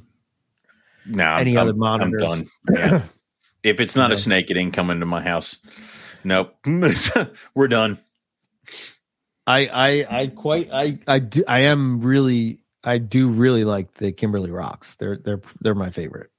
No, 1.06 1.24
Any 1.36 1.56
I'm- 1.56 1.66
other 1.68 1.76
monitors? 1.76 2.22
I'm 2.22 2.28
done. 2.28 2.50
Yeah. 2.72 3.02
if 3.62 3.80
it's 3.80 3.96
not 3.96 4.12
a 4.12 4.16
snake, 4.16 4.50
it 4.50 4.56
ain't 4.56 4.74
coming 4.74 5.00
to 5.00 5.06
my 5.06 5.22
house. 5.22 5.56
Nope, 6.24 6.54
we're 7.54 7.68
done. 7.68 7.98
I 9.46 9.66
I 9.66 10.20
I 10.22 10.26
quite 10.28 10.70
I 10.72 10.98
I 11.06 11.20
do 11.20 11.44
I 11.46 11.60
am 11.60 12.00
really 12.00 12.60
I 12.82 12.98
do 12.98 13.28
really 13.28 13.64
like 13.64 13.94
the 13.94 14.10
Kimberly 14.12 14.50
Rocks. 14.50 14.96
They're 14.96 15.16
they're 15.16 15.40
they're 15.60 15.74
my 15.76 15.90
favorite 15.90 16.30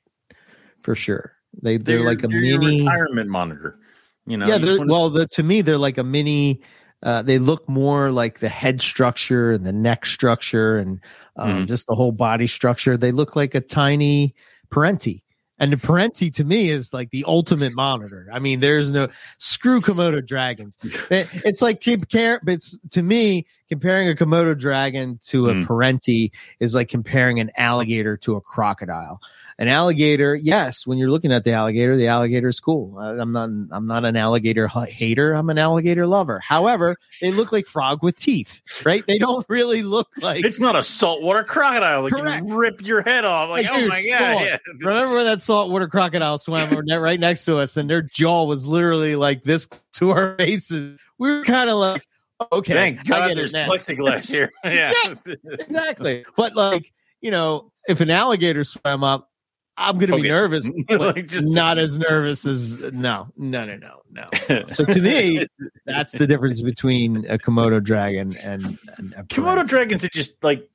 for 0.82 0.94
sure. 0.96 1.32
They 1.62 1.78
they're, 1.78 2.02
like 2.04 2.24
a 2.24 2.28
they're 2.28 2.42
mini. 2.42 2.82
retirement 2.82 3.30
monitor. 3.30 3.80
You 4.26 4.38
know, 4.38 4.48
yeah, 4.48 4.58
they're, 4.58 4.78
wanna- 4.78 4.92
well, 4.92 5.10
the, 5.10 5.28
to 5.28 5.44
me 5.44 5.62
they're 5.62 5.78
like 5.78 5.98
a 5.98 6.04
mini 6.04 6.62
uh, 7.04 7.22
they 7.22 7.38
look 7.38 7.68
more 7.70 8.12
like 8.12 8.40
the 8.40 8.50
head 8.50 8.82
structure 8.82 9.52
and 9.52 9.64
the 9.66 9.72
neck 9.72 10.04
structure 10.06 10.78
and 10.78 11.00
um, 11.36 11.50
Mhm. 11.64 11.68
just 11.68 11.86
the 11.86 11.94
whole 11.94 12.12
body 12.12 12.48
structure. 12.48 12.98
They 12.98 13.12
look 13.12 13.36
like 13.36 13.54
a 13.54 13.62
tiny 13.62 14.34
perentie. 14.72 15.24
And 15.60 15.72
the 15.72 15.78
perentie 15.78 16.30
to 16.32 16.44
me 16.44 16.70
is 16.70 16.94
like 16.94 17.10
the 17.12 17.24
ultimate 17.28 17.76
monitor. 17.76 18.28
I 18.32 18.40
mean, 18.40 18.60
there's 18.62 18.90
no 18.90 19.08
screw 19.38 19.80
Komodo 19.82 20.26
dragons. 20.26 20.78
It- 21.12 21.30
it's 21.46 21.62
like 21.62 21.82
compare, 21.82 22.40
but 22.44 22.60
to 22.92 23.02
me 23.04 23.46
comparing 23.70 24.10
a 24.10 24.14
Komodo 24.16 24.58
dragon 24.58 25.20
to 25.28 25.50
a 25.50 25.54
Hmm. 25.54 25.64
perentie 25.66 26.32
is 26.60 26.74
like 26.74 26.90
comparing 26.90 27.40
an 27.40 27.52
alligator 27.58 28.18
to 28.18 28.36
a 28.36 28.42
crocodile. 28.42 29.20
An 29.60 29.68
alligator, 29.68 30.36
yes, 30.36 30.86
when 30.86 31.00
you're 31.00 31.10
looking 31.10 31.32
at 31.32 31.44
the 31.44 31.54
alligator, 31.54 31.98
the 31.98 32.10
alligator 32.10 32.48
is 32.48 32.60
cool. 32.60 33.00
I'm 33.00 33.32
not, 33.32 33.50
I'm 33.72 33.88
not 33.88 34.06
an 34.06 34.16
alligator 34.16 34.68
hater. 34.68 35.34
I'm 35.34 35.50
an 35.50 35.58
alligator 35.58 36.06
lover. 36.06 36.40
However, 36.44 36.96
they 37.22 37.32
look 37.32 37.52
like 37.52 37.66
frog 37.66 38.04
with 38.04 38.20
teeth, 38.20 38.62
right? 38.86 39.04
They 39.08 39.18
don't 39.18 39.44
really 39.50 39.82
look 39.82 40.10
like. 40.22 40.46
It's 40.46 40.60
not 40.60 40.76
a 40.76 40.84
saltwater 40.84 41.44
crocodile 41.44 42.04
that 42.04 42.12
Correct. 42.12 42.48
can 42.48 42.56
rip 42.56 42.86
your 42.86 43.02
head 43.02 43.26
off. 43.26 43.50
Like, 43.50 43.66
Like, 43.66 43.74
oh 43.74 43.80
dude, 43.80 43.90
my 43.90 44.02
god, 44.04 44.42
yeah. 44.44 44.58
Remember 44.80 45.16
when 45.16 45.26
that 45.26 45.42
saltwater 45.42 45.88
crocodile 45.88 46.38
swam 46.38 46.76
right 46.88 47.20
next 47.20 47.46
to 47.46 47.58
us, 47.58 47.78
and 47.78 47.90
their 47.90 48.04
jaw 48.04 48.44
was 48.46 48.68
literally 48.68 49.16
like 49.16 49.44
this 49.44 49.66
to 49.94 50.12
our 50.12 50.36
faces. 50.38 51.00
We 51.18 51.32
were 51.32 51.44
kind 51.44 51.72
of 51.72 51.78
like, 51.78 52.06
okay, 52.52 52.74
Thank 52.74 53.08
God 53.08 53.36
there's 53.36 53.54
plexiglass 53.54 54.30
here. 54.30 54.52
yeah. 54.64 54.92
exactly. 55.26 56.26
But 56.36 56.56
like, 56.56 56.94
you 57.22 57.32
know, 57.32 57.72
if 57.88 58.02
an 58.02 58.12
alligator 58.12 58.64
swam 58.64 59.04
up, 59.04 59.32
I'm 59.80 59.98
going 59.98 60.08
to 60.08 60.14
Okay. 60.16 60.24
be 60.24 60.30
nervous, 60.30 60.70
Like, 60.90 61.28
just- 61.28 61.46
not 61.48 61.78
as 61.78 61.98
nervous 62.00 62.46
as 62.46 62.80
no, 62.80 63.28
no, 63.38 63.66
no, 63.66 63.78
no, 63.78 64.02
no. 64.50 64.64
So 64.68 64.84
to 64.86 65.00
me, 65.02 65.46
that's 65.86 66.14
the 66.14 66.26
difference 66.26 66.62
between 66.62 67.26
a 67.30 67.38
Komodo 67.38 67.82
dragon 67.84 68.36
and, 68.44 68.78
and 68.98 69.14
a 69.16 69.24
Komodo 69.24 69.68
dragons 69.68 70.04
are 70.04 70.10
just 70.10 70.44
like 70.44 70.68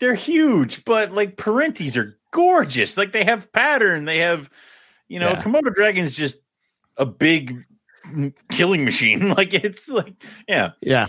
they're 0.00 0.14
huge, 0.14 0.84
but 0.84 1.12
like 1.12 1.36
perenties 1.36 1.96
are 1.96 2.16
gorgeous. 2.30 2.96
Like 2.96 3.10
they 3.12 3.24
have 3.24 3.50
pattern. 3.52 4.04
They 4.04 4.18
have, 4.18 4.48
you 5.08 5.18
know, 5.18 5.30
Yeah. 5.30 5.42
Komodo 5.42 5.74
dragon's 5.74 6.14
just 6.14 6.36
a 6.96 7.06
big 7.06 7.64
killing 8.50 8.84
machine. 8.84 9.30
Like 9.36 9.52
it's 9.54 9.88
like, 9.88 10.14
yeah, 10.48 10.70
Yeah, 10.80 11.06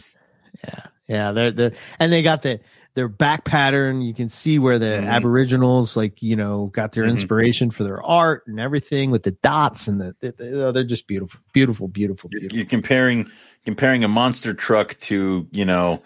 yeah, 0.64 0.86
yeah. 1.08 1.32
They're 1.32 1.52
they're 1.52 1.72
and 2.00 2.12
they 2.12 2.24
got 2.24 2.42
the 2.42 2.60
their 3.00 3.08
back 3.08 3.46
pattern. 3.46 4.02
You 4.02 4.14
can 4.14 4.28
see 4.28 4.60
where 4.60 4.78
the 4.78 4.86
Mhm. 4.86 5.08
Aboriginals, 5.08 5.96
like 5.96 6.22
you 6.22 6.36
know, 6.36 6.66
got 6.68 6.92
their 6.92 7.06
Mhm. 7.06 7.12
inspiration 7.12 7.72
for 7.72 7.86
their 7.86 8.04
art 8.04 8.44
and 8.46 8.60
everything 8.60 9.10
with 9.10 9.24
the 9.24 9.32
dots 9.32 9.88
and 9.88 10.02
the, 10.02 10.14
the, 10.20 10.32
the- 10.34 10.66
oh, 10.68 10.72
they're 10.74 10.84
just 10.84 11.08
beautiful, 11.08 11.40
beautiful, 11.54 11.88
beautiful, 11.88 12.30
you're, 12.34 12.42
beautiful. 12.42 12.58
you're 12.58 12.66
comparing 12.68 13.30
comparing 13.64 14.04
a 14.04 14.08
monster 14.10 14.54
truck 14.54 15.00
to 15.00 15.48
you 15.52 15.64
know 15.64 16.02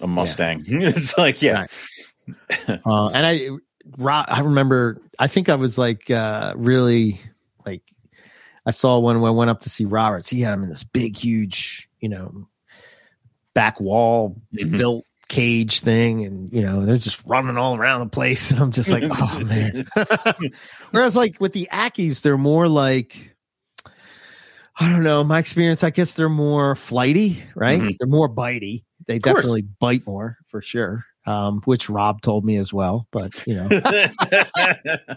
a 0.00 0.08
Mustang. 0.08 0.62
it's 0.66 1.16
like, 1.16 1.40
yeah, 1.40 1.66
Right. 2.66 2.80
Uh, 2.84 3.08
and 3.10 3.24
I, 3.24 3.48
I 4.02 4.40
remember. 4.40 5.00
I 5.18 5.28
think 5.28 5.48
I 5.48 5.54
was 5.54 5.78
like 5.78 6.10
uh, 6.10 6.54
really 6.56 7.20
like. 7.64 7.82
I 8.66 8.70
saw 8.72 8.98
one 8.98 9.20
when 9.20 9.28
I 9.28 9.34
went 9.34 9.50
up 9.50 9.60
to 9.60 9.68
see 9.68 9.84
Roberts. 9.84 10.28
He 10.28 10.40
had 10.40 10.54
him 10.54 10.64
in 10.64 10.68
this 10.70 10.82
big, 10.84 11.16
huge, 11.16 11.88
you 12.00 12.08
know, 12.08 12.48
back 13.52 13.78
wall 13.80 14.40
Mhm. 14.54 14.78
built 14.78 15.04
cage 15.28 15.80
thing, 15.80 16.24
and 16.24 16.52
you 16.52 16.62
know 16.62 16.84
they're 16.84 16.96
just 16.96 17.22
running 17.26 17.56
all 17.56 17.76
around 17.76 18.00
the 18.00 18.06
place. 18.10 18.50
And 18.52 18.60
I'm 18.60 18.70
just 18.72 18.90
like, 18.90 19.04
oh 19.10 19.40
man. 19.40 19.86
Whereas 20.90 21.16
like 21.16 21.40
with 21.40 21.52
the 21.52 21.68
Ackies, 21.72 22.22
they're 22.22 22.38
more 22.38 22.68
like. 22.68 23.30
I 24.76 24.90
don't 24.90 25.04
know. 25.04 25.22
My 25.22 25.38
experience, 25.38 25.84
I 25.84 25.90
guess 25.90 26.14
they're 26.14 26.28
more 26.28 26.74
flighty, 26.74 27.40
right? 27.54 27.80
Mhm. 27.80 27.96
They're 27.96 28.08
more 28.08 28.28
bitey. 28.28 28.82
They 29.06 29.20
course. 29.20 29.36
definitely 29.36 29.62
bite 29.62 30.04
more 30.04 30.36
for 30.48 30.60
sure. 30.60 31.04
Um, 31.26 31.60
which 31.64 31.88
Rob 31.88 32.20
told 32.22 32.44
me 32.44 32.56
as 32.56 32.72
well. 32.72 33.06
But 33.12 33.46
you 33.46 33.54
know, 33.54 33.68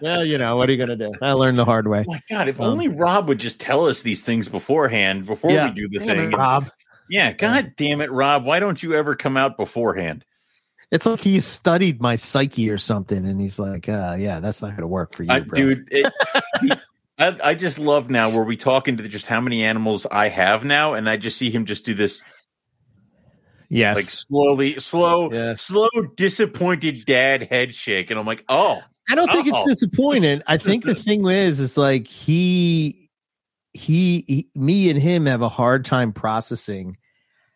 well, 0.01 0.23
you 0.23 0.37
know, 0.37 0.55
what 0.57 0.69
are 0.69 0.71
you 0.71 0.77
gonna 0.77 0.95
do? 0.95 1.11
I 1.21 1.31
learned 1.33 1.57
the 1.57 1.65
hard 1.65 1.87
way. 1.87 2.03
my 2.07 2.21
God, 2.29 2.47
if 2.49 2.61
Um, 2.61 2.67
only 2.67 2.87
Rob 2.87 3.27
would 3.29 3.39
just 3.39 3.59
tell 3.59 3.87
us 3.87 4.03
these 4.03 4.21
things 4.21 4.47
beforehand 4.47 5.25
before 5.25 5.51
Yeah. 5.51 5.69
we 5.69 5.71
do 5.73 5.89
the 5.89 6.05
Damn 6.05 6.07
thing. 6.17 6.33
it, 6.33 6.37
Rob. 6.37 6.69
Yeah, 7.09 7.31
God 7.33 7.73
damn 7.77 8.01
it, 8.01 8.11
Rob. 8.11 8.45
Why 8.45 8.59
don't 8.59 8.81
you 8.81 8.93
ever 8.93 9.15
come 9.15 9.37
out 9.37 9.57
beforehand? 9.57 10.25
It's 10.91 11.05
like 11.05 11.19
he 11.19 11.39
studied 11.41 12.01
my 12.01 12.15
psyche 12.15 12.69
or 12.69 12.77
something, 12.77 13.25
and 13.25 13.41
he's 13.41 13.59
like, 13.59 13.89
uh, 13.89 14.15
"Yeah, 14.17 14.39
that's 14.39 14.61
not 14.61 14.75
gonna 14.75 14.87
work 14.87 15.13
for 15.13 15.23
you, 15.23 15.31
I, 15.31 15.39
bro." 15.41 15.55
dude, 15.59 15.87
it, 15.91 16.13
I, 17.19 17.37
I 17.43 17.55
just 17.55 17.77
love 17.77 18.09
now 18.09 18.29
where 18.29 18.43
we 18.43 18.55
talk 18.55 18.87
into 18.87 19.07
just 19.09 19.27
how 19.27 19.41
many 19.41 19.63
animals 19.63 20.05
I 20.09 20.29
have 20.29 20.63
now, 20.63 20.93
and 20.93 21.09
I 21.09 21.17
just 21.17 21.37
see 21.37 21.49
him 21.51 21.65
just 21.65 21.83
do 21.85 21.93
this 21.93 22.21
Yes, 23.69 23.95
like 23.97 24.05
slowly, 24.05 24.79
slow, 24.79 25.29
Yes. 25.31 25.61
slow, 25.61 25.89
disappointed 26.15 27.03
dad 27.05 27.43
head 27.43 27.75
shake, 27.75 28.09
and 28.09 28.19
I'm 28.19 28.25
like, 28.25 28.45
oh, 28.47 28.79
I 29.09 29.15
don't 29.15 29.29
think 29.29 29.47
Oh. 29.51 29.63
it's 29.65 29.81
disappointing. 29.81 30.41
I 30.47 30.57
think 30.57 30.85
the 30.85 30.95
thing 31.03 31.27
is, 31.27 31.59
is 31.59 31.75
like 31.77 32.07
he, 32.07 33.06
he, 33.77 34.23
he, 34.27 34.49
me 34.55 34.89
and 34.89 34.99
him 34.99 35.25
have 35.27 35.41
a 35.41 35.49
hard 35.49 35.85
time 35.85 36.11
processing 36.11 36.97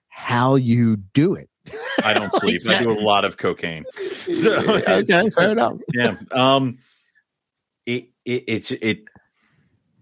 how 0.07 0.55
you 0.55 0.97
do 0.97 1.33
it. 1.35 1.49
I 2.03 2.13
don't 2.13 2.31
sleep. 2.33 2.61
I 2.67 2.81
do 2.83 2.91
a 2.91 2.93
lot 2.93 3.25
of 3.25 3.37
cocaine. 3.37 3.85
So- 3.95 4.55
okay, 4.87 5.29
fair 5.31 5.51
enough. 5.51 5.77
Yeah. 5.95 6.15
Um. 6.31 6.77
It, 7.87 8.09
it 8.23 8.43
it's 8.47 8.69
it 8.71 9.05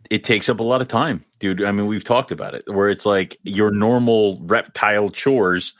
it 0.09 0.25
takes 0.25 0.49
up 0.49 0.59
a 0.59 0.63
lot 0.63 0.81
of 0.81 0.89
time, 0.89 1.23
dude. 1.39 1.63
I 1.63 1.71
mean, 1.71 1.87
we've 1.87 2.03
talked 2.03 2.31
about 2.31 2.53
it, 2.53 2.63
where 2.67 2.89
it's 2.89 3.05
like 3.05 3.37
your 3.43 3.71
normal 3.71 4.39
reptile 4.41 5.09
chores 5.09 5.73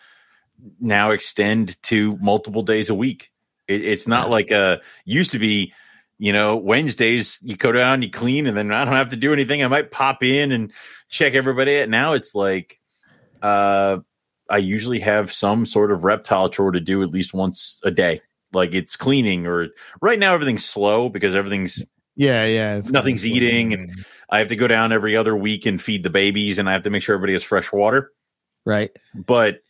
now 0.80 1.12
extend 1.12 1.82
to 1.84 2.16
multiple 2.22 2.62
days 2.64 2.90
a 2.90 2.96
week. 2.96 3.30
It, 3.68 3.84
it's 3.84 4.08
not 4.08 4.28
Yeah. 4.28 4.32
like 4.32 4.52
a 4.52 4.80
used 5.04 5.32
to 5.32 5.40
be. 5.40 5.74
You 6.22 6.34
know, 6.34 6.58
Wednesdays 6.58 7.40
you 7.42 7.56
go 7.56 7.72
down, 7.72 8.02
you 8.02 8.12
clean, 8.12 8.46
and 8.46 8.56
then 8.58 8.72
I 8.74 8.84
don't 8.86 8.96
have 8.96 9.12
to 9.12 9.16
do 9.16 9.32
anything. 9.34 9.64
I 9.64 9.68
might 9.68 9.90
pop 9.90 10.22
in 10.22 10.52
and 10.52 10.72
check 11.10 11.34
everybody. 11.34 11.80
out. 11.80 11.90
Now 11.90 12.12
it's 12.14 12.36
like, 12.36 12.80
uh, 13.42 14.00
I 14.50 14.58
usually 14.58 15.00
have 15.00 15.32
some 15.32 15.66
sort 15.66 15.92
of 15.92 16.04
reptile 16.04 16.50
chore 16.50 16.72
to 16.72 16.80
do 16.82 17.02
at 17.04 17.10
least 17.10 17.34
once 17.34 17.80
a 17.84 17.92
day. 17.92 18.22
Like 18.52 18.74
it's 18.74 18.96
cleaning, 18.98 19.48
or 19.48 19.70
right 20.02 20.20
now 20.20 20.34
everything's 20.34 20.66
slow 20.66 21.08
because 21.08 21.36
everything's 21.36 21.82
Yeah, 22.16 22.44
yeah. 22.46 22.82
Nothing's 22.90 23.26
eating 23.26 23.74
and- 23.74 23.92
I 24.30 24.40
have 24.40 24.50
to 24.50 24.56
go 24.56 24.68
down 24.68 24.92
every 24.92 25.16
other 25.16 25.36
week 25.36 25.66
and 25.66 25.82
feed 25.82 26.04
the 26.04 26.10
babies, 26.10 26.60
and 26.60 26.68
I 26.70 26.74
have 26.74 26.84
to 26.84 26.90
make 26.90 27.02
sure 27.02 27.16
everybody 27.16 27.34
has 27.34 27.44
fresh 27.44 27.72
water. 27.72 28.12
right. 28.66 28.92
But 29.16 29.62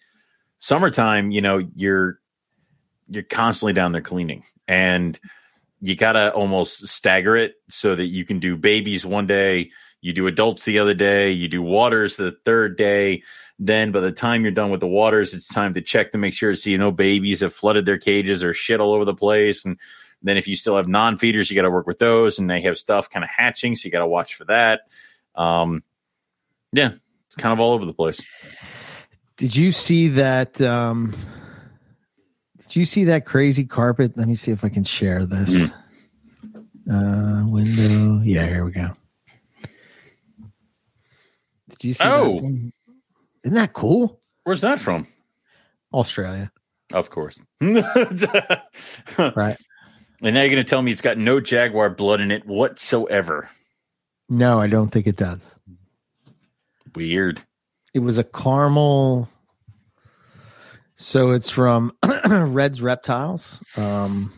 summertime, 0.57 1.29
you 1.31 1.41
know, 1.41 1.59
you're 1.75 2.19
you're 3.07 3.23
constantly 3.23 3.73
down 3.73 3.91
there 3.91 4.01
cleaning, 4.01 4.43
and 4.67 5.19
you 5.81 5.95
gotta 5.95 6.33
almost 6.33 6.87
stagger 6.87 7.35
it 7.35 7.55
so 7.69 7.95
that 7.95 8.07
you 8.07 8.25
can 8.25 8.39
do 8.39 8.57
babies 8.57 9.05
one 9.05 9.27
day, 9.27 9.71
you 10.01 10.13
do 10.13 10.27
adults 10.27 10.65
the 10.65 10.79
other 10.79 10.93
day, 10.93 11.31
you 11.31 11.47
do 11.47 11.61
waters 11.61 12.15
the 12.15 12.31
third 12.45 12.77
day. 12.77 13.23
Then 13.57 13.91
by 13.91 13.99
the 13.99 14.11
time 14.11 14.43
you're 14.43 14.51
done 14.51 14.71
with 14.71 14.79
the 14.79 14.87
waters, 14.87 15.33
it's 15.33 15.47
time 15.47 15.73
to 15.73 15.81
check 15.81 16.11
to 16.13 16.17
make 16.17 16.33
sure 16.33 16.55
so 16.55 16.69
you 16.69 16.77
know 16.77 16.91
babies 16.91 17.41
have 17.41 17.53
flooded 17.53 17.85
their 17.85 17.97
cages 17.97 18.43
or 18.43 18.53
shit 18.53 18.79
all 18.79 18.93
over 18.93 19.05
the 19.05 19.13
place. 19.13 19.65
And 19.65 19.77
then 20.21 20.37
if 20.37 20.47
you 20.47 20.55
still 20.55 20.77
have 20.77 20.87
non-feeders, 20.87 21.49
you 21.49 21.55
got 21.55 21.63
to 21.63 21.71
work 21.71 21.87
with 21.87 21.99
those, 21.99 22.39
and 22.39 22.49
they 22.49 22.61
have 22.61 22.77
stuff 22.77 23.09
kind 23.09 23.23
of 23.23 23.29
hatching, 23.29 23.75
so 23.75 23.85
you 23.85 23.91
got 23.91 23.99
to 23.99 24.07
watch 24.07 24.35
for 24.35 24.45
that. 24.45 24.81
Um, 25.35 25.83
yeah, 26.71 26.91
it's 27.27 27.35
kind 27.35 27.53
of 27.53 27.59
all 27.59 27.73
over 27.73 27.85
the 27.85 27.93
place. 27.93 28.21
Did 29.37 29.55
you 29.55 29.71
see 29.71 30.09
that? 30.09 30.59
Um, 30.61 31.13
did 32.69 32.75
you 32.75 32.85
see 32.85 33.05
that 33.05 33.25
crazy 33.25 33.65
carpet? 33.65 34.15
Let 34.15 34.27
me 34.27 34.35
see 34.35 34.51
if 34.51 34.63
I 34.63 34.69
can 34.69 34.83
share 34.83 35.25
this. 35.25 35.71
Uh, 36.91 37.43
window. 37.45 38.21
Yeah, 38.23 38.45
here 38.45 38.63
we 38.63 38.71
go. 38.71 38.91
Did 41.69 41.83
you 41.83 41.93
see? 41.95 42.03
Oh. 42.03 42.39
that 42.39 42.71
isn't 43.43 43.55
that 43.55 43.73
cool? 43.73 44.21
Where's 44.43 44.61
that 44.61 44.79
from? 44.79 45.07
Australia, 45.93 46.51
Of 46.93 47.09
course. 47.09 47.39
Right. 47.61 49.57
And 50.21 50.33
now 50.33 50.41
you're 50.41 50.49
going 50.49 50.63
to 50.63 50.63
tell 50.63 50.81
me 50.81 50.91
it's 50.91 51.01
got 51.01 51.17
no 51.17 51.39
jaguar 51.39 51.89
blood 51.89 52.21
in 52.21 52.29
it 52.29 52.45
whatsoever. 52.45 53.49
No, 54.27 54.59
I 54.59 54.67
don't 54.67 54.89
think 54.89 55.07
it 55.07 55.15
does. 55.15 55.39
Weird. 56.93 57.41
It 57.93 57.99
was 57.99 58.17
a 58.17 58.23
caramel. 58.23 59.29
So 61.01 61.31
it's 61.31 61.49
from 61.49 61.93
Red's 62.29 62.81
Reptiles. 62.81 63.63
Um, 63.77 64.33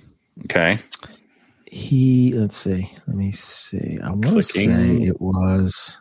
Okay. 0.46 0.78
he 1.66 2.34
let's 2.34 2.56
see 2.58 2.92
let 3.08 3.16
me 3.16 3.32
see 3.32 3.98
i 4.04 4.10
want 4.10 4.24
to 4.26 4.42
say 4.44 4.98
it 4.98 5.22
was 5.22 5.98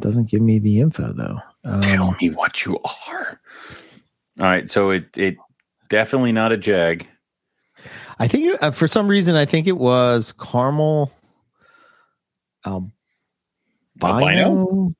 doesn't 0.00 0.28
give 0.28 0.42
me 0.42 0.58
the 0.58 0.80
info 0.80 1.12
though 1.14 1.38
Tell 1.82 2.08
um, 2.10 2.16
me 2.20 2.30
what 2.30 2.64
you 2.66 2.78
are. 3.08 3.40
All 4.38 4.46
right. 4.46 4.68
So 4.70 4.90
it, 4.90 5.06
it 5.16 5.36
definitely 5.88 6.32
not 6.32 6.52
a 6.52 6.56
jag. 6.58 7.06
i 8.18 8.28
think 8.28 8.44
it- 8.46 8.62
uh, 8.62 8.70
for 8.70 8.86
some 8.86 9.08
reason 9.08 9.34
i 9.36 9.44
think 9.46 9.66
it 9.66 9.78
was 9.78 10.32
caramel 10.32 11.10
albino, 12.66 12.92
Albino? 14.02 14.90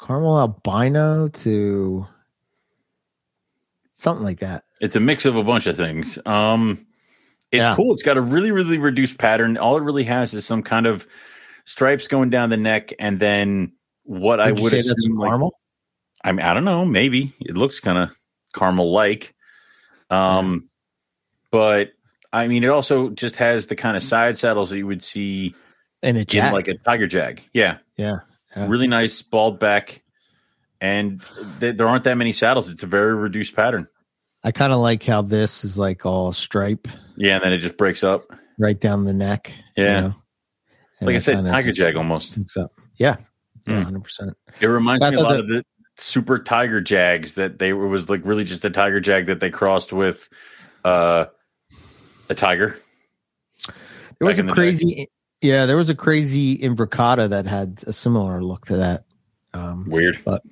caramel 0.00 0.38
albino 0.40 1.28
to 1.28 2.06
something 4.02 4.24
like 4.24 4.40
that. 4.40 4.64
It's 4.80 4.96
a 4.96 5.00
mix 5.00 5.24
of 5.24 5.36
a 5.36 5.44
bunch 5.44 5.66
of 5.66 5.76
things. 5.76 6.18
Um, 6.26 6.86
it's 7.50 7.66
Yeah. 7.68 7.74
cool. 7.74 7.92
It's 7.92 8.02
got 8.02 8.16
a 8.16 8.20
really, 8.20 8.50
really 8.50 8.78
reduced 8.78 9.18
pattern. 9.18 9.56
All 9.58 9.76
it 9.76 9.82
really 9.82 10.04
has 10.04 10.34
is 10.34 10.44
some 10.46 10.62
kind 10.62 10.86
of 10.86 11.06
stripes 11.64 12.08
going 12.08 12.30
down 12.30 12.50
the 12.50 12.56
neck, 12.56 12.92
and 12.98 13.20
then 13.20 13.72
what 14.04 14.40
I 14.40 14.50
Would 14.50 14.58
you 14.58 14.62
would 14.64 14.70
say 14.70 14.76
that's 14.78 14.88
assume, 15.04 15.16
like- 15.18 15.28
caramel. 15.28 15.54
I 16.24 16.32
mean, 16.32 16.44
I 16.46 16.54
don't 16.54 16.64
know. 16.64 16.84
Maybe 16.84 17.32
it 17.40 17.56
looks 17.56 17.80
kind 17.80 17.98
of 17.98 18.16
caramel 18.54 18.92
like. 18.92 19.34
Um, 20.10 20.68
but 21.50 21.90
I 22.32 22.48
mean, 22.48 22.64
it 22.64 22.70
also 22.70 23.10
just 23.10 23.36
has 23.36 23.66
the 23.66 23.76
kind 23.76 23.96
of 23.96 24.02
side 24.02 24.38
saddles 24.38 24.70
that 24.70 24.78
you 24.78 24.86
would 24.86 25.02
see 25.04 25.54
in 26.02 26.16
a 26.16 26.20
in 26.32 26.52
like 26.52 26.68
a 26.68 26.78
tiger 26.78 27.06
jag. 27.06 27.42
Yeah, 27.52 27.78
yeah, 27.96 28.16
yeah. 28.56 28.66
really 28.66 28.86
nice 28.88 29.20
bald 29.22 29.58
back, 29.58 30.02
and 30.82 31.22
th- 31.60 31.76
there 31.76 31.88
aren't 31.88 32.04
that 32.04 32.16
many 32.18 32.32
saddles. 32.32 32.68
It's 32.70 32.82
a 32.82 32.86
very 32.86 33.14
reduced 33.14 33.56
pattern. 33.56 33.86
I 34.44 34.50
kind 34.52 34.72
of 34.72 34.80
like 34.80 35.02
how 35.04 35.22
this 35.22 35.64
is 35.64 35.78
like 35.78 36.04
all 36.04 36.32
stripe 36.32 36.88
Yeah, 37.16 37.36
and 37.36 37.44
then 37.44 37.52
it 37.52 37.58
just 37.58 37.76
breaks 37.78 38.02
up. 38.04 38.24
right 38.58 38.78
down 38.78 39.04
the 39.04 39.12
neck. 39.14 39.54
you 39.76 39.84
Yeah. 39.84 40.00
know? 40.00 40.14
Like 41.00 41.14
I 41.14 41.16
it 41.16 41.20
said, 41.22 41.44
tiger 41.46 41.68
just 41.68 41.78
jag 41.78 41.96
almost. 41.96 42.36
up. 42.58 42.70
Yeah, 42.98 43.16
yeah, 43.66 43.74
Mm. 43.80 43.84
hundred 43.84 44.04
percent. 44.04 44.36
It 44.60 44.66
reminds 44.66 45.02
I 45.02 45.10
me 45.10 45.16
a 45.16 45.20
lot 45.20 45.30
that- 45.30 45.40
of 45.40 45.48
the 45.48 45.64
super 45.96 46.38
tiger 46.38 46.80
jags 46.80 47.34
that 47.36 47.58
they 47.58 47.72
were 47.72 47.86
was 47.88 48.08
like 48.08 48.20
really 48.24 48.44
just 48.44 48.64
a 48.64 48.70
tiger 48.70 48.98
jag 49.00 49.26
that 49.26 49.40
they 49.40 49.50
crossed 49.50 49.92
with 49.92 50.28
uh 50.84 51.26
a 52.28 52.34
tiger. 52.34 52.76
There 54.18 54.26
was 54.28 54.38
a 54.38 54.42
the 54.42 54.48
day. 54.48 54.54
crazy, 54.54 55.06
yeah, 55.40 55.66
there 55.66 55.76
was 55.76 55.90
a 55.90 55.94
crazy 55.94 56.58
imbricata 56.58 57.28
that 57.30 57.46
had 57.46 57.80
a 57.86 57.92
similar 57.92 58.42
look 58.42 58.66
to 58.66 58.76
that. 58.78 59.04
Um, 59.54 59.88
Weird. 59.88 60.18
But 60.24 60.42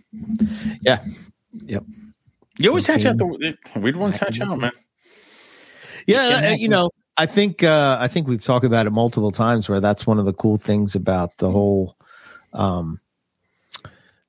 yeah, 0.82 1.02
yep. 1.64 1.84
You 2.58 2.68
always 2.68 2.86
hatch 2.86 3.04
out 3.06 3.18
Something- 3.18 3.56
the 3.74 3.80
weird 3.80 3.96
ones 3.96 4.18
hatch 4.18 4.40
out, 4.40 4.58
man. 4.58 4.72
Yeah, 6.06 6.28
can 6.28 6.32
uh, 6.32 6.40
happen. 6.42 6.58
you 6.58 6.68
know, 6.68 6.90
I 7.16 7.26
think 7.26 7.62
uh, 7.62 7.96
I 8.00 8.08
think 8.08 8.26
we've 8.28 8.44
talked 8.44 8.64
about 8.64 8.86
it 8.86 8.90
multiple 8.90 9.32
times. 9.32 9.68
Where 9.68 9.80
that's 9.80 10.06
one 10.06 10.18
of 10.18 10.24
the 10.24 10.32
cool 10.32 10.56
things 10.58 10.94
about 10.94 11.36
the 11.38 11.50
whole 11.50 11.96
um, 12.52 13.00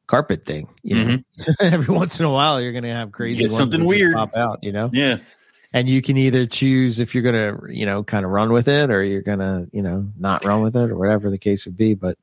carpet 0.08 0.46
thing. 0.46 0.68
You 0.84 1.04
know, 1.04 1.18
every 1.60 1.94
once 1.94 2.20
in 2.20 2.26
a 2.26 2.32
while 2.32 2.62
you're 2.62 2.72
going 2.74 2.84
to 2.84 2.90
have 2.90 3.12
crazy 3.12 3.40
Get 3.44 3.50
ones 3.52 3.58
something 3.58 3.82
that 3.82 3.86
weird. 3.88 4.14
pop 4.14 4.36
out. 4.36 4.60
You 4.62 4.72
know, 4.72 4.90
Yeah. 4.94 5.18
and 5.74 5.88
you 5.90 6.02
can 6.02 6.18
either 6.18 6.46
choose 6.46 7.00
if 7.00 7.14
you're 7.16 7.24
going 7.24 7.36
to 7.68 7.74
you 7.74 7.86
know 7.86 8.04
kind 8.04 8.26
of 8.26 8.32
run 8.32 8.52
with 8.52 8.68
it 8.68 8.90
or 8.92 9.04
you're 9.04 9.22
going 9.22 9.40
to 9.40 9.68
you 9.72 9.82
know 9.82 10.08
not 10.18 10.46
run 10.46 10.62
with 10.62 10.76
it 10.76 10.90
or 10.92 10.98
whatever 10.98 11.30
the 11.30 11.38
case 11.38 11.66
would 11.66 11.78
be. 11.78 11.94
But 11.96 12.18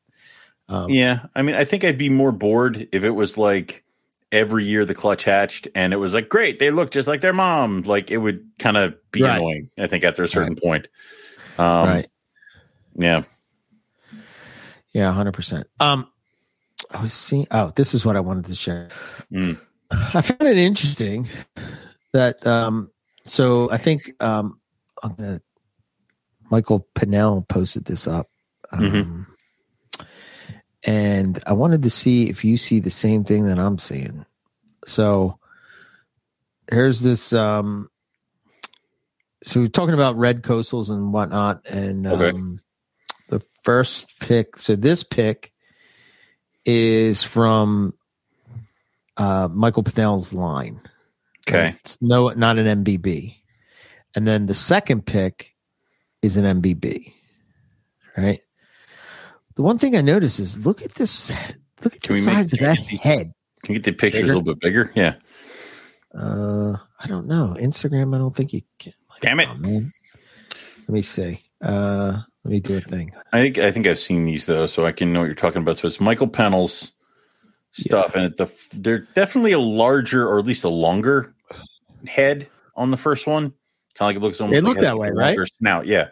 um, 0.69 0.91
Yeah. 0.91 1.27
I 1.35 1.43
mean, 1.43 1.55
I 1.55 1.65
think 1.65 1.85
I'd 1.85 1.99
be 1.99 2.09
more 2.11 2.33
bored 2.33 2.89
if 2.93 3.05
it 3.05 3.11
was 3.11 3.37
like 3.39 3.85
every 4.31 4.67
year 4.67 4.85
the 4.85 4.95
clutch 4.95 5.25
hatched 5.25 5.69
and 5.75 5.93
it 5.93 5.97
was 5.97 6.13
like, 6.15 6.29
great, 6.29 6.59
they 6.59 6.71
look 6.71 6.91
just 6.91 7.09
like 7.09 7.21
their 7.21 7.33
mom. 7.33 7.83
Like 7.83 8.11
it 8.11 8.19
would 8.19 8.47
kind 8.59 8.77
of 8.77 8.95
be 9.11 9.23
Right. 9.23 9.37
annoying, 9.37 9.71
I 9.79 9.87
think, 9.87 10.05
after 10.05 10.23
a 10.23 10.29
certain 10.29 10.57
point. 10.57 10.89
Um, 11.57 11.89
right. 11.89 12.07
Yeah. 12.95 13.23
Yeah, 14.93 15.13
hundred 15.13 15.33
percent. 15.35 15.67
Um, 15.81 16.09
I 16.91 17.01
was 17.03 17.13
seeing. 17.13 17.47
Oh, 17.51 17.73
this 17.77 17.95
is 17.95 18.05
what 18.05 18.17
I 18.17 18.21
wanted 18.21 18.47
to 18.47 18.55
share. 18.55 18.89
Mm. 19.33 19.61
I 19.91 20.21
found 20.23 20.43
it 20.49 20.57
interesting 20.59 21.29
that. 22.13 22.47
Um, 22.47 22.91
so 23.25 23.71
I 23.71 23.77
think 23.77 24.15
um, 24.21 24.59
I'm 25.03 25.15
gonna, 25.15 25.41
Michael 26.51 26.87
Pinnell 26.95 27.47
posted 27.47 27.85
this 27.85 28.07
up, 28.07 28.29
um, 28.73 29.27
and 30.85 31.43
I 31.47 31.53
wanted 31.53 31.83
to 31.83 31.91
see 31.91 32.29
if 32.29 32.45
you 32.45 32.57
see 32.57 32.81
the 32.81 32.91
same 32.91 33.25
thing 33.25 33.47
that 33.47 33.59
I'm 33.59 33.79
seeing. 33.79 34.25
So 34.87 35.39
here's 36.71 37.01
this. 37.01 37.33
Um, 37.33 37.89
so 39.43 39.61
we're 39.61 39.69
talking 39.69 39.95
about 39.95 40.17
red 40.17 40.43
coastals 40.43 40.91
and 40.91 41.13
whatnot, 41.13 41.67
and 41.69 42.07
Okay. 42.07 42.31
um, 42.31 42.61
the 43.29 43.41
first 43.63 44.19
pick. 44.21 44.57
So 44.59 44.77
this 44.77 45.03
pick 45.03 45.53
is 46.65 47.23
from 47.23 47.95
uh, 49.17 49.49
Michael 49.51 49.83
Pinnell's 49.85 50.33
line. 50.33 50.81
Okay. 51.49 51.75
It's 51.81 52.01
no, 52.03 52.29
not 52.31 52.59
an 52.59 52.85
MBB. 52.85 53.35
And 54.15 54.27
then 54.27 54.47
the 54.47 54.55
second 54.55 55.07
pick 55.07 55.55
is 56.23 56.37
an 56.37 56.45
MBB. 56.61 57.13
Right. 58.17 58.41
The 59.59 59.63
one 59.63 59.77
thing 59.77 59.97
I 59.97 60.03
notice 60.03 60.39
is 60.39 60.65
look 60.65 60.83
at 60.83 60.93
this. 60.93 61.33
Look 61.83 61.97
at 61.97 62.01
Can 62.01 62.13
the 62.15 62.21
we 62.21 62.27
make- 62.27 62.35
size 62.37 62.53
of 62.53 62.61
that 62.61 62.79
head. 62.79 63.33
Can 63.65 63.75
you 63.75 63.81
get 63.81 63.85
the 63.85 63.93
pictures 63.93 64.21
Bigger? 64.23 64.33
a 64.33 64.37
little 64.37 64.55
bit 64.55 64.61
bigger? 64.61 64.93
Yeah. 64.95 65.15
Uh, 66.17 66.77
I 67.03 67.09
don't 67.09 67.27
know. 67.27 67.57
Instagram. 67.59 68.15
I 68.15 68.19
don't 68.19 68.35
think 68.35 68.53
you 68.53 68.63
can. 68.79 68.93
Like, 69.11 69.21
Damn 69.21 69.41
it. 69.41 69.49
oh, 69.51 69.57
man. 69.57 69.93
Let 70.87 70.89
me 70.89 71.03
see. 71.03 71.43
Uh, 71.61 72.19
let 72.45 72.53
me 72.53 72.61
do 72.61 72.77
a 72.77 72.81
thing. 72.81 73.11
I 73.33 73.41
think 73.41 73.59
I 73.59 73.73
think 73.73 73.89
I've 73.89 73.99
seen 73.99 74.25
these 74.25 74.47
though, 74.47 74.69
so 74.69 74.87
I 74.87 74.93
can 74.93 75.13
know 75.13 75.19
what 75.21 75.27
you're 75.27 75.35
talking 75.35 75.61
about. 75.63 75.77
So 75.79 75.89
it's 75.89 76.01
Michael 76.01 76.29
Pennell's 76.29 76.93
stuff, 77.73 78.15
and 78.15 78.27
it, 78.27 78.37
the 78.37 78.49
they're 78.73 79.09
definitely 79.17 79.53
a 79.53 79.59
larger 79.59 80.25
or 80.27 80.39
at 80.39 80.47
least 80.47 80.63
a 80.63 80.69
longer 80.69 81.35
head 82.07 82.49
on 82.77 82.93
the 82.93 82.97
first 82.97 83.27
one. 83.27 83.53
Kind 83.95 84.03
of 84.03 84.07
like 84.07 84.17
it 84.17 84.21
looks 84.21 84.41
almost. 84.41 84.63
Like 84.63 84.77
it 84.77 84.77
has 84.77 84.85
that 84.85 84.99
way, 84.99 85.11
right? 85.11 85.37
Snout, 85.59 85.87
yeah. 85.89 86.11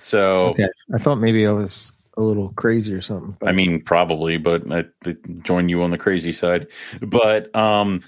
So 0.00 0.48
Okay. 0.48 0.68
I 0.94 0.98
thought 0.98 1.16
maybe 1.16 1.46
I 1.46 1.52
was 1.52 1.90
a 2.16 2.22
little 2.22 2.50
crazy 2.56 2.94
or 2.94 3.02
something. 3.02 3.36
I 3.46 3.52
mean, 3.52 3.82
probably, 3.82 4.38
but 4.38 4.70
I, 4.72 4.84
I 5.04 5.16
join 5.42 5.68
you 5.68 5.82
on 5.82 5.90
the 5.90 5.98
crazy 5.98 6.32
side. 6.32 6.66
But 7.00 7.54
um, 7.54 8.02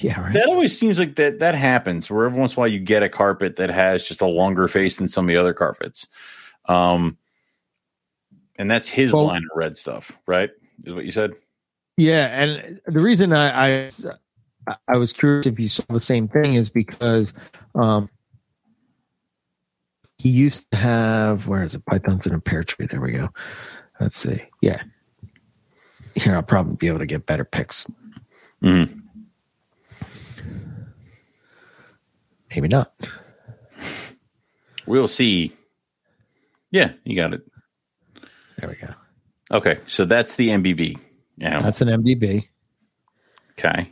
yeah, 0.00 0.20
right. 0.20 0.32
that 0.32 0.46
always 0.46 0.78
seems 0.78 0.98
like 0.98 1.16
that 1.16 1.38
that 1.38 1.54
happens. 1.54 2.10
Where 2.10 2.26
every 2.26 2.38
once 2.38 2.52
in 2.52 2.56
a 2.56 2.60
while 2.60 2.68
you 2.68 2.80
get 2.80 3.02
a 3.02 3.08
carpet 3.08 3.56
that 3.56 3.70
has 3.70 4.06
just 4.06 4.20
a 4.20 4.26
longer 4.26 4.68
face 4.68 4.96
than 4.96 5.08
some 5.08 5.24
of 5.24 5.28
the 5.28 5.36
other 5.36 5.54
carpets. 5.54 6.06
Um, 6.66 7.18
and 8.56 8.70
that's 8.70 8.88
his 8.88 9.12
Well- 9.12 9.26
line 9.26 9.42
of 9.50 9.56
red 9.56 9.76
stuff, 9.76 10.12
right? 10.26 10.50
Is 10.84 10.94
what 10.94 11.04
you 11.04 11.10
said. 11.10 11.32
Yeah, 11.96 12.26
and 12.26 12.80
the 12.86 13.00
reason 13.00 13.32
I, 13.32 13.86
I 13.86 13.90
I 14.88 14.96
was 14.96 15.12
curious 15.12 15.46
if 15.46 15.60
you 15.60 15.68
saw 15.68 15.84
the 15.88 16.00
same 16.00 16.26
thing 16.26 16.54
is 16.54 16.68
because 16.70 17.32
um 17.74 18.10
he 20.24 20.30
used 20.30 20.68
to 20.70 20.76
have 20.78 21.46
where 21.46 21.62
is 21.62 21.74
it? 21.74 21.84
Pythons 21.84 22.26
in 22.26 22.32
a 22.32 22.40
pear 22.40 22.64
tree. 22.64 22.86
There 22.86 22.98
we 23.00 23.12
go. 23.12 23.28
Let's 24.00 24.16
see. 24.16 24.42
Yeah. 24.62 24.82
Here, 26.14 26.34
I'll 26.34 26.42
probably 26.42 26.76
be 26.76 26.88
able 26.88 27.00
to 27.00 27.06
get 27.06 27.26
better 27.26 27.44
picks. 27.44 27.84
Mhm. 28.62 29.02
Maybe 32.54 32.68
not. 32.68 32.92
We'll 34.86 35.08
see. 35.08 35.52
Yeah, 36.70 36.92
you 37.04 37.16
got 37.16 37.34
it. 37.34 37.42
There 38.58 38.68
we 38.68 38.76
go. 38.76 38.94
Okay, 39.50 39.78
so 39.86 40.04
that's 40.06 40.36
the 40.36 40.48
MBB. 40.48 40.96
Yeah. 41.36 41.60
That's 41.62 41.80
an 41.80 41.88
MBB. 41.88 42.48
okay. 43.52 43.90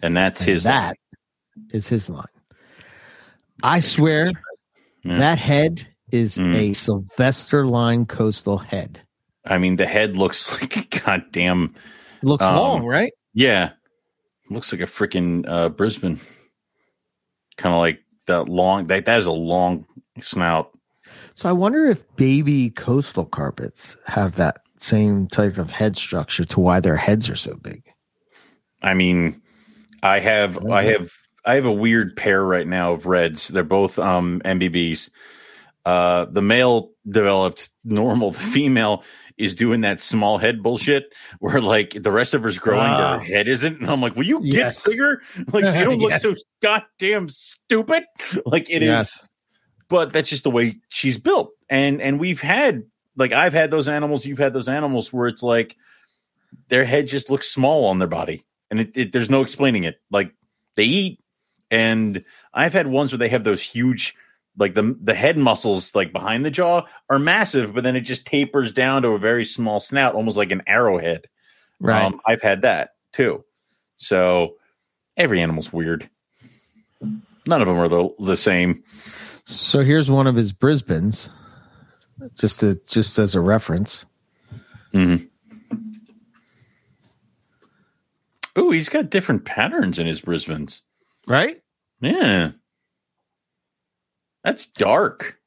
And 0.00 0.16
that's 0.16 0.40
And 0.40 0.48
his. 0.48 0.62
that 0.64 0.96
is 1.70 1.88
his 1.88 2.08
line. 2.08 2.24
I 3.62 3.80
swear 3.80 4.30
Yeah. 5.04 5.18
that 5.18 5.38
head 5.38 5.86
is 6.10 6.36
Mm. 6.38 6.54
a 6.54 6.72
Sylvester 6.74 7.66
line 7.66 8.06
coastal 8.06 8.58
head. 8.58 9.00
I 9.44 9.58
mean, 9.58 9.76
the 9.76 9.86
head 9.86 10.16
looks 10.16 10.50
like 10.60 11.02
goddamn. 11.04 11.74
It 12.22 12.26
looks 12.26 12.44
Um, 12.44 12.56
long, 12.56 12.84
right? 12.86 13.12
Yeah, 13.34 13.72
looks 14.50 14.72
like 14.72 14.80
a 14.80 14.86
freaking 14.86 15.44
uh, 15.48 15.68
Brisbane. 15.68 16.18
Kind 17.56 17.74
of 17.74 17.78
like 17.80 18.00
that 18.26 18.48
long. 18.48 18.86
That 18.86 19.06
that 19.06 19.18
is 19.18 19.26
a 19.26 19.32
long 19.32 19.86
snout. 20.20 20.70
So 21.34 21.48
I 21.48 21.52
wonder 21.52 21.86
if 21.86 22.04
baby 22.16 22.70
coastal 22.70 23.24
carpets 23.26 23.96
have 24.06 24.36
that 24.36 24.60
same 24.80 25.26
type 25.26 25.58
of 25.58 25.70
head 25.70 25.96
structure 25.96 26.44
to 26.44 26.60
why 26.60 26.80
their 26.80 26.96
heads 26.96 27.28
are 27.28 27.36
so 27.36 27.54
big. 27.56 27.82
I 28.82 28.94
mean, 28.94 29.40
I 30.02 30.20
have 30.20 30.64
I 30.66 30.84
have 30.84 31.10
I 31.44 31.56
have 31.56 31.66
a 31.66 31.72
weird 31.72 32.16
pair 32.16 32.42
right 32.42 32.66
now 32.66 32.92
of 32.94 33.06
reds. 33.06 33.48
They're 33.48 33.62
both 33.64 33.98
um 33.98 34.40
MBBs. 34.44 35.10
Uh 35.84 36.24
the 36.30 36.40
male 36.42 36.90
developed 37.08 37.68
normal, 37.84 38.30
the 38.30 38.38
female 38.40 39.04
is 39.36 39.54
doing 39.54 39.82
that 39.82 40.00
small 40.00 40.38
head 40.38 40.62
bullshit 40.62 41.12
where 41.40 41.60
like 41.60 41.90
the 42.00 42.10
rest 42.12 42.32
of 42.34 42.42
her's 42.42 42.58
growing, 42.58 42.80
Ah. 42.86 43.18
her 43.18 43.24
head 43.24 43.48
isn't. 43.48 43.80
And 43.80 43.90
I'm 43.90 44.00
like, 44.00 44.16
will 44.16 44.24
you 44.24 44.40
get 44.40 44.52
Yes. 44.54 44.88
bigger? 44.88 45.20
Like 45.52 45.66
so 45.66 45.78
you 45.78 45.84
don't 45.84 45.98
look 45.98 46.14
so 46.20 46.34
goddamn 46.62 47.28
stupid. 47.28 48.04
Like 48.46 48.70
it 48.70 48.82
is, 48.82 48.88
Yes. 48.88 49.18
but 49.88 50.12
that's 50.12 50.28
just 50.30 50.44
the 50.44 50.50
way 50.50 50.76
she's 50.88 51.18
built. 51.18 51.50
And 51.68 52.00
and 52.00 52.18
we've 52.18 52.40
had 52.40 52.84
like 53.16 53.32
I've 53.32 53.52
had 53.52 53.70
those 53.70 53.86
animals, 53.88 54.24
you've 54.24 54.38
had 54.38 54.54
those 54.54 54.68
animals 54.68 55.12
where 55.12 55.28
it's 55.28 55.42
like 55.42 55.76
their 56.68 56.84
head 56.86 57.08
just 57.08 57.28
looks 57.30 57.50
small 57.50 57.86
on 57.86 57.98
their 57.98 58.08
body 58.08 58.44
and 58.70 58.80
it, 58.80 58.92
it, 58.94 59.12
there's 59.12 59.28
no 59.30 59.42
explaining 59.42 59.84
it. 59.84 59.96
Like 60.10 60.32
they 60.76 60.84
eat, 60.84 61.20
and 61.74 62.24
I've 62.52 62.72
had 62.72 62.86
ones 62.86 63.12
where 63.12 63.18
they 63.18 63.28
have 63.30 63.44
those 63.44 63.62
huge, 63.62 64.14
like 64.56 64.74
the 64.74 64.96
the 65.00 65.14
head 65.14 65.36
muscles 65.36 65.94
like 65.94 66.12
behind 66.12 66.44
the 66.44 66.50
jaw 66.50 66.86
are 67.10 67.18
massive, 67.18 67.74
but 67.74 67.82
then 67.82 67.96
it 67.96 68.02
just 68.02 68.26
tapers 68.26 68.72
down 68.72 69.02
to 69.02 69.08
a 69.08 69.18
very 69.18 69.44
small 69.44 69.80
snout, 69.80 70.14
almost 70.14 70.36
like 70.36 70.52
an 70.52 70.62
arrowhead. 70.66 71.26
Right. 71.80 72.04
Um, 72.04 72.20
I've 72.24 72.42
had 72.42 72.62
that 72.62 72.90
too. 73.12 73.44
So 73.96 74.56
every 75.16 75.40
animal's 75.40 75.72
weird. 75.72 76.08
None 77.46 77.60
of 77.60 77.68
them 77.68 77.76
are 77.76 77.88
the, 77.88 78.08
the 78.20 78.36
same. 78.36 78.82
So 79.44 79.80
here's 79.82 80.10
one 80.10 80.26
of 80.26 80.36
his 80.36 80.52
Brisbane's, 80.52 81.28
just 82.38 82.60
to, 82.60 82.80
just 82.88 83.18
as 83.18 83.34
a 83.34 83.40
reference. 83.40 84.06
Mm-hmm. 84.94 85.24
Oh, 88.56 88.70
he's 88.70 88.88
got 88.88 89.10
different 89.10 89.44
patterns 89.44 89.98
in 89.98 90.06
his 90.06 90.20
Brisbane's. 90.22 90.82
Right? 91.26 91.62
Yeah. 92.00 92.50
That's 94.42 94.66
dark. 94.66 95.38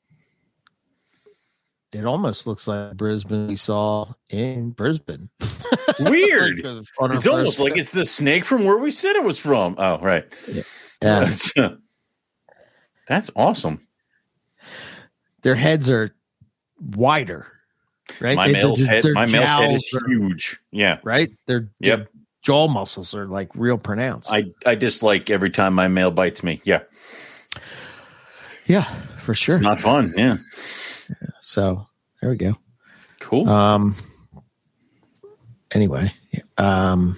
It 1.94 2.06
almost 2.06 2.46
looks 2.48 2.68
like 2.68 2.96
Brisbane 2.98 3.48
we 3.48 3.56
saw 3.56 4.14
in 4.30 4.72
Brisbane. 4.72 5.30
Weird. 6.00 6.58
Like, 6.64 6.66
uh, 6.66 7.14
it's 7.14 7.28
almost 7.28 7.60
like 7.60 7.78
it's 7.78 7.92
the 7.92 8.06
snake 8.06 8.44
from 8.44 8.66
where 8.66 8.78
we 8.78 8.92
said 8.92 9.16
it 9.16 9.24
was 9.24 9.40
from. 9.40 9.76
Oh, 9.78 9.98
right. 10.00 10.26
Yeah. 10.48 10.64
That's, 11.02 11.52
that's 13.08 13.30
awesome. 13.36 13.88
their 15.44 15.54
heads 15.56 15.90
are 15.92 16.10
wider, 16.82 17.46
right? 18.20 18.36
My 18.36 18.48
They- 18.48 18.54
male's 18.54 18.84
head, 18.84 19.06
my 19.14 19.28
male's 19.28 19.50
head 19.52 19.72
is 19.76 19.94
are- 19.94 20.08
huge. 20.10 20.60
Yeah. 20.72 20.98
right. 21.04 21.30
Their, 21.46 21.70
Yep. 21.80 21.98
their 22.00 22.08
jaw 22.48 22.66
muscles 22.70 23.14
are 23.14 23.28
like 23.28 23.50
real 23.56 23.78
pronounced. 23.78 24.32
I, 24.32 24.46
I 24.66 24.76
dislike 24.76 25.30
every 25.30 25.50
time 25.50 25.74
my 25.74 25.90
male 25.90 26.12
bites 26.12 26.44
me. 26.44 26.62
Yeah. 26.64 26.80
yeah, 28.68 28.84
for 29.20 29.36
sure. 29.36 29.56
It's 29.58 29.64
not 29.64 29.82
fun. 29.82 30.14
Yeah. 30.16 30.38
so 31.42 31.86
there 32.22 32.30
we 32.30 32.38
go. 32.38 32.56
Cool. 33.20 33.50
Um. 33.50 33.96
Anyway, 35.74 36.14
um, 36.58 37.18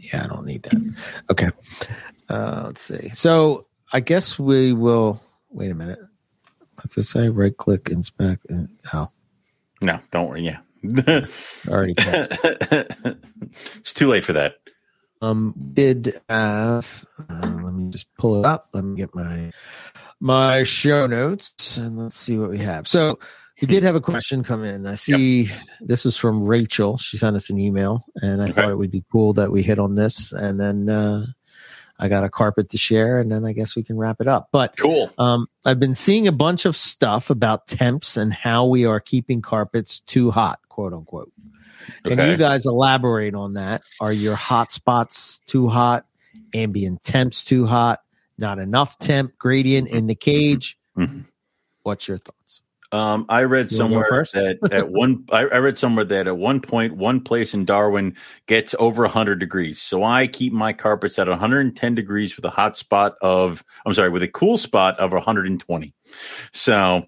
yeah, 0.00 0.24
I 0.24 0.26
don't 0.26 0.46
need 0.46 0.64
that. 0.64 0.94
Okay. 1.30 1.50
Uh, 2.28 2.62
let's 2.66 2.80
see. 2.82 3.10
So 3.10 3.66
I 3.92 4.00
guess 4.00 4.36
we 4.36 4.72
will. 4.72 5.22
Wait 5.48 5.70
a 5.70 5.74
minute. 5.76 6.00
What's 6.74 6.98
it 6.98 7.04
say? 7.04 7.28
Right 7.28 7.56
click, 7.56 7.88
inspect. 7.90 8.46
and- 8.48 8.68
Oh, 8.92 9.06
no, 9.80 10.00
don't 10.10 10.28
worry. 10.28 10.44
Yeah. 10.44 10.58
already. 11.68 11.94
passed. 11.94 12.32
it's 13.76 13.92
too 13.94 14.08
late 14.08 14.24
for 14.24 14.32
that. 14.34 14.56
um 15.20 15.54
did 15.72 16.20
have 16.28 17.04
uh, 17.30 17.60
let 17.62 17.72
me 17.74 17.90
just 17.90 18.06
pull 18.16 18.38
it 18.40 18.46
up 18.46 18.68
let 18.72 18.82
me 18.84 18.96
get 18.96 19.14
my 19.14 19.52
my 20.20 20.62
show 20.64 21.06
notes 21.06 21.76
and 21.76 21.96
let's 21.98 22.16
see 22.16 22.38
what 22.38 22.50
we 22.50 22.58
have 22.58 22.88
so 22.88 23.18
we 23.60 23.68
did 23.68 23.82
have 23.84 23.94
a 23.94 24.00
question 24.00 24.42
come 24.42 24.64
in 24.64 24.86
i 24.86 24.94
see 24.94 25.48
this 25.80 26.04
was 26.04 26.16
from 26.16 26.44
rachel 26.44 26.96
she 26.96 27.16
sent 27.18 27.36
us 27.36 27.50
an 27.50 27.58
email 27.58 28.04
and 28.16 28.40
i 28.40 28.44
Okay. 28.46 28.52
thought 28.52 28.70
it 28.70 28.78
would 28.78 28.90
be 28.90 29.04
cool 29.12 29.32
that 29.34 29.52
we 29.52 29.62
hit 29.62 29.78
on 29.78 29.94
this 29.94 30.32
and 30.32 30.58
then 30.58 30.88
uh 30.88 31.24
i 32.02 32.08
got 32.08 32.24
a 32.24 32.28
carpet 32.28 32.68
to 32.68 32.76
share 32.76 33.18
and 33.20 33.30
then 33.32 33.44
i 33.46 33.52
guess 33.52 33.74
we 33.76 33.82
can 33.82 33.96
wrap 33.96 34.20
it 34.20 34.26
up 34.26 34.48
but 34.52 34.76
Cool. 34.76 35.10
um, 35.18 35.46
I've 35.64 35.78
been 35.80 35.94
seeing 35.94 36.26
a 36.28 36.32
bunch 36.32 36.64
of 36.66 36.76
stuff 36.76 37.30
about 37.30 37.66
temps 37.68 38.16
and 38.16 38.34
how 38.34 38.66
we 38.66 38.84
are 38.84 38.98
keeping 39.00 39.40
carpets 39.40 40.00
too 40.00 40.30
hot, 40.32 40.58
quote 40.68 40.92
unquote. 40.92 41.30
Can 42.04 42.28
you 42.28 42.36
guys 42.36 42.66
elaborate 42.66 43.34
on 43.36 43.54
that? 43.54 43.82
Are 44.00 44.12
your 44.12 44.34
hot 44.34 44.70
spots 44.72 45.40
too 45.46 45.68
hot? 45.68 46.04
Ambient 46.52 47.04
temps 47.04 47.44
too 47.44 47.64
hot? 47.66 48.00
Not 48.38 48.58
enough 48.58 48.98
temp 48.98 49.38
gradient 49.38 49.88
in 49.88 50.08
the 50.08 50.16
cage? 50.16 50.76
Mhm. 50.98 51.26
What's 51.84 52.08
your 52.08 52.18
thoughts? 52.18 52.41
Um, 52.92 53.24
I 53.30 53.44
read 53.44 53.70
You 53.70 53.78
somewhere 53.78 54.24
that 54.34 54.58
at 54.70 54.88
one, 54.90 55.24
I, 55.32 55.46
I 55.46 55.58
read 55.58 55.78
somewhere 55.78 56.04
that 56.04 56.26
at 56.26 56.36
one 56.36 56.60
point, 56.60 56.94
one 56.94 57.20
place 57.22 57.54
in 57.54 57.64
Darwin 57.64 58.16
gets 58.46 58.74
over 58.78 59.02
100 59.02 59.38
degrees. 59.38 59.80
So 59.80 60.04
I 60.04 60.26
keep 60.26 60.52
my 60.52 60.74
carpets 60.74 61.18
at 61.18 61.26
110 61.26 61.94
degrees 61.94 62.36
with 62.36 62.44
a 62.44 62.50
hot 62.50 62.76
spot 62.76 63.14
of, 63.22 63.64
I'm 63.86 63.94
sorry, 63.94 64.10
with 64.10 64.22
a 64.22 64.28
cool 64.28 64.58
spot 64.58 65.00
of 65.00 65.12
120. 65.12 65.94
So 66.52 67.04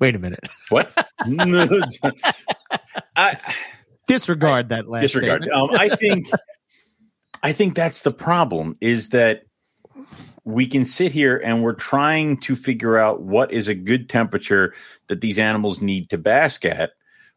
Wait 0.00 0.16
a 0.16 0.18
minute. 0.18 0.48
what? 0.68 0.90
I 3.16 3.38
Disregard 4.08 4.70
that 4.70 4.88
last 4.88 5.02
disregard. 5.02 5.48
Um, 5.48 5.70
I 5.70 5.94
think, 5.94 6.26
I 7.40 7.52
think 7.52 7.76
that's 7.76 8.00
the 8.00 8.10
problem 8.10 8.76
is 8.80 9.10
that 9.10 9.44
we 10.44 10.66
can 10.66 10.84
sit 10.84 11.12
here 11.12 11.36
and 11.38 11.62
we're 11.62 11.74
trying 11.74 12.38
to 12.40 12.56
figure 12.56 12.98
out 12.98 13.22
what 13.22 13.52
is 13.52 13.68
a 13.68 13.74
good 13.74 14.08
temperature 14.08 14.74
that 15.08 15.20
these 15.20 15.38
animals 15.38 15.80
need 15.80 16.10
to 16.10 16.18
bask 16.18 16.64
at. 16.64 16.92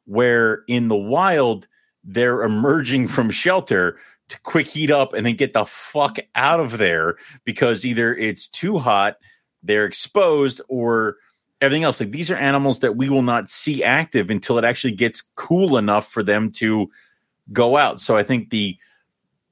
Where 0.06 0.64
in 0.68 0.88
the 0.88 0.95
wild, 0.95 1.68
they're 2.03 2.44
emerging 2.44 3.07
from 3.07 3.32
shelter 3.32 3.98
to 4.30 4.40
quick 4.41 4.68
heat 4.68 4.91
up 4.91 5.14
and 5.14 5.26
then 5.26 5.36
get 5.36 5.53
the 5.53 5.65
fuck 5.65 6.18
out 6.36 6.60
of 6.60 6.77
there 6.77 7.15
because 7.44 7.86
either 7.86 8.15
it's 8.15 8.48
too 8.48 8.77
hot, 8.77 9.18
they're 9.64 9.86
exposed, 9.86 10.61
or 10.68 11.18
everything 11.61 11.84
else. 11.84 11.99
Like 11.99 12.11
these 12.11 12.32
are 12.32 12.36
animals 12.36 12.80
that 12.80 12.95
we 12.95 13.10
will 13.10 13.22
not 13.22 13.49
see 13.49 13.84
active 13.84 14.30
until 14.30 14.57
it 14.57 14.64
actually 14.65 14.94
gets 14.94 15.23
cool 15.36 15.77
enough 15.77 16.11
for 16.11 16.23
them 16.23 16.52
to 16.52 16.90
go 17.52 17.77
out. 17.77 18.02
So 18.02 18.18
I 18.18 18.23
think 18.23 18.49
the 18.49 18.77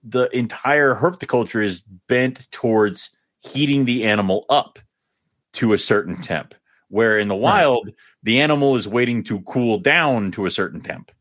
the 0.04 0.36
entire 0.36 0.96
herpetoculture 0.96 1.64
is 1.64 1.82
bent 2.08 2.50
towards 2.52 3.10
heating 3.40 3.86
the 3.86 4.06
animal 4.06 4.46
up 4.50 4.80
to 5.54 5.74
a 5.74 5.78
certain 5.78 6.20
temp. 6.20 6.54
Where 6.90 7.18
in 7.18 7.28
the 7.28 7.36
wild, 7.36 7.90
the 8.22 8.42
animal 8.42 8.76
is 8.76 8.88
waiting 8.88 9.24
to 9.24 9.42
cool 9.42 9.80
down 9.80 10.32
to 10.32 10.46
a 10.46 10.52
certain 10.52 10.82
temp. 10.82 11.12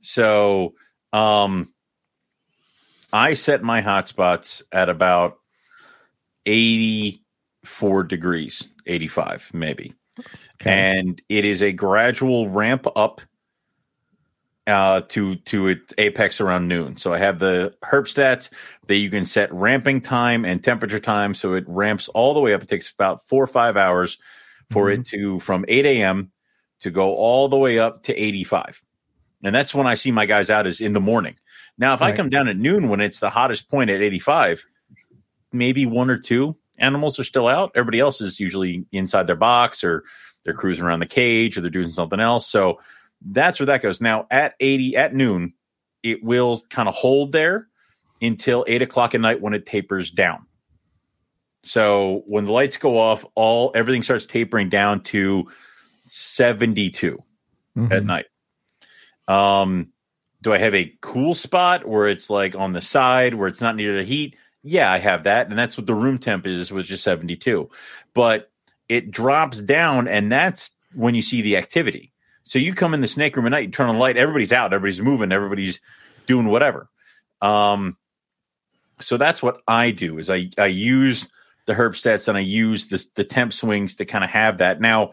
So 0.00 0.74
um 1.12 1.72
I 3.12 3.34
set 3.34 3.62
my 3.62 3.82
hotspots 3.82 4.62
at 4.70 4.88
about 4.88 5.38
84 6.46 8.04
degrees, 8.04 8.68
85 8.86 9.50
maybe. 9.52 9.94
Okay. 10.60 10.70
And 10.70 11.20
it 11.28 11.44
is 11.44 11.62
a 11.62 11.72
gradual 11.72 12.48
ramp 12.48 12.86
up 12.96 13.20
uh, 14.68 15.00
to 15.08 15.36
to 15.36 15.68
its 15.68 15.94
apex 15.96 16.40
around 16.40 16.68
noon. 16.68 16.98
So 16.98 17.12
I 17.12 17.18
have 17.18 17.38
the 17.38 17.74
herp 17.82 18.04
stats 18.04 18.50
that 18.86 18.96
you 18.96 19.10
can 19.10 19.24
set 19.24 19.52
ramping 19.52 20.02
time 20.02 20.44
and 20.44 20.62
temperature 20.62 21.00
time. 21.00 21.34
So 21.34 21.54
it 21.54 21.64
ramps 21.66 22.08
all 22.08 22.34
the 22.34 22.40
way 22.40 22.52
up. 22.52 22.62
It 22.62 22.68
takes 22.68 22.92
about 22.92 23.26
four 23.26 23.42
or 23.42 23.48
five 23.48 23.76
hours 23.76 24.18
for 24.70 24.90
it 24.90 25.06
to 25.06 25.40
from 25.40 25.64
8 25.66 25.86
a.m. 25.86 26.30
to 26.80 26.90
go 26.90 27.14
all 27.14 27.48
the 27.48 27.56
way 27.56 27.78
up 27.78 28.02
to 28.04 28.14
85. 28.14 28.82
And 29.42 29.54
that's 29.54 29.74
when 29.74 29.86
I 29.86 29.94
see 29.94 30.12
my 30.12 30.26
guys 30.26 30.50
out 30.50 30.66
is 30.66 30.80
in 30.82 30.92
the 30.92 31.00
morning. 31.00 31.36
Now, 31.78 31.94
if 31.94 32.02
I 32.02 32.12
come 32.12 32.28
down 32.28 32.48
at 32.48 32.56
noon 32.56 32.88
when 32.88 33.00
it's 33.00 33.20
the 33.20 33.30
hottest 33.30 33.70
point 33.70 33.88
at 33.88 34.02
85, 34.02 34.66
maybe 35.52 35.86
one 35.86 36.10
or 36.10 36.18
two 36.18 36.56
animals 36.76 37.18
are 37.18 37.24
still 37.24 37.46
out. 37.46 37.72
Everybody 37.74 38.00
else 38.00 38.20
is 38.20 38.40
usually 38.40 38.84
inside 38.92 39.26
their 39.26 39.36
box 39.36 39.84
or 39.84 40.04
they're 40.44 40.54
cruising 40.54 40.84
around 40.84 41.00
the 41.00 41.06
cage 41.06 41.56
or 41.56 41.60
they're 41.60 41.70
doing 41.70 41.90
something 41.90 42.20
else. 42.20 42.48
So 42.48 42.80
that's 43.24 43.58
where 43.60 43.66
that 43.66 43.82
goes. 43.82 44.00
Now 44.00 44.26
at 44.30 44.54
80 44.60 44.96
at 44.96 45.14
noon, 45.14 45.54
it 46.02 46.22
will 46.22 46.62
kind 46.70 46.88
of 46.88 46.94
hold 46.94 47.32
there 47.32 47.68
until 48.20 48.64
eight 48.68 48.82
o'clock 48.82 49.14
at 49.14 49.20
night 49.20 49.40
when 49.40 49.54
it 49.54 49.66
tapers 49.66 50.10
down. 50.10 50.46
So 51.64 52.22
when 52.26 52.46
the 52.46 52.52
lights 52.52 52.76
go 52.76 52.98
off, 52.98 53.24
all 53.34 53.72
everything 53.74 54.02
starts 54.02 54.26
tapering 54.26 54.68
down 54.68 55.02
to 55.04 55.48
72 56.02 57.22
Mhm. 57.76 57.92
at 57.92 58.04
night. 58.04 58.26
Um, 59.26 59.88
do 60.40 60.52
I 60.52 60.58
have 60.58 60.74
a 60.74 60.94
cool 61.00 61.34
spot 61.34 61.86
where 61.86 62.06
it's 62.08 62.30
like 62.30 62.54
on 62.54 62.72
the 62.72 62.80
side 62.80 63.34
where 63.34 63.48
it's 63.48 63.60
not 63.60 63.76
near 63.76 63.92
the 63.92 64.04
heat? 64.04 64.36
Yeah, 64.62 64.90
I 64.90 64.98
have 64.98 65.24
that, 65.24 65.48
and 65.48 65.58
that's 65.58 65.76
what 65.76 65.86
the 65.86 65.94
room 65.94 66.18
temp 66.18 66.46
is, 66.46 66.72
which 66.72 66.90
is 66.90 67.02
seventy 67.02 67.36
two. 67.36 67.70
But 68.14 68.50
it 68.88 69.10
drops 69.10 69.60
down, 69.60 70.08
and 70.08 70.30
that's 70.32 70.72
when 70.94 71.14
you 71.14 71.22
see 71.22 71.42
the 71.42 71.56
activity. 71.56 72.12
So 72.48 72.58
you 72.58 72.72
come 72.72 72.94
in 72.94 73.02
the 73.02 73.08
snake 73.08 73.36
room 73.36 73.44
at 73.44 73.50
night, 73.50 73.66
you 73.66 73.70
turn 73.70 73.88
on 73.90 73.96
the 73.96 74.00
light, 74.00 74.16
everybody's 74.16 74.52
out, 74.52 74.72
everybody's 74.72 75.02
moving, 75.02 75.32
everybody's 75.32 75.80
doing 76.26 76.46
whatever. 76.46 76.88
Um, 77.42 77.98
so 79.00 79.18
that's 79.18 79.42
what 79.42 79.60
I 79.68 79.90
do 79.90 80.18
is 80.18 80.30
I 80.30 80.48
I 80.56 80.66
use 80.66 81.28
the 81.66 81.74
herp 81.74 81.90
stats 81.90 82.26
and 82.26 82.38
I 82.38 82.40
use 82.40 82.86
the 82.86 83.04
the 83.16 83.24
temp 83.24 83.52
swings 83.52 83.96
to 83.96 84.06
kind 84.06 84.24
of 84.24 84.30
have 84.30 84.58
that. 84.58 84.80
Now 84.80 85.12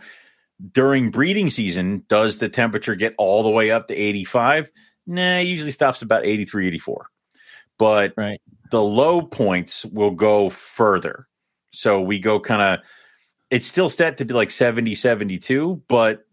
during 0.72 1.12
breeding 1.12 1.50
season, 1.50 2.06
does 2.08 2.38
the 2.38 2.48
temperature 2.48 2.96
get 2.96 3.14
all 3.18 3.44
the 3.44 3.50
way 3.50 3.72
up 3.72 3.90
to 3.90 3.96
85? 3.96 4.72
Nah, 5.06 5.40
it 5.40 5.48
usually 5.48 5.74
stops 5.74 6.02
about 6.02 6.26
83, 6.26 6.68
84. 6.68 7.08
But 7.78 8.14
Right. 8.16 8.42
the 8.72 8.82
low 8.82 9.22
points 9.22 9.86
will 9.86 10.12
go 10.12 10.50
further. 10.50 11.28
So 11.72 12.00
we 12.00 12.20
go 12.20 12.40
kind 12.40 12.62
of, 12.62 12.86
it's 13.50 13.68
still 13.68 13.90
set 13.90 14.18
to 14.20 14.26
be 14.26 14.34
like 14.34 14.50
70, 14.50 14.96
72, 14.96 15.84
but 15.90 16.25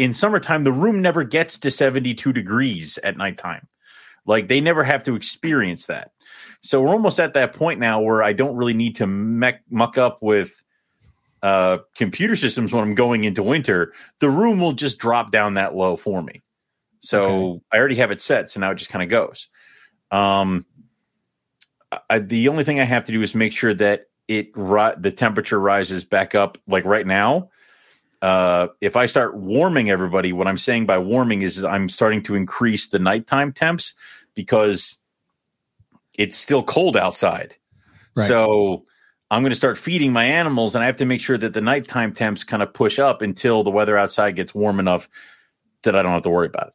in 0.00 0.14
summertime, 0.14 0.64
the 0.64 0.72
room 0.72 1.02
never 1.02 1.24
gets 1.24 1.58
to 1.58 1.70
72 1.70 2.32
degrees 2.32 2.98
at 3.04 3.18
nighttime. 3.18 3.68
Like 4.24 4.48
they 4.48 4.58
never 4.58 4.82
have 4.82 5.04
to 5.04 5.14
experience 5.14 5.86
that. 5.86 6.12
So 6.62 6.80
we're 6.80 6.88
almost 6.88 7.20
at 7.20 7.34
that 7.34 7.52
point 7.52 7.80
now 7.80 8.00
where 8.00 8.22
I 8.22 8.32
don't 8.32 8.56
really 8.56 8.72
need 8.72 8.96
to 8.96 9.06
mech, 9.06 9.62
muck 9.68 9.98
up 9.98 10.22
with 10.22 10.64
uh, 11.42 11.78
computer 11.94 12.34
systems 12.34 12.72
when 12.72 12.82
I'm 12.82 12.94
going 12.94 13.24
into 13.24 13.42
winter. 13.42 13.92
The 14.20 14.30
room 14.30 14.58
will 14.58 14.72
just 14.72 14.98
drop 14.98 15.32
down 15.32 15.54
that 15.54 15.74
low 15.74 15.96
for 15.96 16.22
me. 16.22 16.40
So 17.00 17.60
I 17.70 17.76
already 17.76 17.96
have 17.96 18.10
it 18.10 18.22
set. 18.22 18.50
So 18.50 18.58
now 18.60 18.70
it 18.70 18.76
just 18.76 18.90
kind 18.90 19.02
of 19.02 19.10
goes. 19.10 19.48
Um, 20.10 20.64
I, 22.08 22.20
the 22.20 22.48
only 22.48 22.64
thing 22.64 22.80
I 22.80 22.84
have 22.84 23.04
to 23.04 23.12
do 23.12 23.20
is 23.20 23.34
make 23.34 23.52
sure 23.52 23.74
that 23.74 24.06
it 24.28 24.48
ri- 24.54 24.96
the 24.96 25.12
temperature 25.12 25.60
rises 25.60 26.06
back 26.06 26.34
up 26.34 26.56
like 26.66 26.86
right 26.86 27.06
now 27.06 27.50
uh, 28.22 28.68
if 28.80 28.96
I 28.96 29.06
start 29.06 29.36
warming 29.36 29.90
everybody, 29.90 30.32
what 30.32 30.46
I'm 30.46 30.58
saying 30.58 30.86
by 30.86 30.98
warming 30.98 31.42
is 31.42 31.62
I'm 31.64 31.88
starting 31.88 32.22
to 32.24 32.34
increase 32.34 32.88
the 32.88 32.98
nighttime 32.98 33.52
temps 33.52 33.94
because 34.34 34.98
it's 36.18 36.36
still 36.36 36.62
cold 36.62 36.96
outside. 36.96 37.56
Right. 38.14 38.28
So 38.28 38.84
I'm 39.30 39.42
going 39.42 39.52
to 39.52 39.56
start 39.56 39.78
feeding 39.78 40.12
my 40.12 40.24
animals, 40.24 40.74
and 40.74 40.82
I 40.82 40.86
have 40.86 40.98
to 40.98 41.06
make 41.06 41.20
sure 41.20 41.38
that 41.38 41.54
the 41.54 41.60
nighttime 41.60 42.12
temps 42.12 42.44
kind 42.44 42.62
of 42.62 42.74
push 42.74 42.98
up 42.98 43.22
until 43.22 43.62
the 43.62 43.70
weather 43.70 43.96
outside 43.96 44.36
gets 44.36 44.54
warm 44.54 44.80
enough 44.80 45.08
that 45.82 45.96
I 45.96 46.02
don't 46.02 46.12
have 46.12 46.24
to 46.24 46.30
worry 46.30 46.48
about 46.48 46.68
it. 46.68 46.74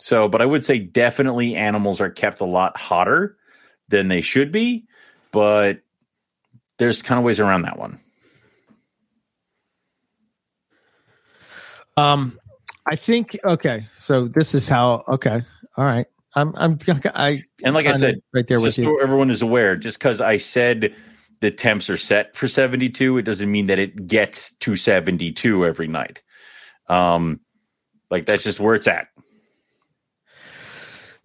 So, 0.00 0.28
but 0.28 0.40
I 0.40 0.46
would 0.46 0.64
say 0.64 0.78
definitely 0.78 1.54
animals 1.54 2.00
are 2.00 2.10
kept 2.10 2.40
a 2.40 2.46
lot 2.46 2.76
hotter 2.76 3.36
than 3.88 4.08
they 4.08 4.20
should 4.20 4.50
be, 4.50 4.86
but 5.32 5.80
there's 6.78 7.02
kind 7.02 7.18
of 7.18 7.24
ways 7.24 7.38
around 7.38 7.62
that 7.62 7.78
one. 7.78 8.00
Um, 11.96 12.38
I 12.86 12.96
think 12.96 13.38
okay. 13.44 13.86
So 13.98 14.28
this 14.28 14.54
is 14.54 14.68
how. 14.68 15.04
Okay, 15.08 15.42
all 15.76 15.84
right. 15.84 16.06
I'm. 16.34 16.54
I'm. 16.56 16.78
I 17.14 17.42
and 17.62 17.74
like 17.74 17.86
I 17.86 17.92
said, 17.92 18.16
right 18.32 18.46
there 18.46 18.60
with 18.60 18.78
you. 18.78 19.00
everyone 19.00 19.30
is 19.30 19.42
aware. 19.42 19.76
Just 19.76 19.98
because 19.98 20.20
I 20.20 20.38
said 20.38 20.94
the 21.40 21.50
temps 21.50 21.90
are 21.90 21.96
set 21.96 22.34
for 22.36 22.48
72, 22.48 23.18
it 23.18 23.22
doesn't 23.22 23.50
mean 23.50 23.66
that 23.66 23.78
it 23.78 24.06
gets 24.06 24.52
to 24.60 24.76
72 24.76 25.66
every 25.66 25.88
night. 25.88 26.22
Um, 26.88 27.40
like 28.10 28.26
that's 28.26 28.44
just 28.44 28.60
where 28.60 28.74
it's 28.74 28.86
at. 28.86 29.08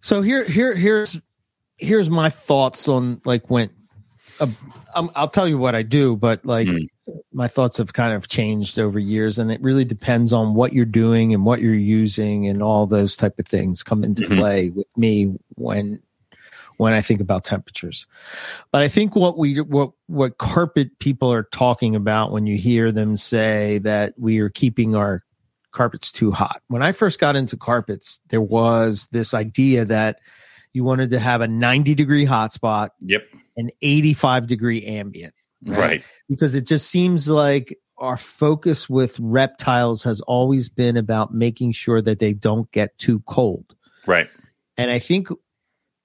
So 0.02 0.22
here, 0.22 0.44
here, 0.44 0.76
here's 0.76 1.20
here's 1.78 2.10
my 2.10 2.30
thoughts 2.30 2.88
on 2.88 3.22
like 3.26 3.50
when. 3.50 3.70
Uh, 4.40 4.48
I'll 4.94 5.30
tell 5.30 5.48
you 5.48 5.58
what 5.58 5.76
I 5.76 5.84
do, 5.84 6.16
but 6.16 6.46
like. 6.46 6.68
Mm 6.68 6.88
my 7.32 7.48
thoughts 7.48 7.78
have 7.78 7.94
kind 7.94 8.14
of 8.14 8.28
changed 8.28 8.80
over 8.80 9.00
years 9.00 9.40
and 9.40 9.52
it 9.52 9.62
really 9.62 9.86
depends 9.86 10.34
on 10.34 10.56
what 10.56 10.74
you're 10.74 10.86
doing 10.86 11.34
and 11.34 11.46
what 11.46 11.62
you're 11.62 11.74
using 11.74 12.48
and 12.48 12.62
all 12.62 12.86
those 12.86 13.16
type 13.16 13.38
of 13.40 13.48
things 13.48 13.84
come 13.84 14.04
into 14.04 14.24
mm-hmm. 14.24 14.40
play 14.40 14.70
with 14.70 14.88
me 14.98 15.36
when 15.56 16.02
when 16.78 16.94
I 16.94 17.02
think 17.02 17.22
about 17.22 17.44
temperatures. 17.44 18.06
But 18.72 18.84
I 18.84 18.88
think 18.88 19.16
what 19.16 19.38
we 19.38 19.60
what 19.62 19.92
what 20.08 20.38
carpet 20.38 21.00
people 21.00 21.32
are 21.32 21.44
talking 21.44 21.96
about 21.96 22.32
when 22.32 22.46
you 22.46 22.56
hear 22.56 22.92
them 22.92 23.18
say 23.18 23.80
that 23.80 24.14
we 24.18 24.40
are 24.40 24.50
keeping 24.50 24.96
our 24.96 25.24
carpets 25.72 26.12
too 26.12 26.32
hot. 26.32 26.62
When 26.68 26.82
I 26.82 26.92
first 26.92 27.20
got 27.20 27.36
into 27.36 27.58
carpets, 27.58 28.20
there 28.30 28.42
was 28.42 29.08
this 29.12 29.34
idea 29.34 29.86
that 29.86 30.20
you 30.74 30.84
wanted 30.84 31.10
to 31.12 31.20
have 31.20 31.42
a 31.42 31.48
90 31.48 31.96
degree 31.96 32.26
hotspot, 32.26 32.90
yep, 33.02 33.24
an 33.58 33.72
85 33.82 34.48
degree 34.48 34.86
ambient 34.86 35.34
right? 35.66 35.78
right? 35.78 36.04
Because 36.30 36.56
it 36.56 36.66
just 36.66 36.90
seems 36.90 37.28
like 37.28 37.78
our 37.98 38.18
focus 38.18 38.90
with 38.90 39.20
reptiles 39.20 40.04
has 40.04 40.22
always 40.22 40.70
been 40.70 40.98
about 40.98 41.34
making 41.34 41.72
sure 41.72 42.02
that 42.02 42.20
they 42.20 42.34
don't 42.34 42.72
get 42.72 42.98
too 42.98 43.20
cold. 43.22 43.76
Right. 44.06 44.30
And 44.78 44.92
I 44.92 45.00
think 45.00 45.30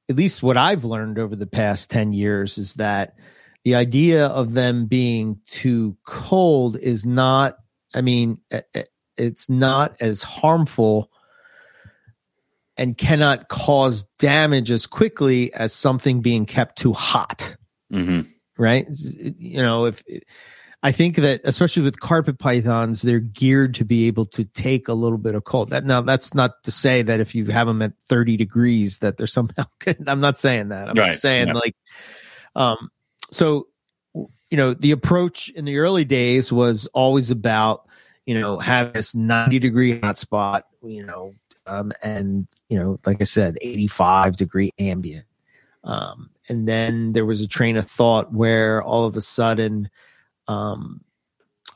at 0.08 0.16
least 0.16 0.42
what 0.42 0.56
I've 0.56 0.84
learned 0.84 1.18
over 1.18 1.36
the 1.36 1.46
past 1.46 1.90
10 1.90 2.12
years 2.12 2.58
is 2.58 2.74
that 2.74 3.16
the 3.64 3.74
idea 3.74 4.26
of 4.26 4.54
them 4.54 4.86
being 4.86 5.40
too 5.46 5.96
cold 6.04 6.76
is 6.76 7.06
not 7.06 7.56
I 7.94 8.00
mean 8.00 8.38
it's 9.16 9.48
not 9.48 10.00
as 10.00 10.22
harmful 10.22 11.10
and 12.76 12.96
cannot 12.96 13.48
cause 13.48 14.04
damage 14.18 14.70
as 14.70 14.86
quickly 14.86 15.52
as 15.52 15.74
something 15.74 16.22
being 16.22 16.46
kept 16.46 16.78
too 16.78 16.94
hot. 16.94 17.54
Mm-hmm 17.92 18.22
right? 18.62 18.86
You 18.88 19.60
know, 19.60 19.86
if 19.86 20.02
I 20.84 20.92
think 20.92 21.16
that 21.16 21.40
especially 21.44 21.82
with 21.82 22.00
carpet 22.00 22.38
pythons, 22.38 23.02
they're 23.02 23.20
geared 23.20 23.74
to 23.74 23.84
be 23.84 24.06
able 24.06 24.26
to 24.26 24.44
take 24.44 24.88
a 24.88 24.94
little 24.94 25.18
bit 25.18 25.34
of 25.34 25.44
cold. 25.44 25.70
That 25.70 25.84
now 25.84 26.00
that's 26.00 26.32
not 26.32 26.62
to 26.62 26.70
say 26.70 27.02
that 27.02 27.20
if 27.20 27.34
you 27.34 27.46
have 27.46 27.66
them 27.66 27.82
at 27.82 27.92
30 28.08 28.36
degrees 28.36 29.00
that 29.00 29.16
they're 29.16 29.26
somehow 29.26 29.64
I'm 30.06 30.20
not 30.20 30.38
saying 30.38 30.68
that. 30.68 30.88
I'm 30.88 30.94
right. 30.94 31.10
just 31.10 31.22
saying 31.22 31.48
yeah. 31.48 31.54
like 31.54 31.76
um 32.54 32.90
so 33.32 33.66
you 34.14 34.56
know, 34.58 34.74
the 34.74 34.90
approach 34.90 35.48
in 35.48 35.64
the 35.64 35.78
early 35.78 36.04
days 36.04 36.52
was 36.52 36.86
always 36.88 37.30
about, 37.30 37.88
you 38.26 38.38
know, 38.38 38.58
have 38.58 38.92
this 38.92 39.14
90 39.14 39.58
degree 39.58 39.98
hotspot, 39.98 40.64
you 40.84 41.06
know, 41.06 41.34
um, 41.66 41.90
and 42.02 42.46
you 42.68 42.78
know, 42.78 43.00
like 43.06 43.20
I 43.20 43.24
said, 43.24 43.56
85 43.60 44.36
degree 44.36 44.70
ambient. 44.78 45.24
Um, 45.84 46.30
and 46.48 46.66
then 46.66 47.12
there 47.12 47.26
was 47.26 47.40
a 47.40 47.48
train 47.48 47.76
of 47.76 47.90
thought 47.90 48.32
where 48.32 48.82
all 48.82 49.04
of 49.04 49.16
a 49.16 49.20
sudden, 49.20 49.90
um, 50.48 51.02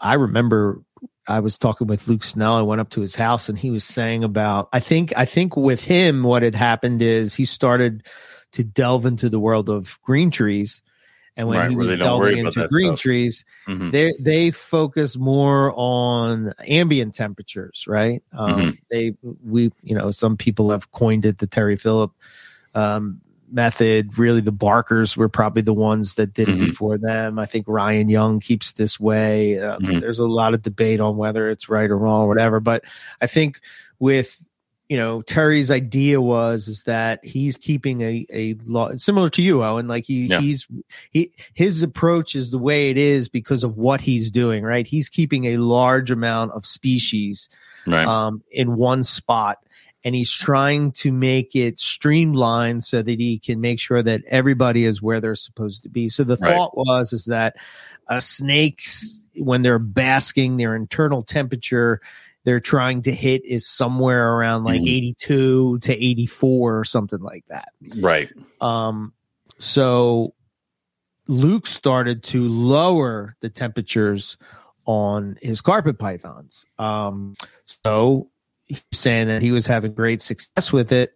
I 0.01 0.15
remember 0.15 0.83
I 1.27 1.41
was 1.41 1.59
talking 1.59 1.87
with 1.87 2.07
Luke 2.07 2.25
Snell. 2.25 2.55
I 2.55 2.63
went 2.63 2.81
up 2.81 2.91
to 2.91 3.01
his 3.01 3.17
house 3.17 3.49
and 3.49 3.59
he 3.59 3.71
was 3.71 3.85
saying 3.85 4.23
about, 4.23 4.69
I 4.73 4.81
think, 4.81 5.13
I 5.17 5.25
think 5.25 5.57
with 5.57 5.83
him, 5.83 6.23
what 6.23 6.43
had 6.43 6.55
happened 6.55 7.03
is 7.03 7.35
he 7.35 7.45
started 7.45 8.05
to 8.53 8.63
delve 8.63 9.07
into 9.07 9.29
the 9.29 9.41
world 9.41 9.69
of 9.69 9.99
green 10.03 10.31
trees. 10.31 10.83
And 11.39 11.49
when 11.49 11.59
right, 11.59 11.71
he 11.71 11.77
was 11.77 11.95
delving 11.99 12.39
into 12.39 12.67
green 12.69 12.97
stuff. 12.97 13.01
trees, 13.01 13.45
mm-hmm. 13.69 13.91
they 13.91 14.15
they 14.19 14.51
focus 14.51 15.19
more 15.19 15.71
on 15.77 16.55
ambient 16.67 17.15
temperatures, 17.15 17.85
right? 17.87 18.23
Um, 18.33 18.59
mm-hmm. 18.59 18.71
They 18.91 19.13
we 19.45 19.71
you 19.83 19.95
know 19.95 20.13
some 20.13 20.39
people 20.39 20.71
have 20.71 20.91
coined 20.93 21.27
it 21.27 21.37
the 21.37 21.47
Terry 21.47 21.77
Phillip 21.77 22.11
um, 22.75 23.21
method. 23.51 24.19
Really, 24.19 24.41
the 24.41 24.53
Barkers 24.53 25.17
were 25.17 25.29
probably 25.29 25.63
the 25.63 25.75
ones 25.75 26.15
that 26.15 26.33
did 26.33 26.49
mm-hmm. 26.49 26.63
it 26.63 26.67
before 26.67 26.99
them. 26.99 27.39
I 27.39 27.47
think 27.47 27.67
Ryan 27.69 28.09
Young 28.09 28.41
keeps 28.41 28.73
this 28.73 28.99
way. 29.01 29.59
Um, 29.59 29.81
mm-hmm. 29.81 29.99
There's 30.01 30.19
a 30.19 30.27
lot 30.27 30.55
of 30.55 30.63
debate 30.63 31.01
on 31.01 31.17
whether 31.17 31.51
it's 31.51 31.69
right 31.69 31.91
or 31.91 31.99
wrong 31.99 32.23
or 32.23 32.29
whatever. 32.29 32.61
But 32.61 32.85
I 33.21 33.27
think 33.27 33.61
with 33.99 34.39
you 34.89 34.97
know 34.97 35.23
Terry's 35.23 35.71
idea 35.71 36.21
was 36.21 36.69
is 36.69 36.85
that 36.85 37.25
he's 37.25 37.57
keeping 37.57 38.03
a 38.03 38.27
a 38.33 38.55
law 38.67 38.95
similar 38.97 39.29
to 39.31 39.43
you 39.43 39.65
Owen 39.65 39.89
like 39.89 40.05
he 40.05 40.27
yeah. 40.27 40.41
he's 40.41 40.67
he 41.11 41.33
his 41.55 41.83
approach 41.83 42.35
is 42.35 42.51
the 42.51 42.59
way 42.59 42.91
it 42.91 42.99
is 42.99 43.29
because 43.29 43.65
of 43.65 43.77
what 43.77 44.01
he's 44.01 44.31
doing 44.31 44.63
right 44.63 44.87
he's 44.87 45.09
keeping 45.09 45.47
a 45.47 45.57
large 45.57 46.11
amount 46.11 46.53
of 46.53 46.65
species 46.65 47.49
right. 47.87 48.07
um 48.07 48.43
in 48.53 48.77
one 48.77 49.03
spot 49.03 49.59
and 50.07 50.15
he's 50.15 50.31
trying 50.31 50.93
to 50.93 51.11
make 51.11 51.57
it 51.57 51.81
streamlined 51.81 52.85
so 52.85 53.03
that 53.03 53.19
he 53.19 53.41
can 53.41 53.61
make 53.61 53.81
sure 53.81 54.05
that 54.05 54.23
everybody 54.29 54.85
is 54.85 55.03
where 55.03 55.21
they're 55.21 55.35
supposed 55.35 55.83
to 55.83 55.89
be. 55.89 56.09
So 56.09 56.23
the 56.23 56.37
right. 56.37 56.55
thought 56.55 56.77
was 56.77 57.13
is 57.13 57.25
that 57.25 57.57
uh, 58.07 58.21
snakes 58.21 59.21
when 59.37 59.63
they're 59.63 59.81
basking, 59.81 60.59
their 60.59 60.77
internal 60.77 61.25
temperature 61.25 62.01
they're 62.45 62.61
trying 62.61 63.03
to 63.03 63.13
hit 63.13 63.45
is 63.45 63.67
somewhere 63.67 64.35
around 64.35 64.63
like 64.63 64.81
mm. 64.81 64.89
82 64.89 65.81
to 65.81 65.93
84 65.93 66.79
or 66.79 66.85
something 66.85 67.19
like 67.19 67.45
that. 67.49 67.71
Right. 67.97 68.31
Um 68.61 69.13
so 69.59 70.35
Luke 71.27 71.67
started 71.67 72.23
to 72.25 72.49
lower 72.49 73.35
the 73.41 73.51
temperatures 73.51 74.37
on 74.85 75.37
his 75.43 75.61
carpet 75.61 75.99
pythons. 75.99 76.65
Um 76.79 77.35
so 77.65 78.31
saying 78.93 79.29
that 79.29 79.43
he 79.43 79.53
was 79.53 79.67
having 79.67 79.93
great 79.93 80.23
success 80.23 80.73
with 80.73 80.93
it. 80.93 81.15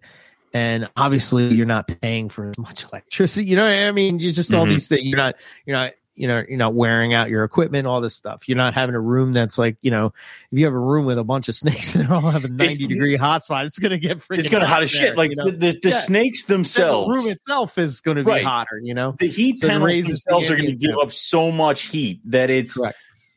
And 0.53 0.89
obviously, 0.97 1.55
you're 1.55 1.67
not 1.67 1.87
paying 2.01 2.29
for 2.29 2.51
as 2.51 2.59
much 2.59 2.85
electricity. 2.85 3.47
You 3.47 3.57
know 3.57 3.65
what 3.65 3.79
I 3.79 3.93
mean? 3.93 4.19
You 4.19 4.33
just 4.33 4.53
all 4.53 4.65
mm-hmm. 4.65 4.71
these 4.71 4.89
things. 4.89 5.05
You're 5.05 5.17
not. 5.17 5.37
You're 5.65 5.77
not. 5.77 5.93
You 6.17 6.29
know, 6.29 6.45
you're 6.47 6.59
not 6.59 6.75
wearing 6.75 7.15
out 7.15 7.31
your 7.31 7.45
equipment, 7.45 7.87
all 7.87 8.03
this 8.03 8.15
stuff. 8.15 8.47
You're 8.47 8.59
not 8.59 8.75
having 8.75 8.95
a 8.95 9.01
room 9.01 9.33
that's 9.33 9.57
like, 9.57 9.79
you 9.81 9.91
know, 9.91 10.13
if 10.53 10.59
you 10.59 10.67
have 10.67 10.75
a 10.75 10.79
room 10.79 11.07
with 11.07 11.17
a 11.17 11.25
bunch 11.25 11.49
of 11.49 11.55
snakes 11.55 11.95
and 11.95 12.07
they 12.07 12.13
all 12.13 12.21
have 12.21 12.45
a 12.45 12.49
90 12.49 12.85
it's, 12.85 12.93
degree 12.93 13.17
hotspot, 13.17 13.65
it's 13.65 13.79
going 13.79 13.93
to 13.93 13.99
get 13.99 14.19
freaking 14.19 14.41
It's 14.41 14.49
going 14.51 14.61
to 14.61 14.67
hot 14.67 14.83
as 14.83 14.91
shit. 14.91 15.17
Like 15.17 15.31
you 15.31 15.37
know? 15.37 15.45
the, 15.47 15.53
the, 15.53 15.81
the 15.83 15.89
yeah. 15.91 16.01
snakes 16.01 16.45
themselves. 16.45 17.09
The 17.09 17.15
room 17.15 17.29
itself 17.29 17.79
is 17.79 18.03
going 18.03 18.19
to 18.19 18.25
be 18.25 18.33
right. 18.33 18.45
hotter, 18.45 18.79
you 18.83 18.93
know? 18.93 19.17
The 19.19 19.29
heat 19.29 19.61
so 19.61 19.69
panels 19.69 20.09
themselves 20.09 20.49
the 20.49 20.53
are 20.53 20.57
going 20.59 20.69
to 20.69 20.77
give 20.77 20.99
up 21.01 21.11
so 21.11 21.51
much 21.51 21.85
heat 21.85 22.21
that 22.27 22.51
it's, 22.51 22.77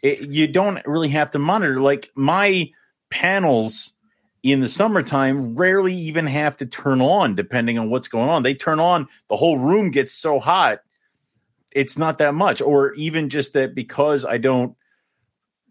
it, 0.02 0.28
you 0.28 0.48
don't 0.48 0.86
really 0.86 1.10
have 1.10 1.32
to 1.32 1.40
monitor. 1.40 1.80
Like 1.80 2.12
my 2.16 2.70
panels 3.10 3.93
in 4.44 4.60
the 4.60 4.68
summertime 4.68 5.56
rarely 5.56 5.94
even 5.94 6.28
have 6.28 6.58
to 6.58 6.66
turn 6.66 7.02
on 7.02 7.34
depending 7.34 7.80
on 7.80 7.90
what's 7.90 8.10
going 8.10 8.30
on. 8.30 8.44
They 8.44 8.54
turn 8.54 8.80
on, 8.80 9.08
the 9.30 9.38
whole 9.38 9.58
room 9.58 9.90
gets 9.90 10.14
so 10.14 10.38
hot, 10.38 10.82
it's 11.72 11.98
not 11.98 12.18
that 12.20 12.36
much. 12.36 12.62
Or 12.62 12.94
even 12.96 13.30
just 13.30 13.54
that 13.54 13.74
because 13.74 14.26
I 14.26 14.38
don't 14.38 14.76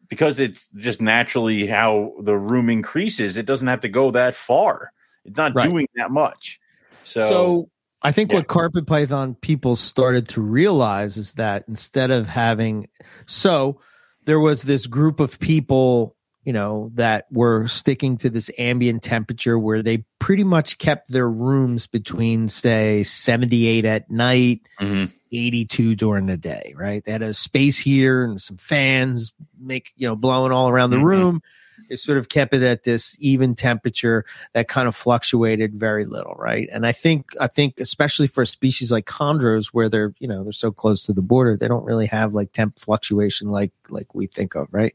because 0.08 0.40
it's 0.40 0.66
just 0.74 1.00
naturally 1.00 1.66
how 1.66 2.14
the 2.20 2.36
room 2.36 2.68
increases, 2.68 3.36
it 3.36 3.46
doesn't 3.46 3.68
have 3.68 3.80
to 3.80 3.88
go 3.88 4.10
that 4.10 4.34
far. 4.34 4.92
It's 5.24 5.36
not 5.36 5.54
right. 5.54 5.68
doing 5.68 5.88
that 5.94 6.10
much. 6.10 6.58
So, 7.04 7.28
so 7.28 7.70
I 8.02 8.12
think 8.12 8.30
yeah. 8.30 8.38
what 8.38 8.48
carpet 8.48 8.86
python 8.86 9.34
people 9.36 9.76
started 9.76 10.28
to 10.30 10.40
realize 10.40 11.16
is 11.16 11.34
that 11.34 11.64
instead 11.68 12.10
of 12.10 12.26
having 12.26 12.88
so 13.26 13.80
there 14.24 14.40
was 14.40 14.62
this 14.62 14.86
group 14.86 15.20
of 15.20 15.38
people 15.38 16.16
you 16.44 16.52
know, 16.52 16.90
that 16.94 17.26
were 17.30 17.66
sticking 17.68 18.16
to 18.18 18.30
this 18.30 18.50
ambient 18.58 19.02
temperature 19.02 19.58
where 19.58 19.82
they 19.82 20.04
pretty 20.18 20.44
much 20.44 20.78
kept 20.78 21.10
their 21.10 21.28
rooms 21.28 21.86
between, 21.86 22.48
say, 22.48 23.02
78 23.02 23.84
at 23.84 24.10
night, 24.10 24.62
Mhm. 24.80 25.10
82 25.30 25.94
during 25.94 26.26
the 26.26 26.36
day, 26.36 26.74
right? 26.76 27.04
They 27.04 27.12
had 27.12 27.22
a 27.22 27.32
space 27.32 27.78
heater 27.78 28.24
and 28.24 28.40
some 28.40 28.56
fans 28.56 29.32
make, 29.58 29.92
you 29.96 30.06
know, 30.08 30.16
blowing 30.16 30.52
all 30.52 30.68
around 30.68 30.90
the 30.90 30.96
Mhm. 30.96 31.04
room. 31.04 31.42
They 31.88 31.96
sort 31.96 32.18
of 32.18 32.28
kept 32.28 32.54
it 32.54 32.62
at 32.62 32.84
this 32.84 33.16
even 33.18 33.54
temperature 33.54 34.24
that 34.52 34.68
kind 34.68 34.88
of 34.88 34.94
fluctuated 34.96 35.74
very 35.74 36.04
little, 36.04 36.34
right? 36.38 36.68
And 36.72 36.86
I 36.86 36.92
think, 36.92 37.34
I 37.40 37.48
think 37.48 37.80
especially 37.80 38.26
for 38.28 38.42
a 38.42 38.46
species 38.46 38.92
like 38.92 39.06
chondros 39.06 39.68
where 39.68 39.88
they're, 39.88 40.14
you 40.18 40.28
know, 40.28 40.42
they're 40.42 40.52
so 40.52 40.70
close 40.70 41.04
to 41.04 41.12
the 41.12 41.22
border, 41.22 41.56
they 41.56 41.68
don't 41.68 41.84
really 41.84 42.06
have 42.06 42.34
like 42.34 42.52
temp 42.52 42.78
fluctuation 42.78 43.50
like, 43.50 43.72
like 43.90 44.14
we 44.14 44.26
think 44.26 44.54
of, 44.54 44.68
right? 44.70 44.94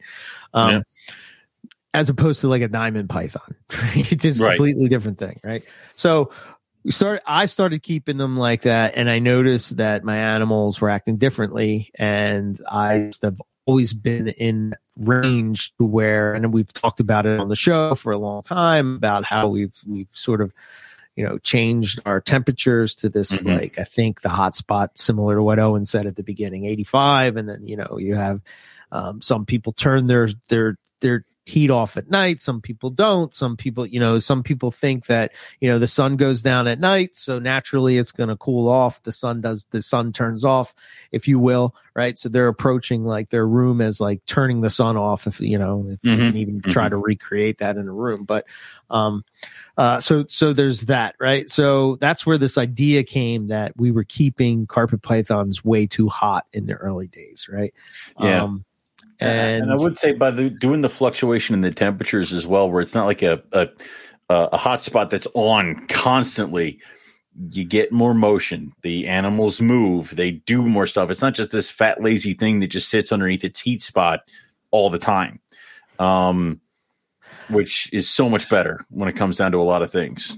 Um, 0.53 0.71
Yeah. 0.71 0.81
As 1.93 2.09
opposed 2.09 2.41
to 2.41 2.47
like 2.47 2.61
a 2.61 2.67
diamond 2.67 3.09
python. 3.09 3.55
it's 3.95 4.21
just 4.23 4.41
a 4.41 4.43
Right. 4.43 4.57
completely 4.57 4.87
different 4.87 5.17
thing, 5.17 5.39
right? 5.43 5.63
So 5.95 6.31
we 6.83 6.91
started 6.91 7.21
I 7.25 7.45
started 7.47 7.83
keeping 7.83 8.17
them 8.17 8.37
like 8.37 8.61
that 8.61 8.95
and 8.95 9.09
I 9.09 9.19
noticed 9.19 9.77
that 9.77 10.03
my 10.03 10.17
animals 10.17 10.79
were 10.79 10.89
acting 10.89 11.17
differently 11.17 11.91
and 11.95 12.61
I 12.69 12.99
just 13.07 13.23
have 13.23 13.41
always 13.65 13.93
been 13.93 14.29
in 14.29 14.73
range 14.97 15.75
to 15.77 15.85
where 15.85 16.33
and 16.33 16.53
we've 16.53 16.71
talked 16.71 16.99
about 17.01 17.25
it 17.25 17.39
on 17.39 17.49
the 17.49 17.55
show 17.55 17.95
for 17.95 18.13
a 18.13 18.17
long 18.17 18.41
time 18.41 18.95
about 18.95 19.25
how 19.25 19.47
we've 19.49 19.73
we've 19.85 20.07
sort 20.11 20.39
of 20.39 20.53
you 21.17 21.25
know 21.25 21.37
changed 21.39 21.99
our 22.05 22.21
temperatures 22.21 22.95
to 22.95 23.09
this 23.09 23.31
Mhm. 23.41 23.59
like 23.59 23.77
I 23.79 23.83
think 23.83 24.21
the 24.21 24.29
hot 24.29 24.55
spot 24.55 24.97
similar 24.97 25.35
to 25.35 25.43
what 25.43 25.59
Owen 25.59 25.83
said 25.83 26.05
at 26.05 26.15
the 26.15 26.23
beginning 26.23 26.65
85 26.65 27.35
and 27.37 27.49
then 27.49 27.67
you 27.67 27.75
know 27.75 27.97
you 27.99 28.15
have 28.15 28.41
um, 28.91 29.21
some 29.21 29.45
people 29.45 29.73
turn 29.73 30.07
their 30.07 30.29
their 30.47 30.77
their 31.01 31.25
heat 31.47 31.71
off 31.71 31.95
at 31.97 32.09
night. 32.09 32.39
Some 32.39 32.61
people 32.61 32.89
don't. 32.89 33.33
Some 33.33 33.55
people 33.57 33.85
you 33.85 33.99
know 33.99 34.19
some 34.19 34.43
people 34.43 34.71
think 34.71 35.05
that 35.07 35.31
you 35.59 35.69
know 35.69 35.79
the 35.79 35.87
sun 35.87 36.17
goes 36.17 36.41
down 36.41 36.67
at 36.67 36.79
night 36.79 37.15
so 37.15 37.39
naturally 37.39 37.97
it's 37.97 38.11
going 38.11 38.29
to 38.29 38.35
cool 38.35 38.67
off. 38.67 39.01
The 39.03 39.11
sun 39.11 39.41
does 39.41 39.65
the 39.71 39.81
sun 39.81 40.11
turns 40.13 40.43
off 40.45 40.73
if 41.11 41.27
you 41.27 41.39
will 41.39 41.75
right? 41.95 42.15
So 42.19 42.29
they're 42.29 42.47
approaching 42.47 43.03
like 43.05 43.29
their 43.31 43.47
room 43.47 43.81
as 43.81 43.99
like 43.99 44.23
turning 44.27 44.61
the 44.61 44.69
sun 44.69 44.97
off 44.97 45.25
if 45.25 45.39
you 45.41 45.57
know 45.57 45.87
if 45.89 46.03
you 46.03 46.11
Mhm. 46.11 46.27
can 46.27 46.37
even 46.37 46.61
try 46.61 46.89
to 46.89 46.97
recreate 46.97 47.57
that 47.57 47.75
in 47.77 47.87
a 47.87 47.91
room. 47.91 48.23
But 48.23 48.45
um 48.91 49.23
uh 49.77 49.99
so 49.99 50.25
so 50.27 50.53
there's 50.53 50.81
that 50.81 51.15
right? 51.19 51.49
So 51.49 51.95
that's 51.95 52.25
where 52.25 52.37
this 52.37 52.57
idea 52.57 53.03
came 53.03 53.47
that 53.47 53.73
we 53.77 53.89
were 53.91 54.03
keeping 54.03 54.67
carpet 54.67 55.01
pythons 55.01 55.63
way 55.65 55.87
too 55.87 56.07
hot 56.07 56.45
in 56.53 56.67
the 56.67 56.73
early 56.75 57.07
days 57.07 57.47
right? 57.51 57.73
Yeah. 58.19 58.43
um 58.43 58.63
and, 59.19 59.63
and 59.63 59.71
I 59.71 59.75
would 59.75 59.97
say 59.97 60.11
by 60.11 60.31
the 60.31 60.49
doing 60.49 60.81
the 60.81 60.89
fluctuation 60.89 61.53
in 61.55 61.61
the 61.61 61.71
temperatures 61.71 62.33
as 62.33 62.45
well, 62.45 62.69
where 62.69 62.81
it's 62.81 62.95
not 62.95 63.05
like 63.05 63.21
a 63.21 63.41
a, 63.51 63.67
a 64.29 64.57
hot 64.57 64.81
spot 64.81 65.09
that's 65.09 65.27
on 65.33 65.87
constantly. 65.87 66.79
You 67.51 67.65
get 67.65 67.91
more 67.91 68.15
motion. 68.15 68.73
The 68.81 69.07
animals 69.07 69.61
move. 69.61 70.15
They 70.15 70.31
do 70.31 70.63
more 70.63 70.87
stuff. 70.87 71.11
It's 71.11 71.21
not 71.21 71.35
just 71.35 71.51
this 71.51 71.69
fat 71.69 72.01
lazy 72.01 72.33
thing 72.33 72.61
that 72.61 72.67
just 72.67 72.89
sits 72.89 73.11
underneath 73.11 73.43
its 73.43 73.59
heat 73.59 73.83
spot 73.83 74.21
all 74.71 74.89
the 74.89 74.97
time, 74.97 75.39
um, 75.99 76.59
which 77.49 77.91
is 77.93 78.09
so 78.09 78.27
much 78.27 78.49
better 78.49 78.83
when 78.89 79.07
it 79.07 79.13
comes 79.13 79.37
down 79.37 79.51
to 79.51 79.59
a 79.59 79.63
lot 79.63 79.83
of 79.83 79.91
things. 79.91 80.35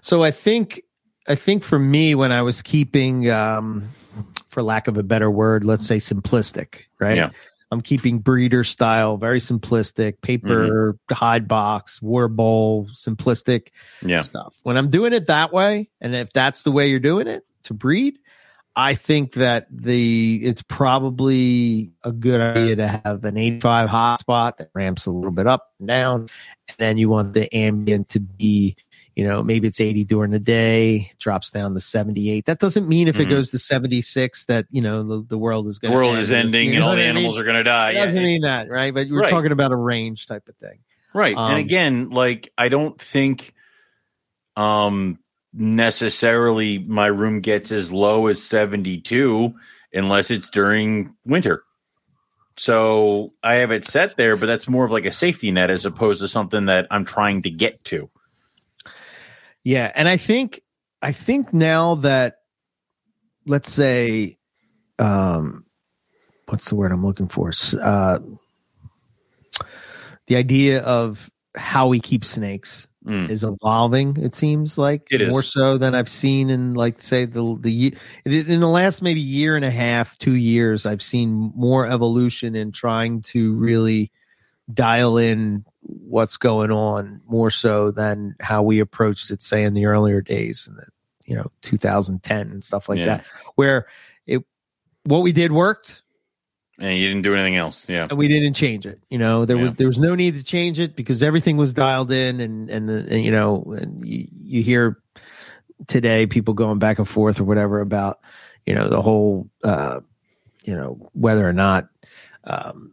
So 0.00 0.24
I 0.24 0.32
think 0.32 0.82
I 1.28 1.34
think 1.34 1.62
for 1.62 1.78
me 1.78 2.14
when 2.14 2.32
I 2.32 2.42
was 2.42 2.62
keeping 2.62 3.30
um 3.30 3.88
for 4.48 4.62
lack 4.62 4.88
of 4.88 4.96
a 4.96 5.02
better 5.02 5.30
word, 5.30 5.64
let's 5.64 5.86
say 5.86 5.96
simplistic, 5.96 6.82
right? 6.98 7.16
Yeah. 7.16 7.30
I'm 7.76 7.82
keeping 7.82 8.20
breeder 8.20 8.64
style, 8.64 9.18
very 9.18 9.38
simplistic, 9.38 10.22
paper 10.22 10.94
mm-hmm. 10.94 11.14
hide 11.14 11.46
box, 11.46 12.00
water 12.00 12.28
bowl, 12.28 12.88
simplistic 12.94 13.68
Yeah, 14.00 14.22
stuff. 14.22 14.56
When 14.62 14.78
I'm 14.78 14.88
doing 14.88 15.12
it 15.12 15.26
that 15.26 15.52
way, 15.52 15.90
and 16.00 16.14
if 16.14 16.32
that's 16.32 16.62
the 16.62 16.72
way 16.72 16.88
you're 16.88 17.00
doing 17.00 17.26
it 17.26 17.44
to 17.64 17.74
breed, 17.74 18.18
I 18.74 18.94
think 18.94 19.34
that 19.34 19.66
the 19.70 20.40
it's 20.42 20.62
probably 20.62 21.92
a 22.02 22.12
good 22.12 22.40
idea 22.40 22.76
to 22.76 22.88
have 22.88 23.24
an 23.24 23.36
85 23.36 23.90
hotspot 23.90 24.56
that 24.56 24.70
ramps 24.74 25.04
a 25.04 25.10
little 25.10 25.30
bit 25.30 25.46
up 25.46 25.72
and 25.78 25.88
down, 25.88 26.20
and 26.68 26.76
then 26.78 26.96
you 26.96 27.10
want 27.10 27.34
the 27.34 27.54
ambient 27.54 28.08
to 28.10 28.20
be, 28.20 28.76
you 29.16 29.24
know, 29.26 29.42
maybe 29.42 29.66
it's 29.66 29.80
80 29.80 30.04
during 30.04 30.30
the 30.30 30.38
day, 30.38 31.10
drops 31.18 31.50
down 31.50 31.72
to 31.74 31.80
78. 31.80 32.44
That 32.44 32.58
doesn't 32.60 32.86
mean 32.86 33.08
if 33.08 33.18
it 33.18 33.26
Mhm. 33.26 33.30
goes 33.30 33.50
to 33.50 33.58
76 33.58 34.44
that 34.44 34.66
you 34.70 34.82
know 34.82 35.02
the, 35.02 35.26
the 35.26 35.38
world 35.38 35.66
is 35.68 35.78
the 35.78 35.88
going. 35.88 35.94
world 35.96 36.18
is 36.18 36.30
ending 36.30 36.74
and 36.74 36.84
all 36.84 36.94
the 36.94 37.02
animals 37.02 37.38
are 37.38 37.44
going 37.44 37.56
to 37.56 37.64
die. 37.64 37.92
It 37.92 37.94
doesn't 37.94 38.18
it- 38.20 38.22
mean 38.22 38.42
that, 38.42 38.68
right? 38.68 38.92
But 38.94 39.08
we're 39.10 39.22
Right. 39.22 39.30
talking 39.30 39.52
about 39.52 39.72
a 39.72 39.76
range 39.76 40.26
type 40.26 40.46
of 40.48 40.54
thing. 40.56 40.80
Right. 41.14 41.34
Um, 41.36 41.52
and 41.52 41.60
again, 41.60 42.10
like 42.10 42.52
I 42.58 42.68
don't 42.68 43.00
think 43.00 43.54
um 44.56 45.18
necessarily 45.54 46.78
my 46.78 47.06
room 47.06 47.40
gets 47.40 47.72
as 47.72 47.90
low 47.90 48.26
as 48.26 48.42
72 48.42 49.54
unless 49.94 50.30
it's 50.30 50.50
during 50.50 51.14
winter. 51.24 51.62
So 52.58 53.32
I 53.42 53.54
have 53.56 53.70
it 53.70 53.84
set 53.86 54.16
there, 54.16 54.36
but 54.36 54.46
that's 54.46 54.68
more 54.68 54.84
of 54.84 54.90
like 54.90 55.06
a 55.06 55.12
safety 55.12 55.50
net 55.50 55.70
as 55.70 55.86
opposed 55.86 56.20
to 56.20 56.28
something 56.28 56.66
that 56.66 56.86
I'm 56.90 57.04
trying 57.06 57.42
to 57.42 57.50
get 57.50 57.82
to. 57.86 58.10
Yeah, 59.66 59.90
and 59.96 60.08
I 60.08 60.16
think 60.16 60.60
I 61.02 61.10
think 61.10 61.52
now 61.52 61.96
that 61.96 62.36
let's 63.46 63.72
say 63.72 64.36
um 65.00 65.64
what's 66.46 66.68
the 66.68 66.76
word 66.76 66.92
I'm 66.92 67.04
looking 67.04 67.26
for? 67.26 67.50
Uh 67.82 68.20
the 70.28 70.36
idea 70.36 70.82
of 70.82 71.28
how 71.56 71.88
we 71.88 71.98
keep 71.98 72.24
snakes 72.24 72.86
Mm. 73.04 73.30
is 73.30 73.44
evolving 73.44 74.16
it 74.20 74.34
seems 74.34 74.76
like 74.76 75.06
It 75.12 75.20
is. 75.20 75.30
more 75.30 75.42
so 75.42 75.78
than 75.78 75.94
I've 75.94 76.08
seen 76.08 76.50
in 76.50 76.74
like 76.74 77.00
say 77.02 77.24
the 77.24 77.56
the 77.60 77.94
in 78.24 78.58
the 78.60 78.68
last 78.68 79.00
maybe 79.00 79.20
year 79.20 79.54
and 79.56 79.64
a 79.64 79.70
half 79.70 80.18
2 80.18 80.34
years 80.34 80.86
I've 80.86 81.02
seen 81.02 81.52
more 81.56 81.86
evolution 81.88 82.54
in 82.56 82.70
trying 82.72 83.22
to 83.22 83.54
really 83.54 84.10
dial 84.72 85.18
in 85.18 85.64
what's 86.04 86.36
going 86.36 86.70
on 86.70 87.20
more 87.26 87.50
so 87.50 87.90
than 87.90 88.34
how 88.40 88.62
we 88.62 88.80
approached 88.80 89.30
it 89.30 89.40
say 89.42 89.62
in 89.62 89.74
the 89.74 89.86
earlier 89.86 90.20
days 90.20 90.66
in 90.68 90.74
the 90.76 90.86
you 91.24 91.34
know 91.36 91.50
2010 91.62 92.50
and 92.50 92.62
stuff 92.64 92.88
like 92.88 92.98
Yeah. 92.98 93.06
that 93.06 93.24
where 93.56 93.86
it 94.26 94.42
what 95.04 95.22
we 95.22 95.32
did 95.32 95.52
worked 95.52 96.02
And 96.78 96.96
you 96.98 97.08
didn't 97.08 97.22
do 97.22 97.34
anything 97.34 97.56
else. 97.56 97.88
Yeah. 97.88 98.06
and 98.10 98.18
we 98.18 98.28
didn't 98.28 98.54
change 98.54 98.86
it 98.86 99.00
you 99.10 99.18
know 99.18 99.44
there 99.44 99.56
Yeah. 99.56 99.62
was 99.64 99.72
there 99.74 99.86
was 99.86 99.98
no 99.98 100.14
need 100.14 100.36
to 100.36 100.44
change 100.44 100.78
it 100.78 100.94
because 100.96 101.22
everything 101.22 101.56
was 101.56 101.72
dialed 101.72 102.12
in 102.12 102.40
and 102.40 102.70
and, 102.70 102.88
the, 102.88 103.06
and 103.10 103.22
you 103.24 103.30
know 103.30 103.62
and 103.76 104.04
you, 104.06 104.26
you 104.30 104.62
hear 104.62 104.98
today 105.86 106.26
people 106.26 106.54
going 106.54 106.78
back 106.78 106.98
and 106.98 107.08
forth 107.08 107.40
or 107.40 107.44
whatever 107.44 107.80
about 107.80 108.20
you 108.64 108.74
know 108.74 108.88
the 108.88 109.02
whole 109.02 109.48
uh 109.64 110.00
you 110.64 110.74
know 110.74 111.10
whether 111.12 111.48
or 111.48 111.52
not 111.52 111.88
um 112.44 112.92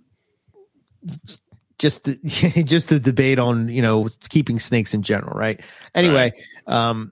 just 1.83 2.05
the, 2.05 2.63
just 2.65 2.89
the 2.89 2.99
debate 2.99 3.37
on 3.37 3.67
you 3.67 3.81
know 3.81 4.07
keeping 4.29 4.57
snakes 4.57 4.93
in 4.93 5.03
general 5.03 5.37
right 5.37 5.59
anyway 5.93 6.31
um 6.65 7.11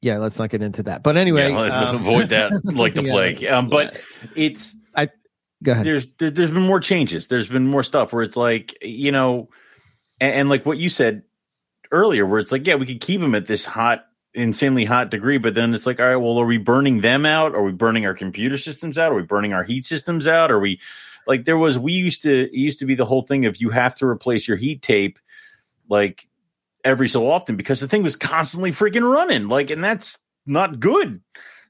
yeah 0.00 0.18
let's 0.18 0.38
not 0.38 0.50
get 0.50 0.62
into 0.62 0.84
that 0.84 1.02
but 1.02 1.16
anyway 1.16 1.50
Yeah, 1.50 1.60
let's 1.60 1.90
um, 1.90 1.96
avoid 1.96 2.28
that 2.28 2.64
like 2.64 2.94
the 2.94 3.02
yeah, 3.04 3.12
plague. 3.12 3.44
Um, 3.44 3.68
but 3.68 3.94
yeah. 3.94 4.30
it's 4.36 4.76
go 5.64 5.72
ahead 5.72 5.86
there's 5.86 6.06
there, 6.18 6.30
there's 6.30 6.50
been 6.50 6.62
more 6.62 6.78
changes. 6.78 7.26
There's 7.26 7.48
been 7.48 7.66
more 7.66 7.82
stuff 7.82 8.12
where 8.12 8.22
it's 8.22 8.36
like 8.36 8.76
you 8.82 9.10
know, 9.10 9.48
and, 10.20 10.34
and 10.34 10.48
like 10.48 10.64
what 10.64 10.78
you 10.78 10.88
said 10.88 11.22
earlier, 11.90 12.24
where 12.26 12.38
it's 12.38 12.52
like 12.52 12.66
yeah, 12.66 12.76
we 12.76 12.86
could 12.86 13.00
keep 13.00 13.20
them 13.20 13.34
at 13.34 13.46
this 13.46 13.64
hot, 13.64 14.04
insanely 14.34 14.84
hot 14.84 15.10
degree, 15.10 15.38
but 15.38 15.54
then 15.54 15.74
it's 15.74 15.86
like 15.86 15.98
all 15.98 16.06
right, 16.06 16.16
well, 16.16 16.38
are 16.38 16.46
we 16.46 16.58
burning 16.58 17.00
them 17.00 17.26
out? 17.26 17.54
Are 17.54 17.62
we 17.62 17.72
burning 17.72 18.06
our 18.06 18.14
computer 18.14 18.58
systems 18.58 18.98
out? 18.98 19.10
Are 19.10 19.16
we 19.16 19.22
burning 19.22 19.54
our 19.54 19.64
heat 19.64 19.86
systems 19.86 20.26
out? 20.26 20.50
Are 20.50 20.60
we 20.60 20.80
like 21.26 21.44
there 21.44 21.56
was 21.58 21.78
we 21.78 21.92
used 21.92 22.22
to 22.22 22.44
it 22.44 22.52
used 22.52 22.78
to 22.80 22.86
be 22.86 22.94
the 22.94 23.04
whole 23.04 23.22
thing 23.22 23.46
of 23.46 23.56
you 23.60 23.70
have 23.70 23.94
to 23.96 24.06
replace 24.06 24.46
your 24.48 24.56
heat 24.56 24.82
tape 24.82 25.18
like 25.88 26.28
every 26.84 27.08
so 27.08 27.30
often 27.30 27.56
because 27.56 27.80
the 27.80 27.88
thing 27.88 28.02
was 28.02 28.16
constantly 28.16 28.70
freaking 28.72 29.10
running 29.10 29.48
like 29.48 29.70
and 29.70 29.82
that's 29.82 30.18
not 30.46 30.80
good 30.80 31.20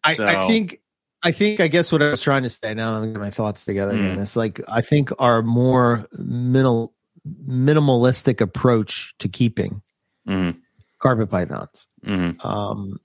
I, 0.02 0.14
So- 0.14 0.26
I 0.26 0.46
think 0.46 0.80
I 1.22 1.32
think 1.32 1.60
I 1.60 1.68
guess 1.68 1.90
what 1.90 2.02
I 2.02 2.10
was 2.10 2.20
trying 2.20 2.42
to 2.42 2.50
say 2.50 2.74
now 2.74 2.96
I'm 3.00 3.10
get 3.12 3.18
my 3.18 3.30
thoughts 3.30 3.64
together 3.64 3.92
again. 3.94 4.18
Mm. 4.18 4.20
It's 4.22 4.36
like 4.36 4.60
I 4.68 4.82
think 4.82 5.10
our 5.18 5.40
more 5.42 6.06
minimal 6.18 6.92
minimalistic 7.48 8.42
approach 8.42 9.14
to 9.20 9.28
keeping 9.28 9.80
Mhm, 10.28 10.58
carpet 11.00 11.30
pythons 11.30 11.86
mhm. 12.04 12.44
um, 12.44 12.98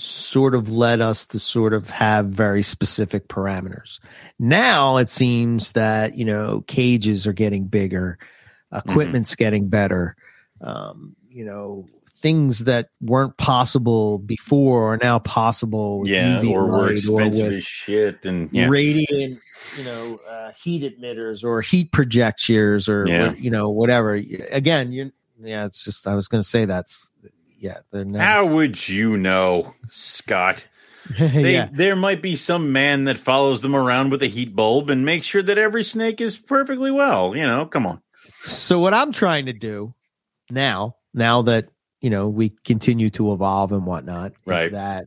sort 0.00 0.54
of 0.54 0.70
led 0.70 1.00
us 1.00 1.26
to 1.26 1.38
sort 1.38 1.72
of 1.74 1.90
have 1.90 2.26
very 2.26 2.62
specific 2.62 3.28
parameters. 3.28 3.98
Now 4.38 4.96
it 4.96 5.08
seems 5.10 5.72
that 5.72 6.16
you 6.16 6.24
know 6.24 6.62
cages 6.66 7.26
are 7.26 7.32
getting 7.32 7.64
bigger, 7.66 8.18
equipment's 8.72 9.34
getting 9.34 9.68
better. 9.68 10.16
um, 10.62 11.16
you 11.30 11.44
know, 11.44 11.86
things 12.16 12.60
that 12.64 12.88
weren't 13.00 13.36
possible 13.38 14.18
before 14.18 14.92
are 14.92 14.98
now 14.98 15.18
possible. 15.20 16.00
with 16.00 16.10
Yeah, 16.10 16.40
UV 16.42 16.50
or 16.52 16.66
we're 16.66 16.92
expensive 16.92 17.44
with 17.44 17.52
as 17.54 17.64
shit, 17.64 18.24
and 18.26 18.50
yeah, 18.52 18.66
radiant, 18.68 19.38
you 19.78 19.84
know, 19.84 20.18
uh, 20.28 20.50
heat 20.62 20.82
emitters 21.00 21.44
or 21.44 21.62
heat 21.62 21.92
projectors 21.92 22.88
or, 22.88 23.06
Yeah. 23.08 23.30
or, 23.30 23.34
you 23.36 23.50
know 23.50 23.70
whatever. 23.70 24.14
Again, 24.50 24.92
you 24.92 25.12
yeah, 25.42 25.64
it's 25.64 25.82
just 25.84 26.06
I 26.06 26.14
was 26.14 26.28
going 26.28 26.42
to 26.42 26.48
say 26.48 26.64
that's 26.66 27.08
yeah, 27.60 27.78
they're 27.92 28.04
not. 28.04 28.20
how 28.22 28.46
would 28.46 28.88
you 28.88 29.16
know, 29.16 29.74
Scott? 29.90 30.66
They, 31.18 31.54
yeah. 31.54 31.68
There 31.72 31.96
might 31.96 32.22
be 32.22 32.36
some 32.36 32.72
man 32.72 33.04
that 33.04 33.18
follows 33.18 33.62
them 33.62 33.74
around 33.74 34.10
with 34.10 34.22
a 34.22 34.26
heat 34.28 34.54
bulb 34.54 34.90
and 34.90 35.04
makes 35.04 35.26
sure 35.26 35.42
that 35.42 35.58
every 35.58 35.82
snake 35.82 36.20
is 36.20 36.36
perfectly 36.36 36.90
well. 36.92 37.34
You 37.34 37.42
know, 37.46 37.66
come 37.66 37.86
on. 37.86 38.00
So 38.42 38.78
what 38.78 38.94
I'm 38.94 39.10
trying 39.10 39.46
to 39.46 39.52
do 39.52 39.94
now, 40.50 40.96
now 41.14 41.42
that 41.42 41.68
you 42.00 42.10
know 42.10 42.28
we 42.28 42.50
continue 42.64 43.10
to 43.10 43.32
evolve 43.32 43.72
and 43.72 43.86
whatnot, 43.86 44.34
Right. 44.46 44.66
is 44.66 44.72
that 44.72 45.06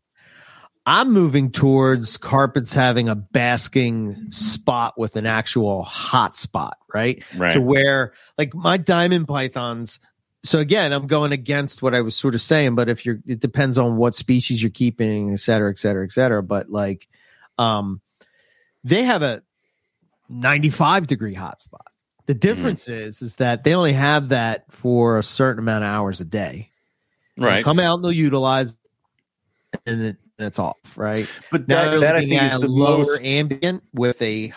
I'm 0.85 1.13
moving 1.13 1.51
towards 1.51 2.17
carpets 2.17 2.73
having 2.73 3.07
a 3.07 3.15
basking 3.15 4.29
spot 4.31 4.95
with 4.97 5.15
an 5.15 5.25
actual 5.25 5.83
hot 5.83 6.35
spot, 6.35 6.75
right? 6.93 7.23
Right. 7.37 7.53
To 7.53 7.61
where 7.61 8.13
like 8.37 8.53
my 8.53 8.75
diamond 8.77 9.27
pythons. 9.27 9.99
So 10.45 10.59
again, 10.59 10.91
I'm 10.91 11.07
going 11.07 11.31
against 11.31 11.81
what 11.81 11.95
I 11.95 12.01
was 12.01 12.15
sort 12.15 12.35
of 12.35 12.41
saying, 12.41 12.75
but 12.75 12.89
if 12.89 13.05
you're, 13.05 13.19
it 13.25 13.39
depends 13.39 13.77
on 13.77 13.95
what 13.95 14.13
species 14.13 14.61
you're 14.61 14.71
keeping, 14.71 15.31
et 15.31 15.39
cetera, 15.39 15.71
et 15.71 15.77
cetera, 15.77 16.03
et 16.03 16.11
cetera. 16.11 16.43
But 16.43 16.69
like, 16.69 17.07
um, 17.57 18.01
they 18.83 19.03
have 19.03 19.21
a 19.21 19.41
95 20.27 21.07
degree 21.07 21.33
hot 21.33 21.61
spot. 21.61 21.87
The 22.25 22.33
difference 22.33 22.87
is, 22.87 23.21
is 23.21 23.35
that 23.35 23.63
they 23.63 23.73
only 23.73 23.93
have 23.93 24.29
that 24.29 24.71
for 24.71 25.17
a 25.17 25.23
certain 25.23 25.63
amount 25.63 25.83
of 25.83 25.89
hours 25.89 26.21
a 26.21 26.25
day. 26.25 26.71
They'll 27.37 27.47
right. 27.47 27.63
Come 27.63 27.79
out 27.79 27.95
and 27.95 28.03
they'll 28.03 28.11
utilize, 28.11 28.77
and, 29.85 30.01
it, 30.01 30.17
and 30.37 30.47
it's 30.47 30.59
off. 30.59 30.77
Right 30.95 31.27
But 31.51 31.67
now, 31.67 31.91
that, 31.91 31.99
that 32.01 32.15
I 32.15 32.25
think 32.25 32.41
is 32.41 32.59
the 32.59 32.67
lower 32.67 33.05
most 33.05 33.21
ambient 33.21 33.83
with 33.93 34.21
a 34.21 34.53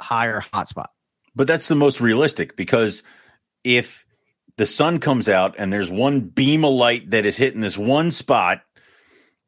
higher 0.00 0.42
hotspot. 0.52 0.86
But 1.34 1.46
that's 1.46 1.68
the 1.68 1.74
most 1.74 2.00
realistic 2.00 2.56
because 2.56 3.02
if 3.62 4.05
the 4.56 4.66
sun 4.66 5.00
comes 5.00 5.28
out 5.28 5.54
and 5.58 5.72
there's 5.72 5.90
one 5.90 6.20
beam 6.20 6.64
of 6.64 6.72
light 6.72 7.10
that 7.10 7.24
is 7.26 7.36
hitting 7.36 7.60
this 7.60 7.76
one 7.76 8.10
spot, 8.10 8.62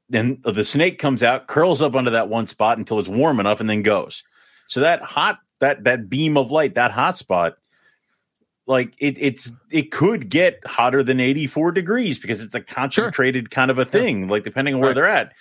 then 0.08 0.40
the 0.42 0.64
snake 0.64 0.98
comes 0.98 1.22
out, 1.22 1.46
curls 1.46 1.82
up 1.82 1.94
under 1.94 2.12
that 2.12 2.28
one 2.28 2.46
spot 2.46 2.78
until 2.78 2.98
it's 2.98 3.08
warm 3.08 3.40
enough, 3.40 3.60
and 3.60 3.68
then 3.68 3.82
goes. 3.82 4.22
So 4.66 4.80
that 4.80 5.02
hot 5.02 5.38
that 5.60 5.84
that 5.84 6.08
beam 6.08 6.36
of 6.36 6.50
light, 6.50 6.74
that 6.76 6.92
hot 6.92 7.16
spot, 7.16 7.54
like 8.66 8.94
it, 8.98 9.16
it's 9.18 9.50
it 9.70 9.90
could 9.90 10.28
get 10.28 10.60
hotter 10.66 11.02
than 11.02 11.20
84 11.20 11.72
degrees 11.72 12.18
because 12.18 12.42
it's 12.42 12.54
a 12.54 12.60
concentrated 12.60 13.50
kind 13.50 13.70
of 13.70 13.78
a 13.78 13.84
thing. 13.84 14.28
Like 14.28 14.44
depending 14.44 14.74
on 14.74 14.80
where 14.80 14.90
Right. 14.90 14.94
they're 14.94 15.06
at, 15.06 15.32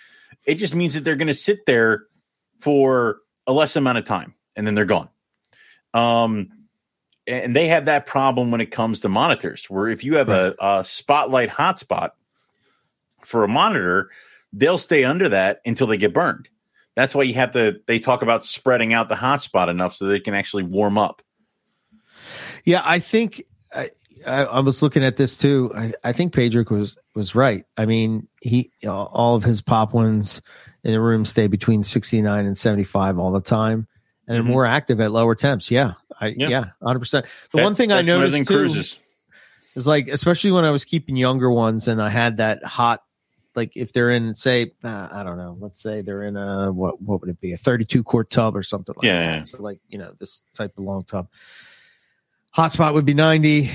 it 0.46 0.56
just 0.56 0.74
means 0.76 0.94
that 0.94 1.04
they're 1.04 1.18
going 1.18 1.28
to 1.28 1.34
sit 1.34 1.66
there 1.66 2.06
for 2.62 3.18
a 3.46 3.54
less 3.54 3.76
amount 3.76 3.98
of 3.98 4.06
time 4.06 4.34
and 4.56 4.66
then 4.66 4.76
they're 4.76 4.86
gone. 4.86 5.10
Um, 5.94 6.50
and 7.28 7.56
they 7.56 7.68
have 7.68 7.86
that 7.86 8.08
problem 8.08 8.52
when 8.52 8.62
it 8.62 8.72
comes 8.72 9.02
to 9.02 9.10
monitors, 9.10 9.66
where 9.70 9.88
if 9.88 10.04
you 10.04 10.16
have 10.16 10.30
a, 10.30 10.56
a 10.60 10.84
spotlight 10.86 11.50
hotspot 11.50 12.12
for 13.24 13.44
a 13.44 13.48
monitor, 13.48 14.10
they'll 14.54 14.78
stay 14.78 15.04
under 15.04 15.30
that 15.30 15.62
until 15.66 15.88
they 15.88 15.98
get 15.98 16.14
burned. 16.14 16.48
That's 16.96 17.14
why 17.14 17.24
you 17.24 17.34
have 17.36 17.52
to. 17.52 17.80
They 17.86 18.00
talk 18.00 18.22
about 18.24 18.44
spreading 18.46 18.94
out 18.94 19.10
the 19.10 19.16
hotspot 19.16 19.68
enough 19.70 19.96
so 19.96 20.06
they 20.06 20.20
can 20.20 20.34
actually 20.34 20.64
warm 20.64 20.98
up. 20.98 21.22
Yeah, 22.64 22.82
I 22.84 23.00
think 23.00 23.44
I, 23.74 23.90
I, 24.26 24.44
I 24.46 24.60
was 24.62 24.82
looking 24.82 25.04
at 25.04 25.18
this 25.18 25.38
too. 25.38 25.72
I, 25.76 25.94
I 26.04 26.14
think 26.14 26.34
Pedrick 26.34 26.72
was 26.72 26.96
was 27.14 27.36
right. 27.36 27.66
I 27.78 27.86
mean, 27.86 28.28
he 28.42 28.72
all 28.88 29.36
of 29.36 29.44
his 29.44 29.62
Papuans 29.62 30.42
in 30.84 30.92
the 30.92 31.00
room 31.00 31.24
stay 31.26 31.48
between 31.48 31.84
sixty 31.84 32.22
nine 32.22 32.46
and 32.46 32.58
seventy 32.58 32.84
five 32.84 33.20
all 33.20 33.32
the 33.32 33.42
time, 33.42 33.88
and 34.28 34.40
Mhm. 34.40 34.44
they're 34.44 34.52
more 34.52 34.66
active 34.66 35.00
at 35.00 35.12
lower 35.12 35.36
temps. 35.36 35.70
Yeah, 35.70 35.94
I, 36.20 36.28
Yeah. 36.38 36.50
yeah, 36.50 36.66
hundred 36.82 37.00
percent. 37.00 37.26
The 37.52 37.58
That- 37.58 37.64
one 37.64 37.76
thing 37.76 37.92
I 37.92 37.98
that's 38.02 38.08
when 38.08 38.16
everything 38.18 38.40
noticed 38.42 38.48
too 38.50 38.58
cruises. 38.58 38.98
is 39.76 39.88
like, 39.88 40.08
especially 40.08 40.52
when 40.52 40.66
I 40.66 40.72
was 40.72 40.86
keeping 40.86 41.16
younger 41.16 41.50
ones, 41.52 41.88
and 41.88 42.02
I 42.02 42.10
had 42.10 42.38
that 42.38 42.64
hot. 42.64 43.04
Like 43.56 43.76
if 43.76 43.92
they're 43.92 44.12
in, 44.12 44.36
say, 44.36 44.72
uh, 44.84 45.08
I 45.12 45.24
don't 45.24 45.38
know, 45.38 45.58
let's 45.60 45.82
say 45.82 46.02
they're 46.04 46.22
in 46.24 46.38
a 46.38 46.72
what 46.72 47.02
what 47.02 47.22
would 47.22 47.30
it 47.32 47.42
be, 47.42 47.54
a 47.54 47.58
thirty-two 47.58 48.04
quart 48.04 48.30
tub 48.30 48.56
or 48.56 48.62
something 48.64 48.94
like 48.98 49.04
Yeah, 49.06 49.20
that. 49.20 49.36
yeah. 49.38 49.42
So 49.44 49.62
like 49.62 49.80
you 49.90 49.98
know 49.98 50.14
this 50.20 50.44
type 50.54 50.78
of 50.78 50.84
long 50.84 51.04
tub. 51.04 51.28
Hotspot 52.56 52.94
would 52.94 53.06
be 53.06 53.14
ninety. 53.14 53.70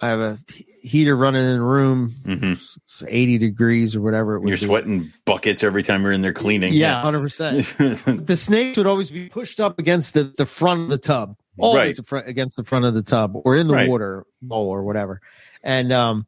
I 0.00 0.08
have 0.08 0.20
a 0.20 0.38
heater 0.82 1.16
running 1.16 1.44
in 1.44 1.58
the 1.58 1.62
room, 1.62 2.08
hmm 2.24 2.52
it's 2.54 3.04
eighty 3.06 3.38
degrees 3.38 3.94
or 3.94 4.00
whatever 4.00 4.32
You're 4.44 4.56
be. 4.56 4.66
sweating 4.66 5.12
buckets 5.24 5.62
every 5.62 5.84
time 5.84 6.02
you're 6.02 6.10
in 6.10 6.22
there 6.22 6.32
cleaning. 6.32 6.72
Yeah, 6.72 7.00
hundred 7.02 7.22
percent. 7.22 7.66
The 8.26 8.36
snakes 8.36 8.76
would 8.78 8.88
always 8.88 9.10
be 9.10 9.28
pushed 9.28 9.60
up 9.60 9.78
against 9.78 10.14
the, 10.14 10.32
the 10.36 10.46
front 10.46 10.80
of 10.82 10.88
the 10.88 10.98
tub, 10.98 11.36
always 11.58 11.98
Right. 11.98 12.06
front, 12.06 12.28
against 12.28 12.56
the 12.56 12.64
front 12.64 12.84
of 12.84 12.94
the 12.94 13.02
tub 13.02 13.32
or 13.34 13.56
in 13.56 13.66
the 13.68 13.74
Right. 13.74 13.88
water 13.88 14.24
bowl 14.40 14.68
or 14.68 14.82
whatever. 14.84 15.20
And 15.62 15.92
um, 15.92 16.26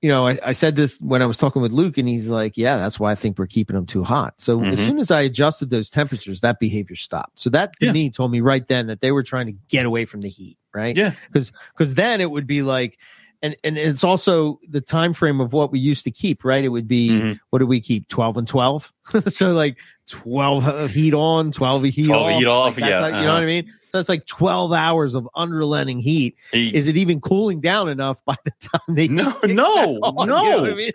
you 0.00 0.08
know, 0.08 0.28
I, 0.28 0.38
I 0.44 0.52
said 0.52 0.76
this 0.76 0.96
when 1.00 1.22
I 1.22 1.26
was 1.26 1.38
talking 1.38 1.60
with 1.60 1.72
Luke, 1.72 1.98
and 1.98 2.08
he's 2.08 2.28
like, 2.28 2.56
"Yeah, 2.56 2.76
that's 2.76 3.00
why 3.00 3.10
I 3.10 3.16
think 3.16 3.36
we're 3.36 3.48
keeping 3.48 3.74
them 3.74 3.84
too 3.86 4.04
hot." 4.04 4.40
So 4.40 4.62
as 4.62 4.80
Mhm. 4.80 4.84
soon 4.86 4.98
as 5.00 5.10
I 5.10 5.22
adjusted 5.22 5.70
those 5.70 5.90
temperatures, 5.90 6.40
that 6.42 6.60
behavior 6.60 6.94
stopped. 6.94 7.40
So 7.40 7.50
that 7.50 7.72
to 7.80 7.86
Yeah. 7.86 7.92
me 7.92 8.10
told 8.10 8.30
me 8.30 8.40
right 8.40 8.64
then 8.64 8.86
that 8.86 9.00
they 9.00 9.10
were 9.10 9.24
trying 9.24 9.46
to 9.46 9.54
get 9.68 9.86
away 9.86 10.04
from 10.04 10.20
the 10.20 10.28
heat, 10.28 10.56
right? 10.72 10.96
Yeah. 10.96 11.14
because 11.26 11.50
because 11.72 11.94
then 11.94 12.20
it 12.20 12.30
would 12.30 12.46
be 12.46 12.62
like. 12.62 12.98
And, 13.40 13.54
and 13.62 13.78
it's 13.78 14.02
also 14.02 14.58
the 14.68 14.80
time 14.80 15.12
frame 15.12 15.40
of 15.40 15.52
what 15.52 15.70
we 15.70 15.78
used 15.78 16.02
to 16.04 16.10
keep, 16.10 16.44
right? 16.44 16.64
It 16.64 16.70
would 16.70 16.88
be 16.88 17.08
Mhm. 17.10 17.40
what 17.50 17.60
do 17.60 17.66
we 17.66 17.80
keep? 17.80 18.08
Twelve 18.08 18.36
and 18.36 18.48
twelve. 18.48 18.92
so 19.28 19.52
like 19.52 19.78
twelve 20.08 20.66
uh, 20.66 20.88
heat 20.88 21.14
on, 21.14 21.52
twelve 21.52 21.84
heat 21.84 22.06
12 22.06 22.22
off. 22.22 22.38
heat 22.40 22.46
off, 22.46 22.78
like 22.80 22.90
yeah, 22.90 22.98
type- 23.00 23.14
you 23.14 23.20
know 23.22 23.28
uh-huh. 23.28 23.34
what 23.34 23.42
I 23.42 23.46
mean? 23.46 23.72
So 23.90 24.00
it's 24.00 24.08
like 24.08 24.26
twelve 24.26 24.72
hours 24.72 25.14
of 25.14 25.28
unrelenting 25.36 26.00
heat. 26.00 26.36
He- 26.50 26.74
Is 26.74 26.88
it 26.88 26.96
even 26.96 27.20
cooling 27.20 27.60
down 27.60 27.88
enough 27.88 28.24
by 28.24 28.34
the 28.44 28.50
time 28.60 28.94
they 28.96 29.06
No, 29.06 29.36
no, 29.44 29.98
on? 30.02 30.26
no. 30.26 30.42
You 30.44 30.66
know 30.66 30.72
I 30.72 30.74
mean? 30.74 30.92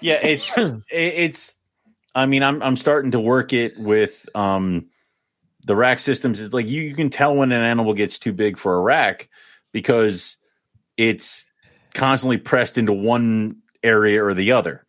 yeah, 0.00 0.14
it's 0.22 0.52
it's 0.90 1.54
i 2.16 2.24
mean 2.26 2.42
i'm 2.42 2.62
i'm 2.62 2.76
starting 2.76 3.10
to 3.12 3.20
work 3.20 3.52
it 3.52 3.78
with 3.78 4.26
um 4.34 4.86
the 5.64 5.76
rack 5.76 6.00
systems 6.00 6.40
it's 6.40 6.54
like 6.54 6.66
you, 6.66 6.80
you 6.82 6.94
can 6.94 7.10
tell 7.10 7.34
when 7.34 7.52
an 7.52 7.62
animal 7.62 7.92
gets 7.94 8.18
too 8.18 8.32
big 8.32 8.56
for 8.58 8.74
a 8.74 8.80
rack 8.80 9.28
because 9.72 10.36
it's 10.96 11.46
constantly 11.96 12.36
pressed 12.38 12.78
into 12.78 12.92
one 12.92 13.56
area 13.82 14.22
or 14.22 14.34
the 14.34 14.52
other 14.52 14.84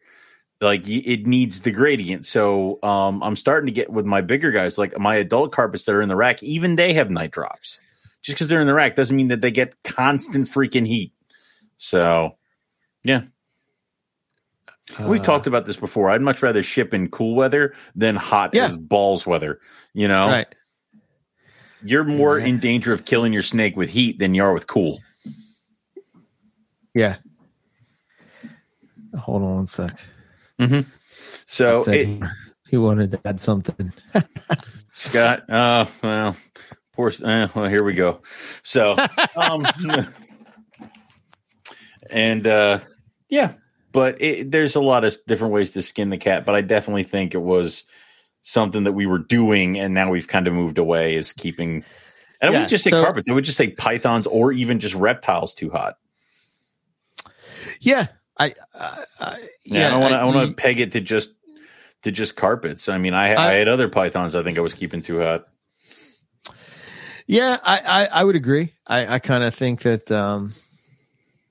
like 0.61 0.87
it 0.87 1.25
needs 1.27 1.61
the 1.61 1.71
gradient 1.71 2.25
so 2.25 2.79
um 2.83 3.21
i'm 3.23 3.35
starting 3.35 3.67
to 3.67 3.71
get 3.71 3.89
with 3.91 4.05
my 4.05 4.21
bigger 4.21 4.51
guys 4.51 4.77
like 4.77 4.97
my 4.99 5.15
adult 5.15 5.51
carpets 5.51 5.85
that 5.85 5.93
are 5.93 6.01
in 6.01 6.09
the 6.09 6.15
rack 6.15 6.41
even 6.43 6.75
they 6.75 6.93
have 6.93 7.09
night 7.11 7.31
drops 7.31 7.79
just 8.23 8.35
because 8.35 8.47
they're 8.47 8.61
in 8.61 8.67
the 8.67 8.73
rack 8.73 8.95
doesn't 8.95 9.15
mean 9.15 9.27
that 9.27 9.41
they 9.41 9.51
get 9.51 9.75
constant 9.83 10.49
freaking 10.49 10.85
heat 10.87 11.13
so 11.77 12.31
yeah. 13.03 13.21
We've 14.99 15.19
Uh, 15.19 15.23
talked 15.23 15.47
about 15.47 15.65
this 15.65 15.77
before. 15.77 16.09
I'd 16.09 16.21
much 16.21 16.41
rather 16.41 16.63
ship 16.63 16.93
in 16.93 17.09
cool 17.09 17.35
weather 17.35 17.73
than 17.95 18.15
hot 18.15 18.51
Yeah. 18.53 18.65
as 18.65 18.77
balls 18.77 19.27
weather. 19.27 19.59
You 19.93 20.07
know, 20.07 20.27
right. 20.27 20.47
you're 21.83 22.03
more 22.05 22.39
Yeah. 22.39 22.45
in 22.47 22.59
danger 22.59 22.93
of 22.93 23.05
killing 23.05 23.33
your 23.33 23.41
snake 23.43 23.75
with 23.75 23.89
heat 23.89 24.17
than 24.19 24.33
you 24.33 24.43
are 24.43 24.53
with 24.53 24.67
cool. 24.67 24.99
Yeah. 26.97 27.17
Hold 29.15 29.43
on 29.43 29.55
one 29.55 29.67
sec. 29.67 29.99
So, 31.45 31.83
it, 31.91 32.07
he, 32.69 32.77
wanted 32.77 33.11
to 33.11 33.21
add 33.23 33.39
something. 33.39 33.93
Scott, 34.93 35.47
uh, 35.47 35.85
well, 36.01 36.35
poor, 36.93 37.11
uh, 37.23 37.47
well, 37.53 37.69
here 37.69 37.83
we 37.83 37.93
go. 37.93 38.21
So, 38.63 38.97
um, 39.35 39.67
and 42.09 42.47
uh, 42.47 42.79
yeah, 43.29 43.53
but 43.91 44.19
it, 44.19 44.51
there's 44.51 44.75
a 44.75 44.81
lot 44.81 45.05
of 45.05 45.15
different 45.27 45.53
ways 45.53 45.71
to 45.71 45.83
skin 45.83 46.09
the 46.09 46.17
cat. 46.17 46.45
But 46.45 46.55
I 46.55 46.61
definitely 46.61 47.03
think 47.03 47.35
it 47.35 47.41
was 47.41 47.83
something 48.41 48.85
that 48.85 48.93
we 48.93 49.05
were 49.05 49.19
doing, 49.19 49.77
and 49.77 49.93
now 49.93 50.09
we've 50.09 50.27
kind 50.27 50.47
of 50.47 50.53
moved 50.53 50.79
away. 50.79 51.15
Is 51.15 51.31
keeping, 51.31 51.83
and 52.41 52.49
I 52.49 52.49
wouldn't 52.49 52.69
just 52.69 52.83
say 52.83 52.89
so- 52.89 53.03
carpets. 53.03 53.29
I 53.29 53.33
would 53.33 53.45
just 53.45 53.57
say 53.57 53.69
pythons 53.69 54.25
or 54.25 54.51
even 54.51 54.79
just 54.79 54.95
reptiles 54.95 55.53
too 55.53 55.69
hot. 55.69 55.97
Yeah. 57.79 58.07
I, 58.39 58.53
I, 58.75 59.03
I 59.19 59.47
Yeah, 59.65 59.95
I 59.95 59.97
want 59.97 60.11
to. 60.11 60.17
I 60.17 60.23
want 60.25 60.47
to 60.49 60.53
peg 60.61 60.79
it 60.79 60.91
to 60.91 61.01
just 61.01 61.31
to 62.03 62.11
just 62.11 62.35
carpets. 62.35 62.87
I 62.89 62.97
mean, 62.99 63.13
I, 63.13 63.33
I 63.33 63.49
I- 63.49 63.53
had 63.53 63.67
other 63.67 63.89
pythons. 63.89 64.35
I 64.35 64.43
think 64.43 64.57
I 64.57 64.61
was 64.61 64.73
keeping 64.73 65.01
too 65.01 65.19
hot. 65.21 65.47
Yeah, 67.25 67.57
I, 67.63 67.77
I, 67.79 68.05
I 68.05 68.23
would 68.23 68.35
agree. 68.35 68.73
I, 68.87 69.15
I 69.15 69.19
kind 69.19 69.43
of 69.43 69.53
think 69.53 69.81
that 69.81 70.09
um 70.11 70.53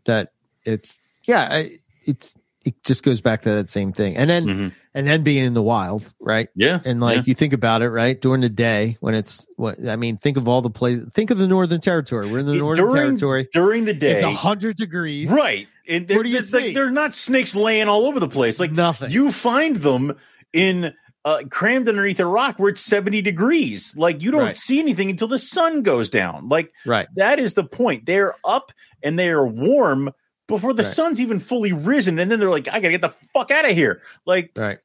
that 0.05 0.32
it's 0.65 1.01
yeah, 1.24 1.48
I, 1.51 1.78
it's 2.05 2.35
it 2.65 2.82
just 2.82 3.03
goes 3.03 3.20
back 3.20 3.43
to 3.43 3.51
that 3.53 3.69
same 3.70 3.93
thing. 3.93 4.16
And 4.16 4.28
then 4.31 4.44
Mhm. 4.47 4.73
and 4.94 5.07
then 5.07 5.23
being 5.23 5.44
in 5.44 5.55
the 5.55 5.62
wild, 5.62 6.11
right? 6.19 6.48
Yeah. 6.55 6.81
And 6.85 7.01
like 7.01 7.16
yeah. 7.19 7.23
you 7.27 7.35
think 7.35 7.53
about 7.53 7.82
it, 7.82 7.90
right? 7.90 8.19
During 8.20 8.40
the 8.40 8.48
day 8.48 8.97
when 9.01 9.15
it's 9.15 9.47
what 9.57 9.85
I 9.86 9.97
mean, 9.97 10.16
think 10.16 10.36
of 10.36 10.48
all 10.48 10.62
the 10.62 10.70
places. 10.70 11.09
Think 11.12 11.31
of 11.31 11.36
the 11.39 11.47
Northern 11.47 11.81
Territory. 11.81 12.31
We're 12.31 12.39
in 12.40 12.47
the 12.47 12.55
Northern 12.55 12.86
during- 12.86 12.97
Territory. 13.19 13.48
during 13.53 13.85
the 13.85 13.94
day, 13.94 14.15
It's 14.15 14.23
a 14.23 14.32
hundred 14.32 14.77
degrees. 14.77 15.31
right? 15.31 15.69
And 15.89 16.09
What 16.11 16.23
do 16.25 16.29
you 16.29 16.35
there's 16.35 16.53
like 16.53 16.65
see? 16.65 16.73
they're 16.75 16.91
not 16.91 17.15
snakes 17.15 17.55
laying 17.55 17.89
all 17.89 18.07
over 18.07 18.19
the 18.21 18.29
place. 18.29 18.59
Like 18.61 18.73
nothing. 18.73 19.11
you 19.11 19.31
find 19.33 19.77
them 19.77 20.17
in 20.53 20.93
uh, 21.25 21.43
crammed 21.51 21.89
underneath 21.89 22.21
a 22.21 22.27
rock 22.27 22.59
where 22.59 22.69
it's 22.71 22.81
70 22.83 23.21
degrees. 23.23 23.95
Like 23.97 24.23
you 24.23 24.31
don't 24.31 24.41
Right. 24.43 24.57
see 24.57 24.79
anything 24.79 25.11
until 25.11 25.29
the 25.29 25.39
sun 25.39 25.83
goes 25.83 26.09
down. 26.11 26.49
Like 26.49 26.73
right. 26.85 27.09
that 27.17 27.39
is 27.41 27.55
the 27.55 27.65
point. 27.65 28.07
They're 28.07 28.35
up 28.45 28.71
and 29.03 29.19
they 29.19 29.29
are 29.31 29.47
warm 29.47 30.13
before 30.47 30.73
the 30.73 30.85
Right. 30.85 30.93
sun's 30.93 31.21
even 31.21 31.41
fully 31.41 31.73
risen. 31.73 32.19
And 32.21 32.31
then 32.31 32.39
they're 32.39 32.49
like, 32.51 32.69
I 32.69 32.79
gotta 32.81 32.91
get 32.93 33.01
the 33.01 33.15
fuck 33.33 33.51
out 33.51 33.65
of 33.69 33.73
here. 33.73 34.03
Like, 34.25 34.53
Right. 34.57 34.79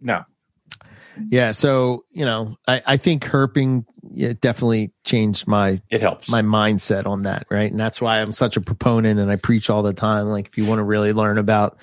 no. 0.00 0.24
Yeah. 1.28 1.52
So, 1.52 2.04
you 2.10 2.24
know, 2.24 2.56
I, 2.66 2.82
I 2.86 2.96
think 2.96 3.24
herping 3.24 3.84
yeah, 4.12 4.32
definitely 4.40 4.92
changed 5.04 5.46
my 5.46 5.80
It 5.90 6.00
helps. 6.00 6.28
my 6.28 6.42
mindset 6.42 7.06
on 7.06 7.22
that, 7.22 7.46
right? 7.50 7.70
And 7.70 7.78
that's 7.78 8.00
why 8.00 8.20
I'm 8.20 8.32
such 8.32 8.56
a 8.56 8.60
proponent 8.60 9.20
and 9.20 9.30
I 9.30 9.36
preach 9.36 9.70
all 9.70 9.82
the 9.82 9.92
time. 9.92 10.26
Like, 10.26 10.46
if 10.48 10.58
you 10.58 10.64
want 10.66 10.78
to 10.78 10.84
really 10.84 11.12
learn 11.12 11.38
about, 11.38 11.78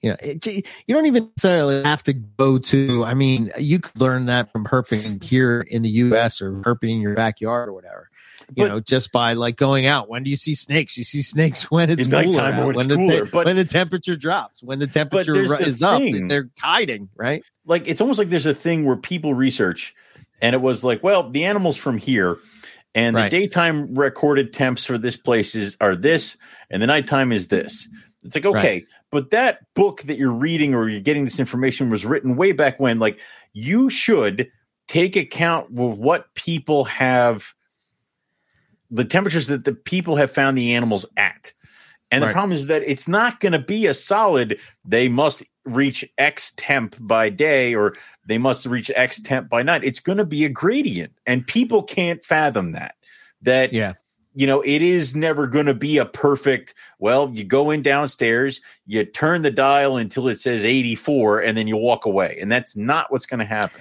you 0.00 0.10
know, 0.10 0.16
it, 0.20 0.46
you 0.46 0.62
don't 0.88 1.06
even 1.06 1.30
necessarily 1.36 1.82
have 1.84 2.02
to 2.04 2.12
go 2.12 2.58
to, 2.58 3.04
I 3.04 3.14
mean, 3.14 3.52
you 3.58 3.78
could 3.78 4.00
learn 4.00 4.26
that 4.26 4.50
from 4.50 4.64
herping 4.64 5.22
here 5.22 5.60
in 5.60 5.82
the 5.82 5.90
US 5.90 6.42
or 6.42 6.52
herping 6.52 6.90
in 6.90 7.00
your 7.00 7.14
backyard 7.14 7.68
or 7.68 7.72
whatever. 7.72 8.10
You 8.56 8.64
But- 8.64 8.68
know, 8.68 8.80
just 8.80 9.12
by 9.12 9.32
like 9.34 9.56
going 9.56 9.86
out. 9.86 10.08
When 10.08 10.22
do 10.22 10.30
you 10.30 10.36
see 10.36 10.54
snakes? 10.54 10.96
You 10.96 11.04
see 11.04 11.22
snakes 11.22 11.70
when 11.70 11.90
it's 11.90 12.06
cooler, 12.06 12.24
nighttime 12.24 12.54
out, 12.54 12.66
when 12.66 12.68
it's 12.70 12.76
when 12.76 12.88
the 12.88 12.96
cooler, 12.96 13.24
but- 13.26 13.46
when 13.46 13.56
the 13.56 13.64
temperature 13.64 14.16
drops, 14.16 14.62
when 14.62 14.78
the 14.78 14.86
temperature 14.86 15.46
the 15.48 15.58
is 15.60 15.82
up, 15.82 16.00
thing. 16.00 16.28
they're 16.28 16.50
hiding, 16.60 17.08
right? 17.16 17.42
like 17.64 17.86
it's 17.86 18.00
almost 18.00 18.18
like 18.18 18.28
there's 18.28 18.46
a 18.46 18.54
thing 18.54 18.84
where 18.84 18.96
people 18.96 19.34
research 19.34 19.94
and 20.40 20.52
it 20.52 20.60
was 20.60 20.82
like 20.82 21.00
well 21.04 21.30
the 21.30 21.44
animals 21.44 21.76
from 21.76 21.96
here 21.96 22.36
and 22.92 23.14
Right. 23.14 23.30
the 23.30 23.38
daytime 23.38 23.94
recorded 23.94 24.52
temps 24.52 24.84
for 24.84 24.98
this 24.98 25.16
place 25.16 25.54
is 25.54 25.76
are 25.80 25.94
this 25.94 26.36
and 26.70 26.82
the 26.82 26.88
nighttime 26.88 27.30
is 27.30 27.46
this 27.46 27.86
it's 28.24 28.34
like 28.34 28.46
okay 28.46 28.82
but 29.12 29.30
that 29.30 29.60
book 29.74 30.02
that 30.02 30.18
you're 30.18 30.32
reading 30.32 30.74
or 30.74 30.88
you're 30.88 30.98
getting 31.00 31.24
this 31.24 31.38
information 31.38 31.88
was 31.88 32.04
written 32.04 32.34
way 32.34 32.50
back 32.50 32.80
when 32.80 32.98
like 32.98 33.20
you 33.52 33.88
should 33.88 34.50
take 34.88 35.14
account 35.14 35.66
of 35.78 35.98
what 35.98 36.34
people 36.34 36.84
have 36.86 37.54
the 38.92 39.04
temperatures 39.04 39.46
that 39.48 39.64
the 39.64 39.72
people 39.74 40.16
have 40.16 40.30
found 40.30 40.56
the 40.56 40.74
animals 40.74 41.04
at 41.16 41.52
and 42.10 42.22
Right. 42.22 42.28
the 42.28 42.32
problem 42.34 42.52
is 42.52 42.66
that 42.66 42.82
it's 42.86 43.08
not 43.08 43.40
going 43.40 43.52
to 43.54 43.58
be 43.58 43.86
a 43.86 43.94
solid 43.94 44.58
they 44.84 45.08
must 45.08 45.42
reach 45.64 46.04
x 46.18 46.52
temp 46.56 46.94
by 47.00 47.30
day 47.30 47.74
or 47.74 47.94
they 48.26 48.38
must 48.38 48.66
reach 48.66 48.90
x 48.94 49.20
temp 49.22 49.48
by 49.48 49.62
night 49.62 49.82
it's 49.82 50.00
going 50.00 50.18
to 50.18 50.24
be 50.24 50.44
a 50.44 50.48
gradient 50.48 51.12
and 51.26 51.46
people 51.46 51.82
can't 51.82 52.24
fathom 52.24 52.72
that 52.72 52.94
that 53.40 53.72
Yeah. 53.72 53.94
you 54.34 54.46
know 54.46 54.60
it 54.60 54.82
is 54.82 55.14
never 55.14 55.46
going 55.46 55.66
to 55.66 55.74
be 55.74 55.96
a 55.98 56.04
perfect 56.04 56.74
well 56.98 57.30
you 57.32 57.44
go 57.44 57.70
in 57.70 57.80
downstairs 57.82 58.60
you 58.86 59.04
turn 59.04 59.42
the 59.42 59.50
dial 59.50 59.96
until 59.96 60.28
it 60.28 60.38
says 60.38 60.62
84 60.64 61.40
and 61.40 61.56
then 61.56 61.66
you 61.66 61.76
walk 61.76 62.04
away 62.04 62.36
and 62.40 62.52
that's 62.52 62.76
not 62.76 63.10
what's 63.10 63.26
going 63.26 63.40
to 63.40 63.46
happen 63.46 63.80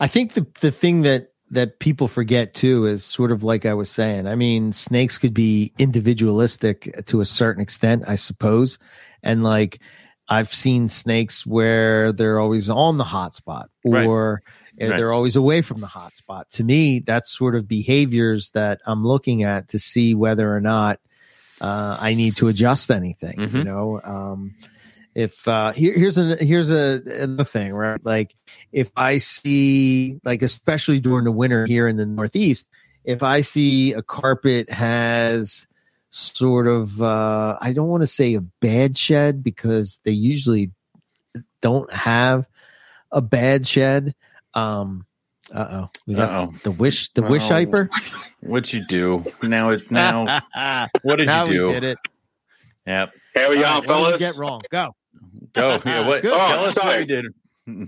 I 0.00 0.06
think 0.08 0.32
the 0.34 0.46
the 0.60 0.70
thing 0.70 1.02
that 1.02 1.32
that 1.50 1.78
people 1.78 2.08
forget 2.08 2.54
too 2.54 2.86
is 2.86 3.04
sort 3.04 3.32
of 3.32 3.42
like 3.42 3.64
I 3.64 3.74
was 3.74 3.90
saying. 3.90 4.26
I 4.26 4.34
mean, 4.34 4.72
snakes 4.72 5.18
could 5.18 5.34
be 5.34 5.72
individualistic 5.78 7.06
to 7.06 7.20
a 7.20 7.24
certain 7.24 7.62
extent, 7.62 8.04
I 8.06 8.16
suppose. 8.16 8.78
And 9.22 9.42
like 9.42 9.80
I've 10.28 10.52
seen 10.52 10.88
snakes 10.88 11.46
where 11.46 12.12
they're 12.12 12.38
always 12.38 12.68
on 12.68 12.98
the 12.98 13.04
hot 13.04 13.34
spot 13.34 13.70
or 13.82 14.42
uh, 14.80 14.86
Right. 14.86 14.96
they're 14.96 15.12
always 15.12 15.36
away 15.36 15.62
from 15.62 15.80
the 15.80 15.86
hot 15.86 16.14
spot. 16.14 16.50
To 16.50 16.64
me, 16.64 17.00
that's 17.00 17.36
sort 17.36 17.54
of 17.54 17.66
behaviors 17.66 18.50
that 18.50 18.80
I'm 18.86 19.04
looking 19.04 19.42
at 19.42 19.68
to 19.70 19.78
see 19.78 20.14
whether 20.14 20.54
or 20.54 20.60
not 20.60 21.00
uh, 21.60 21.96
I 21.98 22.14
need 22.14 22.36
to 22.36 22.48
adjust 22.48 22.90
anything. 22.90 23.40
You 23.40 23.48
Mhm. 23.48 23.64
know, 23.64 24.00
um, 24.04 24.54
if 25.18 25.48
uh, 25.48 25.72
here, 25.72 25.92
here's 25.94 26.16
a 26.16 26.36
here's 26.36 26.70
a 26.70 27.02
another 27.22 27.42
thing, 27.44 27.74
right? 27.74 27.98
Like 28.04 28.36
if 28.70 28.90
I 28.96 29.18
see, 29.18 30.20
like 30.24 30.42
especially 30.42 31.00
during 31.00 31.24
the 31.24 31.32
winter 31.32 31.66
here 31.66 31.88
in 31.88 31.96
the 31.96 32.06
Northeast, 32.06 32.68
if 33.04 33.24
I 33.24 33.40
see 33.40 33.94
a 33.94 34.02
carpet 34.02 34.70
has 34.70 35.66
sort 36.10 36.68
of, 36.68 37.02
uh, 37.02 37.58
I 37.60 37.72
don't 37.72 37.88
want 37.88 38.02
to 38.02 38.06
say 38.06 38.34
a 38.34 38.40
bad 38.40 38.96
shed 38.96 39.42
because 39.42 39.98
they 40.04 40.12
usually 40.12 40.70
don't 41.62 41.92
have 41.92 42.46
a 43.10 43.20
bad 43.20 43.66
shed. 43.66 44.14
Um, 44.54 45.04
uh 45.52 45.66
oh, 45.70 45.90
we 46.06 46.14
got 46.14 46.30
Uh-oh. 46.30 46.52
the 46.62 46.70
wish, 46.70 47.10
the 47.14 47.22
wish 47.22 47.48
hyper. 47.48 47.90
what'd 48.40 48.72
you 48.72 48.86
do 48.86 49.24
now 49.42 49.70
it 49.70 49.90
now 49.90 50.42
what 51.02 51.16
did 51.16 51.26
now 51.26 51.44
you 51.46 51.52
do 51.52 51.66
we 51.68 51.72
did 51.72 51.82
it. 51.84 51.98
yep 52.86 53.10
Here 53.34 53.48
we 53.48 53.56
go, 53.56 53.62
going, 53.62 53.64
right, 53.64 53.74
what 53.76 53.80
did 53.80 53.86
fellas? 53.88 54.18
get 54.18 54.36
wrong? 54.36 54.60
Go. 54.70 54.94
Go 55.54 55.80
yeah 55.86 56.00
what 56.00 56.22
Good. 56.22 56.42
tell 56.42 56.64
Oh, 56.64 56.66
us 56.66 56.82
what 56.82 56.84
sorry. 56.84 56.98
we 56.98 57.06
did 57.06 57.26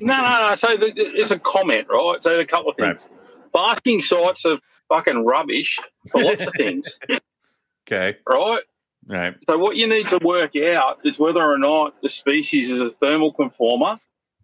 No, 0.01 0.17
no, 0.23 0.51
no. 0.51 0.55
So 0.57 0.77
the, 0.77 0.93
it's 0.97 1.31
a 1.31 1.39
comment, 1.39 1.89
right? 1.91 2.23
So 2.23 2.33
a 2.39 2.47
couple 2.47 2.71
of 2.71 2.77
things. 2.77 3.09
Basking 3.53 4.03
sites 4.03 4.45
are 4.47 4.59
fucking 4.89 5.25
rubbish 5.25 5.79
for 6.13 6.21
lots 6.21 6.47
of 6.47 6.57
things, 6.57 6.99
okay 7.89 8.19
right? 8.29 8.61
right 9.07 9.35
So 9.49 9.59
what 9.59 9.77
you 9.77 9.89
need 9.89 10.09
to 10.09 10.19
work 10.25 10.57
out 10.57 10.99
is 11.05 11.19
whether 11.19 11.43
or 11.43 11.59
not 11.59 11.95
the 12.03 12.09
species 12.09 12.71
is 12.71 12.81
a 12.81 12.91
thermal 12.93 13.33
conformer 13.35 13.99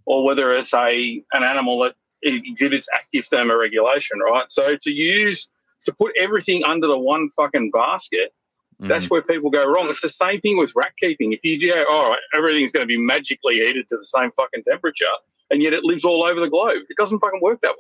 or 0.07 0.25
whether 0.27 0.53
it's 0.57 0.75
a 0.75 1.25
an 1.33 1.45
animal 1.45 1.81
that 1.81 1.95
exhibits 2.23 2.89
active 2.95 3.25
thermoregulation, 3.27 4.19
right? 4.25 4.47
So 4.51 4.77
to 4.77 4.91
use 4.93 5.49
to 5.87 5.95
put 5.95 6.13
everything 6.21 6.65
under 6.65 6.89
the 6.89 6.99
one 6.99 7.31
fucking 7.31 7.71
basket, 7.73 8.35
that's 8.81 9.05
mm-hmm. 9.05 9.15
where 9.15 9.23
people 9.23 9.51
go 9.51 9.65
wrong. 9.65 9.89
It's 9.89 10.01
the 10.01 10.09
same 10.09 10.41
thing 10.41 10.59
with 10.59 10.73
rat 10.77 10.93
keeping. 10.99 11.33
If 11.33 11.41
you 11.43 11.73
go, 11.73 11.85
all 11.91 12.11
right, 12.11 12.19
everything's 12.37 12.73
going 12.73 12.83
to 12.83 12.87
be 12.87 12.99
magically 12.99 13.57
heated 13.57 13.89
to 13.89 13.97
the 13.97 14.05
same 14.05 14.31
fucking 14.37 14.65
temperature, 14.65 15.05
and 15.51 15.63
yet 15.63 15.73
it 15.73 15.85
lives 15.85 16.05
all 16.05 16.25
over 16.25 16.41
the 16.41 16.49
globe, 16.49 16.83
it 16.89 16.97
doesn't 16.97 17.19
fucking 17.19 17.41
work 17.41 17.61
that 17.63 17.71
way 17.71 17.77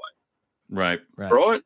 right 0.70 1.00
Right. 1.16 1.32
right? 1.32 1.62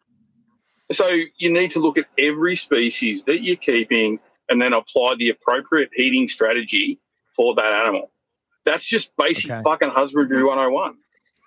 So 0.93 1.09
you 1.39 1.53
need 1.53 1.71
to 1.73 1.79
look 1.79 1.99
at 1.99 2.07
every 2.19 2.57
species 2.57 3.25
that 3.25 3.43
you're 3.43 3.57
keeping 3.57 4.19
and 4.49 4.61
then 4.61 4.73
apply 4.73 5.15
the 5.19 5.31
appropriate 5.31 5.91
heating 5.95 6.27
strategy 6.29 6.99
for 7.37 7.55
that 7.55 7.73
animal. 7.73 8.11
That's 8.65 8.85
just 8.85 9.11
basic 9.17 9.51
Okay. 9.51 9.63
fucking 9.63 9.91
husbandry 9.91 10.43
101. 10.43 10.97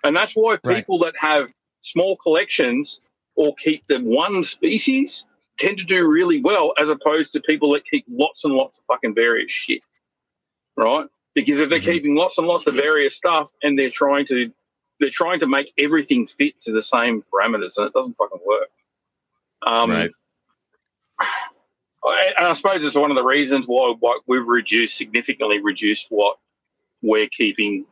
And 0.02 0.16
that's 0.16 0.32
why 0.32 0.58
Right. 0.64 0.76
people 0.76 0.98
that 1.00 1.14
have 1.18 1.52
small 1.82 2.16
collections 2.16 3.00
or 3.34 3.54
keep 3.56 3.86
them 3.86 4.06
one 4.06 4.42
species 4.44 5.24
tend 5.58 5.78
to 5.78 5.84
do 5.84 6.06
really 6.06 6.40
well 6.40 6.74
as 6.78 6.88
opposed 6.88 7.32
to 7.32 7.40
people 7.40 7.72
that 7.72 7.84
keep 7.86 8.04
lots 8.08 8.44
and 8.44 8.54
lots 8.54 8.78
of 8.78 8.84
fucking 8.86 9.14
various 9.14 9.50
shit. 9.50 9.80
Right? 10.76 11.06
Because 11.34 11.58
if 11.60 11.68
they're 11.70 11.80
Mhm. 11.80 11.84
keeping 11.92 12.14
lots 12.14 12.38
and 12.38 12.46
lots 12.46 12.66
of 12.66 12.74
various 12.74 13.14
stuff 13.14 13.50
and 13.62 13.78
they're 13.78 13.90
trying 13.90 14.26
to 14.26 14.52
they're 15.00 15.10
trying 15.10 15.40
to 15.40 15.46
make 15.48 15.72
everything 15.78 16.26
fit 16.26 16.60
to 16.62 16.72
the 16.72 16.80
same 16.80 17.22
parameters 17.22 17.76
and 17.76 17.86
it 17.86 17.92
doesn't 17.92 18.16
fucking 18.16 18.40
work. 18.46 18.70
Um, 19.62 19.90
Right. 19.90 20.10
I- 21.18 22.32
And 22.38 22.46
I 22.46 22.52
suppose 22.52 22.84
it's 22.84 22.94
one 22.94 23.10
of 23.10 23.16
the 23.16 23.24
reasons 23.24 23.66
why, 23.66 23.92
why 23.98 24.18
we've 24.26 24.46
reduced 24.46 24.96
significantly 24.96 25.60
reduced 25.60 26.06
what 26.10 26.38
we're 27.02 27.28
keeping 27.28 27.86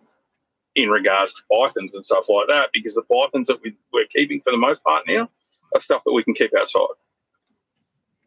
in 0.75 0.91
regards 0.91 1.33
to 1.33 1.43
pythons 1.51 1.95
and 1.95 2.05
stuff 2.05 2.29
like 2.29 2.47
that, 2.49 2.71
because 2.73 2.95
the 2.95 3.03
pythons 3.03 3.49
that 3.49 3.61
we, 3.63 3.75
we're 3.93 4.07
keeping 4.07 4.41
for 4.43 4.51
the 4.53 4.57
most 4.59 4.83
part 4.85 5.05
now 5.07 5.29
are 5.75 5.81
stuff 5.81 6.03
that 6.05 6.13
we 6.13 6.23
can 6.23 6.35
keep 6.35 6.55
outside. 6.57 6.87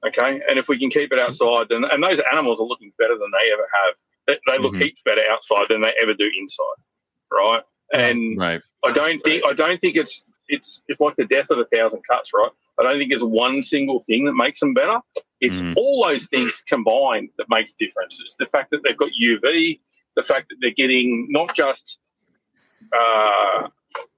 Okay, 0.08 0.42
and 0.48 0.60
if 0.60 0.68
we 0.68 0.78
can 0.78 0.90
keep 0.90 1.12
it 1.12 1.20
outside, 1.20 1.68
then 1.70 1.84
and 1.86 2.04
those 2.04 2.22
animals 2.32 2.60
are 2.60 2.66
looking 2.68 2.92
better 3.00 3.18
than 3.18 3.32
they 3.32 3.52
ever 3.52 3.68
have. 3.86 3.96
They, 4.28 4.40
they 4.48 4.62
look 4.62 4.76
Mhm. 4.76 4.84
heaps 4.84 5.02
better 5.06 5.22
outside 5.32 5.68
than 5.70 5.82
they 5.82 5.94
ever 6.02 6.14
do 6.14 6.30
inside, 6.40 6.80
right? 7.32 7.64
And 7.94 8.38
right 8.38 8.62
I 8.84 8.92
don't 8.92 9.20
think 9.24 9.44
I 9.48 9.54
don't 9.54 9.80
think 9.82 9.96
it's 9.96 10.32
it's 10.48 10.82
it's 10.88 11.00
like 11.00 11.16
the 11.16 11.26
death 11.26 11.50
of 11.50 11.58
a 11.60 11.66
thousand 11.66 12.04
cuts, 12.10 12.32
right? 12.34 12.52
I 12.80 12.84
don't 12.84 12.98
think 12.98 13.12
it's 13.12 13.24
one 13.24 13.64
single 13.64 14.00
thing 14.00 14.26
that 14.26 14.34
makes 14.34 14.60
them 14.60 14.74
better. 14.74 15.00
It's 15.42 15.62
Mhm. 15.62 15.74
all 15.76 16.08
those 16.08 16.26
things 16.26 16.54
combined 16.68 17.30
that 17.38 17.48
makes 17.50 17.72
a 17.72 17.76
difference. 17.84 18.20
It's 18.22 18.36
the 18.36 18.46
fact 18.48 18.72
that 18.72 18.82
they've 18.84 18.98
got 18.98 19.10
UV, 19.20 19.80
the 20.16 20.24
fact 20.24 20.50
that 20.50 20.58
they're 20.62 20.72
getting 20.72 21.28
not 21.32 21.56
just 21.56 21.98
uh, 22.94 23.70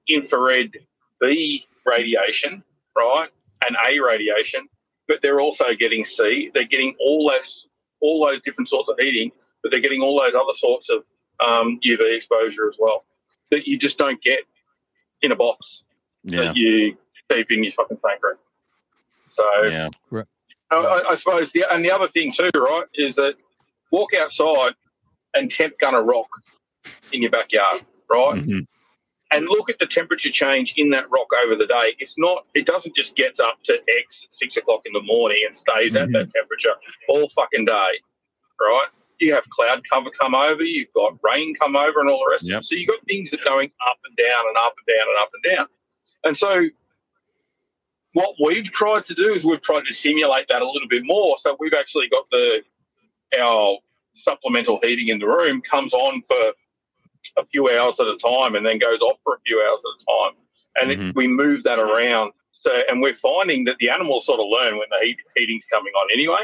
infrared 0.08 0.76
B 1.20 1.66
radiation, 1.86 2.62
right, 2.96 3.30
and 3.66 3.76
A 3.88 3.98
radiation, 4.00 4.68
but 5.08 5.20
they're 5.22 5.40
also 5.40 5.64
getting 5.78 6.04
C. 6.04 6.50
They're 6.54 6.64
getting 6.64 6.94
all 7.00 7.30
those 7.30 7.66
all 8.00 8.24
those 8.26 8.40
different 8.42 8.68
sorts 8.68 8.88
of 8.88 8.96
heating, 8.98 9.32
but 9.62 9.72
they're 9.72 9.80
getting 9.80 10.02
all 10.02 10.20
those 10.20 10.34
other 10.36 10.52
sorts 10.52 10.88
of 10.88 11.02
um, 11.44 11.80
UV 11.84 12.16
exposure 12.16 12.68
as 12.68 12.76
well 12.78 13.04
that 13.50 13.66
you 13.66 13.78
just 13.78 13.98
don't 13.98 14.20
get 14.22 14.40
in 15.22 15.32
a 15.32 15.36
box 15.36 15.82
yeah 16.22 16.44
that 16.44 16.56
you 16.56 16.96
keep 17.32 17.50
in 17.50 17.64
your 17.64 17.72
fucking 17.72 17.98
tank 18.06 18.22
room. 18.22 18.36
So 19.28 19.44
yeah 19.64 19.88
I, 20.70 20.76
I- 20.76 21.10
I 21.10 21.14
suppose 21.16 21.50
the 21.52 21.64
and 21.72 21.84
the 21.84 21.90
other 21.90 22.08
thing 22.08 22.32
too, 22.32 22.50
right, 22.54 22.84
is 22.94 23.16
that 23.16 23.34
walk 23.90 24.14
outside 24.14 24.74
and 25.34 25.50
temp 25.50 25.78
gun 25.78 25.94
a 25.94 26.02
rock 26.02 26.28
in 27.12 27.22
your 27.22 27.30
backyard, 27.30 27.84
right? 28.10 28.34
Mhm. 28.36 28.66
And 29.30 29.46
look 29.46 29.68
at 29.68 29.78
the 29.78 29.86
temperature 29.86 30.30
change 30.30 30.72
in 30.78 30.88
that 30.90 31.10
rock 31.10 31.26
over 31.44 31.54
the 31.54 31.66
day. 31.66 31.94
It's 31.98 32.14
not. 32.16 32.46
It 32.54 32.64
doesn't 32.64 32.96
just 32.96 33.14
get 33.14 33.38
up 33.40 33.58
to 33.64 33.74
X 33.98 34.24
at 34.24 34.32
six 34.32 34.56
o'clock 34.56 34.82
in 34.86 34.92
the 34.94 35.02
morning 35.02 35.38
and 35.46 35.54
stays 35.54 35.94
at 35.96 36.08
Mhm. 36.08 36.12
that 36.12 36.32
temperature 36.32 36.74
all 37.08 37.28
fucking 37.30 37.66
day, 37.66 38.00
right? 38.60 38.88
You 39.20 39.34
have 39.34 39.44
cloud 39.50 39.82
cover 39.90 40.10
come 40.10 40.34
over, 40.34 40.62
you've 40.62 40.92
got 40.94 41.18
rain 41.22 41.54
come 41.56 41.76
over, 41.76 42.00
and 42.00 42.08
all 42.08 42.20
the 42.24 42.30
rest. 42.30 42.44
of 42.50 42.56
it. 42.56 42.64
So 42.64 42.74
you've 42.74 42.88
got 42.88 43.04
things 43.06 43.30
that 43.32 43.40
are 43.40 43.44
going 43.44 43.70
up 43.86 43.98
and 44.06 44.16
down 44.16 44.46
and 44.48 44.56
up 44.56 44.74
and 44.78 44.96
down 44.96 45.08
and 45.08 45.18
up 45.18 45.30
and 45.34 45.56
down. 45.56 45.66
And 46.24 46.38
so 46.38 46.68
what 48.14 48.34
we've 48.42 48.70
tried 48.72 49.04
to 49.06 49.14
do 49.14 49.34
is 49.34 49.44
we've 49.44 49.60
tried 49.60 49.84
to 49.86 49.92
simulate 49.92 50.46
that 50.48 50.62
a 50.62 50.66
little 50.70 50.88
bit 50.88 51.02
more. 51.04 51.36
So 51.38 51.56
we've 51.60 51.74
actually 51.74 52.08
got 52.08 52.28
the 52.30 52.62
our 53.38 53.78
supplemental 54.14 54.80
heating 54.82 55.08
in 55.08 55.18
the 55.18 55.26
room 55.26 55.60
comes 55.60 55.92
on 55.92 56.22
for 56.22 56.52
a 57.36 57.44
few 57.46 57.68
hours 57.68 57.98
at 58.00 58.06
a 58.06 58.16
time 58.16 58.54
and 58.54 58.64
then 58.64 58.78
goes 58.78 59.00
off 59.00 59.18
for 59.22 59.34
a 59.34 59.40
few 59.46 59.60
hours 59.60 59.80
at 59.80 60.02
a 60.02 60.04
time, 60.06 60.36
and 60.76 60.90
it, 60.92 60.98
Mhm. 60.98 61.14
we 61.14 61.26
move 61.26 61.62
that 61.64 61.78
around. 61.78 62.32
So 62.52 62.82
and 62.88 63.00
we're 63.00 63.14
finding 63.14 63.64
that 63.64 63.76
the 63.78 63.90
animals 63.90 64.26
sort 64.26 64.40
of 64.40 64.46
learn 64.48 64.78
when 64.78 64.88
the 64.90 65.06
heat, 65.06 65.16
heating's 65.36 65.66
coming 65.66 65.92
on 65.94 66.08
anyway, 66.12 66.42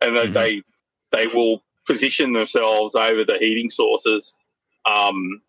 and 0.00 0.16
that 0.16 0.28
Mhm. 0.28 0.34
they 0.34 0.62
they 1.10 1.26
will 1.26 1.62
position 1.86 2.32
themselves 2.32 2.94
over 2.94 3.24
the 3.24 3.38
heating 3.38 3.70
sources. 3.70 4.34
Um, 4.84 5.40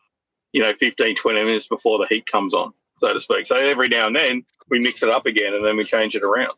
you 0.53 0.61
know, 0.61 0.73
15, 0.79 1.15
20 1.15 1.43
minutes 1.43 1.67
before 1.67 1.99
the 1.99 2.07
heat 2.07 2.25
comes 2.25 2.53
on, 2.53 2.73
so 2.97 3.13
to 3.13 3.19
speak. 3.19 3.45
So 3.45 3.55
every 3.55 3.87
now 3.87 4.07
and 4.07 4.15
then 4.15 4.45
we 4.69 4.79
mix 4.79 5.03
it 5.03 5.09
up 5.09 5.25
again 5.25 5.53
and 5.53 5.63
then 5.63 5.77
we 5.77 5.83
change 5.83 6.15
it 6.15 6.23
around. 6.23 6.53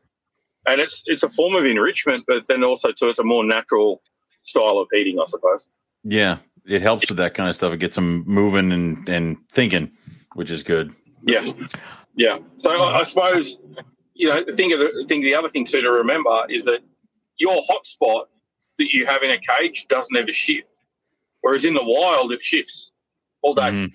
And 0.68 0.80
it's 0.80 1.02
it's 1.08 1.24
a 1.24 1.30
form 1.30 1.56
of 1.56 1.66
enrichment, 1.66 2.24
but 2.28 2.48
then 2.48 2.64
also 2.64 2.92
too 2.92 3.10
it's 3.10 3.20
a 3.20 3.24
more 3.24 3.44
natural 3.44 4.02
style 4.40 4.78
of 4.80 4.88
heating, 4.92 5.20
I 5.20 5.26
suppose. 5.26 5.62
Yeah, 6.04 6.38
it 6.66 6.82
helps 6.82 7.10
with 7.10 7.18
that 7.18 7.34
kind 7.34 7.50
of 7.50 7.56
stuff. 7.56 7.74
It 7.74 7.78
gets 7.78 7.96
them 7.96 8.24
moving 8.28 8.72
and 8.72 9.08
and 9.10 9.38
thinking, 9.54 9.92
which 10.34 10.52
is 10.52 10.64
good. 10.64 10.94
Yeah, 11.24 11.52
yeah. 12.16 12.40
So 12.58 12.70
I, 12.70 13.00
I 13.00 13.04
suppose 13.04 13.58
you 14.14 14.28
know 14.28 14.44
the 14.46 14.56
thing 14.56 14.74
of 14.74 14.80
the 14.80 15.06
thing. 15.08 15.22
The 15.22 15.36
other 15.36 15.50
thing 15.50 15.66
too 15.66 15.82
to 15.82 15.90
remember 15.92 16.46
is 16.50 16.64
that 16.64 16.80
your 17.38 17.62
hotspot 17.70 18.26
that 18.78 18.94
you 18.94 19.06
have 19.06 19.24
in 19.24 19.32
a 19.32 19.40
cage 19.40 19.86
doesn't 19.90 20.16
ever 20.16 20.32
shift, 20.34 20.68
whereas 21.42 21.66
in 21.66 21.74
the 21.74 21.84
wild 21.84 22.32
it 22.32 22.44
shifts 22.44 22.92
all 23.42 23.54
day. 23.54 23.62
Mhm. 23.70 23.94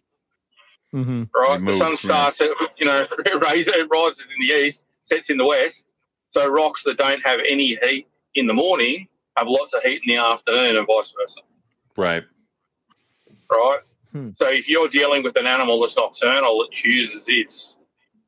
Mm-hmm. 0.94 1.24
right? 1.34 1.60
It 1.60 1.64
the 1.64 1.76
sun 1.76 1.90
moves, 1.90 2.04
yeah. 2.04 2.30
starts, 2.30 2.40
at, 2.40 2.48
you 2.78 2.86
know, 2.86 3.06
it 3.18 3.42
rises, 3.42 3.68
it 3.68 3.88
rises 3.90 4.20
in 4.20 4.46
the 4.46 4.66
east, 4.66 4.84
sets 5.02 5.30
in 5.30 5.36
the 5.36 5.44
west. 5.44 5.92
So 6.30 6.48
rocks 6.48 6.84
that 6.84 6.96
don't 6.96 7.20
have 7.24 7.40
any 7.40 7.78
heat 7.82 8.06
in 8.34 8.46
the 8.46 8.54
morning 8.54 9.08
have 9.36 9.46
lots 9.48 9.74
of 9.74 9.82
heat 9.82 10.00
in 10.06 10.14
the 10.14 10.20
afternoon, 10.20 10.76
and 10.76 10.86
vice 10.86 11.12
versa, 11.18 11.40
Right. 11.96 12.24
Right? 13.50 13.80
Hmm. 14.12 14.30
So 14.36 14.48
if 14.48 14.68
you're 14.68 14.88
dealing 14.88 15.22
with 15.22 15.36
an 15.36 15.46
animal 15.46 15.80
that's 15.80 15.96
nocturnal 15.96 16.58
that 16.58 16.70
chooses 16.70 17.24
its 17.26 17.76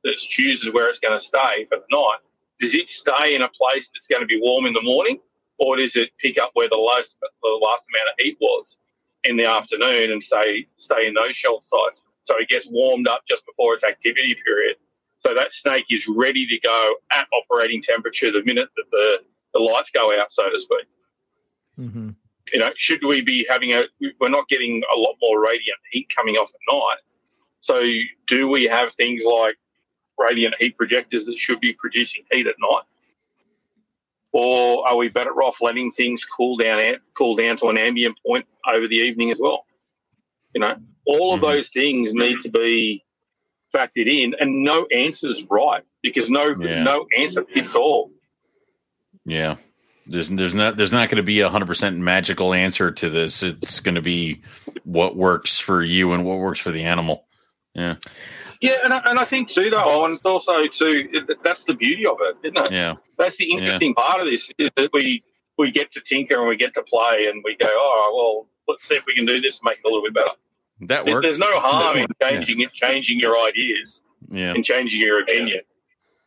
that 0.05 0.16
chooses 0.16 0.73
where 0.73 0.89
it's 0.89 0.99
going 0.99 1.19
to 1.19 1.24
stay 1.24 1.66
for 1.69 1.78
the 1.78 1.86
night, 1.90 2.19
does 2.61 2.74
it 2.74 2.89
stay 2.89 3.35
in 3.35 3.43
a 3.43 3.49
place 3.49 3.90
that's 3.93 4.07
going 4.07 4.23
to 4.23 4.27
be 4.27 4.40
warm 4.40 4.66
in 4.66 4.73
the 4.73 4.82
morning, 4.82 5.19
or 5.59 5.77
does 5.77 5.97
it 5.97 6.11
pick 6.19 6.39
up 6.39 6.51
where 6.55 6.69
the 6.69 6.78
last 6.78 7.16
the 7.20 7.61
last 7.62 7.85
amount 7.93 8.09
of 8.11 8.15
heat 8.19 8.36
was 8.40 8.77
in 9.24 9.36
the 9.36 9.45
afternoon 9.45 10.12
and 10.12 10.23
stay 10.23 10.66
stay 10.78 11.07
in 11.07 11.15
those 11.15 11.35
shelter 11.35 11.65
sites? 11.65 12.03
So 12.24 12.35
it 12.39 12.49
gets 12.49 12.66
warmed 12.69 13.09
up 13.09 13.23
just 13.27 13.43
before 13.47 13.74
its 13.74 13.85
activity 13.85 14.36
period. 14.45 14.77
So 15.20 15.35
that 15.35 15.53
snake 15.53 15.86
is 15.90 16.07
ready 16.07 16.47
to 16.47 16.61
go 16.61 16.95
at 17.11 17.27
operating 17.32 17.82
temperature 17.82 18.31
the 18.31 18.45
minute 18.45 18.69
that 18.77 18.85
the, 18.90 19.19
the 19.55 19.61
lights 19.61 19.90
go 19.90 20.12
out, 20.19 20.31
so 20.31 20.45
to 20.49 20.59
speak. 20.59 20.86
Mm-hmm. 21.78 22.11
You 22.53 22.61
know, 22.61 22.70
should 22.77 23.05
we 23.05 23.20
be 23.20 23.47
having 23.49 23.73
a? 23.73 23.85
We're 24.20 24.29
not 24.29 24.49
getting 24.49 24.83
a 24.95 24.99
lot 24.99 25.16
more 25.20 25.41
radiant 25.41 25.79
heat 25.91 26.09
coming 26.15 26.37
off 26.37 26.51
at 26.51 26.73
night. 26.73 26.99
So 27.61 27.83
do 28.27 28.49
we 28.49 28.65
have 28.65 28.93
things 28.95 29.25
like 29.25 29.57
radiant 30.19 30.55
heat 30.59 30.77
projectors 30.77 31.27
that 31.27 31.39
should 31.39 31.61
be 31.61 31.73
producing 31.75 32.25
heat 32.31 32.47
at 32.47 32.55
night? 32.61 32.83
Or 34.33 34.87
are 34.87 34.97
we 34.97 35.09
better 35.09 35.43
off 35.43 35.57
letting 35.61 35.91
things 35.91 36.25
cool 36.25 36.57
down, 36.57 36.83
cool 37.16 37.35
down 37.35 37.57
to 37.59 37.69
an 37.69 37.79
ambient 37.79 38.19
point 38.25 38.47
over 38.66 38.87
the 38.87 38.97
evening 38.97 39.31
as 39.31 39.39
well? 39.39 39.65
You 40.55 40.61
know, 40.61 40.77
all 41.07 41.35
of 41.35 41.41
Mhm. 41.41 41.45
those 41.45 41.69
things 41.69 42.12
need 42.12 42.41
to 42.43 42.51
be 42.51 43.05
factored 43.75 44.07
in, 44.07 44.35
and 44.41 44.62
no 44.62 44.87
answer's 44.87 45.43
right 45.51 45.83
because 46.03 46.31
no 46.31 46.57
Yeah. 46.61 46.83
no 46.83 47.07
answer 47.16 47.45
fits 47.45 47.75
all. 47.75 48.12
Yeah. 49.25 49.57
There's 50.09 50.28
there's 50.28 50.55
not 50.55 50.76
there's 50.76 50.93
not 50.93 51.09
going 51.10 51.16
to 51.18 51.22
be 51.22 51.40
a 51.40 51.48
hundred 51.48 51.66
percent 51.66 51.97
magical 51.98 52.55
answer 52.55 52.90
to 52.90 53.09
this. 53.10 53.43
It's 53.43 53.80
going 53.80 53.94
to 53.97 54.02
be 54.02 54.43
what 54.85 55.16
works 55.16 55.59
for 55.59 55.82
you 55.82 56.12
and 56.12 56.24
what 56.24 56.39
works 56.39 56.59
for 56.60 56.70
the 56.70 56.85
animal. 56.85 57.26
Yeah. 57.74 57.97
Yeah, 58.60 58.76
and 58.82 58.93
I, 58.93 58.98
and 59.05 59.18
I 59.20 59.24
think 59.24 59.48
too, 59.48 59.70
though, 59.70 60.05
and 60.05 60.14
it's 60.14 60.24
also 60.24 60.66
too 60.66 61.09
it- 61.12 61.39
that's 61.44 61.62
the 61.64 61.74
beauty 61.74 62.06
of 62.06 62.16
it, 62.20 62.48
isn't 62.48 62.66
it? 62.66 62.72
Yeah. 62.72 62.94
That's 63.16 63.36
the 63.36 63.52
interesting 63.52 63.94
part 63.94 64.20
of 64.20 64.26
this 64.26 64.51
is 64.59 64.70
that 64.76 64.90
we 64.93 65.22
we 65.59 65.70
get 65.70 65.93
to 65.93 66.01
tinker 66.01 66.39
and 66.40 66.48
we 66.48 66.56
get 66.56 66.74
to 66.74 66.82
play 66.82 67.28
and 67.32 67.43
we 67.44 67.55
go, 67.56 67.66
oh 67.68 68.12
well, 68.16 68.48
let's 68.74 68.86
see 68.89 68.94
if 68.94 69.05
we 69.06 69.14
can 69.14 69.26
do 69.26 69.40
this 69.40 69.59
and 69.60 69.64
make 69.64 69.78
it 69.78 69.85
a 69.85 69.89
little 69.89 70.02
bit 70.02 70.14
better. 70.14 70.32
That 70.82 71.06
works. 71.06 71.24
there's 71.26 71.39
no 71.39 71.51
harm 71.60 71.98
in 71.98 72.06
Yeah. 72.20 72.30
changing 72.30 72.60
it, 72.62 72.72
changing 72.72 73.20
your 73.20 73.36
ideas 73.36 74.01
Yeah. 74.28 74.55
and 74.55 74.64
changing 74.64 75.01
your 75.01 75.20
opinion. 75.22 75.60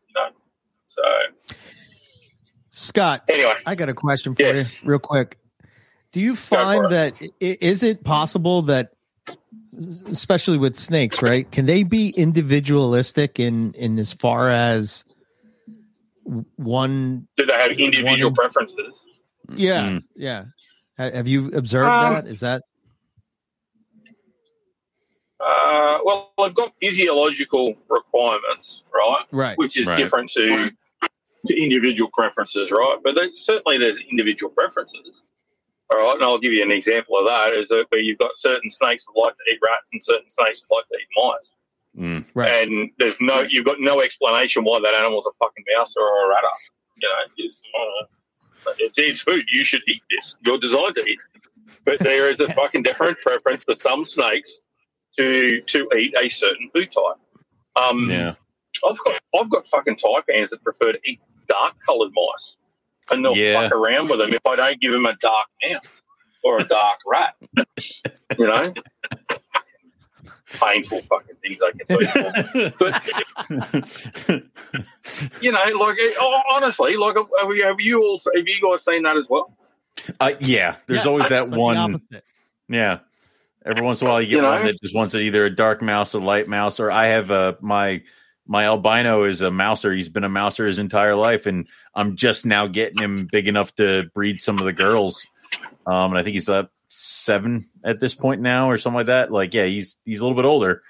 You 0.08 0.14
know? 0.16 0.30
So 0.88 1.02
Scott, 2.72 3.24
anyway, 3.28 3.54
I 3.66 3.76
got 3.76 3.90
a 3.90 3.94
question 3.94 4.34
for 4.34 4.42
Yes. 4.44 4.72
you, 4.72 4.90
real 4.90 5.00
quick. 5.00 5.38
Do 6.14 6.20
you 6.20 6.36
find 6.36 6.86
it. 6.86 6.90
that 6.90 7.14
i- 7.22 7.58
it 7.84 8.04
possible 8.04 8.62
that, 8.64 8.94
especially 10.08 10.58
with 10.58 10.78
snakes, 10.78 11.22
right? 11.22 11.50
Can 11.52 11.66
they 11.66 11.84
be 11.84 12.10
individualistic 12.10 13.40
in 13.40 13.74
in 13.74 14.00
as 14.00 14.14
far 14.14 14.50
as 14.50 15.04
one? 16.56 17.28
do 17.38 17.46
they 17.46 17.54
have 17.54 17.72
individual 17.72 18.32
One- 18.32 18.36
preferences? 18.36 18.96
Yeah, 19.54 19.90
Mm. 19.90 20.04
yeah. 20.16 20.46
Have 20.98 21.28
you 21.28 21.48
observed 21.52 21.90
Um, 21.90 22.14
that? 22.14 22.28
Is 22.28 22.40
that 22.40 22.64
Uh, 25.44 25.98
well, 26.06 26.32
they've 26.38 26.54
got 26.54 26.72
physiological 26.80 27.76
requirements, 27.90 28.84
right? 28.94 29.26
right? 29.32 29.58
which 29.58 29.76
is 29.76 29.88
Right. 29.88 29.98
different 29.98 30.30
to 30.34 30.70
to 31.48 31.62
individual 31.62 32.10
preferences, 32.14 32.72
right? 32.72 32.98
But 33.04 33.16
there, 33.16 33.30
certainly 33.38 33.78
there's 33.78 34.00
individual 34.10 34.52
preferences. 34.52 35.24
All 35.94 36.00
right, 36.00 36.16
and 36.16 36.24
I'll 36.24 36.40
give 36.40 36.54
you 36.54 36.64
an 36.64 36.72
example 36.72 37.18
of 37.18 37.26
that 37.28 37.54
is 37.54 37.68
that 37.70 37.86
where 37.90 38.00
you've 38.02 38.20
got 38.20 38.38
certain 38.38 38.70
snakes 38.70 39.06
that 39.06 39.20
like 39.20 39.36
to 39.36 39.44
eat 39.52 39.60
rats 39.62 39.90
and 39.92 40.02
certain 40.04 40.30
snakes 40.30 40.62
that 40.62 40.74
like 40.76 40.88
to 40.88 40.96
eat 40.96 41.08
mice, 41.18 41.54
Mm. 41.98 42.26
Right. 42.34 42.66
and 42.70 42.90
there's 43.00 43.16
no 43.20 43.44
you've 43.50 43.66
got 43.66 43.82
no 43.82 44.00
explanation 44.00 44.64
why 44.64 44.80
that 44.80 44.94
animal's 44.96 45.26
a 45.26 45.32
fucking 45.44 45.66
mouse 45.76 45.94
or 45.98 46.26
a 46.26 46.30
ratter. 46.30 46.48
You 46.96 47.10
know, 47.10 47.16
it's, 47.36 47.62
uh, 47.76 48.72
it's, 48.78 48.98
it's 48.98 49.20
food. 49.22 49.44
You 49.52 49.66
should 49.66 49.82
eat 49.90 50.02
this. 50.10 50.38
You're 50.46 50.58
designed 50.58 50.96
to 50.96 51.02
eat. 51.02 51.20
it. 51.36 51.42
But 51.84 52.00
there 52.00 52.30
is 52.30 52.40
a 52.40 52.48
fucking 52.54 52.84
different 52.84 53.20
preference 53.20 53.64
for 53.66 53.74
some 53.74 54.06
snakes 54.06 54.62
to 55.18 55.60
to 55.60 55.90
eat 55.98 56.16
a 56.22 56.30
certain 56.30 56.70
food 56.74 56.92
type. 56.92 57.18
Um, 57.76 58.10
Yeah. 58.10 58.36
I've 58.88 58.98
got 59.04 59.22
I've 59.38 59.50
got 59.50 59.68
fucking 59.68 59.98
taipans 59.98 60.52
that 60.52 60.64
prefer 60.64 60.94
to 60.94 61.00
eat 61.04 61.20
dark 61.54 61.74
coloured 61.86 62.12
mice, 62.14 62.56
and 63.10 63.24
they'll 63.26 63.36
Yeah. 63.36 63.62
fuck 63.62 63.72
around 63.74 64.10
with 64.10 64.20
them 64.20 64.34
if 64.34 64.46
I 64.46 64.56
don't 64.56 64.80
give 64.82 64.92
them 64.92 65.06
a 65.06 65.16
dark 65.18 65.48
mouse 65.64 66.04
or 66.44 66.60
a 66.60 66.64
dark 66.68 66.98
rat. 67.06 67.36
you 68.38 68.48
know, 68.48 68.74
painful 70.60 71.02
fucking 71.04 71.36
things 71.42 71.60
I 71.62 71.72
can 71.72 71.86
do. 71.90 72.72
But 72.80 74.42
you 75.42 75.52
know, 75.52 75.60
like 75.80 75.98
oh, 76.20 76.42
honestly, 76.52 76.96
like 76.98 77.16
have 77.16 77.50
you, 77.56 77.64
have 77.64 77.80
you 77.80 78.02
all 78.04 78.20
have 78.36 78.48
you 78.48 78.62
guys 78.62 78.86
seen 78.86 79.04
that 79.04 79.18
as 79.18 79.28
well? 79.30 79.56
Uh, 80.20 80.34
yeah. 80.40 80.76
There's 80.88 81.00
Yes, 81.00 81.06
always 81.06 81.28
that 81.30 81.50
one. 81.50 82.02
Yeah. 82.70 83.00
Every 83.66 83.84
once 83.84 84.02
in 84.02 84.08
a 84.08 84.10
while, 84.10 84.22
you 84.22 84.28
get 84.28 84.36
You 84.38 84.42
know? 84.42 84.50
one 84.52 84.66
that 84.66 84.82
just 84.82 84.96
wants 84.96 85.14
either 85.14 85.46
a 85.46 85.50
dark 85.56 85.82
mouse, 85.84 86.14
a 86.14 86.20
light 86.20 86.48
mouse, 86.48 86.80
or 86.80 86.90
I 86.90 87.08
have 87.08 87.30
a 87.30 87.58
my 87.62 88.02
my 88.48 88.66
albino 88.66 89.24
is 89.26 89.42
a 89.42 89.52
mouser. 89.52 89.94
He's 89.94 90.10
been 90.10 90.24
a 90.24 90.30
mouser 90.30 90.68
his 90.68 90.80
entire 90.80 91.16
life, 91.16 91.46
and 91.46 91.68
I'm 91.96 92.16
just 92.16 92.46
now 92.46 92.68
getting 92.68 93.02
him 93.02 93.28
big 93.32 93.48
enough 93.48 93.74
to 93.76 94.04
breed 94.14 94.42
some 94.42 94.60
of 94.60 94.66
the 94.66 94.74
girls. 94.74 95.28
Um, 95.86 96.12
and 96.12 96.18
I 96.18 96.24
think 96.24 96.34
he's 96.34 96.50
up 96.50 96.72
seven 96.90 97.66
at 97.84 98.00
this 98.00 98.14
point 98.14 98.42
now, 98.42 98.70
or 98.70 98.78
something 98.78 98.98
like 98.98 99.06
that. 99.08 99.32
Like, 99.32 99.54
yeah, 99.54 99.66
he's 99.66 99.98
he's 100.06 100.20
a 100.20 100.24
little 100.24 100.36
bit 100.36 100.46
older, 100.46 100.82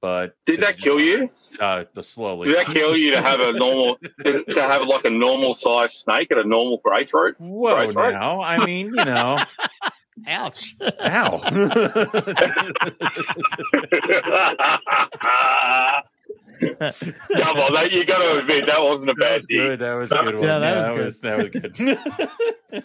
but 0.00 0.34
Did 0.46 0.60
that 0.60 0.78
kill 0.78 1.00
you? 1.00 1.30
uh, 1.60 1.84
the 1.94 2.02
slowly. 2.02 2.46
Did 2.48 2.56
that 2.56 2.66
kill 2.74 2.96
you 2.96 3.12
to 3.12 3.20
have 3.22 3.40
a 3.40 3.52
normal 3.52 3.98
to, 4.24 4.44
to 4.44 4.62
have 4.62 4.82
like 4.86 5.04
a 5.04 5.10
normal 5.10 5.54
sized 5.54 5.94
snake 5.94 6.30
at 6.32 6.38
a 6.38 6.44
normal 6.44 6.78
grey 6.84 7.04
throat? 7.04 7.36
Whoa, 7.38 7.74
Right, 7.74 7.94
right. 7.94 8.12
now 8.12 8.40
I 8.40 8.64
mean, 8.64 8.88
you 8.88 9.04
know, 9.04 9.38
Ouch. 10.28 10.76
ow. 11.00 11.38
Come 16.60 17.56
on, 17.58 17.72
that, 17.74 17.88
you 17.92 18.04
got 18.04 18.18
to 18.18 18.40
admit 18.40 18.66
that 18.66 18.82
wasn't 18.82 19.10
a 19.10 19.14
That 19.14 19.18
bad 19.18 19.34
was 19.36 19.46
thing. 19.46 19.56
good. 19.58 19.78
That 19.80 19.94
was 19.94 20.12
a 20.12 20.16
good 20.16 20.34
one. 20.36 20.44
Yeah, 20.44 20.58
that 20.58 20.94
was 20.94 21.04
was 21.04 21.20
that 21.20 21.38
was 21.38 21.48
good. 21.48 22.84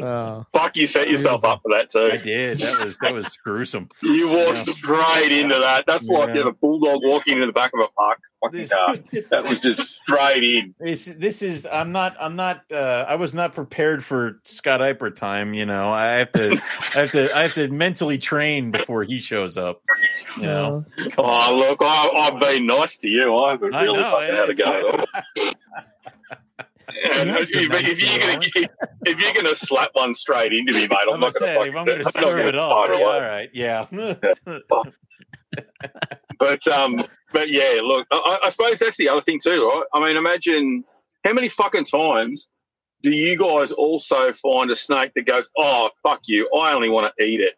Oh. 0.00 0.46
Fuck, 0.52 0.76
you 0.76 0.86
set 0.86 1.08
yourself 1.10 1.44
up 1.44 1.60
for 1.62 1.70
that 1.76 1.90
too. 1.90 2.10
I 2.12 2.16
did. 2.16 2.58
That 2.60 2.84
was 2.84 2.98
that 2.98 3.12
was 3.12 3.36
gruesome. 3.36 3.88
You 4.02 4.28
walked 4.28 4.66
Yeah. 4.66 4.74
straight 4.74 5.32
into 5.32 5.58
that. 5.58 5.84
That's 5.86 6.06
like 6.08 6.28
Yeah. 6.28 6.34
you 6.34 6.44
know, 6.44 6.50
a 6.50 6.52
bulldog 6.52 7.00
walking 7.04 7.34
into 7.34 7.46
the 7.46 7.52
back 7.52 7.72
of 7.74 7.80
a 7.80 7.88
park 7.88 8.18
fucking 8.42 8.60
This, 8.60 8.70
car. 8.70 8.96
That 9.30 9.44
was 9.44 9.60
just 9.60 9.80
straight 10.02 10.42
in. 10.44 10.74
this, 10.80 11.10
this 11.18 11.42
is 11.42 11.66
I'm 11.70 11.92
not 11.92 12.16
I'm 12.20 12.36
not 12.36 12.62
uh, 12.72 13.04
I 13.08 13.16
was 13.16 13.34
not 13.34 13.54
prepared 13.54 14.04
for 14.04 14.40
Scott 14.44 14.80
Eipper 14.80 15.14
time. 15.14 15.52
You 15.54 15.66
know 15.66 15.90
I 15.92 16.06
have 16.12 16.32
to 16.32 16.52
I 16.94 17.00
have 17.00 17.12
to 17.12 17.36
I 17.36 17.42
have 17.42 17.54
to 17.54 17.68
mentally 17.68 18.18
train 18.18 18.70
before 18.70 19.02
he 19.04 19.18
shows 19.18 19.56
up. 19.56 19.82
You 20.36 20.42
know. 20.44 20.84
Oh 21.18 21.54
look, 21.56 21.78
I, 21.82 22.08
I've 22.14 22.40
been 22.40 22.66
nice 22.66 22.96
to 22.98 23.08
you. 23.08 23.34
I 23.36 23.52
haven't 23.52 23.74
I 23.74 23.82
really 23.84 24.00
know, 24.00 24.10
fucking 24.10 24.34
yeah. 24.34 24.40
had 24.40 24.50
a 24.50 24.54
go. 24.54 25.04
And 26.88 27.28
He 27.30 27.34
has 27.36 27.48
if, 27.50 27.72
if 27.72 27.98
you're 27.98 28.18
gonna 28.18 28.40
if, 28.54 28.70
if 29.06 29.18
you're 29.18 29.32
gonna 29.32 29.56
slap 29.56 29.90
one 29.94 30.14
straight 30.14 30.52
into 30.52 30.72
me, 30.72 30.86
mate, 30.86 30.98
I'm, 31.08 31.14
I'm 31.14 31.20
not 31.20 31.34
gonna 31.34 31.54
gonna. 31.54 31.72
say, 31.72 31.78
I'm 31.78 31.84
going 31.86 31.98
to 32.00 32.06
I'm 32.06 32.12
serve 32.12 32.38
it 32.46 32.52
gonna 32.52 32.98
Yeah, 32.98 33.04
all 33.06 33.20
right, 33.20 33.50
yeah. 33.52 33.86
But 36.38 36.66
um, 36.68 37.02
but 37.32 37.48
yeah, 37.48 37.78
look, 37.82 38.06
I, 38.10 38.38
I 38.44 38.50
suppose 38.50 38.78
that's 38.78 38.96
the 38.96 39.08
other 39.08 39.22
thing 39.22 39.40
too, 39.42 39.66
right? 39.66 39.84
I 39.94 40.06
mean, 40.06 40.16
imagine 40.16 40.84
how 41.24 41.32
many 41.32 41.48
fucking 41.48 41.86
times 41.86 42.48
do 43.02 43.10
you 43.10 43.36
guys 43.38 43.72
also 43.72 44.32
find 44.34 44.70
a 44.70 44.76
snake 44.76 45.12
that 45.14 45.26
goes, 45.26 45.48
"Oh 45.56 45.90
fuck 46.02 46.20
you, 46.26 46.48
I 46.54 46.72
only 46.74 46.88
want 46.88 47.12
to 47.16 47.24
eat 47.24 47.40
it 47.40 47.54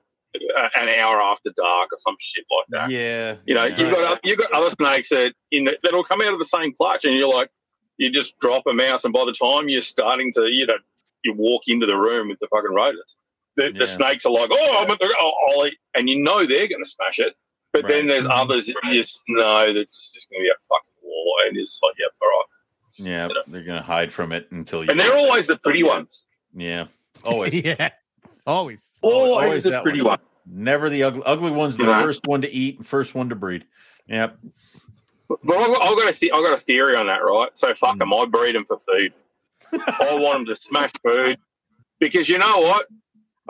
uh, 0.57 0.69
an 0.77 0.89
hour 0.91 1.21
after 1.21 1.51
dark" 1.57 1.89
or 1.93 1.99
some 1.99 2.17
shit 2.21 2.45
like 2.57 2.67
that. 2.71 2.91
yeah, 2.91 3.37
You 3.47 3.55
know, 3.55 3.67
yeah. 3.67 3.81
you've 3.81 3.95
got 3.95 4.21
you've 4.23 4.39
got 4.39 4.53
other 4.53 4.71
snakes 4.71 5.09
that 5.09 5.33
in 5.51 5.65
the, 5.65 5.77
that'll 5.83 6.05
come 6.05 6.21
out 6.21 6.33
of 6.33 6.39
the 6.39 6.45
same 6.45 6.73
clutch, 6.75 7.05
and 7.05 7.15
you're 7.15 7.33
like, 7.33 7.51
you 7.99 8.11
just 8.11 8.39
drop 8.41 8.63
a 8.67 8.73
mouse, 8.73 9.05
and 9.05 9.13
by 9.13 9.25
the 9.25 9.33
time 9.33 9.69
you're 9.69 9.81
starting 9.83 10.33
to, 10.35 10.47
you 10.51 10.67
know, 10.67 10.75
you 11.25 11.35
walk 11.35 11.63
into 11.67 11.85
the 11.87 11.97
room 11.97 12.29
with 12.29 12.39
the 12.41 12.47
fucking 12.49 12.73
rodents, 12.73 13.17
the, 13.57 13.65
Yeah. 13.73 13.79
the 13.81 13.87
snakes 13.87 14.25
are 14.25 14.33
like, 14.33 14.49
oh, 14.53 14.77
I'm 14.79 14.91
at 14.91 14.99
the, 14.99 15.15
oh, 15.21 15.33
I'll 15.59 15.67
eat, 15.67 15.75
and 15.95 16.09
you 16.09 16.19
know 16.21 16.47
they're 16.47 16.69
going 16.69 16.83
to 16.83 16.89
smash 16.89 17.19
it. 17.19 17.35
But 17.73 17.87
then 17.89 18.03
Right. 18.03 18.09
there's 18.11 18.25
Mhm. 18.25 18.31
others 18.41 18.67
that 18.67 18.77
you 18.85 18.95
just 19.03 19.21
know 19.29 19.73
that's 19.75 20.13
just 20.15 20.31
going 20.31 20.41
to 20.41 20.45
be 20.45 20.49
a 20.49 20.55
fucking 20.69 20.95
war, 21.03 21.35
and 21.47 21.57
it's 21.59 21.81
like, 21.83 21.95
yeah, 21.99 22.07
all 22.23 22.29
right. 22.29 22.47
yeah, 23.37 23.43
they're 23.49 23.63
going 23.65 23.79
to 23.81 23.87
hide 23.87 24.13
from 24.13 24.33
it 24.33 24.51
until 24.53 24.83
you. 24.85 24.91
And 24.91 24.99
they're 24.99 25.17
always 25.17 25.47
the 25.49 25.57
pretty 25.59 25.83
ones. 25.83 26.25
yeah, 26.55 26.87
always. 27.25 27.53
yeah. 27.65 27.91
Always. 28.47 28.89
Always, 29.03 29.33
always 29.33 29.65
the 29.65 29.71
that 29.71 29.83
pretty 29.83 30.01
one. 30.01 30.13
one. 30.13 30.19
Never 30.47 30.89
the 30.89 31.03
ugly. 31.03 31.23
Ugly 31.27 31.51
one's 31.51 31.77
the 31.77 31.85
Yeah. 31.85 32.01
first 32.01 32.25
one 32.25 32.41
to 32.43 32.51
eat, 32.51 32.87
first 32.87 33.15
one 33.15 33.29
to 33.29 33.35
breed. 33.35 33.67
Yep. 34.07 34.39
But 35.29 35.39
I've 35.45 35.97
got, 35.97 36.09
a 36.09 36.13
th- 36.13 36.33
I've 36.33 36.43
got 36.45 36.59
a 36.59 36.61
theory 36.63 36.97
on 36.97 37.07
that, 37.07 37.19
right? 37.19 37.51
So 37.55 37.75
fuck 37.75 37.97
Mm. 37.97 37.99
them. 37.99 38.15
I 38.15 38.25
breed 38.27 38.55
them 38.55 38.65
for 38.65 38.81
food. 38.89 39.13
I 39.73 40.15
want 40.15 40.39
them 40.39 40.47
to 40.47 40.57
smash 40.57 40.91
food 41.03 41.39
because 42.01 42.29
you 42.29 42.39
know 42.39 42.59
what? 42.61 42.87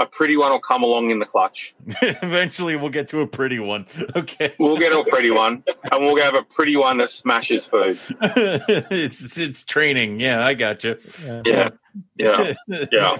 A 0.00 0.06
pretty 0.06 0.36
one 0.36 0.52
will 0.52 0.60
come 0.60 0.84
along 0.84 1.10
in 1.10 1.18
the 1.18 1.24
clutch. 1.26 1.74
Eventually, 2.02 2.76
we'll 2.76 2.88
get 2.88 3.08
to 3.08 3.20
a 3.20 3.26
pretty 3.26 3.58
one. 3.58 3.86
Okay. 4.16 4.54
We'll 4.58 4.76
get 4.76 4.92
a 4.92 5.02
pretty 5.04 5.30
one, 5.32 5.64
and 5.90 6.02
we'll 6.04 6.16
have 6.22 6.34
a 6.36 6.42
pretty 6.42 6.76
one 6.76 6.98
that 6.98 7.10
smashes 7.10 7.64
food. 7.66 7.98
it's 8.20 9.36
it's 9.38 9.64
training. 9.64 10.20
Yeah, 10.20 10.44
I 10.44 10.54
got 10.54 10.84
you. 10.84 10.96
Yeah, 11.44 11.70
yeah, 12.16 12.54
yeah. 12.92 13.16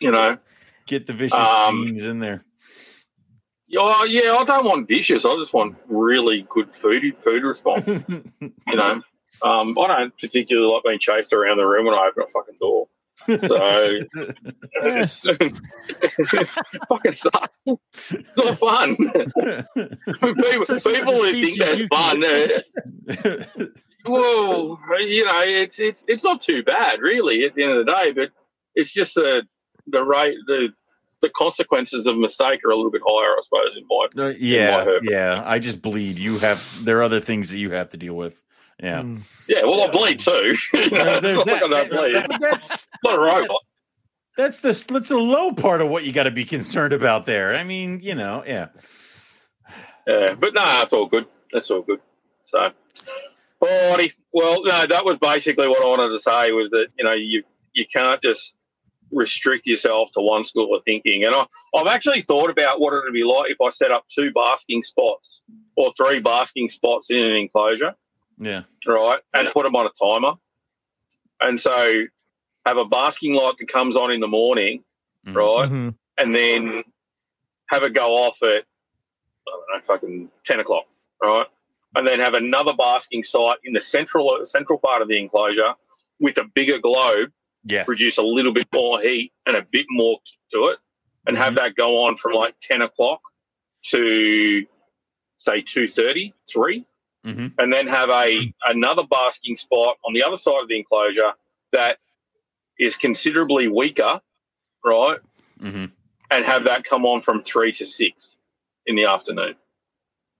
You 0.00 0.10
know, 0.12 0.38
Get 0.86 1.06
the 1.08 1.14
vicious 1.14 1.36
Um, 1.38 1.84
genes 1.84 2.04
in 2.04 2.20
there. 2.20 2.44
Oh 3.78 4.04
yeah. 4.04 4.34
I 4.34 4.44
don't 4.44 4.64
want 4.64 4.88
vicious. 4.88 5.24
I 5.24 5.34
just 5.36 5.52
want 5.52 5.76
really 5.88 6.46
good 6.48 6.68
food 6.80 7.02
food 7.22 7.42
response. 7.42 7.88
You 8.66 8.76
know, 8.76 9.02
um, 9.42 9.78
I 9.78 9.86
don't 9.86 10.18
particularly 10.18 10.72
like 10.72 10.82
being 10.84 10.98
chased 10.98 11.32
around 11.32 11.58
the 11.58 11.66
room 11.66 11.86
when 11.86 11.94
I 11.94 12.08
open 12.08 12.24
a 12.24 12.26
fucking 12.26 12.56
door. 12.60 12.88
So 13.26 14.00
it's, 14.82 15.20
fucking 16.88 17.12
sucks. 17.12 17.58
It's 18.10 18.36
not 18.36 18.58
fun. 18.58 18.96
people, 18.96 20.64
So 20.64 20.90
people 20.92 21.22
who 21.22 21.32
think 21.32 21.58
that's 21.58 21.78
you 21.78 21.86
fun. 21.88 22.24
Uh, 22.24 23.54
well, 24.06 24.78
you 25.00 25.24
know, 25.24 25.42
it's 25.46 25.78
it's 25.78 26.04
it's 26.08 26.24
not 26.24 26.40
too 26.40 26.62
bad, 26.62 27.00
really, 27.00 27.44
at 27.44 27.54
the 27.54 27.62
end 27.62 27.72
of 27.72 27.86
the 27.86 27.92
day. 27.92 28.12
But 28.12 28.30
it's 28.74 28.92
just 28.92 29.14
the 29.14 29.42
the 29.86 30.02
rate 30.02 30.36
the 30.46 30.68
the 31.24 31.30
consequences 31.30 32.06
of 32.06 32.16
mistake 32.18 32.60
are 32.64 32.70
a 32.70 32.76
little 32.76 32.90
bit 32.90 33.00
higher, 33.06 33.32
I 33.32 33.40
suppose, 33.44 33.76
in 33.76 33.84
my 33.88 34.24
Uh, 34.24 34.34
yeah, 34.38 34.84
head. 34.84 35.00
yeah. 35.02 35.42
I 35.44 35.58
just 35.58 35.80
bleed. 35.82 36.18
You 36.18 36.38
have. 36.38 36.84
There 36.84 36.98
are 36.98 37.02
other 37.02 37.20
things 37.20 37.50
that 37.50 37.58
you 37.58 37.70
have 37.70 37.88
to 37.90 37.96
deal 37.96 38.14
with. 38.14 38.40
Yeah. 38.82 39.02
Mm. 39.02 39.22
yeah. 39.48 39.62
Well, 39.64 39.82
I 39.82 39.88
bleed 39.88 40.20
too. 40.20 40.56
you 40.74 40.90
know, 40.90 41.00
Uh, 41.00 41.20
it's 41.22 41.46
not 41.46 41.46
like 41.46 41.62
I 41.62 41.68
that. 41.68 41.90
don't 41.90 42.28
bleed. 42.28 42.40
That's 42.40 42.86
not 43.04 43.14
a 43.14 43.20
robot. 43.20 43.62
that's 44.36 44.60
the 44.60 44.72
that's 44.92 45.08
the 45.08 45.16
low 45.18 45.52
part 45.52 45.80
of 45.80 45.88
what 45.88 46.04
you 46.04 46.12
got 46.12 46.24
to 46.24 46.30
be 46.30 46.44
concerned 46.44 46.92
about. 46.92 47.24
There. 47.24 47.54
I 47.54 47.64
mean, 47.64 48.00
you 48.02 48.14
know, 48.14 48.42
yeah. 48.46 48.68
Yeah, 50.06 50.34
but 50.34 50.52
no, 50.54 50.60
that's 50.64 50.92
all 50.92 51.06
good. 51.06 51.26
That's 51.52 51.70
all 51.70 51.82
good. 51.82 52.00
So, 52.50 52.70
alrighty. 53.62 54.12
Well, 54.32 54.62
no, 54.64 54.86
that 54.86 55.04
was 55.04 55.16
basically 55.18 55.66
what 55.68 55.82
I 55.82 55.86
wanted 55.88 56.10
to 56.14 56.20
say 56.20 56.52
was 56.52 56.70
that 56.70 56.88
you 56.98 57.04
know 57.04 57.12
you 57.12 57.42
you 57.72 57.86
can't 57.86 58.20
just 58.22 58.54
restrict 59.14 59.66
yourself 59.66 60.10
to 60.12 60.20
one 60.20 60.44
school 60.44 60.74
of 60.74 60.82
thinking. 60.84 61.24
And 61.24 61.34
I, 61.34 61.46
I've 61.74 61.86
actually 61.86 62.22
thought 62.22 62.50
about 62.50 62.80
what 62.80 62.92
it 62.92 63.02
would 63.04 63.12
be 63.12 63.24
like 63.24 63.50
if 63.50 63.60
I 63.60 63.70
set 63.70 63.90
up 63.90 64.04
two 64.08 64.30
basking 64.32 64.82
spots 64.82 65.42
or 65.76 65.92
three 65.96 66.20
basking 66.20 66.68
spots 66.68 67.10
in 67.10 67.18
an 67.18 67.32
enclosure, 67.32 67.94
Yeah. 68.38 68.62
right, 68.86 69.20
and 69.32 69.48
put 69.52 69.64
them 69.64 69.76
on 69.76 69.86
a 69.86 69.90
timer. 69.90 70.34
And 71.40 71.60
so 71.60 72.02
have 72.66 72.76
a 72.76 72.84
basking 72.84 73.34
light 73.34 73.56
that 73.58 73.68
comes 73.68 73.96
on 73.96 74.10
in 74.10 74.20
the 74.20 74.28
morning, 74.28 74.84
Mhm. 75.26 75.34
right, 75.34 75.68
Mhm. 75.70 75.96
and 76.18 76.34
then 76.34 76.84
have 77.66 77.82
it 77.82 77.92
go 77.92 78.14
off 78.16 78.42
at 78.42 78.64
I 79.46 79.50
don't 79.50 79.60
know, 79.74 79.80
fucking 79.86 80.30
ten 80.46 80.60
o'clock, 80.60 80.86
right? 81.22 81.46
And 81.96 82.08
then 82.08 82.18
have 82.20 82.32
another 82.34 82.72
basking 82.72 83.22
site 83.22 83.58
in 83.62 83.74
the 83.74 83.80
central 83.80 84.40
central 84.44 84.78
part 84.78 85.02
of 85.02 85.08
the 85.08 85.18
enclosure 85.18 85.74
with 86.18 86.38
a 86.38 86.44
bigger 86.44 86.78
globe, 86.78 87.30
Yes. 87.64 87.86
produce 87.86 88.18
a 88.18 88.22
little 88.22 88.52
bit 88.52 88.68
more 88.72 89.00
heat 89.00 89.32
and 89.46 89.56
a 89.56 89.62
bit 89.62 89.86
more 89.90 90.18
to 90.52 90.66
it, 90.66 90.78
and 91.26 91.36
have 91.36 91.54
that 91.56 91.74
go 91.74 92.04
on 92.04 92.16
from 92.16 92.32
like 92.32 92.54
ten 92.60 92.82
o'clock 92.82 93.20
to 93.86 94.66
say 95.36 95.62
2.30, 95.62 96.32
3, 96.50 96.84
Mhm. 97.26 97.52
and 97.58 97.72
then 97.72 97.86
have 97.86 98.08
a 98.10 98.52
another 98.68 99.02
basking 99.04 99.56
spot 99.56 99.98
on 100.04 100.12
the 100.14 100.22
other 100.22 100.36
side 100.36 100.62
of 100.62 100.68
the 100.68 100.76
enclosure 100.76 101.32
that 101.72 101.98
is 102.78 102.96
considerably 102.96 103.68
weaker, 103.68 104.20
right? 104.84 105.20
Mhm. 105.60 105.90
and 106.30 106.44
have 106.46 106.64
that 106.64 106.82
come 106.84 107.06
on 107.06 107.20
from 107.20 107.42
three 107.42 107.70
to 107.72 107.86
six 107.86 108.36
in 108.86 108.96
the 108.96 109.04
afternoon, 109.04 109.54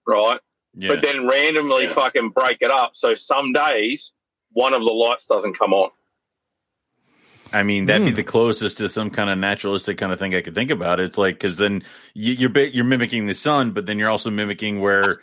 right? 0.07 0.41
Yeah. 0.75 0.89
But 0.89 1.03
then 1.03 1.27
randomly 1.29 1.85
Yeah. 1.85 1.95
fucking 1.95 2.31
break 2.31 2.59
it 2.63 2.71
up. 2.71 2.97
So 2.97 3.15
some 3.15 3.53
days 3.53 4.11
one 4.53 4.73
of 4.75 4.83
the 4.85 4.91
lights 4.93 5.27
doesn't 5.27 5.55
come 5.55 5.73
on. 5.73 5.91
I 7.55 7.63
mean, 7.63 7.87
that'd 7.87 8.05
be 8.05 8.11
Hmm. 8.11 8.17
the 8.17 8.25
closest 8.25 8.79
to 8.79 8.89
some 8.89 9.11
kind 9.11 9.31
of 9.31 9.39
naturalistic 9.39 9.97
kind 9.99 10.13
of 10.13 10.19
thing 10.19 10.35
I 10.35 10.43
could 10.43 10.55
think 10.55 10.71
about. 10.71 11.01
It's 11.01 11.17
like 11.17 11.37
because 11.37 11.57
then 11.57 11.83
you, 12.13 12.35
you're 12.35 12.59
you're 12.67 12.85
mimicking 12.85 13.27
the 13.27 13.35
sun, 13.35 13.71
but 13.71 13.87
then 13.87 13.99
you're 13.99 14.11
also 14.11 14.31
mimicking 14.31 14.81
where 14.81 15.21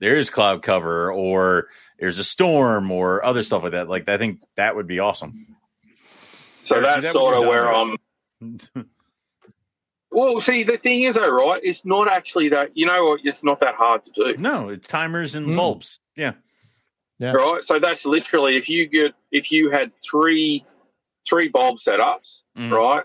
there 0.00 0.16
is 0.16 0.30
cloud 0.30 0.62
cover 0.62 1.12
or 1.12 1.68
there's 1.98 2.18
a 2.18 2.24
storm 2.24 2.90
or 2.90 3.24
other 3.24 3.42
stuff 3.42 3.62
like 3.62 3.72
that. 3.72 3.88
Like 3.88 4.08
I 4.08 4.18
think 4.18 4.40
that 4.56 4.74
would 4.76 4.86
be 4.86 4.98
awesome. 4.98 5.56
So 6.64 6.76
Eric, 6.76 6.86
that's 6.86 7.02
that 7.02 7.12
sort 7.12 7.36
of 7.36 7.46
where 7.46 7.72
I'm. 7.72 7.96
Well, 10.12 10.40
see, 10.40 10.64
the 10.64 10.76
thing 10.76 11.02
is, 11.02 11.14
though, 11.14 11.30
right? 11.30 11.60
It's 11.62 11.84
not 11.84 12.08
actually 12.08 12.48
that. 12.48 12.76
You 12.76 12.86
know 12.86 13.04
what? 13.04 13.20
It's 13.22 13.44
not 13.44 13.60
that 13.60 13.76
hard 13.76 14.04
to 14.06 14.10
do, 14.10 14.36
no, 14.38 14.70
it's 14.70 14.88
timers 14.88 15.36
and 15.36 15.46
Hmm. 15.46 15.56
bulbs. 15.56 16.00
Yeah. 16.16 16.32
Yeah. 17.20 17.32
right? 17.32 17.62
So 17.62 17.78
that's 17.78 18.04
literally 18.04 18.56
if 18.56 18.68
you 18.68 18.88
get 18.88 19.12
if 19.30 19.52
you 19.52 19.70
had 19.70 19.92
three 20.02 20.64
three 21.28 21.48
bulb 21.48 21.78
setups, 21.78 22.42
Mhm. 22.56 22.70
right? 22.72 23.04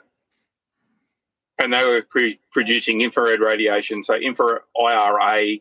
And 1.57 1.73
they 1.73 1.85
were 1.85 2.01
pre- 2.01 2.39
producing 2.51 3.01
infrared 3.01 3.39
radiation, 3.39 4.03
so 4.03 4.13
infrared 4.15 4.61
IRA 4.79 5.57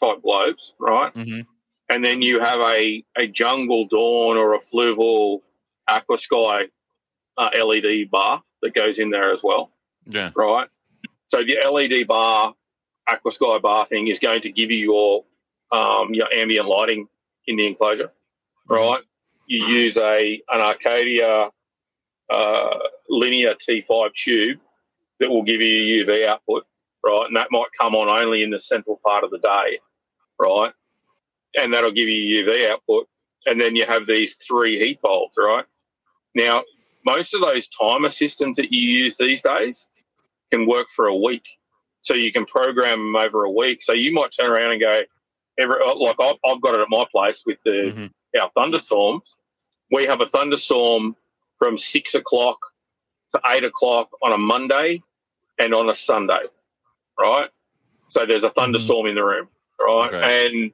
type 0.00 0.22
globes, 0.22 0.74
right? 0.78 1.12
Mhm. 1.14 1.46
And 1.88 2.04
then 2.04 2.22
you 2.22 2.40
have 2.40 2.60
a, 2.60 3.04
a 3.16 3.26
jungle 3.26 3.86
dawn 3.86 4.36
or 4.36 4.54
a 4.54 4.60
fluval 4.60 5.42
aqua 5.88 6.18
sky 6.18 6.68
uh, 7.38 7.50
LED 7.54 8.10
bar 8.10 8.42
that 8.62 8.74
goes 8.74 8.98
in 8.98 9.10
there 9.10 9.30
as 9.32 9.42
well, 9.42 9.70
Yeah. 10.06 10.30
right? 10.34 10.68
So 11.28 11.42
the 11.42 11.58
LED 11.70 12.04
bar, 12.04 12.54
aqua 13.06 13.30
sky 13.32 13.58
bar 13.58 13.86
thing 13.86 14.08
is 14.08 14.18
going 14.18 14.40
to 14.42 14.50
give 14.52 14.70
you 14.70 14.78
your 14.78 15.24
um, 15.72 16.14
your 16.14 16.32
ambient 16.32 16.66
lighting 16.68 17.08
in 17.46 17.56
the 17.56 17.66
enclosure, 17.66 18.12
right? 18.68 19.02
You 19.46 19.66
use 19.66 19.96
a 19.96 20.40
an 20.48 20.60
Arcadia 20.60 21.50
uh, 22.30 22.78
linear 23.08 23.54
T5 23.54 24.12
tube 24.14 24.58
that 25.20 25.28
will 25.30 25.42
give 25.42 25.60
you 25.60 26.04
UV 26.04 26.26
output, 26.26 26.66
right? 27.04 27.24
And 27.26 27.36
that 27.36 27.48
might 27.50 27.66
come 27.78 27.94
on 27.94 28.08
only 28.08 28.42
in 28.42 28.50
the 28.50 28.58
central 28.58 29.00
part 29.04 29.24
of 29.24 29.30
the 29.30 29.38
day, 29.38 29.78
right? 30.40 30.72
And 31.58 31.72
that'll 31.72 31.92
give 31.92 32.08
you 32.08 32.44
UV 32.44 32.70
output. 32.70 33.08
And 33.46 33.60
then 33.60 33.76
you 33.76 33.86
have 33.86 34.06
these 34.06 34.34
three 34.34 34.78
heat 34.78 35.00
bulbs, 35.00 35.34
right? 35.38 35.64
Now, 36.34 36.62
most 37.04 37.32
of 37.34 37.40
those 37.40 37.68
timer 37.68 38.08
systems 38.08 38.56
that 38.56 38.72
you 38.72 38.80
use 38.80 39.16
these 39.16 39.42
days 39.42 39.86
can 40.50 40.66
work 40.66 40.88
for 40.94 41.06
a 41.06 41.16
week. 41.16 41.44
So 42.02 42.14
you 42.14 42.32
can 42.32 42.44
program 42.44 42.98
them 42.98 43.16
over 43.16 43.44
a 43.44 43.50
week. 43.50 43.82
So 43.82 43.92
you 43.92 44.12
might 44.12 44.32
turn 44.38 44.50
around 44.50 44.72
and 44.72 44.80
go, 44.80 45.00
every, 45.58 45.80
like 45.96 46.16
I've, 46.20 46.36
I've 46.44 46.60
got 46.60 46.74
it 46.74 46.80
at 46.80 46.88
my 46.90 47.04
place 47.10 47.42
with 47.46 47.58
the 47.64 47.92
Mhm. 47.94 48.10
our 48.40 48.50
thunderstorms. 48.56 49.36
We 49.90 50.04
have 50.06 50.20
a 50.20 50.26
thunderstorm 50.26 51.16
from 51.58 51.78
six 51.78 52.14
o'clock 52.14 52.58
to 53.34 53.40
eight 53.48 53.64
o'clock 53.64 54.10
on 54.22 54.32
a 54.32 54.38
Monday 54.38 55.02
and 55.58 55.74
on 55.74 55.88
a 55.88 55.94
Sunday, 55.94 56.42
right? 57.18 57.48
So 58.08 58.24
there's 58.26 58.44
a 58.44 58.50
thunderstorm 58.50 59.06
in 59.06 59.14
the 59.14 59.24
room, 59.24 59.48
right? 59.80 60.14
Okay. 60.14 60.46
And 60.46 60.72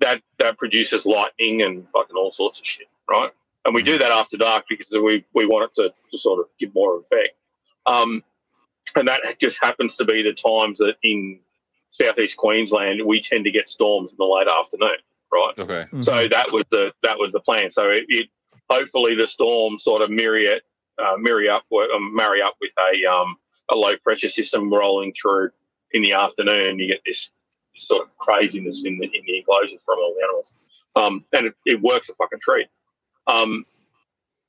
that 0.00 0.20
that 0.38 0.58
produces 0.58 1.06
lightning 1.06 1.62
and 1.62 1.86
fucking 1.92 2.16
all 2.16 2.30
sorts 2.30 2.58
of 2.58 2.66
shit, 2.66 2.88
right? 3.08 3.30
And 3.64 3.74
we 3.74 3.82
do 3.82 3.96
that 3.98 4.12
after 4.12 4.36
dark 4.36 4.64
because 4.68 4.90
we 4.92 5.24
we 5.32 5.46
want 5.46 5.70
it 5.70 5.82
to, 5.82 5.94
to 6.10 6.18
sort 6.18 6.40
of 6.40 6.46
give 6.58 6.74
more 6.74 6.98
effect. 6.98 7.36
Um, 7.86 8.22
and 8.96 9.08
that 9.08 9.20
just 9.40 9.58
happens 9.62 9.96
to 9.96 10.04
be 10.04 10.22
the 10.22 10.32
times 10.34 10.78
that 10.78 10.94
in 11.02 11.38
southeast 11.90 12.36
Queensland 12.36 13.02
we 13.04 13.20
tend 13.20 13.44
to 13.44 13.50
get 13.50 13.68
storms 13.68 14.10
in 14.10 14.16
the 14.18 14.24
late 14.24 14.48
afternoon, 14.48 14.96
right? 15.32 15.54
Okay. 15.58 15.86
Mhm. 15.92 16.04
So 16.04 16.26
that 16.28 16.52
was 16.52 16.64
the 16.70 16.92
that 17.02 17.18
was 17.18 17.32
the 17.32 17.40
plan. 17.40 17.70
So 17.70 17.88
it, 17.88 18.04
it 18.08 18.28
hopefully 18.70 19.14
the 19.14 19.26
storm 19.26 19.78
sort 19.78 20.02
of 20.02 20.10
marry 20.10 20.46
it, 20.46 20.62
uh, 20.98 21.16
marry 21.18 21.48
up, 21.48 21.64
with- 21.70 21.90
um, 21.94 22.14
marry 22.14 22.42
up 22.42 22.54
with 22.60 22.70
a 22.78 23.06
um, 23.10 23.36
a 23.70 23.74
low 23.74 23.96
pressure 24.02 24.28
system 24.28 24.72
rolling 24.72 25.12
through 25.20 25.50
in 25.92 26.02
the 26.02 26.12
afternoon. 26.12 26.68
And 26.68 26.80
you 26.80 26.86
get 26.88 27.00
this 27.06 27.30
sort 27.76 28.02
of 28.02 28.16
craziness 28.18 28.84
in 28.84 28.98
the 28.98 29.04
in 29.04 29.22
the 29.26 29.38
enclosures 29.38 29.80
from 29.84 29.98
all 29.98 30.14
the 30.18 30.24
animals, 30.24 30.52
um, 30.96 31.24
and 31.32 31.46
it, 31.46 31.54
it 31.66 31.80
works 31.82 32.08
a 32.08 32.14
fucking 32.14 32.40
treat. 32.40 32.66
Um, 33.26 33.64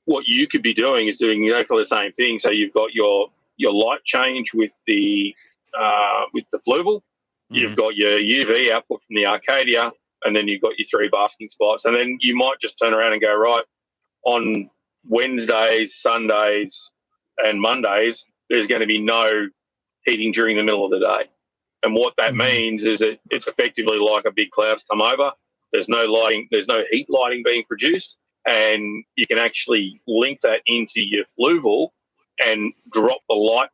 what 0.04 0.26
you 0.26 0.46
could 0.46 0.62
be 0.62 0.74
doing 0.74 1.08
is 1.08 1.16
doing 1.16 1.44
exactly 1.44 1.78
the 1.82 1.86
same 1.96 2.12
thing. 2.12 2.38
So 2.38 2.50
you've 2.50 2.72
got 2.74 2.94
your 2.94 3.28
your 3.56 3.72
light 3.72 4.04
change 4.04 4.52
with 4.54 4.72
the 4.86 5.34
uh, 5.78 6.24
with 6.32 6.44
the 6.52 6.58
Fluval. 6.66 7.02
You've 7.50 7.76
got 7.76 7.94
your 7.96 8.18
UV 8.18 8.70
output 8.70 9.02
from 9.06 9.14
the 9.16 9.26
Arcadia, 9.26 9.92
and 10.24 10.34
then 10.34 10.48
you've 10.48 10.60
got 10.62 10.72
your 10.78 10.86
three 10.88 11.08
basking 11.08 11.48
spots. 11.48 11.84
And 11.84 11.94
then 11.96 12.18
you 12.20 12.34
might 12.36 12.58
just 12.60 12.76
turn 12.78 12.92
around 12.92 13.12
and 13.12 13.22
go, 13.22 13.34
right, 13.36 13.62
on 14.26 14.68
Wednesdays, 15.08 15.96
Sundays, 15.96 16.90
and 17.38 17.60
Mondays, 17.60 18.24
there's 18.50 18.66
going 18.66 18.80
to 18.80 18.86
be 18.86 19.00
no 19.00 19.48
heating 20.04 20.32
during 20.32 20.56
the 20.56 20.62
middle 20.62 20.84
of 20.84 20.90
the 20.90 21.00
day. 21.00 21.30
And 21.82 21.94
what 21.94 22.14
that 22.18 22.32
Mhm. 22.32 22.38
means 22.38 22.84
is 22.84 22.98
that 22.98 23.20
it's 23.30 23.46
effectively 23.46 23.98
like 23.98 24.24
a 24.24 24.32
big 24.32 24.50
cloud's 24.50 24.82
come 24.82 25.00
over. 25.00 25.32
There's 25.72 25.88
no 25.88 26.04
lighting, 26.04 26.48
there's 26.50 26.66
no 26.66 26.84
heat 26.90 27.08
lighting 27.08 27.42
being 27.44 27.64
produced, 27.64 28.16
and 28.46 29.04
you 29.14 29.26
can 29.26 29.38
actually 29.38 30.00
link 30.06 30.40
that 30.40 30.62
into 30.66 31.00
your 31.00 31.24
fluval 31.38 31.90
and 32.44 32.72
drop 32.90 33.20
the 33.28 33.34
light, 33.34 33.70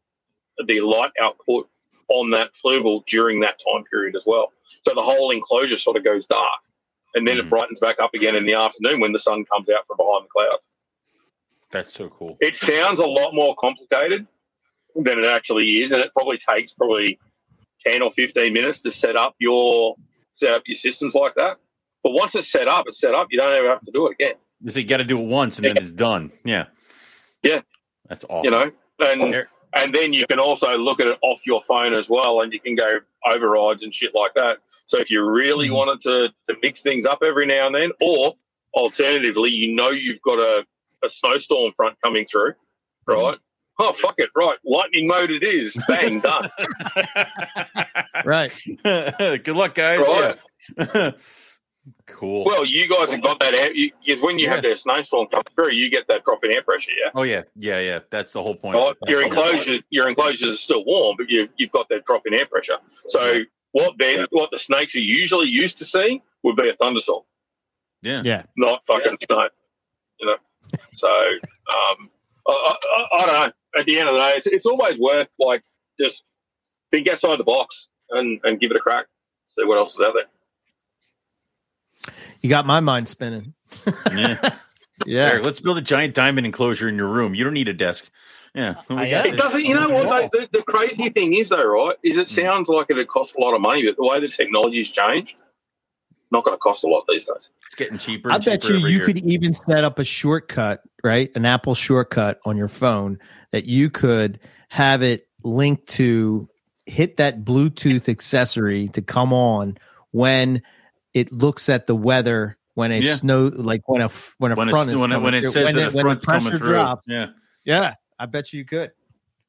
the 0.67 0.81
light 0.81 1.13
output 1.21 1.69
on 2.09 2.31
that 2.31 2.51
fluval 2.63 3.05
during 3.07 3.41
that 3.41 3.59
time 3.59 3.85
period 3.85 4.17
as 4.17 4.25
well. 4.27 4.53
So 4.83 4.95
the 4.95 5.03
whole 5.03 5.31
enclosure 5.31 5.77
sort 5.77 5.97
of 5.97 6.05
goes 6.05 6.27
dark, 6.27 6.61
and 7.15 7.27
then 7.27 7.37
Mhm. 7.37 7.41
it 7.41 7.49
brightens 7.51 7.81
back 7.81 8.01
up 8.01 8.15
again 8.15 8.35
in 8.37 8.45
the 8.47 8.55
afternoon 8.55 9.01
when 9.01 9.13
the 9.13 9.19
sun 9.19 9.45
comes 9.45 9.69
out 9.71 9.87
from 9.87 9.97
behind 9.97 10.25
the 10.25 10.29
clouds. 10.29 10.69
That's 11.71 11.93
so 11.93 12.09
cool. 12.09 12.37
It 12.41 12.55
sounds 12.57 13.01
a 13.01 13.07
lot 13.07 13.35
more 13.35 13.55
complicated 13.57 14.27
than 14.95 15.19
it 15.19 15.27
actually 15.27 15.83
is, 15.83 15.93
and 15.93 16.03
it 16.03 16.13
probably 16.15 16.37
takes 16.39 16.73
probably 16.75 17.19
ten 17.81 18.03
or 18.03 18.13
fifteen 18.13 18.53
minutes 18.53 18.81
to 18.81 18.91
set 18.91 19.17
up 19.17 19.35
your 19.39 19.97
set 20.35 20.51
up 20.51 20.63
your 20.67 20.75
systems 20.77 21.15
like 21.15 21.35
that. 21.37 21.57
But 22.03 22.13
once 22.13 22.35
it's 22.35 22.51
set 22.51 22.69
up, 22.69 22.87
it's 22.89 22.99
set 23.01 23.15
up. 23.15 23.29
You 23.31 23.39
don't 23.39 23.53
ever 23.53 23.69
have 23.71 23.81
to 23.83 23.91
do 23.91 24.07
it 24.09 24.13
again. 24.13 24.35
So 24.69 24.81
you 24.81 24.87
got 24.87 24.99
to 24.99 25.05
do 25.05 25.19
it 25.19 25.25
once 25.25 25.59
and 25.59 25.65
then 25.65 25.77
it's 25.77 25.91
done. 25.91 26.31
Yeah. 26.45 26.67
Yeah. 27.43 27.63
That's 28.09 28.25
awesome. 28.29 28.45
You 28.45 28.51
know, 28.51 28.73
and 29.01 29.33
There- 29.33 29.51
and 29.75 29.95
then 29.95 30.13
you 30.13 30.27
can 30.27 30.39
also 30.39 30.77
look 30.77 31.01
at 31.01 31.07
it 31.07 31.19
off 31.23 31.41
your 31.47 31.63
phone 31.63 31.95
as 31.95 32.09
well, 32.09 32.43
and 32.43 32.53
you 32.53 32.61
can 32.61 32.75
go 32.75 33.01
overrides 33.25 33.83
and 33.83 33.95
shit 33.95 34.15
like 34.15 34.35
that. 34.35 34.59
So 34.93 34.99
if 34.99 35.11
you 35.11 35.25
really 35.25 35.69
Mhm. 35.69 35.73
wanted 35.75 36.03
to 36.03 36.29
to 36.51 36.57
mix 36.61 36.83
things 36.83 37.07
up 37.07 37.23
every 37.23 37.47
now 37.47 37.67
and 37.67 37.75
then, 37.75 37.93
or 38.03 38.35
alternatively, 38.75 39.49
you 39.51 39.75
know 39.75 39.91
you've 39.91 40.21
got 40.21 40.39
a, 40.39 40.67
a 41.03 41.09
snowstorm 41.09 41.73
front 41.75 41.97
coming 42.05 42.27
through, 42.27 42.53
right? 43.07 43.39
Oh 43.79 43.95
fuck 43.95 44.17
it, 44.19 44.29
right? 44.37 44.59
Lightning 44.67 45.07
mode 45.07 45.31
it 45.31 45.43
is. 45.43 45.75
Bang, 45.89 46.21
done. 46.29 46.51
Right. 48.27 48.53
Good 48.85 49.49
luck, 49.49 49.75
guys. 49.75 50.01
Right. 50.01 50.37
Yeah. 50.77 51.11
cool. 52.07 52.45
Well, 52.45 52.67
you 52.67 52.87
guys 52.87 53.11
have 53.13 53.23
got 53.23 53.41
that. 53.41 53.55
Air, 53.55 53.73
you, 53.73 53.93
you- 54.03 54.23
when 54.23 54.39
you 54.39 54.49
have 54.51 54.63
that 54.63 54.77
snowstorm 54.77 55.29
come 55.29 55.43
through, 55.55 55.71
you 55.73 55.89
get 55.91 56.07
that 56.09 56.23
drop 56.25 56.45
in 56.45 56.53
air 56.53 56.63
pressure. 56.63 56.93
Yeah. 57.03 57.11
oh 57.15 57.23
yeah, 57.23 57.43
yeah, 57.57 57.81
yeah. 57.81 58.01
That's 58.11 58.33
the 58.33 58.43
whole 58.43 58.57
point. 58.57 58.77
Right? 58.77 58.95
Your 59.07 59.23
enclosure, 59.23 59.79
your 59.89 60.07
enclosures 60.11 60.53
are 60.53 60.57
still 60.59 60.85
warm, 60.85 61.17
but 61.17 61.31
you, 61.31 61.49
you've 61.57 61.73
got 61.73 61.89
that 61.89 62.05
drop 62.05 62.27
in 62.27 62.35
air 62.35 62.45
pressure. 62.47 62.77
So 63.09 63.39
what 63.73 63.95
then? 63.99 64.27
What 64.31 64.51
the 64.51 64.59
snakes 64.59 64.95
are 64.97 65.01
usually 65.01 65.49
used 65.49 65.79
to 65.79 65.85
seeing 65.85 66.21
would 66.43 66.57
be 66.57 66.69
a 66.69 66.75
thunderstorm, 66.75 67.23
Yeah. 68.03 68.23
Yeah. 68.25 68.43
not 68.57 68.83
fucking 68.87 69.19
snow. 69.27 69.49
You 70.21 70.27
know. 70.27 70.37
So 70.95 71.09
um, 71.09 72.11
I, 72.49 72.75
I, 72.85 73.05
I 73.17 73.27
don't 73.27 73.35
know. 73.47 73.53
At 73.81 73.87
the 73.87 73.99
end 73.99 74.09
of 74.09 74.15
the 74.15 74.19
day, 74.21 74.35
it's, 74.37 74.47
it's 74.47 74.67
always 74.67 74.99
worth 74.99 75.29
like 75.39 75.63
just 75.99 76.23
think 76.91 77.09
outside 77.09 77.39
the 77.39 77.45
box 77.45 77.89
and, 78.11 78.41
and 78.45 78.61
give 78.61 78.71
it 78.71 78.77
a 78.77 78.81
crack. 78.81 79.07
See 79.47 79.65
what 79.65 79.79
else 79.79 79.95
is 79.95 80.01
out 80.03 80.15
there. 80.15 80.25
You 82.41 82.51
got 82.51 82.67
my 82.67 82.81
mind 82.81 83.09
spinning. 83.09 83.55
Yeah. 84.11 84.51
Yeah. 85.05 85.31
Eric, 85.31 85.45
let's 85.45 85.59
build 85.59 85.79
a 85.79 85.83
giant 85.83 86.15
diamond 86.15 86.47
enclosure 86.47 86.89
in 86.89 86.95
your 86.95 87.09
room. 87.09 87.35
You 87.35 87.43
don't 87.43 87.55
need 87.55 87.67
a 87.67 87.73
desk. 87.73 88.09
Yeah. 88.55 88.75
We 88.91 88.97
I 88.97 89.11
got 89.11 89.27
am. 89.27 89.35
It 89.35 89.37
doesn't. 89.37 89.65
You 89.65 89.75
know 89.75 89.89
what? 89.89 90.07
Yeah. 90.07 90.29
though? 90.33 90.41
The, 90.41 90.49
the 90.53 90.63
crazy 90.63 91.09
thing 91.11 91.35
is, 91.35 91.49
though, 91.49 91.65
right? 91.65 91.97
Is 92.03 92.19
it 92.19 92.29
hmm. 92.29 92.35
sounds 92.35 92.69
like 92.69 92.87
it'd 92.91 93.09
cost 93.09 93.35
a 93.37 93.41
lot 93.41 93.55
of 93.55 93.61
money, 93.61 93.85
but 93.87 93.97
the 93.97 94.07
way 94.07 94.21
the 94.21 94.29
technology's 94.29 94.91
changed, 94.91 95.37
not 96.31 96.45
going 96.45 96.55
to 96.55 96.59
cost 96.59 96.85
a 96.85 96.89
lot 96.89 97.05
these 97.09 97.25
days. 97.25 97.51
It's 97.67 97.75
getting 97.77 97.99
cheaper. 97.99 98.31
I 98.31 98.37
and 98.37 98.45
bet 98.45 98.63
cheaper 98.63 98.75
you 98.75 98.87
you 98.89 98.97
year. 98.99 99.07
could 99.07 99.19
even 99.25 99.53
set 99.53 99.85
up 99.85 99.99
a 99.99 100.05
shortcut, 100.05 100.83
right? 101.03 101.31
An 101.35 101.45
Apple 101.47 101.75
shortcut 101.75 102.41
on 102.45 102.57
your 102.57 102.69
phone 102.69 103.19
that 103.53 103.65
you 103.65 103.91
could 103.91 104.41
have 104.69 105.03
it 105.03 105.27
linked 105.45 105.87
to 105.87 106.49
hit 106.87 107.19
that 107.19 107.45
Bluetooth 107.45 108.09
accessory 108.09 108.89
to 108.89 109.03
come 109.03 109.33
on 109.33 109.79
when 110.11 110.63
it 111.15 111.33
looks 111.33 111.69
at 111.69 111.87
the 111.87 111.95
weather 111.95 112.57
when 112.75 112.91
a 112.91 112.99
Yeah. 112.99 113.15
snow 113.15 113.51
like 113.55 113.87
when 113.89 114.01
a 114.01 114.09
when 114.39 114.53
a 114.53 114.55
when, 114.55 114.69
front 114.69 114.91
it's, 114.91 114.97
is 114.97 115.01
when, 115.01 115.13
it, 115.13 115.15
coming 115.15 115.25
when 115.25 115.35
it 115.35 115.41
through. 115.43 115.51
says 115.51 115.65
when 115.67 115.75
that 115.77 115.85
the- 115.85 115.91
the 115.91 115.97
when 115.97 116.05
the 116.05 116.21
front's 116.21 116.25
coming 116.25 116.43
pressure 116.43 116.59
through. 116.59 116.69
drops. 116.69 117.03
Yeah. 117.07 117.27
Yeah, 117.65 117.95
I 118.23 118.27
bet 118.27 118.53
you 118.53 118.61
you 118.61 118.65
could. 118.65 118.93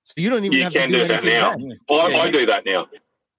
So 0.04 0.16
you 0.18 0.32
don't 0.32 0.44
even 0.44 0.58
You 0.58 0.64
have 0.64 0.74
can 0.74 0.90
to 0.90 0.96
do, 0.96 1.02
do 1.04 1.08
that 1.10 1.24
now. 1.24 1.56
Well, 1.88 2.10
Yeah, 2.10 2.18
I, 2.18 2.22
I 2.24 2.30
do 2.32 2.46
that 2.48 2.66
now. 2.66 2.88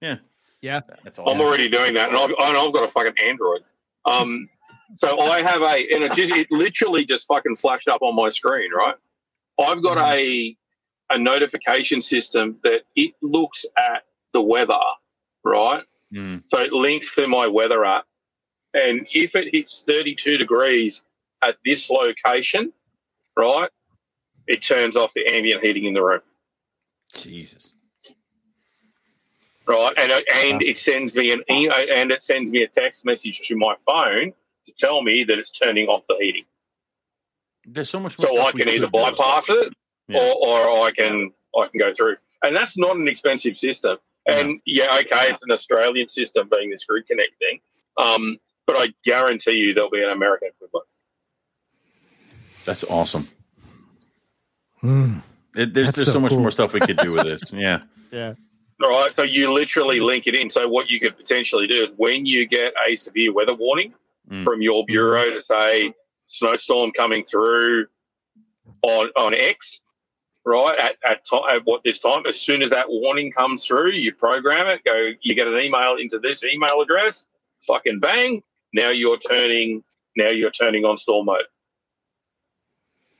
Yeah, 0.00 0.16
yeah. 0.62 0.80
That's 1.02 1.18
I'm 1.18 1.24
awesome. 1.24 1.40
already 1.40 1.68
doing 1.68 1.92
that, 1.94 2.08
and 2.08 2.16
I've, 2.16 2.30
and 2.30 2.56
I've 2.56 2.72
got 2.72 2.88
a 2.88 2.92
fucking 2.92 3.14
Android. 3.22 3.62
Um, 4.04 4.48
so 4.94 5.18
I 5.18 5.42
have 5.42 5.60
a, 5.62 5.74
and 5.92 6.04
it 6.04 6.12
just 6.12 6.32
it 6.32 6.46
literally 6.52 7.04
just 7.04 7.26
fucking 7.26 7.56
flashed 7.56 7.88
up 7.88 8.00
on 8.00 8.14
my 8.14 8.28
screen, 8.28 8.70
right? 8.72 8.94
I've 9.60 9.82
got 9.82 9.98
a 9.98 10.56
a 11.10 11.18
notification 11.18 12.00
system 12.00 12.58
that 12.62 12.82
it 12.94 13.14
looks 13.20 13.66
at 13.76 14.04
the 14.32 14.40
weather, 14.40 14.78
right? 15.44 15.82
Mm. 16.14 16.44
So 16.46 16.60
it 16.60 16.72
links 16.72 17.12
to 17.16 17.26
my 17.26 17.48
weather 17.48 17.84
app, 17.84 18.04
and 18.72 19.04
if 19.12 19.34
it 19.34 19.52
hits 19.52 19.82
32 19.84 20.38
degrees 20.38 21.02
at 21.42 21.56
this 21.64 21.90
location, 21.90 22.72
right, 23.36 23.68
it 24.46 24.62
turns 24.62 24.96
off 24.96 25.12
the 25.14 25.26
ambient 25.26 25.62
heating 25.62 25.84
in 25.84 25.94
the 25.94 26.02
room. 26.02 26.20
Jesus. 27.14 27.74
right? 29.66 29.94
And 29.96 30.12
it- 30.12 30.30
and 30.30 30.62
it 30.62 30.76
sends 30.76 31.14
me 31.14 31.30
an 31.32 31.42
e- 31.50 31.70
and 31.94 32.10
it 32.10 32.22
sends 32.22 32.50
me 32.50 32.62
a 32.64 32.68
text 32.68 33.04
message 33.06 33.40
to 33.48 33.56
my 33.56 33.74
phone 33.86 34.34
to 34.66 34.72
tell 34.72 35.00
me 35.02 35.24
that 35.24 35.38
it's 35.38 35.48
turning 35.50 35.88
off 35.88 36.06
the 36.06 36.16
heating. 36.20 36.44
There's 37.64 37.88
so 37.88 37.98
much 37.98 38.18
more 38.18 38.26
So 38.26 38.40
I 38.42 38.50
can 38.52 38.68
either 38.68 38.80
do. 38.86 38.90
bypass 38.90 39.48
it 39.48 39.72
Yeah. 40.08 40.18
or, 40.20 40.66
or 40.68 40.86
I 40.86 40.90
can 40.90 41.32
I 41.56 41.66
can 41.68 41.80
go 41.80 41.94
through. 41.94 42.16
And 42.42 42.54
that's 42.54 42.76
not 42.76 42.96
an 42.96 43.08
expensive 43.08 43.56
system. 43.56 43.96
And 44.26 44.60
yeah, 44.66 44.98
okay, 44.98 45.30
it's 45.30 45.42
an 45.42 45.50
Australian 45.50 46.10
system 46.10 46.48
being 46.50 46.68
this 46.68 46.84
grid 46.84 47.06
connect 47.06 47.36
thing. 47.36 47.60
Um, 47.96 48.38
but 48.66 48.76
I 48.76 48.88
guarantee 49.04 49.52
you 49.52 49.72
there'll 49.72 49.88
be 49.90 50.02
an 50.02 50.10
American 50.10 50.48
equivalent. 50.48 50.86
That's 52.66 52.84
awesome. 52.84 53.28
Hmm. 54.84 55.18
It, 55.56 55.72
there's 55.72 55.86
That's 55.86 55.96
there's 55.96 56.06
so 56.08 56.12
so, 56.14 56.20
much 56.20 56.30
cool. 56.32 56.40
more 56.40 56.50
stuff 56.50 56.72
we 56.74 56.80
could 56.80 56.98
do 56.98 57.12
with 57.12 57.24
this. 57.24 57.40
Yeah. 57.52 57.80
Yeah. 58.12 58.34
All 58.82 58.90
right, 58.90 59.12
so 59.14 59.22
you 59.22 59.50
literally 59.52 59.98
link 60.00 60.26
it 60.26 60.34
in. 60.34 60.50
So 60.50 60.68
what 60.68 60.90
you 60.90 61.00
could 61.00 61.16
potentially 61.16 61.66
do 61.66 61.82
is 61.84 61.90
when 61.96 62.26
you 62.26 62.46
get 62.46 62.74
a 62.88 62.94
severe 62.94 63.32
weather 63.32 63.54
warning 63.54 63.94
Mm. 64.30 64.42
from 64.42 64.62
your 64.62 64.86
bureau 64.86 65.30
to 65.30 65.38
say 65.40 65.92
snowstorm 66.26 66.92
coming 66.92 67.24
through 67.24 67.86
on 68.82 69.08
on 69.16 69.34
X, 69.34 69.80
right 70.46 70.78
at 70.78 70.96
at, 71.06 71.26
to, 71.26 71.40
at 71.52 71.60
what 71.64 71.82
this 71.84 71.98
time, 71.98 72.24
as 72.26 72.40
soon 72.40 72.62
as 72.62 72.70
that 72.70 72.86
warning 72.88 73.30
comes 73.32 73.66
through, 73.66 73.90
you 73.90 74.14
program 74.14 74.66
it. 74.66 74.82
Go, 74.84 75.10
you 75.20 75.34
get 75.34 75.46
an 75.46 75.58
email 75.58 75.96
into 76.00 76.18
this 76.18 76.42
email 76.42 76.80
address. 76.80 77.26
Fucking 77.66 78.00
bang! 78.00 78.42
Now 78.72 78.88
you're 78.90 79.18
turning 79.18 79.84
now 80.16 80.30
you're 80.30 80.50
turning 80.50 80.84
on 80.86 80.96
storm 80.96 81.26
mode. 81.26 81.44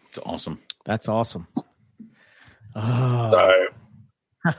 It's 0.08 0.18
awesome. 0.24 0.58
That's 0.84 1.08
awesome. 1.08 1.48
Oh, 2.76 3.30
So 3.30 3.74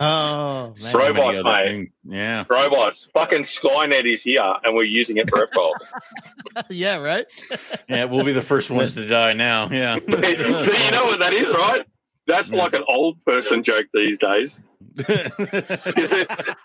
oh 0.00 0.66
man. 0.66 0.76
So 0.76 0.98
Robots, 0.98 1.42
mate. 1.42 1.64
things. 1.64 1.90
Yeah. 2.04 2.44
robots, 2.50 3.08
fucking 3.14 3.44
Skynet 3.44 4.12
is 4.12 4.22
here, 4.22 4.54
and 4.64 4.74
we're 4.74 4.82
using 4.82 5.16
it 5.16 5.30
for 5.30 5.40
reptiles. 5.40 5.82
yeah, 6.68 6.96
right. 6.96 7.26
Yeah, 7.88 8.04
we'll 8.04 8.24
be 8.24 8.32
the 8.32 8.42
first 8.42 8.70
ones 8.70 8.94
to 8.94 9.06
die 9.06 9.32
now. 9.32 9.68
Yeah. 9.70 9.98
so 9.98 10.08
you 10.08 10.90
know 10.90 11.06
what 11.06 11.20
that 11.20 11.32
is, 11.32 11.48
right? 11.48 11.84
That's 12.26 12.50
like 12.50 12.74
an 12.74 12.84
old 12.86 13.24
person 13.24 13.64
joke 13.64 13.86
these 13.92 14.18
days. 14.18 14.60
Because 14.94 15.32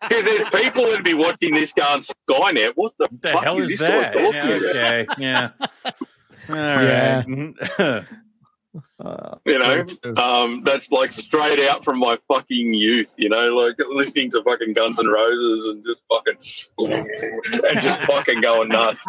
there's 0.09 0.49
people 0.49 0.83
that'd 0.85 1.03
be 1.03 1.13
watching 1.15 1.53
this 1.53 1.71
going 1.73 2.03
Skynet. 2.03 2.73
What 2.75 2.91
the, 2.99 3.07
the 3.21 3.31
fuck 3.31 3.43
hell 3.43 3.57
is 3.59 3.69
this 3.69 3.79
that? 3.79 4.15
Yeah, 4.19 4.69
okay. 4.69 5.07
Yeah. 5.17 5.49
All 6.49 6.55
Yeah. 6.55 7.23
Mm-hmm. 7.23 8.15
Right. 8.75 8.81
Uh, 8.99 9.35
You 9.45 9.59
know, 9.59 9.85
um, 10.17 10.63
that's 10.65 10.89
like 10.91 11.11
straight 11.11 11.59
out 11.59 11.83
from 11.85 11.99
my 11.99 12.17
fucking 12.27 12.73
youth. 12.73 13.09
You 13.17 13.29
know, 13.29 13.49
like 13.55 13.75
listening 13.89 14.31
to 14.31 14.43
fucking 14.43 14.73
Guns 14.73 14.97
N' 14.99 15.07
Roses 15.07 15.65
and 15.67 15.85
just 15.85 16.01
fucking 16.09 16.37
and 17.69 17.81
just 17.81 18.01
fucking 18.01 18.41
going 18.41 18.69
nuts. 18.69 18.99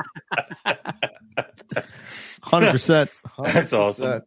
Hundred 2.42 2.72
percent. 2.72 3.10
That's 3.38 3.72
awesome. 3.72 4.22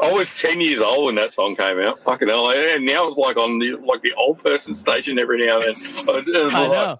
I 0.00 0.12
was 0.12 0.30
ten 0.34 0.60
years 0.60 0.80
old 0.80 1.06
when 1.06 1.16
that 1.16 1.34
song 1.34 1.56
came 1.56 1.78
out. 1.80 2.02
Fucking 2.04 2.28
hell! 2.28 2.50
And 2.50 2.86
now 2.86 3.08
it's 3.08 3.18
like 3.18 3.36
on 3.36 3.58
the 3.58 3.72
like 3.84 4.02
the 4.02 4.12
old 4.14 4.42
person 4.44 4.74
station 4.74 5.18
every 5.18 5.44
now 5.46 5.54
and 5.56 5.62
then. 5.62 5.70
It's 5.70 6.08
I 6.08 6.12
like, 6.12 6.26
know. 6.26 6.98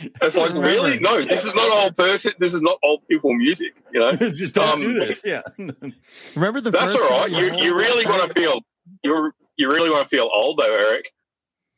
It's 0.00 0.36
like 0.36 0.52
really 0.54 0.98
no, 1.00 1.24
this 1.24 1.40
is 1.44 1.54
not 1.54 1.70
old 1.84 1.96
person. 1.96 2.32
This 2.38 2.54
is 2.54 2.60
not 2.60 2.78
old 2.82 3.06
people 3.08 3.34
music. 3.34 3.74
You 3.92 4.00
know, 4.00 4.12
Don't 4.52 4.58
Um, 4.58 4.80
do 4.80 4.92
this. 4.94 5.22
Yeah. 5.24 5.42
Remember 6.36 6.60
the 6.60 6.70
that's 6.70 6.92
first 6.92 7.04
all 7.10 7.20
right. 7.20 7.30
You 7.30 7.52
you 7.58 7.74
really 7.76 8.06
want 8.06 8.26
to 8.32 8.40
feel 8.40 8.60
you 9.02 9.32
you 9.56 9.68
really 9.68 9.90
want 9.90 10.04
to 10.04 10.08
feel 10.08 10.28
old 10.32 10.58
though, 10.60 10.74
Eric. 10.74 11.12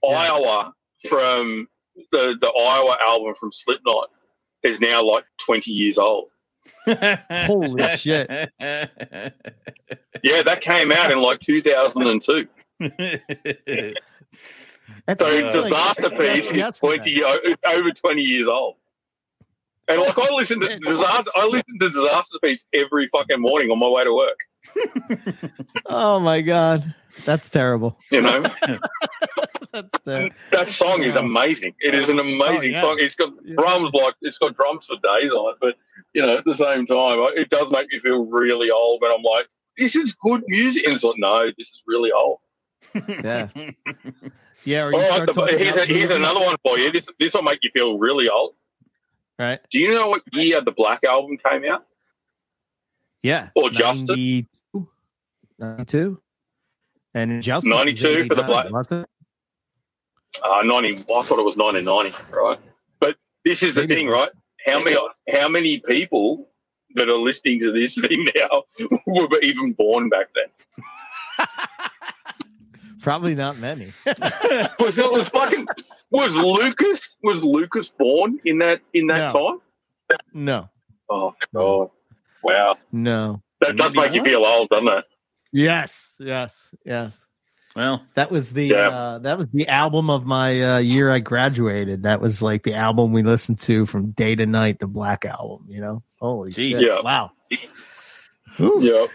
Yeah. 0.03 0.11
Iowa 0.11 0.73
from 1.09 1.69
the 2.13 2.35
the 2.41 2.49
Iowa 2.53 2.97
album 3.03 3.35
from 3.39 3.53
Slipknot 3.53 4.11
is 4.63 4.81
now 4.81 5.03
like 5.03 5.25
twenty 5.45 5.73
years 5.73 5.99
old. 5.99 6.29
Holy 6.87 7.97
shit. 7.97 8.29
Yeah, 10.23 10.43
that 10.43 10.61
came 10.61 10.93
out 10.93 11.11
in 11.13 11.19
like 11.21 11.41
two 11.41 11.61
thousand 11.61 12.07
and 12.07 12.23
two. 12.23 12.47
That 15.07 15.19
So 15.19 15.27
seems 15.31 15.55
like- 15.57 15.73
Disasterpiece 15.73 16.57
that's 16.57 16.77
is 16.77 16.81
twenty 16.81 17.23
o- 17.25 17.39
over 17.67 17.91
twenty 17.93 18.23
years 18.23 18.47
old. 18.49 18.77
And 19.87 20.01
like 20.01 20.19
I 20.19 20.33
listen 20.33 20.61
to 20.61 20.79
disaster, 20.79 21.31
I 21.35 21.47
listen 21.47 21.79
to 21.79 21.91
Disasterpiece 21.91 22.65
every 22.73 23.09
fucking 23.13 23.39
morning 23.41 23.71
on 23.71 23.79
my 23.79 23.89
way 23.89 24.05
to 24.05 24.15
work. 24.15 24.39
Oh 25.87 26.19
my 26.19 26.41
god, 26.41 26.95
that's 27.27 27.51
terrible. 27.51 27.99
You 28.11 28.23
know, 28.23 28.43
That's 29.73 29.89
ter- 30.07 30.31
that 30.53 30.69
song 30.71 31.03
is 31.03 31.17
amazing. 31.17 31.75
It 31.81 31.95
is 31.95 32.09
an 32.09 32.19
amazing 32.21 32.49
Oh, 32.49 32.63
yeah. 32.63 32.81
song. 32.81 32.97
It's 33.01 33.15
got 33.17 33.33
Yeah. 33.45 33.57
drums 33.57 33.91
like 33.93 34.15
it's 34.23 34.39
got 34.39 34.57
drums 34.57 34.87
for 34.87 34.95
days 34.97 35.33
on 35.33 35.51
it, 35.53 35.57
but 35.61 35.75
you 36.15 36.23
know, 36.23 36.39
at 36.39 36.45
the 36.45 36.55
same 36.55 36.87
time, 36.87 37.19
it 37.37 37.51
does 37.51 37.71
make 37.71 37.89
me 37.93 37.99
feel 38.01 38.25
really 38.25 38.71
old. 38.71 39.01
But 39.01 39.13
I'm 39.15 39.23
like, 39.23 39.49
this 39.77 39.95
is 39.97 40.13
good 40.13 40.43
music, 40.47 40.85
and 40.85 40.95
it's 40.95 41.05
like, 41.05 41.17
no, 41.19 41.47
this 41.59 41.69
is 41.69 41.83
really 41.87 42.11
old. 42.13 42.39
yeah, 43.09 43.49
yeah. 44.65 44.85
Or 44.85 44.93
you 44.93 44.97
All 44.99 45.03
right, 45.03 45.29
start 45.31 45.35
the, 45.51 45.59
here's, 45.59 45.77
a, 45.77 45.87
movies, 45.87 46.11
another 46.11 46.41
one 46.41 46.57
for 46.65 46.79
you. 46.79 46.91
This 46.93 47.07
this 47.19 47.35
will 47.35 47.43
make 47.43 47.59
you 47.63 47.71
feel 47.75 47.99
really 47.99 48.29
old. 48.29 48.55
right? 49.39 49.61
Do 49.71 49.79
you 49.79 49.93
know 49.95 50.09
what 50.09 50.23
year 50.33 50.61
the 50.61 50.73
Black 50.73 51.05
album 51.05 51.37
came 51.39 51.65
out? 51.71 51.85
Yeah, 53.23 53.49
Or 53.55 53.71
Justice? 53.71 54.09
92? 54.11 54.89
92? 55.59 56.21
and 57.15 57.31
Injustice 57.33 57.71
92 57.71 58.27
for 58.29 58.35
the 58.35 58.43
Black- 58.43 58.71
wasn't 58.71 59.05
it? 59.05 59.09
Uh, 60.43 60.63
90, 60.63 60.97
I 60.99 61.23
thought 61.23 61.39
it 61.39 61.45
was 61.45 61.57
1990, 61.57 62.13
right? 62.37 62.59
But 63.01 63.17
this 63.45 63.63
is 63.63 63.77
the 63.77 63.83
Maybe 63.83 63.95
it 63.95 63.99
thing, 63.99 64.09
right? 64.09 64.31
How 64.67 64.83
many 64.83 64.97
how 65.33 65.49
many 65.49 65.79
people 65.79 66.49
that 66.97 67.09
are 67.09 67.17
listening 67.17 67.61
to 67.61 67.71
this 67.73 67.95
thing 68.09 68.27
now 68.35 68.65
were 69.07 69.29
even 69.43 69.73
born 69.75 70.09
back 70.09 70.27
then? 70.35 71.47
Probably 73.05 73.35
not 73.35 73.59
many. 73.59 73.93
Was 74.07 74.97
it 74.99 75.13
was 75.13 75.29
fucking 75.29 75.67
was 76.11 76.35
Lucas 76.35 77.17
was 77.23 77.45
Lucas 77.45 77.91
born 77.91 78.41
in 78.45 78.59
that 78.59 78.81
in 78.95 79.07
that 79.09 79.33
No. 79.33 79.61
time? 80.11 80.19
no, 80.33 80.69
Oh 81.11 81.35
god. 81.55 81.91
Wow. 82.43 82.77
no. 82.93 83.43
That 83.61 83.77
does 83.77 83.95
make 83.95 84.13
you 84.15 84.23
feel 84.25 84.45
old, 84.45 84.69
doesn't 84.71 84.89
it? 84.89 85.05
Yes, 85.53 86.15
yes, 86.19 86.75
yes. 86.85 87.17
well, 87.77 88.03
That 88.15 88.31
was 88.31 88.51
the 88.53 88.65
Yeah. 88.69 88.89
uh, 88.89 89.19
that 89.19 89.37
was 89.39 89.47
the 89.53 89.69
album 89.69 90.09
of 90.11 90.25
my 90.27 90.63
uh, 90.63 90.79
year 90.79 91.11
I 91.11 91.19
graduated. 91.21 92.03
That 92.05 92.21
was 92.23 92.41
like 92.43 92.63
the 92.63 92.75
album 92.75 93.13
we 93.13 93.23
listened 93.23 93.59
to 93.61 93.85
from 93.87 94.13
day 94.13 94.35
to 94.35 94.47
night, 94.47 94.79
the 94.79 94.87
Black 94.87 95.25
album. 95.27 95.67
You 95.69 95.81
know, 95.83 96.03
holy 96.21 96.53
Jeez. 96.53 96.71
shit! 96.79 96.81
Yeah. 96.87 97.01
Wow. 97.03 97.33
Whew. 98.57 98.81
Yeah. 98.83 99.07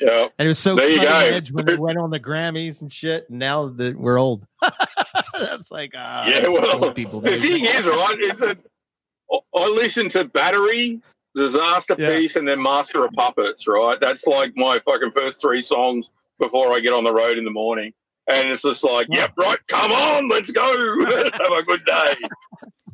Yeah. 0.00 0.28
And 0.38 0.46
it 0.46 0.48
was 0.48 0.58
so 0.58 0.76
There 0.76 0.88
you 0.88 0.96
cutting 0.98 1.30
go. 1.30 1.36
edge 1.36 1.52
when 1.52 1.66
we 1.66 1.76
went 1.76 1.98
on 1.98 2.10
the 2.10 2.20
Grammys 2.20 2.82
and 2.82 2.92
shit. 2.92 3.28
And 3.30 3.38
now 3.38 3.68
that 3.68 3.96
we're 3.98 4.18
old, 4.18 4.46
that's 5.32 5.70
like 5.70 5.94
uh, 5.94 6.24
Yeah, 6.28 6.48
well, 6.48 6.84
old 6.84 6.94
people. 6.94 7.20
The 7.20 7.40
thing 7.40 7.64
is, 7.64 7.84
right, 7.86 8.16
is 8.20 8.38
that 8.40 8.58
I 9.56 9.68
listen 9.68 10.08
to 10.10 10.24
Battery, 10.24 11.00
Disaster 11.34 11.96
Yeah. 11.98 12.16
Piece, 12.18 12.36
and 12.36 12.46
then 12.46 12.62
Master 12.62 13.04
of 13.04 13.12
Puppets, 13.12 13.66
right? 13.66 13.98
That's 14.00 14.26
like 14.26 14.52
my 14.56 14.80
fucking 14.84 15.12
first 15.16 15.40
three 15.40 15.60
songs 15.62 16.10
before 16.38 16.72
I 16.72 16.80
get 16.80 16.92
on 16.92 17.04
the 17.04 17.12
road 17.12 17.38
in 17.38 17.44
the 17.44 17.50
morning. 17.50 17.92
And 18.30 18.48
it's 18.50 18.62
just 18.62 18.82
like, 18.84 19.06
yep, 19.10 19.32
right, 19.36 19.58
come 19.68 19.92
on, 19.92 20.28
let's 20.28 20.50
go. 20.50 20.62
Have 21.10 21.52
a 21.52 21.62
good 21.62 21.84
day. 21.84 22.14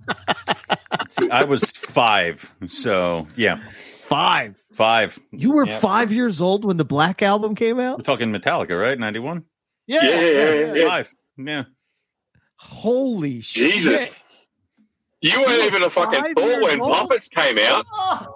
I 1.30 1.44
was 1.44 1.70
five. 1.70 2.52
So, 2.66 3.26
yeah, 3.36 3.60
five. 4.10 4.62
five. 4.72 5.18
You 5.32 5.52
were 5.52 5.66
Yeah. 5.66 5.78
five 5.78 6.12
years 6.12 6.40
old 6.40 6.64
when 6.66 6.76
the 6.76 6.84
Black 6.84 7.22
album 7.22 7.54
came 7.54 7.76
We're 7.78 7.90
out. 7.92 8.04
talking 8.04 8.30
Metallica, 8.32 8.78
right? 8.78 8.98
91? 8.98 9.44
Yeah, 9.86 10.00
Yeah, 10.04 10.20
yeah, 10.20 10.50
yeah, 10.50 10.74
yeah. 10.74 10.88
Five. 10.88 11.14
Yeah. 11.38 11.62
Holy 12.56 13.38
Jesus. 13.38 13.82
shit! 13.82 14.12
You 15.22 15.40
weren't 15.40 15.64
even 15.64 15.82
a 15.82 15.90
fucking 15.90 16.34
fool 16.34 16.62
when 16.62 16.80
old? 16.80 16.92
Puppets 16.92 17.28
came 17.28 17.58
out. 17.58 17.86
Oh. 17.92 18.26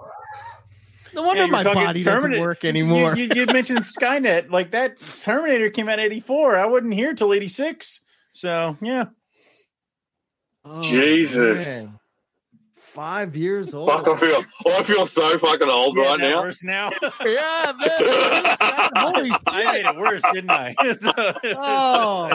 No 1.13 1.21
wonder 1.21 1.43
Yeah, 1.43 1.47
my 1.47 1.63
talking 1.63 1.83
body 1.83 2.01
doesn't 2.03 2.21
Terminator- 2.21 2.41
work 2.41 2.65
anymore. 2.65 3.15
You, 3.15 3.25
you, 3.25 3.41
you 3.41 3.45
mentioned 3.45 3.79
Skynet. 3.99 4.49
Like 4.49 4.71
that 4.71 4.97
Terminator 5.21 5.69
came 5.69 5.87
out 5.89 5.99
84. 5.99 6.57
I 6.57 6.65
wasn't 6.65 6.93
here 6.93 7.13
till 7.13 7.33
86. 7.33 8.01
So, 8.33 8.75
yeah. 8.81 9.05
Oh, 10.65 10.81
Jesus. 10.81 11.65
man. 11.65 11.99
Five 12.95 13.35
years 13.35 13.73
old. 13.73 13.89
Fuck, 13.89 14.07
I 14.07 14.17
feel, 14.17 14.45
I 14.67 14.83
feel 14.83 15.05
so 15.05 15.37
fucking 15.37 15.69
old 15.69 15.97
Yeah, 15.97 16.03
right 16.05 16.19
now. 16.19 16.39
worse 16.41 16.63
now. 16.63 16.89
yeah, 17.25 17.73
man. 17.77 17.89
Holy 18.95 19.31
I 19.47 19.71
made 19.73 19.85
it 19.85 19.97
worse, 19.97 20.23
didn't 20.31 20.49
I? 20.49 20.73
Oh, 21.43 22.31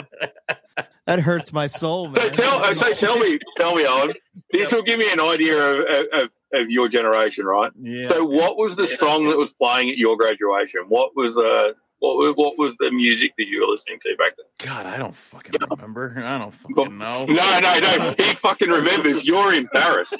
that 1.07 1.19
hurts 1.19 1.51
my 1.51 1.65
soul, 1.65 2.13
So 2.13 2.21
man. 2.21 2.31
tell, 2.33 2.63
uh, 2.63 2.75
so 2.75 2.93
tell 2.93 3.17
me, 3.17 3.39
tell 3.57 3.75
me, 3.75 3.85
Owen. 3.87 4.13
This 4.51 4.71
will 4.71 4.83
give 4.83 4.99
me 4.99 5.11
an 5.11 5.19
idea 5.19 5.57
of, 5.59 5.79
of, 6.13 6.29
of 6.53 6.69
your 6.69 6.87
generation, 6.87 7.45
right? 7.45 7.71
yeah. 7.81 8.09
So, 8.09 8.23
what 8.23 8.55
was 8.57 8.75
the 8.75 8.85
song 8.87 9.27
that 9.29 9.37
was 9.37 9.51
playing 9.53 9.89
at 9.89 9.97
your 9.97 10.15
graduation? 10.15 10.81
What 10.89 11.15
was 11.15 11.33
the 11.33 11.73
what, 12.01 12.17
was- 12.17 12.33
what 12.35 12.57
was 12.57 12.75
the 12.77 12.91
music 12.91 13.31
that 13.37 13.47
you 13.47 13.61
were 13.61 13.67
listening 13.71 13.99
to 14.01 14.15
back 14.17 14.33
then? 14.35 14.45
God, 14.67 14.85
I 14.85 14.97
don't 14.97 15.15
fucking 15.15 15.55
remember. 15.69 16.13
I 16.17 16.37
don't 16.37 16.53
fucking 16.53 16.97
know. 16.97 17.25
No, 17.25 17.59
no, 17.59 17.79
no. 17.79 18.15
He 18.17 18.33
fucking 18.35 18.69
remembers. 18.69 19.23
You're 19.25 19.53
embarrassed. 19.53 20.17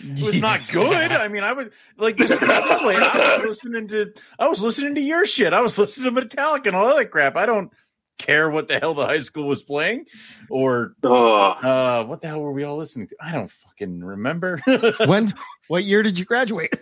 It 0.00 0.22
was 0.24 0.36
not 0.36 0.68
good. 0.68 1.10
I 1.12 1.26
mean, 1.28 1.42
I 1.42 1.52
was 1.54 1.68
like 1.96 2.16
this, 2.16 2.30
this 2.30 2.40
way. 2.82 2.96
I 2.96 3.38
was 3.38 3.48
listening 3.64 3.88
to 3.88 4.12
I 4.38 4.46
was 4.46 4.62
listening 4.62 4.94
to 4.94 5.00
your 5.00 5.26
shit. 5.26 5.52
I 5.52 5.60
was 5.60 5.76
listening 5.76 6.14
to 6.14 6.20
Metallica 6.22 6.66
and 6.68 6.76
all 6.76 6.94
that 6.96 7.10
crap. 7.10 7.36
I 7.36 7.46
don't 7.46 7.72
care 8.18 8.48
what 8.50 8.68
the 8.68 8.78
hell 8.78 8.94
the 8.94 9.06
high 9.06 9.18
school 9.20 9.46
was 9.48 9.62
playing 9.62 10.04
or 10.50 10.94
uh 11.04 12.04
what 12.04 12.20
the 12.20 12.28
hell 12.28 12.40
were 12.40 12.52
we 12.52 12.64
all 12.64 12.76
listening 12.76 13.08
to? 13.08 13.16
I 13.20 13.32
don't 13.32 13.50
fucking 13.50 14.00
remember. 14.04 14.60
when? 15.06 15.32
What 15.68 15.84
year 15.84 16.02
did 16.02 16.18
you 16.18 16.24
graduate? 16.24 16.74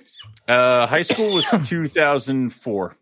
uh 0.48 0.86
high 0.86 1.02
school 1.02 1.32
was 1.34 1.44
2004. 1.68 2.96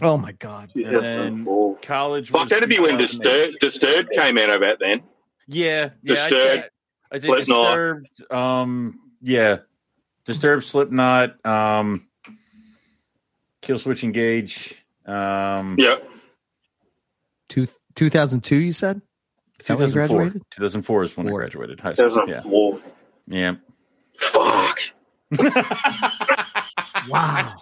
Oh 0.00 0.16
my 0.16 0.32
god. 0.32 0.70
And 0.74 1.02
then 1.02 1.46
oh. 1.48 1.78
college 1.82 2.30
fuck, 2.30 2.48
that'd 2.48 2.68
be 2.68 2.78
when 2.78 2.98
Disturbed, 2.98 3.58
Disturbed 3.60 4.10
came 4.16 4.38
out 4.38 4.54
about 4.54 4.78
then. 4.78 5.02
Yeah, 5.46 5.90
yeah. 6.02 6.14
Disturbed, 6.28 6.70
I'd 7.10 7.22
say 7.22 7.28
Slipknot. 7.28 8.02
Disturbed. 8.04 8.32
Um, 8.32 9.00
yeah, 9.22 9.58
Disturbed, 10.24 10.64
Slipknot, 10.64 11.44
um, 11.44 12.06
Killswitch 13.62 14.04
Engage. 14.04 14.76
Um, 15.06 15.76
Yeah, 15.78 15.94
Two, 17.48 17.66
2002, 17.94 18.56
you 18.56 18.72
said? 18.72 19.00
Is 19.60 19.66
that 19.66 19.78
when 19.78 19.88
you 19.88 19.94
2004. 19.94 20.16
graduated? 20.18 20.42
2004 20.50 21.04
is 21.04 21.16
when 21.16 21.28
I 21.28 21.30
graduated 21.30 21.80
high 21.80 21.94
school. 21.94 22.80
Yeah, 23.26 23.54
yeah. 23.54 23.54
Fuck. 24.18 24.78
Wow. 27.08 27.54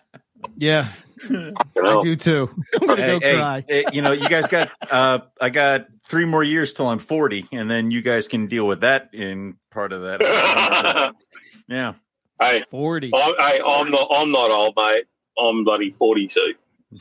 Yeah, 0.61 0.89
you 1.27 1.55
I 1.83 1.99
do 2.03 2.15
too. 2.15 2.47
I'm 2.79 2.87
gonna 2.87 3.01
Hey, 3.01 3.07
go 3.07 3.19
hey, 3.19 3.35
cry. 3.35 3.65
hey, 3.67 3.85
you 3.93 4.03
know, 4.03 4.11
you 4.11 4.29
guys 4.29 4.47
got. 4.47 4.69
Uh, 4.91 5.21
I 5.41 5.49
got 5.49 5.87
three 6.05 6.25
more 6.25 6.43
years 6.43 6.71
till 6.73 6.85
I'm 6.87 6.99
40, 6.99 7.47
and 7.51 7.69
then 7.69 7.89
you 7.89 8.03
guys 8.03 8.27
can 8.27 8.45
deal 8.45 8.67
with 8.67 8.81
that 8.81 9.09
in 9.11 9.57
part 9.71 9.91
of 9.91 10.03
that. 10.03 11.15
yeah. 11.67 11.93
hey, 12.39 12.63
Forty. 12.69 13.09
I'm, 13.11 13.33
hey, 13.39 13.59
I'm 13.65 13.89
not. 13.89 14.07
I'm 14.11 14.31
not 14.31 14.51
old, 14.51 14.75
mate. 14.77 15.05
I'm 15.35 15.63
bloody 15.63 15.89
42. 15.89 16.53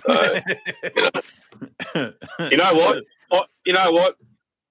So 0.06 0.34
you 2.50 2.56
know 2.56 2.72
what? 2.72 3.04
I, 3.30 3.42
you 3.66 3.74
know 3.74 3.92
what? 3.92 4.16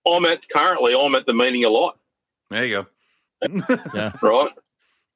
I'm 0.08 0.26
at 0.26 0.50
currently. 0.50 0.96
I'm 1.00 1.14
at 1.14 1.28
the 1.28 1.34
meaning 1.34 1.64
of 1.64 1.74
life. 1.74 1.94
there 2.50 2.66
you 2.66 2.86
go. 3.44 3.68
yeah. 3.94 4.14
Right. 4.20 4.50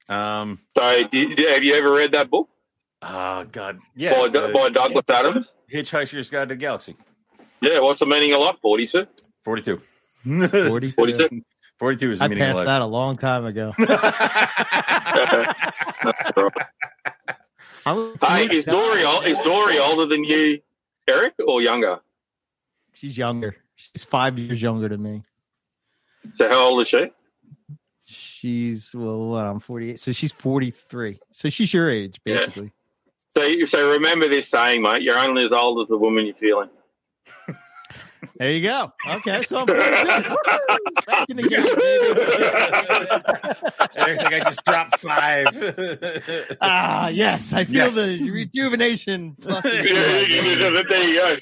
Um. 0.10 0.60
So, 0.78 1.08
did, 1.12 1.40
have 1.40 1.64
you 1.64 1.74
ever 1.74 1.92
read 1.92 2.12
that 2.12 2.30
book 2.30 2.50
Oh 3.06 3.46
God. 3.52 3.80
Yeah. 3.96 4.14
by, 4.14 4.40
uh, 4.40 4.52
by 4.54 4.70
Douglas 4.70 5.06
Adams? 5.10 5.48
Hitchhiker's 5.72 6.30
Guide 6.30 6.50
to 6.50 6.56
the 6.56 6.60
Galaxy. 6.60 6.96
Yeah. 7.62 7.80
What's 7.80 8.00
the 8.00 8.06
meaning 8.06 8.34
of 8.34 8.40
life? 8.42 8.56
42. 8.62 9.06
42. 9.44 9.82
Forty. 10.70 10.90
42. 10.90 11.42
42 11.80 12.12
is 12.14 12.20
the 12.20 12.26
I 12.26 12.28
meaning 12.30 12.44
passed 12.44 12.60
of 12.62 12.66
that 12.68 12.82
a 12.82 12.86
long 12.86 13.18
time 13.18 13.46
ago. 13.46 13.74
I 17.86 17.92
was 17.92 18.16
hey, 18.22 18.44
40. 18.48 18.56
is 18.58 18.66
Dory 18.66 19.04
ol- 19.04 19.22
is 19.24 19.38
Dory 19.44 19.80
older 19.80 20.06
than 20.06 20.24
you, 20.24 20.60
Eric, 21.08 21.34
or 21.46 21.62
younger? 21.62 22.00
She's 22.94 23.18
younger. 23.18 23.56
She's 23.76 24.04
five 24.04 24.38
years 24.40 24.62
younger 24.62 24.88
than 24.88 25.02
me. 25.04 25.24
So 26.36 26.48
how 26.48 26.70
old 26.70 26.82
is 26.82 26.88
she? 26.88 27.08
She's 28.06 28.94
well, 28.96 29.26
what? 29.30 29.46
I'm 29.46 29.60
48, 29.60 30.00
so 30.00 30.12
she's 30.12 30.32
43. 30.32 31.20
So 31.32 31.50
she's 31.50 31.74
your 31.74 31.90
age, 31.90 32.20
Yeah. 32.26 32.36
basically. 32.38 32.72
So, 33.36 33.66
so 33.66 33.92
remember 33.92 34.28
this 34.30 34.48
saying, 34.50 34.82
mate. 34.82 35.02
You're 35.02 35.18
only 35.18 35.44
as 35.44 35.52
old 35.52 35.82
as 35.82 35.88
the 35.88 35.98
woman 35.98 36.26
you're 36.26 36.36
feeling. 36.36 36.70
There 38.38 38.50
you 38.50 38.64
go. 38.64 38.92
Okay, 39.08 39.44
so 39.44 39.58
I'm 39.60 39.68
42. 39.68 40.30
Woo! 40.30 40.36
back 41.06 41.30
in 41.30 41.38
the 41.38 41.44
game. 41.44 41.66
Eric's 44.08 44.24
like, 44.24 44.34
I 44.34 44.40
just 44.40 44.66
dropped 44.66 45.00
five. 45.00 45.48
Ah, 46.60 47.10
yes, 47.10 47.54
I 47.54 47.66
feel 47.66 47.76
Yes. 47.76 47.94
the 47.94 48.32
rejuvenation. 48.32 49.36
there 49.40 49.84
you 49.86 51.16
go. 51.16 51.36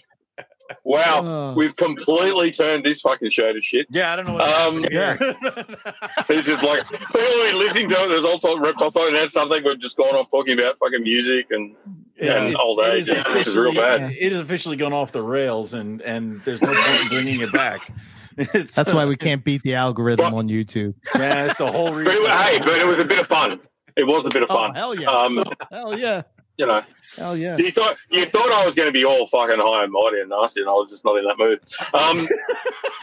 Wow, 0.84 1.22
Oh. 1.24 1.54
we've 1.56 1.76
completely 1.76 2.52
turned 2.52 2.84
this 2.86 3.02
fucking 3.02 3.30
show 3.30 3.52
to 3.54 3.62
shit. 3.62 3.88
yeah, 3.90 4.14
I 4.14 4.16
don't 4.16 4.28
know 4.28 4.34
what 4.34 4.48
Um, 4.48 4.86
yeah. 4.92 5.18
It's 6.30 6.48
just 6.48 6.64
like 6.64 6.84
we're 7.14 7.54
listening 7.56 7.90
to 7.90 7.96
it. 8.04 8.10
There's 8.10 8.26
also 8.26 8.58
reptile 8.58 8.92
talk, 8.92 9.08
and 9.08 9.16
that's 9.16 9.34
something 9.34 9.64
we've 9.64 9.80
just 9.80 9.98
gone 9.98 10.16
off 10.16 10.30
talking 10.32 10.54
about 10.60 10.78
fucking 10.80 11.04
music 11.04 11.48
and 11.52 11.76
and 12.20 12.56
old 12.58 12.80
age, 12.86 13.04
is 13.04 13.08
yeah, 13.10 13.34
which 13.34 13.48
is 13.48 13.56
real 13.56 13.70
officially- 13.72 14.00
bad. 14.00 14.12
It 14.12 14.32
is 14.34 14.40
officially 14.40 14.78
gone 14.78 14.94
off 14.94 15.12
the 15.12 15.24
rails, 15.24 15.74
and 15.74 16.02
and 16.02 16.42
there's 16.42 16.62
no 16.62 16.74
point 16.74 17.02
in 17.02 17.08
bringing 17.10 17.42
it 17.42 17.52
back. 17.52 17.90
It's, 18.38 18.74
That's 18.74 18.94
why 18.94 19.04
we 19.06 19.18
can't 19.18 19.44
beat 19.44 19.62
the 19.64 19.76
algorithm 19.76 20.28
Well- 20.32 20.38
on 20.40 20.48
YouTube. 20.48 20.94
Yeah, 21.14 21.48
that's 21.48 21.58
the 21.58 21.70
whole 21.70 21.90
But 21.90 21.96
reason. 21.98 22.24
it, 22.24 22.30
hey, 22.32 22.60
but 22.60 22.78
it 22.80 22.88
was 22.88 22.98
a 22.98 23.04
bit 23.04 23.20
of 23.20 23.28
fun. 23.28 23.60
It 23.98 24.06
was 24.08 24.26
a 24.26 24.30
bit 24.30 24.42
of 24.44 24.50
Oh, 24.50 24.56
fun. 24.56 24.74
hell 24.74 24.96
yeah. 24.96 25.10
Um, 25.10 25.44
hell 25.70 26.00
yeah. 26.00 26.22
You 26.58 26.66
know, 26.68 26.82
Hell 27.18 27.36
yeah. 27.36 27.58
you 27.58 27.72
thought 27.72 27.98
you 28.10 28.26
thought 28.26 28.52
I 28.52 28.66
was 28.66 28.76
going 28.76 28.88
to 28.88 28.92
be 28.92 29.04
all 29.06 29.28
fucking 29.28 29.58
high 29.60 29.84
and 29.84 29.92
mighty 29.92 30.20
and 30.20 30.30
nasty, 30.30 30.62
and 30.62 30.70
I 30.70 30.74
was 30.74 30.92
just 30.92 31.04
not 31.04 31.18
in 31.18 31.26
that 31.26 31.38
mood. 31.38 31.60
Um, 31.94 32.28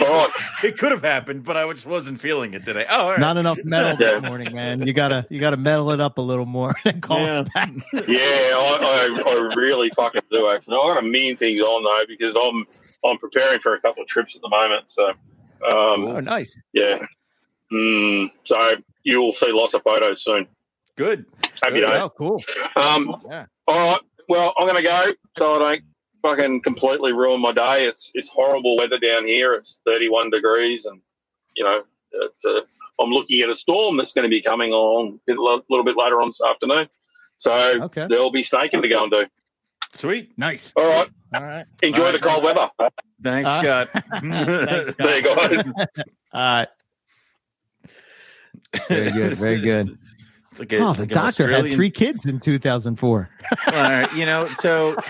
all 0.08 0.26
right, 0.26 0.30
it 0.62 0.78
could 0.78 0.92
have 0.92 1.02
happened, 1.02 1.44
but 1.44 1.56
I 1.56 1.70
just 1.72 1.86
wasn't 1.86 2.20
feeling 2.20 2.54
it 2.54 2.64
today. 2.64 2.86
Oh, 2.88 3.02
all 3.02 3.10
right. 3.10 3.20
Not 3.20 3.36
enough 3.36 3.58
metal 3.64 3.96
Yeah. 3.98 4.20
this 4.20 4.28
morning, 4.28 4.54
man. 4.54 4.86
You 4.86 4.92
gotta 4.92 5.26
you 5.30 5.40
gotta 5.40 5.56
metal 5.56 5.90
it 5.90 6.00
up 6.00 6.18
a 6.18 6.22
little 6.22 6.46
more 6.46 6.74
and 6.84 7.02
call 7.02 7.18
Yeah. 7.20 7.40
us 7.40 7.48
back. 7.54 7.70
yeah, 7.92 8.00
I, 8.54 9.08
I, 9.26 9.30
I 9.30 9.54
really 9.56 9.90
fucking 9.96 10.22
do. 10.30 10.48
Actually, 10.48 10.74
I 10.76 10.94
got 10.94 10.98
a 10.98 11.02
mean 11.02 11.36
things 11.36 11.60
on 11.62 11.82
though 11.82 12.04
because 12.06 12.36
I'm 12.40 12.64
I'm 13.04 13.18
preparing 13.18 13.60
for 13.60 13.74
a 13.74 13.80
couple 13.80 14.02
of 14.02 14.08
trips 14.08 14.36
at 14.36 14.42
the 14.42 14.48
moment. 14.50 14.84
So, 14.88 15.08
um, 15.08 16.04
Oh, 16.04 16.20
nice. 16.20 16.56
yeah. 16.72 16.98
Mm, 17.72 18.30
so 18.44 18.58
you'll 19.02 19.32
see 19.32 19.50
lots 19.52 19.74
of 19.74 19.82
photos 19.82 20.22
soon. 20.22 20.46
Good. 20.98 21.24
Happy 21.62 21.80
days. 21.80 21.84
Oh, 22.02 22.10
cool. 22.10 22.42
Um, 22.76 23.16
Yeah. 23.30 23.46
all 23.68 23.92
right. 23.92 24.00
Well, 24.28 24.52
I'm 24.58 24.66
going 24.66 24.76
to 24.76 24.82
go 24.82 25.06
so 25.38 25.54
I 25.54 25.58
don't 25.58 25.82
fucking 26.22 26.60
completely 26.62 27.12
ruin 27.12 27.40
my 27.40 27.52
day. 27.52 27.86
It's 27.86 28.10
it's 28.14 28.28
horrible 28.28 28.76
weather 28.76 28.98
down 28.98 29.24
here. 29.26 29.54
It's 29.54 29.80
31 29.86 30.30
degrees, 30.30 30.84
and 30.84 31.00
you 31.56 31.64
know, 31.64 31.84
it's 32.12 32.44
uh, 32.44 32.60
I'm 33.00 33.10
looking 33.10 33.40
at 33.42 33.48
a 33.48 33.54
storm 33.54 33.96
that's 33.96 34.12
going 34.12 34.24
to 34.24 34.28
be 34.28 34.42
coming 34.42 34.72
on 34.72 35.18
a 35.28 35.32
little 35.32 35.62
little 35.70 35.84
bit 35.84 35.96
later 35.96 36.20
on 36.20 36.28
this 36.28 36.40
afternoon. 36.42 36.88
So 37.38 37.52
Okay. 37.84 38.06
there'll 38.10 38.32
be 38.32 38.42
snaking 38.42 38.82
to 38.82 38.88
go 38.88 39.04
and 39.04 39.12
do. 39.12 39.24
Sweet. 39.94 40.36
Nice. 40.36 40.72
All 40.76 40.84
right. 40.84 41.08
All 41.34 41.42
right. 41.42 41.64
Enjoy 41.82 42.06
All 42.06 42.12
the 42.12 42.18
cold 42.18 42.42
weather. 42.44 42.68
Thanks, 43.22 43.48
Uh, 43.48 43.62
Scott. 43.62 43.88
Thanks, 44.10 44.90
Scott. 44.90 44.96
There 44.98 45.16
you 45.16 45.22
go. 45.22 45.34
All 46.32 46.40
right. 46.40 46.68
Very 48.88 49.12
good. 49.12 49.34
Very 49.38 49.60
good. 49.60 49.96
Like 50.58 50.72
a- 50.72 50.78
Oh, 50.78 50.92
the 50.92 51.00
like 51.00 51.08
doctor 51.10 51.50
had 51.50 51.70
three 51.72 51.90
kids 51.90 52.26
in 52.26 52.40
2004. 52.40 53.30
All 53.66 53.72
right, 53.72 54.12
you 54.14 54.26
know, 54.26 54.48
so 54.56 54.96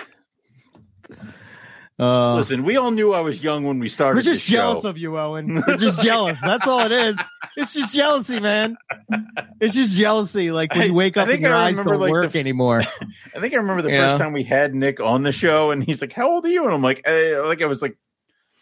Uh, 2.01 2.37
listen, 2.37 2.63
we 2.63 2.77
all 2.77 2.93
knew 2.93 3.13
I 3.13 3.23
was 3.23 3.43
young 3.43 3.65
when 3.65 3.81
we 3.81 3.89
started. 3.89 4.19
we're 4.19 4.23
just 4.23 4.43
this 4.43 4.51
show. 4.51 4.57
jealous 4.59 4.85
of 4.85 4.99
you, 4.99 5.19
Owen. 5.19 5.65
We're 5.67 5.77
just 5.79 6.01
jealous. 6.01 6.41
That's 6.41 6.65
all 6.69 6.85
it 6.85 6.93
is. 6.93 7.19
It's 7.57 7.75
just 7.75 7.93
jealousy, 7.93 8.39
man. 8.39 8.77
It's 9.61 9.75
just 9.75 9.95
jealousy. 9.95 10.53
Like 10.53 10.73
when 10.75 10.83
I- 10.83 10.85
you 10.85 10.95
wake 10.95 11.17
I 11.17 11.23
up 11.23 11.27
and 11.27 11.33
think 11.33 11.43
your 11.43 11.57
I 11.57 11.65
eyes 11.67 11.73
remember, 11.73 11.95
don't 11.95 12.01
like, 12.03 12.13
work 12.13 12.33
the- 12.33 12.39
anymore. 12.39 12.83
I 13.35 13.41
think 13.41 13.53
I 13.53 13.57
remember 13.57 13.83
the 13.83 13.91
You 13.91 13.99
first 13.99 14.15
know? 14.17 14.19
time 14.27 14.33
we 14.33 14.45
had 14.45 14.77
Nick 14.77 15.01
on 15.01 15.25
the 15.25 15.33
show, 15.33 15.73
and 15.73 15.83
he's 15.83 16.01
like, 16.01 16.13
"How 16.13 16.31
old 16.31 16.45
are 16.45 16.49
you?" 16.49 16.63
And 16.67 16.73
I'm 16.73 16.83
like, 16.85 17.03
eh, 17.05 17.37
"Like 17.41 17.63
I 17.63 17.67
was 17.67 17.83
like, 17.83 17.99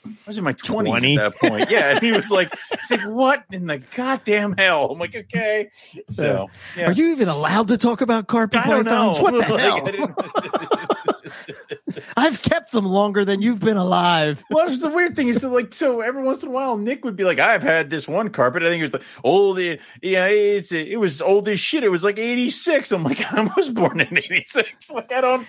I 0.06 0.28
was 0.30 0.38
in 0.38 0.44
my 0.44 0.52
20s 0.52 0.84
20? 0.84 1.16
at 1.18 1.32
that 1.32 1.38
point." 1.40 1.70
Yeah, 1.70 1.90
and 1.90 2.00
he 2.00 2.12
was 2.12 2.30
like, 2.30 2.52
"He's 2.88 2.98
like, 2.98 3.08
what 3.08 3.44
in 3.50 3.66
the 3.66 3.78
goddamn 3.94 4.54
hell?" 4.56 4.90
I'm 4.90 4.98
like, 4.98 5.14
"Okay." 5.16 5.70
So, 6.10 6.48
yeah. 6.76 6.86
Are 6.88 6.92
you 6.92 7.08
even 7.10 7.28
allowed 7.28 7.68
to 7.68 7.78
talk 7.78 8.00
about 8.00 8.26
carpet 8.26 8.60
I 8.60 8.82
pythons? 8.82 9.20
What 9.20 9.34
the 9.34 9.58
hell? 9.58 10.86
I've 12.16 12.40
kept 12.42 12.72
them 12.72 12.84
longer 12.86 13.24
than 13.24 13.42
you've 13.42 13.60
been 13.60 13.76
alive. 13.76 14.42
well, 14.50 14.74
the 14.76 14.88
weird 14.88 15.16
thing 15.16 15.28
is 15.28 15.40
that, 15.40 15.48
like, 15.48 15.74
so 15.74 16.00
every 16.00 16.22
once 16.22 16.42
in 16.42 16.48
a 16.48 16.52
while, 16.52 16.76
Nick 16.76 17.04
would 17.04 17.16
be 17.16 17.24
like, 17.24 17.38
"I've 17.38 17.62
had 17.62 17.90
this 17.90 18.06
one 18.06 18.28
carpet. 18.30 18.62
I 18.62 18.66
think 18.66 18.80
it 18.80 18.84
was 18.84 18.92
like 18.92 19.02
old. 19.24 19.58
Yeah, 19.58 20.26
it's 20.26 20.72
it 20.72 20.98
was 21.00 21.20
old 21.22 21.48
as 21.48 21.58
shit. 21.60 21.84
It 21.84 21.88
was 21.90 22.04
like 22.04 22.18
'86." 22.18 22.92
I'm 22.92 23.02
like, 23.02 23.20
I 23.32 23.50
was 23.56 23.70
born 23.70 24.00
in 24.00 24.16
'86. 24.16 24.90
Like, 24.90 25.12
I 25.12 25.20
don't. 25.20 25.46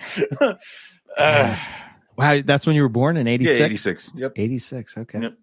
uh, 1.16 1.56
Wow, 2.18 2.42
that's 2.44 2.66
when 2.66 2.74
you 2.76 2.82
were 2.82 2.88
born 2.88 3.16
in 3.16 3.26
yeah, 3.26 3.34
86? 3.34 3.60
'86. 3.60 4.10
Yep. 4.14 4.32
86, 4.36 4.98
okay. 4.98 5.20
Yep. 5.20 5.34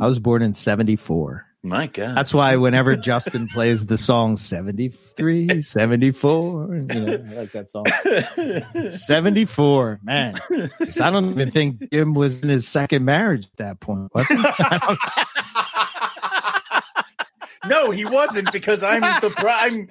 I 0.00 0.06
was 0.06 0.18
born 0.18 0.40
in 0.40 0.54
74. 0.54 1.46
My 1.62 1.86
God. 1.86 2.16
That's 2.16 2.34
why 2.34 2.56
whenever 2.56 2.96
Justin 2.96 3.46
plays 3.46 3.86
the 3.86 3.98
song 3.98 4.36
73, 4.36 5.62
74, 5.62 6.74
you 6.74 6.82
know, 6.82 7.12
I 7.12 7.16
like 7.34 7.52
that 7.52 7.68
song. 7.68 7.84
74, 8.88 10.00
man. 10.02 10.40
I 11.00 11.10
don't 11.10 11.30
even 11.30 11.50
think 11.52 11.92
Jim 11.92 12.14
was 12.14 12.42
in 12.42 12.48
his 12.48 12.66
second 12.66 13.04
marriage 13.04 13.44
at 13.44 13.56
that 13.58 13.80
point, 13.80 14.10
was 14.12 14.26
he? 14.26 14.34
no, 17.68 17.90
he 17.90 18.04
wasn't 18.04 18.50
because 18.50 18.82
I'm 18.82 19.02
the 19.20 19.30
prime. 19.30 19.88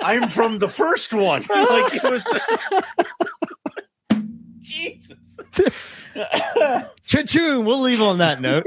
I'm 0.00 0.28
from 0.28 0.58
the 0.58 0.68
first 0.68 1.12
one. 1.12 1.44
Like 1.48 1.94
it 1.94 2.02
was. 2.02 2.24
Jesus. 4.58 5.21
Cha-choon. 7.04 7.64
We'll 7.64 7.80
leave 7.80 8.02
on 8.02 8.18
that 8.18 8.40
note. 8.40 8.64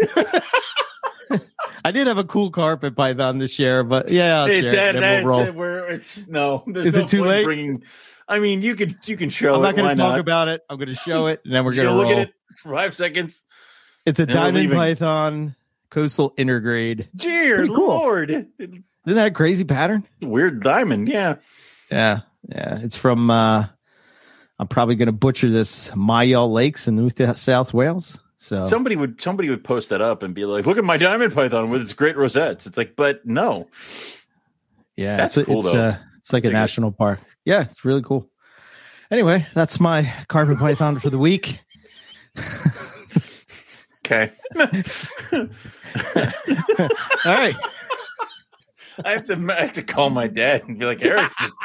I 1.84 1.92
did 1.92 2.08
have 2.08 2.18
a 2.18 2.24
cool 2.24 2.50
carpet 2.52 2.96
python 2.96 3.40
to 3.40 3.48
share, 3.48 3.84
but 3.84 4.10
yeah, 4.10 4.40
I'll 4.42 4.46
It's 4.48 4.68
it, 4.68 4.72
that, 4.76 4.94
then 4.94 4.96
we'll 4.96 5.02
that's 5.02 5.26
roll. 5.26 5.40
it, 5.42 5.56
where 5.56 5.88
it's 5.88 6.28
no. 6.28 6.64
Is 6.68 6.96
no 6.96 7.04
it 7.04 7.08
too 7.08 7.24
late? 7.24 7.44
Bringing, 7.46 7.84
I 8.28 8.40
mean, 8.40 8.62
you 8.62 8.76
could 8.76 8.98
you 9.06 9.18
can 9.18 9.30
show 9.30 9.56
I'm 9.56 9.62
not 9.62 9.76
going 9.76 9.90
to 9.90 10.02
talk 10.02 10.12
not? 10.14 10.20
about 10.20 10.48
it. 10.48 10.62
I'm 10.70 10.78
going 10.78 10.90
to 10.90 10.96
show 10.96 11.28
it, 11.28 11.42
and 11.46 11.54
then 11.54 11.64
we're 11.64 11.74
going 11.76 11.88
to 11.88 11.94
gonna 11.94 12.02
roll. 12.04 12.10
look 12.10 12.18
at 12.18 12.28
it 12.30 12.34
for 12.58 12.74
five 12.74 12.96
seconds. 12.96 13.44
It's 14.06 14.20
a 14.20 14.26
diamond 14.26 14.72
python 14.72 15.56
coastal 15.90 16.32
intergrade. 16.38 17.08
Dear 17.16 17.66
cool. 17.68 17.88
Lord, 17.88 18.32
Isn't 18.32 18.84
that 19.06 19.28
a 19.28 19.32
crazy 19.32 19.64
pattern? 19.64 20.06
weird 20.22 20.62
diamond. 20.64 21.08
Yeah, 21.08 21.36
Yeah, 21.92 22.22
yeah. 22.50 22.80
It's 22.82 22.98
from. 22.98 23.30
uh 23.30 23.68
I'm 24.60 24.68
probably 24.68 24.96
going 24.96 25.08
to 25.08 25.12
butcher 25.12 25.50
this 25.50 25.90
Myall 25.92 26.52
Lakes 26.52 26.88
in 26.88 26.96
New 26.96 27.10
South 27.36 27.74
Wales. 27.74 28.20
So 28.38 28.68
somebody 28.68 28.96
would 28.96 29.22
somebody 29.22 29.50
would 29.50 29.64
post 29.64 29.90
that 29.90 30.02
up 30.02 30.22
and 30.24 30.34
be 30.36 30.46
like, 30.46 30.66
"Look 30.66 30.78
at 30.78 30.84
my 30.84 30.98
diamond 30.98 31.34
python 31.34 31.70
with 31.70 31.82
its 31.82 31.94
great 31.94 32.18
rosettes." 32.18 32.66
It's 32.68 32.78
like, 32.78 32.96
but 32.96 33.26
no, 33.26 33.68
yeah, 34.96 35.18
That's 35.18 35.38
it's, 35.38 35.48
cool, 35.48 35.60
it's, 35.60 35.72
though. 35.72 35.80
uh, 35.80 35.98
it's 36.18 36.32
like 36.34 36.44
a 36.44 36.48
Dig 36.48 36.54
it. 36.54 36.58
national 36.58 36.92
park. 36.92 37.20
Yeah, 37.44 37.62
it's 37.62 37.84
really 37.86 38.02
cool. 38.02 38.30
Anyway, 39.12 39.46
that's 39.54 39.80
my 39.80 40.12
carpet 40.28 40.58
python 40.60 41.00
for 41.00 41.10
the 41.10 41.18
week. 41.18 41.62
okay. 44.06 44.32
All 45.36 45.48
right. 47.26 47.56
I 49.04 49.12
have 49.14 49.28
to 49.28 49.36
I 49.52 49.62
have 49.62 49.74
to 49.74 49.82
call 49.84 50.10
my 50.10 50.28
dad 50.28 50.64
and 50.68 50.80
be 50.80 50.86
like, 50.86 51.04
Eric, 51.04 51.32
just 51.40 51.56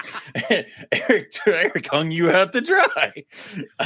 Eric, 0.92 1.34
Eric 1.46 1.86
hung 1.88 2.10
you 2.10 2.30
out 2.30 2.52
to 2.52 2.60
dry. 2.60 3.24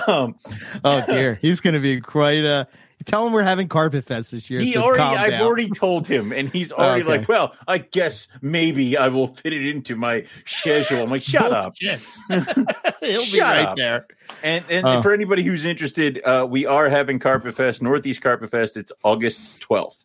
Um, 0.06 0.36
Oh 0.84 1.04
dear, 1.06 1.38
he's 1.40 1.60
going 1.60 1.74
to 1.74 1.80
be 1.80 2.00
quite. 2.00 2.44
Uh, 2.44 2.64
tell 3.04 3.26
him 3.26 3.32
we're 3.34 3.42
having 3.42 3.68
carpet 3.68 4.04
fest 4.04 4.30
this 4.30 4.48
year. 4.48 4.60
he 4.60 4.72
so 4.72 4.82
already, 4.82 4.98
calm 5.02 5.18
I've 5.18 5.30
down. 5.32 5.42
already 5.42 5.68
told 5.68 6.06
him, 6.06 6.32
and 6.32 6.48
he's 6.48 6.72
already 6.72 7.02
Okay. 7.02 7.18
like, 7.18 7.28
well, 7.28 7.54
I 7.68 7.78
guess 7.78 8.28
maybe 8.40 8.96
I 8.96 9.08
will 9.08 9.34
fit 9.34 9.52
it 9.52 9.66
into 9.66 9.94
my 9.96 10.24
schedule. 10.46 11.02
I'm 11.02 11.10
like, 11.10 11.22
shut 11.22 11.52
up. 11.52 11.74
Bullshit. 11.78 12.00
He'll 13.02 13.32
be 13.32 13.40
right 13.40 13.66
up. 13.66 13.76
there. 13.76 14.06
And 14.42 14.64
and 14.70 14.86
Oh. 14.86 15.02
for 15.02 15.12
anybody 15.12 15.42
who's 15.42 15.64
interested, 15.66 16.22
uh, 16.24 16.46
we 16.48 16.64
are 16.66 16.88
having 16.88 17.18
Carpet 17.18 17.54
Fest, 17.56 17.82
Northeast 17.82 18.22
Carpet 18.22 18.50
Fest. 18.50 18.76
It's 18.78 18.92
August 19.02 19.60
12th 19.60 20.04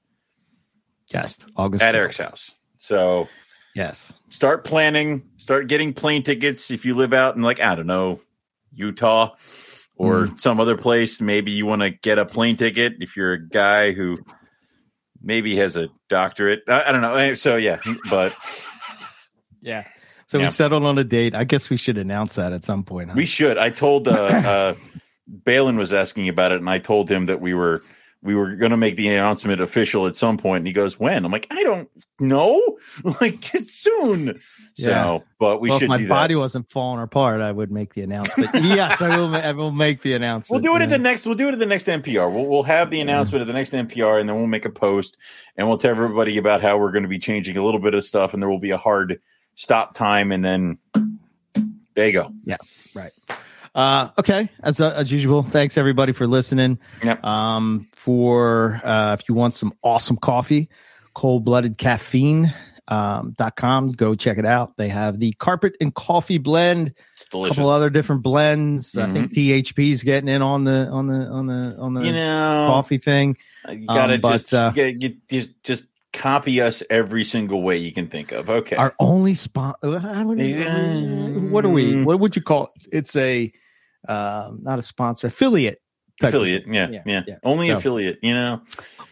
Yes, 1.13 1.37
August 1.55 1.83
at 1.83 1.95
12th. 1.95 1.97
Eric's 1.97 2.17
house. 2.17 2.51
So 2.79 3.27
Yes. 3.75 4.11
start 4.29 4.63
planning, 4.65 5.23
start 5.37 5.67
getting 5.67 5.93
plane 5.93 6.23
tickets 6.23 6.71
if 6.71 6.85
you 6.85 6.95
live 6.95 7.13
out 7.13 7.35
in 7.35 7.43
like 7.43 7.59
I 7.59 7.75
don't 7.75 7.87
know, 7.87 8.19
Utah 8.73 9.35
or 9.95 10.27
Hmm. 10.27 10.35
some 10.37 10.59
other 10.59 10.77
place. 10.77 11.21
Maybe 11.21 11.51
you 11.51 11.65
want 11.65 11.81
to 11.83 11.91
get 11.91 12.17
a 12.17 12.25
plane 12.25 12.57
ticket 12.57 12.93
if 12.99 13.15
you're 13.15 13.33
a 13.33 13.47
guy 13.47 13.91
who 13.91 14.17
maybe 15.21 15.55
has 15.57 15.75
a 15.77 15.89
doctorate. 16.09 16.61
I, 16.67 16.83
I 16.87 16.91
don't 16.91 17.01
know. 17.01 17.33
So 17.35 17.57
yeah, 17.57 17.79
but 18.09 18.33
Yeah. 19.61 19.83
So 20.27 20.39
Yeah. 20.39 20.45
we 20.45 20.49
settled 20.51 20.83
on 20.85 20.97
a 20.97 21.03
date. 21.03 21.35
I 21.35 21.43
guess 21.43 21.69
we 21.69 21.77
should 21.77 21.97
announce 21.97 22.35
that 22.35 22.53
at 22.53 22.63
some 22.63 22.83
point. 22.83 23.09
Huh? 23.09 23.15
we 23.17 23.25
should. 23.25 23.57
I 23.57 23.69
told 23.71 24.07
uh, 24.07 24.11
uh, 24.45 24.75
Balin 25.27 25.77
was 25.77 25.91
asking 25.93 26.29
about 26.29 26.51
it, 26.51 26.59
and 26.59 26.69
I 26.69 26.79
told 26.79 27.09
him 27.09 27.25
that 27.27 27.41
we 27.41 27.53
were 27.53 27.83
we 28.21 28.35
were 28.35 28.55
going 28.55 28.71
to 28.71 28.77
make 28.77 28.95
the 28.97 29.07
announcement 29.09 29.61
official 29.61 30.05
at 30.05 30.15
some 30.15 30.37
point. 30.37 30.59
And 30.59 30.67
he 30.67 30.73
goes, 30.73 30.99
"When?" 30.99 31.23
I'm 31.25 31.31
like, 31.31 31.47
"I 31.51 31.63
don't 31.63 31.89
know. 32.19 32.77
Like 33.21 33.45
soon." 33.65 34.39
So, 34.75 34.89
Yeah. 34.89 35.19
but 35.39 35.59
we 35.59 35.69
well, 35.69 35.79
should 35.79 35.85
if 35.85 35.89
my 35.89 35.97
do 35.97 36.03
that. 36.05 36.09
body 36.09 36.35
wasn't 36.35 36.69
falling 36.69 37.01
apart, 37.01 37.41
I 37.41 37.51
would 37.51 37.71
make 37.71 37.93
the 37.93 38.01
announcement. 38.01 38.49
yes, 38.53 39.01
I 39.01 39.17
will. 39.17 39.35
I 39.35 39.51
will 39.51 39.71
make 39.71 40.01
the 40.01 40.13
announcement. 40.13 40.63
We'll 40.63 40.73
do 40.73 40.77
it 40.79 40.83
at 40.83 40.89
the 40.89 40.97
next. 40.97 41.25
We'll 41.25 41.35
do 41.35 41.47
it 41.49 41.53
at 41.53 41.59
the 41.59 41.65
next 41.65 41.85
NPR. 41.85 42.31
We'll 42.33 42.45
we'll 42.45 42.63
have 42.63 42.89
the 42.89 43.01
announcement 43.01 43.41
at 43.41 43.47
the 43.47 43.53
next 43.53 43.71
NPR, 43.71 44.19
and 44.19 44.27
then 44.29 44.35
we'll 44.35 44.47
make 44.47 44.65
a 44.65 44.69
post, 44.69 45.17
and 45.57 45.67
we'll 45.67 45.77
tell 45.77 45.91
everybody 45.91 46.37
about 46.37 46.61
how 46.61 46.77
we're 46.77 46.91
going 46.91 47.03
to 47.03 47.09
be 47.09 47.19
changing 47.19 47.57
a 47.57 47.63
little 47.63 47.79
bit 47.79 47.93
of 47.93 48.05
stuff, 48.05 48.33
and 48.33 48.41
there 48.41 48.49
will 48.49 48.59
be 48.59 48.71
a 48.71 48.77
hard 48.77 49.19
stop 49.55 49.95
time, 49.95 50.31
and 50.31 50.43
then 50.45 50.77
there 51.93 52.07
you 52.07 52.13
go. 52.13 52.33
Uh, 53.75 54.09
okay, 54.17 54.49
as 54.61 54.81
uh, 54.81 54.93
as 54.95 55.11
usual, 55.11 55.43
thanks 55.43 55.77
everybody 55.77 56.11
for 56.11 56.27
listening. 56.27 56.79
Yep. 57.03 57.23
Um, 57.23 57.87
for 57.93 58.81
uh, 58.83 59.15
if 59.19 59.27
you 59.29 59.35
want 59.35 59.53
some 59.53 59.73
awesome 59.83 60.17
coffee, 60.17 60.69
cold 61.13 61.45
blooded 61.45 61.77
caffeine. 61.77 62.53
Um, 62.91 63.35
dot 63.37 63.55
com, 63.55 63.91
go 63.91 64.15
check 64.15 64.39
it 64.39 64.47
out. 64.47 64.75
They 64.75 64.89
have 64.89 65.19
the 65.19 65.33
carpet 65.33 65.77
and 65.79 65.93
coffee 65.93 66.39
blend, 66.39 66.95
It's 67.13 67.25
a 67.25 67.47
couple 67.49 67.69
other 67.69 67.91
different 67.91 68.23
blends. 68.23 68.97
I 68.97 69.05
think 69.13 69.31
THP 69.31 69.91
is 69.91 70.01
getting 70.01 70.27
in 70.27 70.41
on 70.41 70.63
the 70.63 70.89
on 70.89 71.05
the 71.05 71.27
on 71.27 71.45
the 71.45 71.75
on 71.77 71.93
the 71.93 72.01
you 72.01 72.13
know, 72.13 72.65
coffee 72.67 72.97
thing. 72.97 73.37
you 73.69 73.85
gotta 73.85 74.15
um, 74.15 74.21
but, 74.21 74.37
just, 74.39 74.53
uh, 74.55 74.71
you 74.75 74.99
gotta 74.99 75.15
just 75.29 75.63
just 75.63 75.85
copy 76.19 76.61
us 76.61 76.83
every 76.89 77.23
single 77.23 77.61
way 77.63 77.77
you 77.77 77.91
can 77.91 78.07
think 78.07 78.31
of. 78.31 78.49
Okay. 78.49 78.75
Our 78.75 78.93
only 78.99 79.33
spot. 79.33 79.77
What 79.83 81.65
are 81.65 81.69
we? 81.69 82.03
What 82.03 82.19
would 82.19 82.35
you 82.35 82.41
call 82.41 82.65
it? 82.75 82.87
It's 82.91 83.15
a 83.15 83.51
um, 84.07 84.59
not 84.61 84.77
a 84.79 84.81
sponsor, 84.81 85.27
affiliate. 85.27 85.81
type 86.21 86.29
affiliate. 86.29 86.65
Yeah, 86.67 86.89
Yeah, 86.89 87.01
yeah. 87.05 87.23
yeah. 87.27 87.35
Only 87.43 87.67
So- 87.69 87.77
affiliate. 87.77 88.19
You 88.21 88.33
know, 88.33 88.61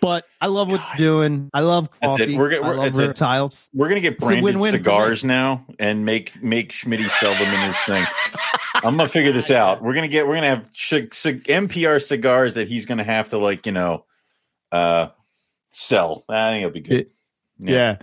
But 0.02 0.26
I 0.40 0.48
love 0.48 0.70
what 0.70 0.80
God. 0.80 1.00
you're 1.00 1.08
doing. 1.22 1.50
I 1.54 1.62
love 1.62 1.90
coffee. 2.02 2.38
We're 2.38 2.50
get- 2.50 2.64
I 2.64 2.68
we're- 2.68 2.78
love 2.78 2.86
that's 2.94 3.00
it. 3.00 3.08
reptiles. 3.08 3.70
we're 3.74 3.90
gonna 3.90 4.02
get 4.02 4.20
branded 4.20 4.44
win-win 4.44 4.72
cigars 4.72 5.24
now 5.24 5.66
and 5.80 6.06
make 6.06 6.42
make 6.44 6.72
Schmitty 6.74 7.10
sell 7.20 7.34
them 7.34 7.54
in 7.54 7.60
his 7.68 7.78
thing. 7.80 8.06
I'm 8.76 8.96
gonna 8.98 9.10
figure 9.10 9.32
this 9.32 9.50
out. 9.52 9.82
We're 9.82 9.94
gonna 9.96 10.08
get 10.08 10.28
we're 10.28 10.36
gonna 10.36 10.48
have 10.48 10.72
ch- 10.74 11.12
c- 11.12 11.42
NPR 11.50 12.00
cigars 12.02 12.54
that 12.56 12.68
he's 12.68 12.86
gonna 12.86 13.04
have 13.04 13.30
to 13.30 13.38
like 13.40 13.66
you 13.66 13.72
know 13.72 14.06
uh 14.72 15.08
sell. 15.78 16.24
I 16.28 16.52
think 16.52 16.62
it'll 16.66 16.74
be 16.74 16.82
good. 16.82 17.08
Yeah. 17.60 17.98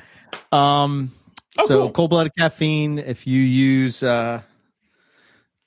Um. 0.52 1.12
Oh, 1.58 1.66
so 1.66 1.78
cool. 1.82 1.90
cold 1.92 2.10
blooded 2.10 2.32
caffeine. 2.36 2.98
If 2.98 3.26
you 3.26 3.40
use 3.40 4.02
uh, 4.02 4.42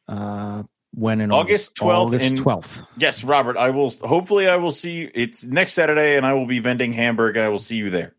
uh, 0.07 0.63
when 0.93 1.21
in 1.21 1.31
August 1.31 1.75
12th 1.75 1.95
August 2.07 2.37
twelfth. 2.37 2.83
Yes, 2.97 3.23
Robert. 3.23 3.57
I 3.57 3.69
will. 3.69 3.89
Hopefully, 4.01 4.47
I 4.47 4.57
will 4.57 4.71
see. 4.71 4.91
you. 4.93 5.11
It's 5.13 5.43
next 5.43 5.73
Saturday, 5.73 6.17
and 6.17 6.25
I 6.25 6.33
will 6.33 6.45
be 6.47 6.59
vending 6.59 6.93
Hamburg, 6.93 7.37
and 7.37 7.45
I 7.45 7.49
will 7.49 7.59
see 7.59 7.75
you 7.75 7.89
there. 7.89 8.13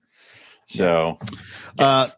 So, 0.67 1.19
Uh, 1.79 2.07
yes. 2.09 2.17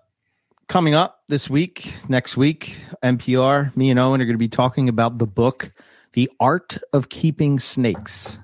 coming 0.69 0.95
up 0.95 1.23
this 1.29 1.49
week, 1.49 1.95
next 2.09 2.37
week, 2.37 2.77
NPR, 3.03 3.75
me 3.77 3.91
and 3.91 3.99
Owen 3.99 4.21
are 4.21 4.25
going 4.25 4.35
to 4.35 4.39
be 4.39 4.49
talking 4.49 4.89
about 4.89 5.19
the 5.19 5.27
book, 5.27 5.71
The 6.15 6.29
Art 6.41 6.77
of 6.93 7.09
Keeping 7.09 7.61
Snakes 7.61 8.39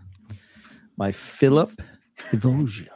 by 0.96 1.10
Philip 1.12 1.72
Devosia. 2.30 2.88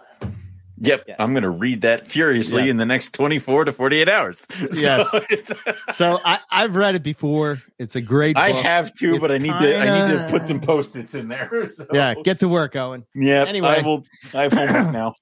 Yep, 0.81 1.05
yes. 1.07 1.17
I'm 1.21 1.33
going 1.33 1.43
to 1.45 1.51
read 1.51 1.83
that 1.83 2.11
furiously 2.11 2.65
Yeah. 2.65 2.71
in 2.71 2.77
the 2.79 2.87
next 2.87 3.15
24 3.15 3.67
to 3.67 3.73
48 3.73 4.09
hours. 4.09 4.45
Yes. 4.73 5.07
So, 5.31 5.55
So 5.95 6.19
I, 6.25 6.39
I've 6.51 6.75
read 6.77 6.95
it 6.97 7.03
before. 7.03 7.59
It's 7.79 7.95
a 7.97 8.01
great 8.01 8.35
book. 8.37 8.43
I 8.45 8.51
have 8.51 8.93
to, 8.99 9.21
but 9.21 9.31
I 9.31 9.35
It's 9.35 9.43
need 9.45 9.51
to. 9.59 9.79
I 9.79 10.09
need 10.09 10.17
to 10.17 10.29
put 10.31 10.49
some 10.49 10.61
post-its 10.61 11.15
in 11.15 11.29
there. 11.29 11.69
So. 11.71 11.87
Yeah, 11.93 12.15
get 12.25 12.41
to 12.41 12.49
work, 12.49 12.75
Owen. 12.77 13.05
Yeah. 13.15 13.45
Anyway. 13.47 13.69
I 13.69 13.83
will. 13.83 14.05
I 14.35 14.43
have 14.45 14.53
homework 14.53 14.93
now. 14.93 15.15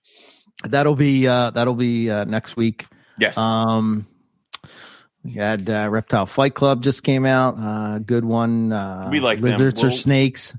That'll 0.65 0.97
be 0.97 1.27
uh, 1.29 1.51
that'll 1.51 1.75
be 1.75 2.11
uh, 2.11 2.25
next 2.25 2.57
week. 2.57 2.87
Yes. 3.19 3.37
Um, 3.37 4.07
we 5.25 5.33
had 5.33 5.69
uh, 5.69 5.89
Reptile 5.91 6.27
Fight 6.27 6.55
Club 6.55 6.83
just 6.83 7.03
came 7.03 7.27
out. 7.27 7.57
Uh, 7.59 7.99
good 7.99 8.25
one. 8.25 8.73
Uh, 8.73 9.09
We 9.11 9.21
like 9.21 9.41
them. 9.41 9.53
lizards 9.53 9.83
or 9.83 9.89
We'll- 9.89 9.97
snakes. 9.97 10.55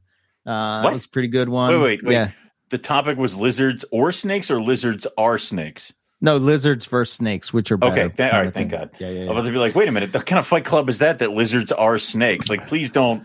Uh, 0.46 0.82
What? 0.82 0.90
that 0.90 0.94
was 0.94 1.06
a 1.06 1.10
pretty 1.10 1.28
good 1.30 1.50
one. 1.50 1.74
Wait, 1.74 1.82
wait, 1.82 2.04
wait. 2.04 2.14
Yeah, 2.14 2.32
the 2.70 2.78
topic 2.78 3.18
was 3.18 3.36
lizards 3.36 3.86
or 3.92 4.12
snakes, 4.12 4.50
or 4.52 4.62
lizards 4.62 5.08
are 5.18 5.38
snakes. 5.38 5.94
no 6.22 6.38
lizards 6.38 6.86
versus 6.86 7.16
snakes, 7.16 7.54
which 7.54 7.72
are 7.72 7.78
better. 7.78 8.02
Okay, 8.02 8.30
all 8.30 8.44
right, 8.44 8.54
thank 8.54 8.72
God. 8.72 8.92
Yeah, 9.00 9.10
yeah, 9.10 9.22
I'm 9.24 9.30
about 9.30 9.46
to 9.46 9.52
be 9.52 9.58
like, 9.58 9.76
wait 9.76 9.88
a 9.88 9.92
minute, 9.92 10.14
what 10.14 10.26
kind 10.26 10.40
of 10.40 10.46
fight 10.48 10.66
club 10.66 10.90
is 10.90 11.00
that? 11.00 11.20
That 11.20 11.32
lizards 11.32 11.72
are 11.72 11.98
snakes? 11.98 12.50
Like, 12.50 12.68
please 12.68 12.90
don't 12.92 13.24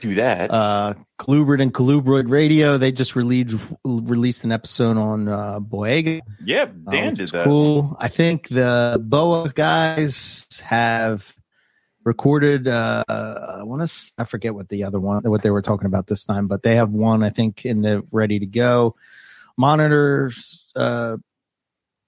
do 0.00 0.14
that. 0.16 0.50
Uh, 0.50 0.94
Colubrid 1.18 1.62
and 1.62 1.72
Colubroid 1.72 2.28
Radio. 2.28 2.76
They 2.78 2.90
just 2.92 3.14
released 3.14 3.56
released 3.84 4.42
an 4.44 4.50
episode 4.52 4.96
on 4.96 5.28
uh, 5.28 5.60
Boiga. 5.60 6.20
yeah, 6.44 6.62
uh, 6.86 6.90
Dan 6.90 7.14
which 7.14 7.14
did 7.14 7.28
that. 7.30 7.44
Cool. 7.44 7.96
I 8.00 8.08
think 8.08 8.48
the 8.48 9.00
Boa 9.00 9.50
guys 9.54 10.48
have 10.64 11.34
recorded. 12.04 12.68
Uh, 12.68 13.04
I 13.08 13.62
want 13.62 13.88
to. 13.88 14.12
I 14.18 14.24
forget 14.24 14.54
what 14.54 14.68
the 14.68 14.84
other 14.84 15.00
one, 15.00 15.22
what 15.24 15.42
they 15.42 15.50
were 15.50 15.62
talking 15.62 15.86
about 15.86 16.06
this 16.06 16.24
time, 16.24 16.46
but 16.46 16.62
they 16.62 16.76
have 16.76 16.90
one. 16.90 17.22
I 17.22 17.30
think 17.30 17.64
in 17.64 17.82
the 17.82 18.06
ready 18.10 18.38
to 18.38 18.46
go. 18.46 18.96
Monitors 19.56 20.64
uh, 20.74 21.18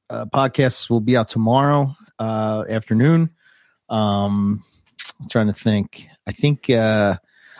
uh, 0.09 0.27
podcasts 0.27 0.89
will 0.89 1.01
be 1.01 1.17
out 1.17 1.29
tomorrow 1.29 1.95
uh, 2.19 2.65
afternoon. 2.69 3.31
Um, 3.89 4.65
I'm 5.21 5.29
trying 5.29 5.49
to 5.49 5.53
think. 5.53 6.09
I 6.27 6.33
think. 6.33 6.71
Uh, 6.71 7.17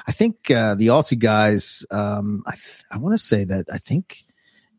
I 0.07 0.13
think 0.13 0.51
uh, 0.51 0.75
the 0.75 0.89
Aussie 0.89 1.19
guys. 1.19 1.87
Um, 1.91 2.43
I 2.47 2.53
th- 2.53 2.85
I 2.91 2.99
want 2.99 3.15
to 3.15 3.25
say 3.25 3.45
that 3.45 3.67
I 3.73 3.79
think 3.79 4.25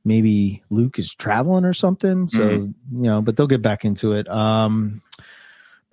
maybe 0.03 0.63
Luke 0.69 0.99
is 0.99 1.15
traveling 1.15 1.65
or 1.65 1.73
something. 1.73 2.27
So 2.27 2.49
you 2.49 2.73
know, 2.91 3.21
but 3.21 3.35
they'll 3.35 3.47
get 3.47 3.63
back 3.63 3.85
into 3.85 4.13
it. 4.13 4.29
Um, 4.29 5.01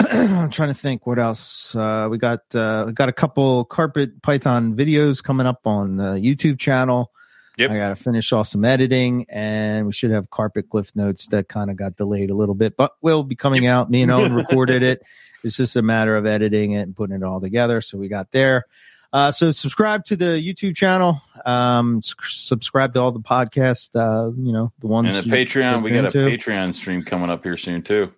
I'm 0.10 0.50
trying 0.50 0.68
to 0.68 0.74
think 0.74 1.06
what 1.06 1.18
else. 1.18 1.74
Uh, 1.74 2.08
we 2.10 2.18
got 2.18 2.40
uh, 2.54 2.84
we 2.86 2.92
got 2.92 3.08
a 3.08 3.12
couple 3.12 3.64
carpet 3.64 4.22
python 4.22 4.74
videos 4.76 5.22
coming 5.22 5.46
up 5.46 5.66
on 5.66 5.96
the 5.96 6.14
YouTube 6.14 6.58
channel. 6.58 7.12
Yep. 7.58 7.70
I 7.70 7.76
got 7.76 7.88
to 7.90 7.96
finish 7.96 8.32
off 8.32 8.48
some 8.48 8.64
editing, 8.64 9.26
and 9.28 9.86
we 9.86 9.92
should 9.92 10.10
have 10.10 10.30
carpet 10.30 10.70
glyph 10.70 10.96
notes 10.96 11.26
that 11.28 11.48
kind 11.48 11.70
of 11.70 11.76
got 11.76 11.96
delayed 11.96 12.30
a 12.30 12.34
little 12.34 12.54
bit, 12.54 12.76
but 12.76 12.92
will 13.02 13.24
be 13.24 13.36
coming 13.36 13.66
out. 13.66 13.90
Me 13.90 14.02
and 14.02 14.10
Owen 14.12 14.32
recorded 14.32 14.82
it. 14.82 15.02
It's 15.44 15.56
just 15.56 15.76
a 15.76 15.82
matter 15.82 16.16
of 16.16 16.24
editing 16.24 16.72
it 16.72 16.82
and 16.82 16.96
putting 16.96 17.16
it 17.16 17.22
all 17.22 17.40
together. 17.40 17.80
So 17.80 17.98
we 17.98 18.08
got 18.08 18.30
there. 18.30 18.64
Uh, 19.12 19.30
so 19.30 19.50
subscribe 19.50 20.06
to 20.06 20.16
the 20.16 20.40
YouTube 20.40 20.74
channel. 20.74 21.20
Um, 21.44 21.98
s- 21.98 22.14
subscribe 22.22 22.94
to 22.94 23.00
all 23.00 23.12
the 23.12 23.20
podcasts. 23.20 23.90
Uh, 23.94 24.32
you 24.34 24.52
know 24.52 24.72
the 24.78 24.86
ones 24.86 25.14
And 25.14 25.30
the 25.30 25.36
Patreon, 25.36 25.82
we 25.82 25.90
got 25.90 26.06
a. 26.06 26.18
Patreon 26.18 26.72
stream 26.72 27.04
coming 27.04 27.28
up 27.28 27.42
here 27.42 27.58
soon 27.58 27.82
too. 27.82 28.12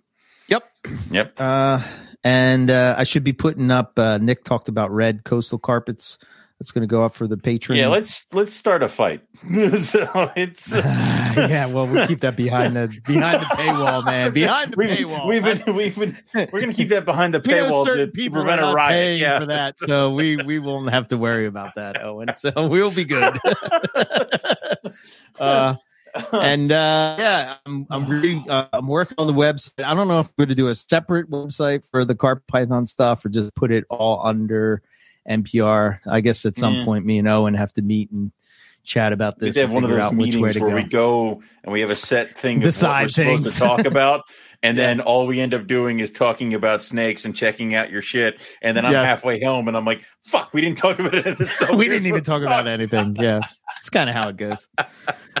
Yep. 1.11 1.39
Uh, 1.39 1.81
and 2.23 2.71
uh, 2.71 2.95
I 2.97 3.03
should 3.03 3.23
be 3.23 3.33
putting 3.33 3.69
up. 3.69 3.99
Uh, 3.99 4.17
Nick 4.17 4.43
talked 4.43 4.67
about 4.67 4.89
red 4.91 5.23
coastal 5.23 5.59
carpets. 5.59 6.17
That's 6.59 6.71
going 6.71 6.81
to 6.83 6.87
go 6.87 7.03
up 7.03 7.13
for 7.13 7.27
the 7.27 7.35
Patreon. 7.35 7.75
Yeah, 7.75 7.89
let's 7.89 8.25
let's 8.31 8.53
start 8.53 8.81
a 8.81 8.87
fight. 8.89 9.21
so 9.43 10.31
it's 10.37 10.71
yeah, 10.75 11.67
well, 11.67 11.85
we'll 11.85 12.07
keep 12.07 12.21
that 12.21 12.37
behind 12.37 12.77
the 12.77 12.87
behind 13.05 13.41
the 13.41 13.45
paywall, 13.45 14.05
man. 14.05 14.31
Behind 14.31 14.71
the 14.71 14.77
we've, 14.77 14.89
paywall. 14.89 15.27
we've 15.27 15.43
been 15.43 15.75
we've 15.75 15.95
been 15.99 16.17
we're 16.33 16.61
gonna 16.61 16.73
keep 16.73 16.89
that 16.89 17.03
behind 17.03 17.33
the 17.33 17.39
paywall 17.41 17.83
certain 17.83 18.07
to 18.07 18.11
people 18.11 18.39
are 18.39 18.47
a 18.47 18.55
not 18.55 18.73
riot. 18.73 18.91
paying 18.91 19.21
Yeah, 19.21 19.41
for 19.41 19.45
that, 19.47 19.77
so 19.77 20.13
we 20.13 20.37
we 20.37 20.59
won't 20.59 20.89
have 20.91 21.09
to 21.09 21.17
worry 21.17 21.45
about 21.45 21.75
that, 21.75 22.01
Owen. 22.01 22.29
So 22.37 22.67
we'll 22.69 22.89
be 22.91 23.03
good. 23.03 23.37
uh, 25.37 25.75
and 26.33 26.71
uh, 26.71 27.15
yeah, 27.19 27.55
I'm 27.65 27.87
I'm 27.89 28.05
really 28.07 28.43
uh, 28.49 28.67
I'm 28.71 28.87
working 28.87 29.15
on 29.17 29.27
the 29.27 29.33
website. 29.33 29.83
I 29.83 29.93
don't 29.93 30.07
know 30.07 30.19
if 30.19 30.27
we're 30.37 30.45
going 30.45 30.49
to 30.49 30.55
do 30.55 30.67
a 30.69 30.75
separate 30.75 31.29
website 31.29 31.87
for 31.91 32.05
the 32.05 32.15
Carp 32.15 32.47
Python 32.47 32.85
stuff 32.85 33.25
or 33.25 33.29
just 33.29 33.53
put 33.55 33.71
it 33.71 33.85
all 33.89 34.25
under 34.25 34.81
NPR. 35.29 35.99
I 36.09 36.21
guess 36.21 36.45
at 36.45 36.55
some 36.57 36.75
Yeah. 36.75 36.85
point, 36.85 37.05
me 37.05 37.17
and 37.19 37.27
Owen 37.27 37.53
have 37.55 37.73
to 37.73 37.81
meet 37.81 38.11
and 38.11 38.31
chat 38.85 39.11
about 39.13 39.39
this. 39.39 39.55
we 39.55 39.61
have 39.61 39.71
one 39.73 39.83
of 39.83 39.89
those 39.89 39.99
out 39.99 40.13
which 40.15 40.35
way 40.35 40.41
meetings 40.41 40.59
where 40.59 40.69
go. 40.69 40.75
we 40.75 40.83
go 40.83 41.41
and 41.63 41.73
we 41.73 41.81
have 41.81 41.89
a 41.89 41.95
set 41.95 42.29
thing 42.31 42.57
of 42.63 42.63
what 42.63 42.65
we're 43.01 43.07
supposed 43.09 43.15
things. 43.15 43.53
to 43.53 43.59
talk 43.59 43.85
about, 43.85 44.21
and 44.63 44.77
then 44.77 45.01
all 45.01 45.27
we 45.27 45.39
end 45.41 45.53
up 45.53 45.67
doing 45.67 45.99
is 45.99 46.11
talking 46.11 46.53
about 46.53 46.81
snakes 46.81 47.25
and 47.25 47.35
checking 47.35 47.75
out 47.75 47.89
your 47.91 48.01
shit. 48.01 48.39
And 48.61 48.77
then 48.77 48.85
I'm 48.85 48.91
Yes. 48.93 49.07
halfway 49.07 49.43
home, 49.43 49.67
and 49.67 49.75
I'm 49.75 49.85
like, 49.85 50.03
"Fuck, 50.27 50.53
we 50.53 50.61
didn't 50.61 50.77
talk 50.77 50.99
about 50.99 51.13
it." 51.15 51.37
we 51.75 51.87
didn't 51.89 52.05
even 52.07 52.23
talk 52.23 52.41
about 52.43 52.67
anything. 52.67 53.15
Yeah, 53.19 53.41
it's 53.79 53.89
kind 53.89 54.09
of 54.09 54.15
how 54.15 54.29
it 54.29 54.37
goes. 54.37 54.67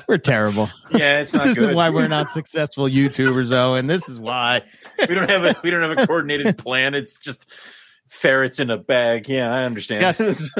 We're 0.07 0.17
terrible. 0.17 0.69
Yeah, 0.91 1.21
it's 1.21 1.31
This 1.31 1.45
not 1.45 1.51
isn't 1.51 1.63
good. 1.63 1.75
why 1.75 1.89
we're 1.89 2.07
not 2.07 2.29
successful 2.29 2.85
YouTubers, 2.85 3.49
though, 3.49 3.75
and 3.75 3.89
this 3.89 4.09
is 4.09 4.19
why. 4.19 4.63
we 4.99 5.15
don't 5.15 5.29
have 5.29 5.45
a 5.45 5.55
we 5.63 5.71
don't 5.71 5.81
have 5.81 5.97
a 5.97 6.05
coordinated 6.07 6.57
plan. 6.57 6.93
It's 6.95 7.17
just 7.17 7.49
ferrets 8.09 8.59
in 8.59 8.69
a 8.69 8.77
bag. 8.77 9.27
Yeah, 9.29 9.51
I 9.53 9.63
understand. 9.63 10.01
Yes. 10.01 10.51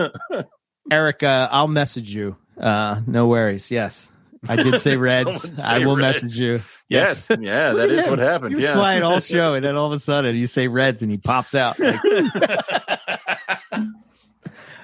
Eric, 0.91 1.23
uh, 1.23 1.49
I'll 1.51 1.67
message 1.67 2.13
you. 2.13 2.37
Uh, 2.57 3.01
no 3.07 3.27
worries. 3.27 3.71
Yes, 3.71 4.11
I 4.47 4.55
did 4.55 4.81
say 4.83 4.97
Reds. 4.97 5.59
I 5.59 5.79
will 5.79 5.97
Reds. 5.97 6.23
message 6.23 6.39
you. 6.39 6.61
yes, 6.89 7.27
yeah, 7.39 7.73
that 7.73 7.89
is 7.89 8.07
what 8.07 8.19
happened. 8.19 8.51
He 8.51 8.55
was 8.55 8.63
yeah. 8.63 8.73
quiet 8.73 9.03
all 9.03 9.19
show, 9.21 9.53
and 9.53 9.65
then 9.65 9.75
all 9.75 9.87
of 9.87 9.93
a 9.93 9.99
sudden 9.99 10.35
you 10.35 10.47
say 10.47 10.67
Reds, 10.67 11.01
and 11.01 11.11
he 11.11 11.17
pops 11.17 11.55
out. 11.55 11.79
Like, 11.79 11.99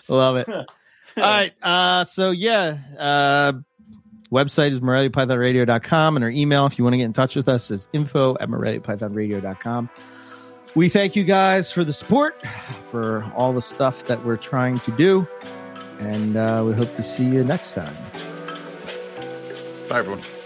love 0.07 0.37
it. 0.37 0.47
All 0.49 0.65
right. 1.17 1.53
Uh, 1.61 2.05
so 2.05 2.31
yeah, 2.31 2.77
uh, 2.97 3.53
website 4.31 4.71
is 4.71 4.79
moreliapythonradio.com 4.79 6.15
and 6.15 6.23
our 6.23 6.31
email 6.31 6.65
if 6.65 6.77
you 6.77 6.83
want 6.83 6.93
to 6.93 6.97
get 6.97 7.05
in 7.05 7.13
touch 7.13 7.35
with 7.35 7.49
us 7.49 7.69
is 7.69 7.87
info 7.93 8.37
at 8.39 8.49
moreliapythonradio.com. 8.49 9.89
We 10.73 10.87
thank 10.87 11.17
you 11.17 11.25
guys 11.25 11.69
for 11.69 11.83
the 11.83 11.91
support, 11.91 12.41
for 12.89 13.29
all 13.35 13.51
the 13.51 13.61
stuff 13.61 14.07
that 14.07 14.23
we're 14.25 14.37
trying 14.37 14.79
to 14.79 14.91
do, 14.91 15.27
and 16.01 16.35
uh, 16.35 16.63
we 16.65 16.73
hope 16.73 16.95
to 16.95 17.03
see 17.03 17.25
you 17.25 17.43
next 17.43 17.73
time. 17.73 17.95
Bye, 19.87 19.99
everyone. 19.99 20.40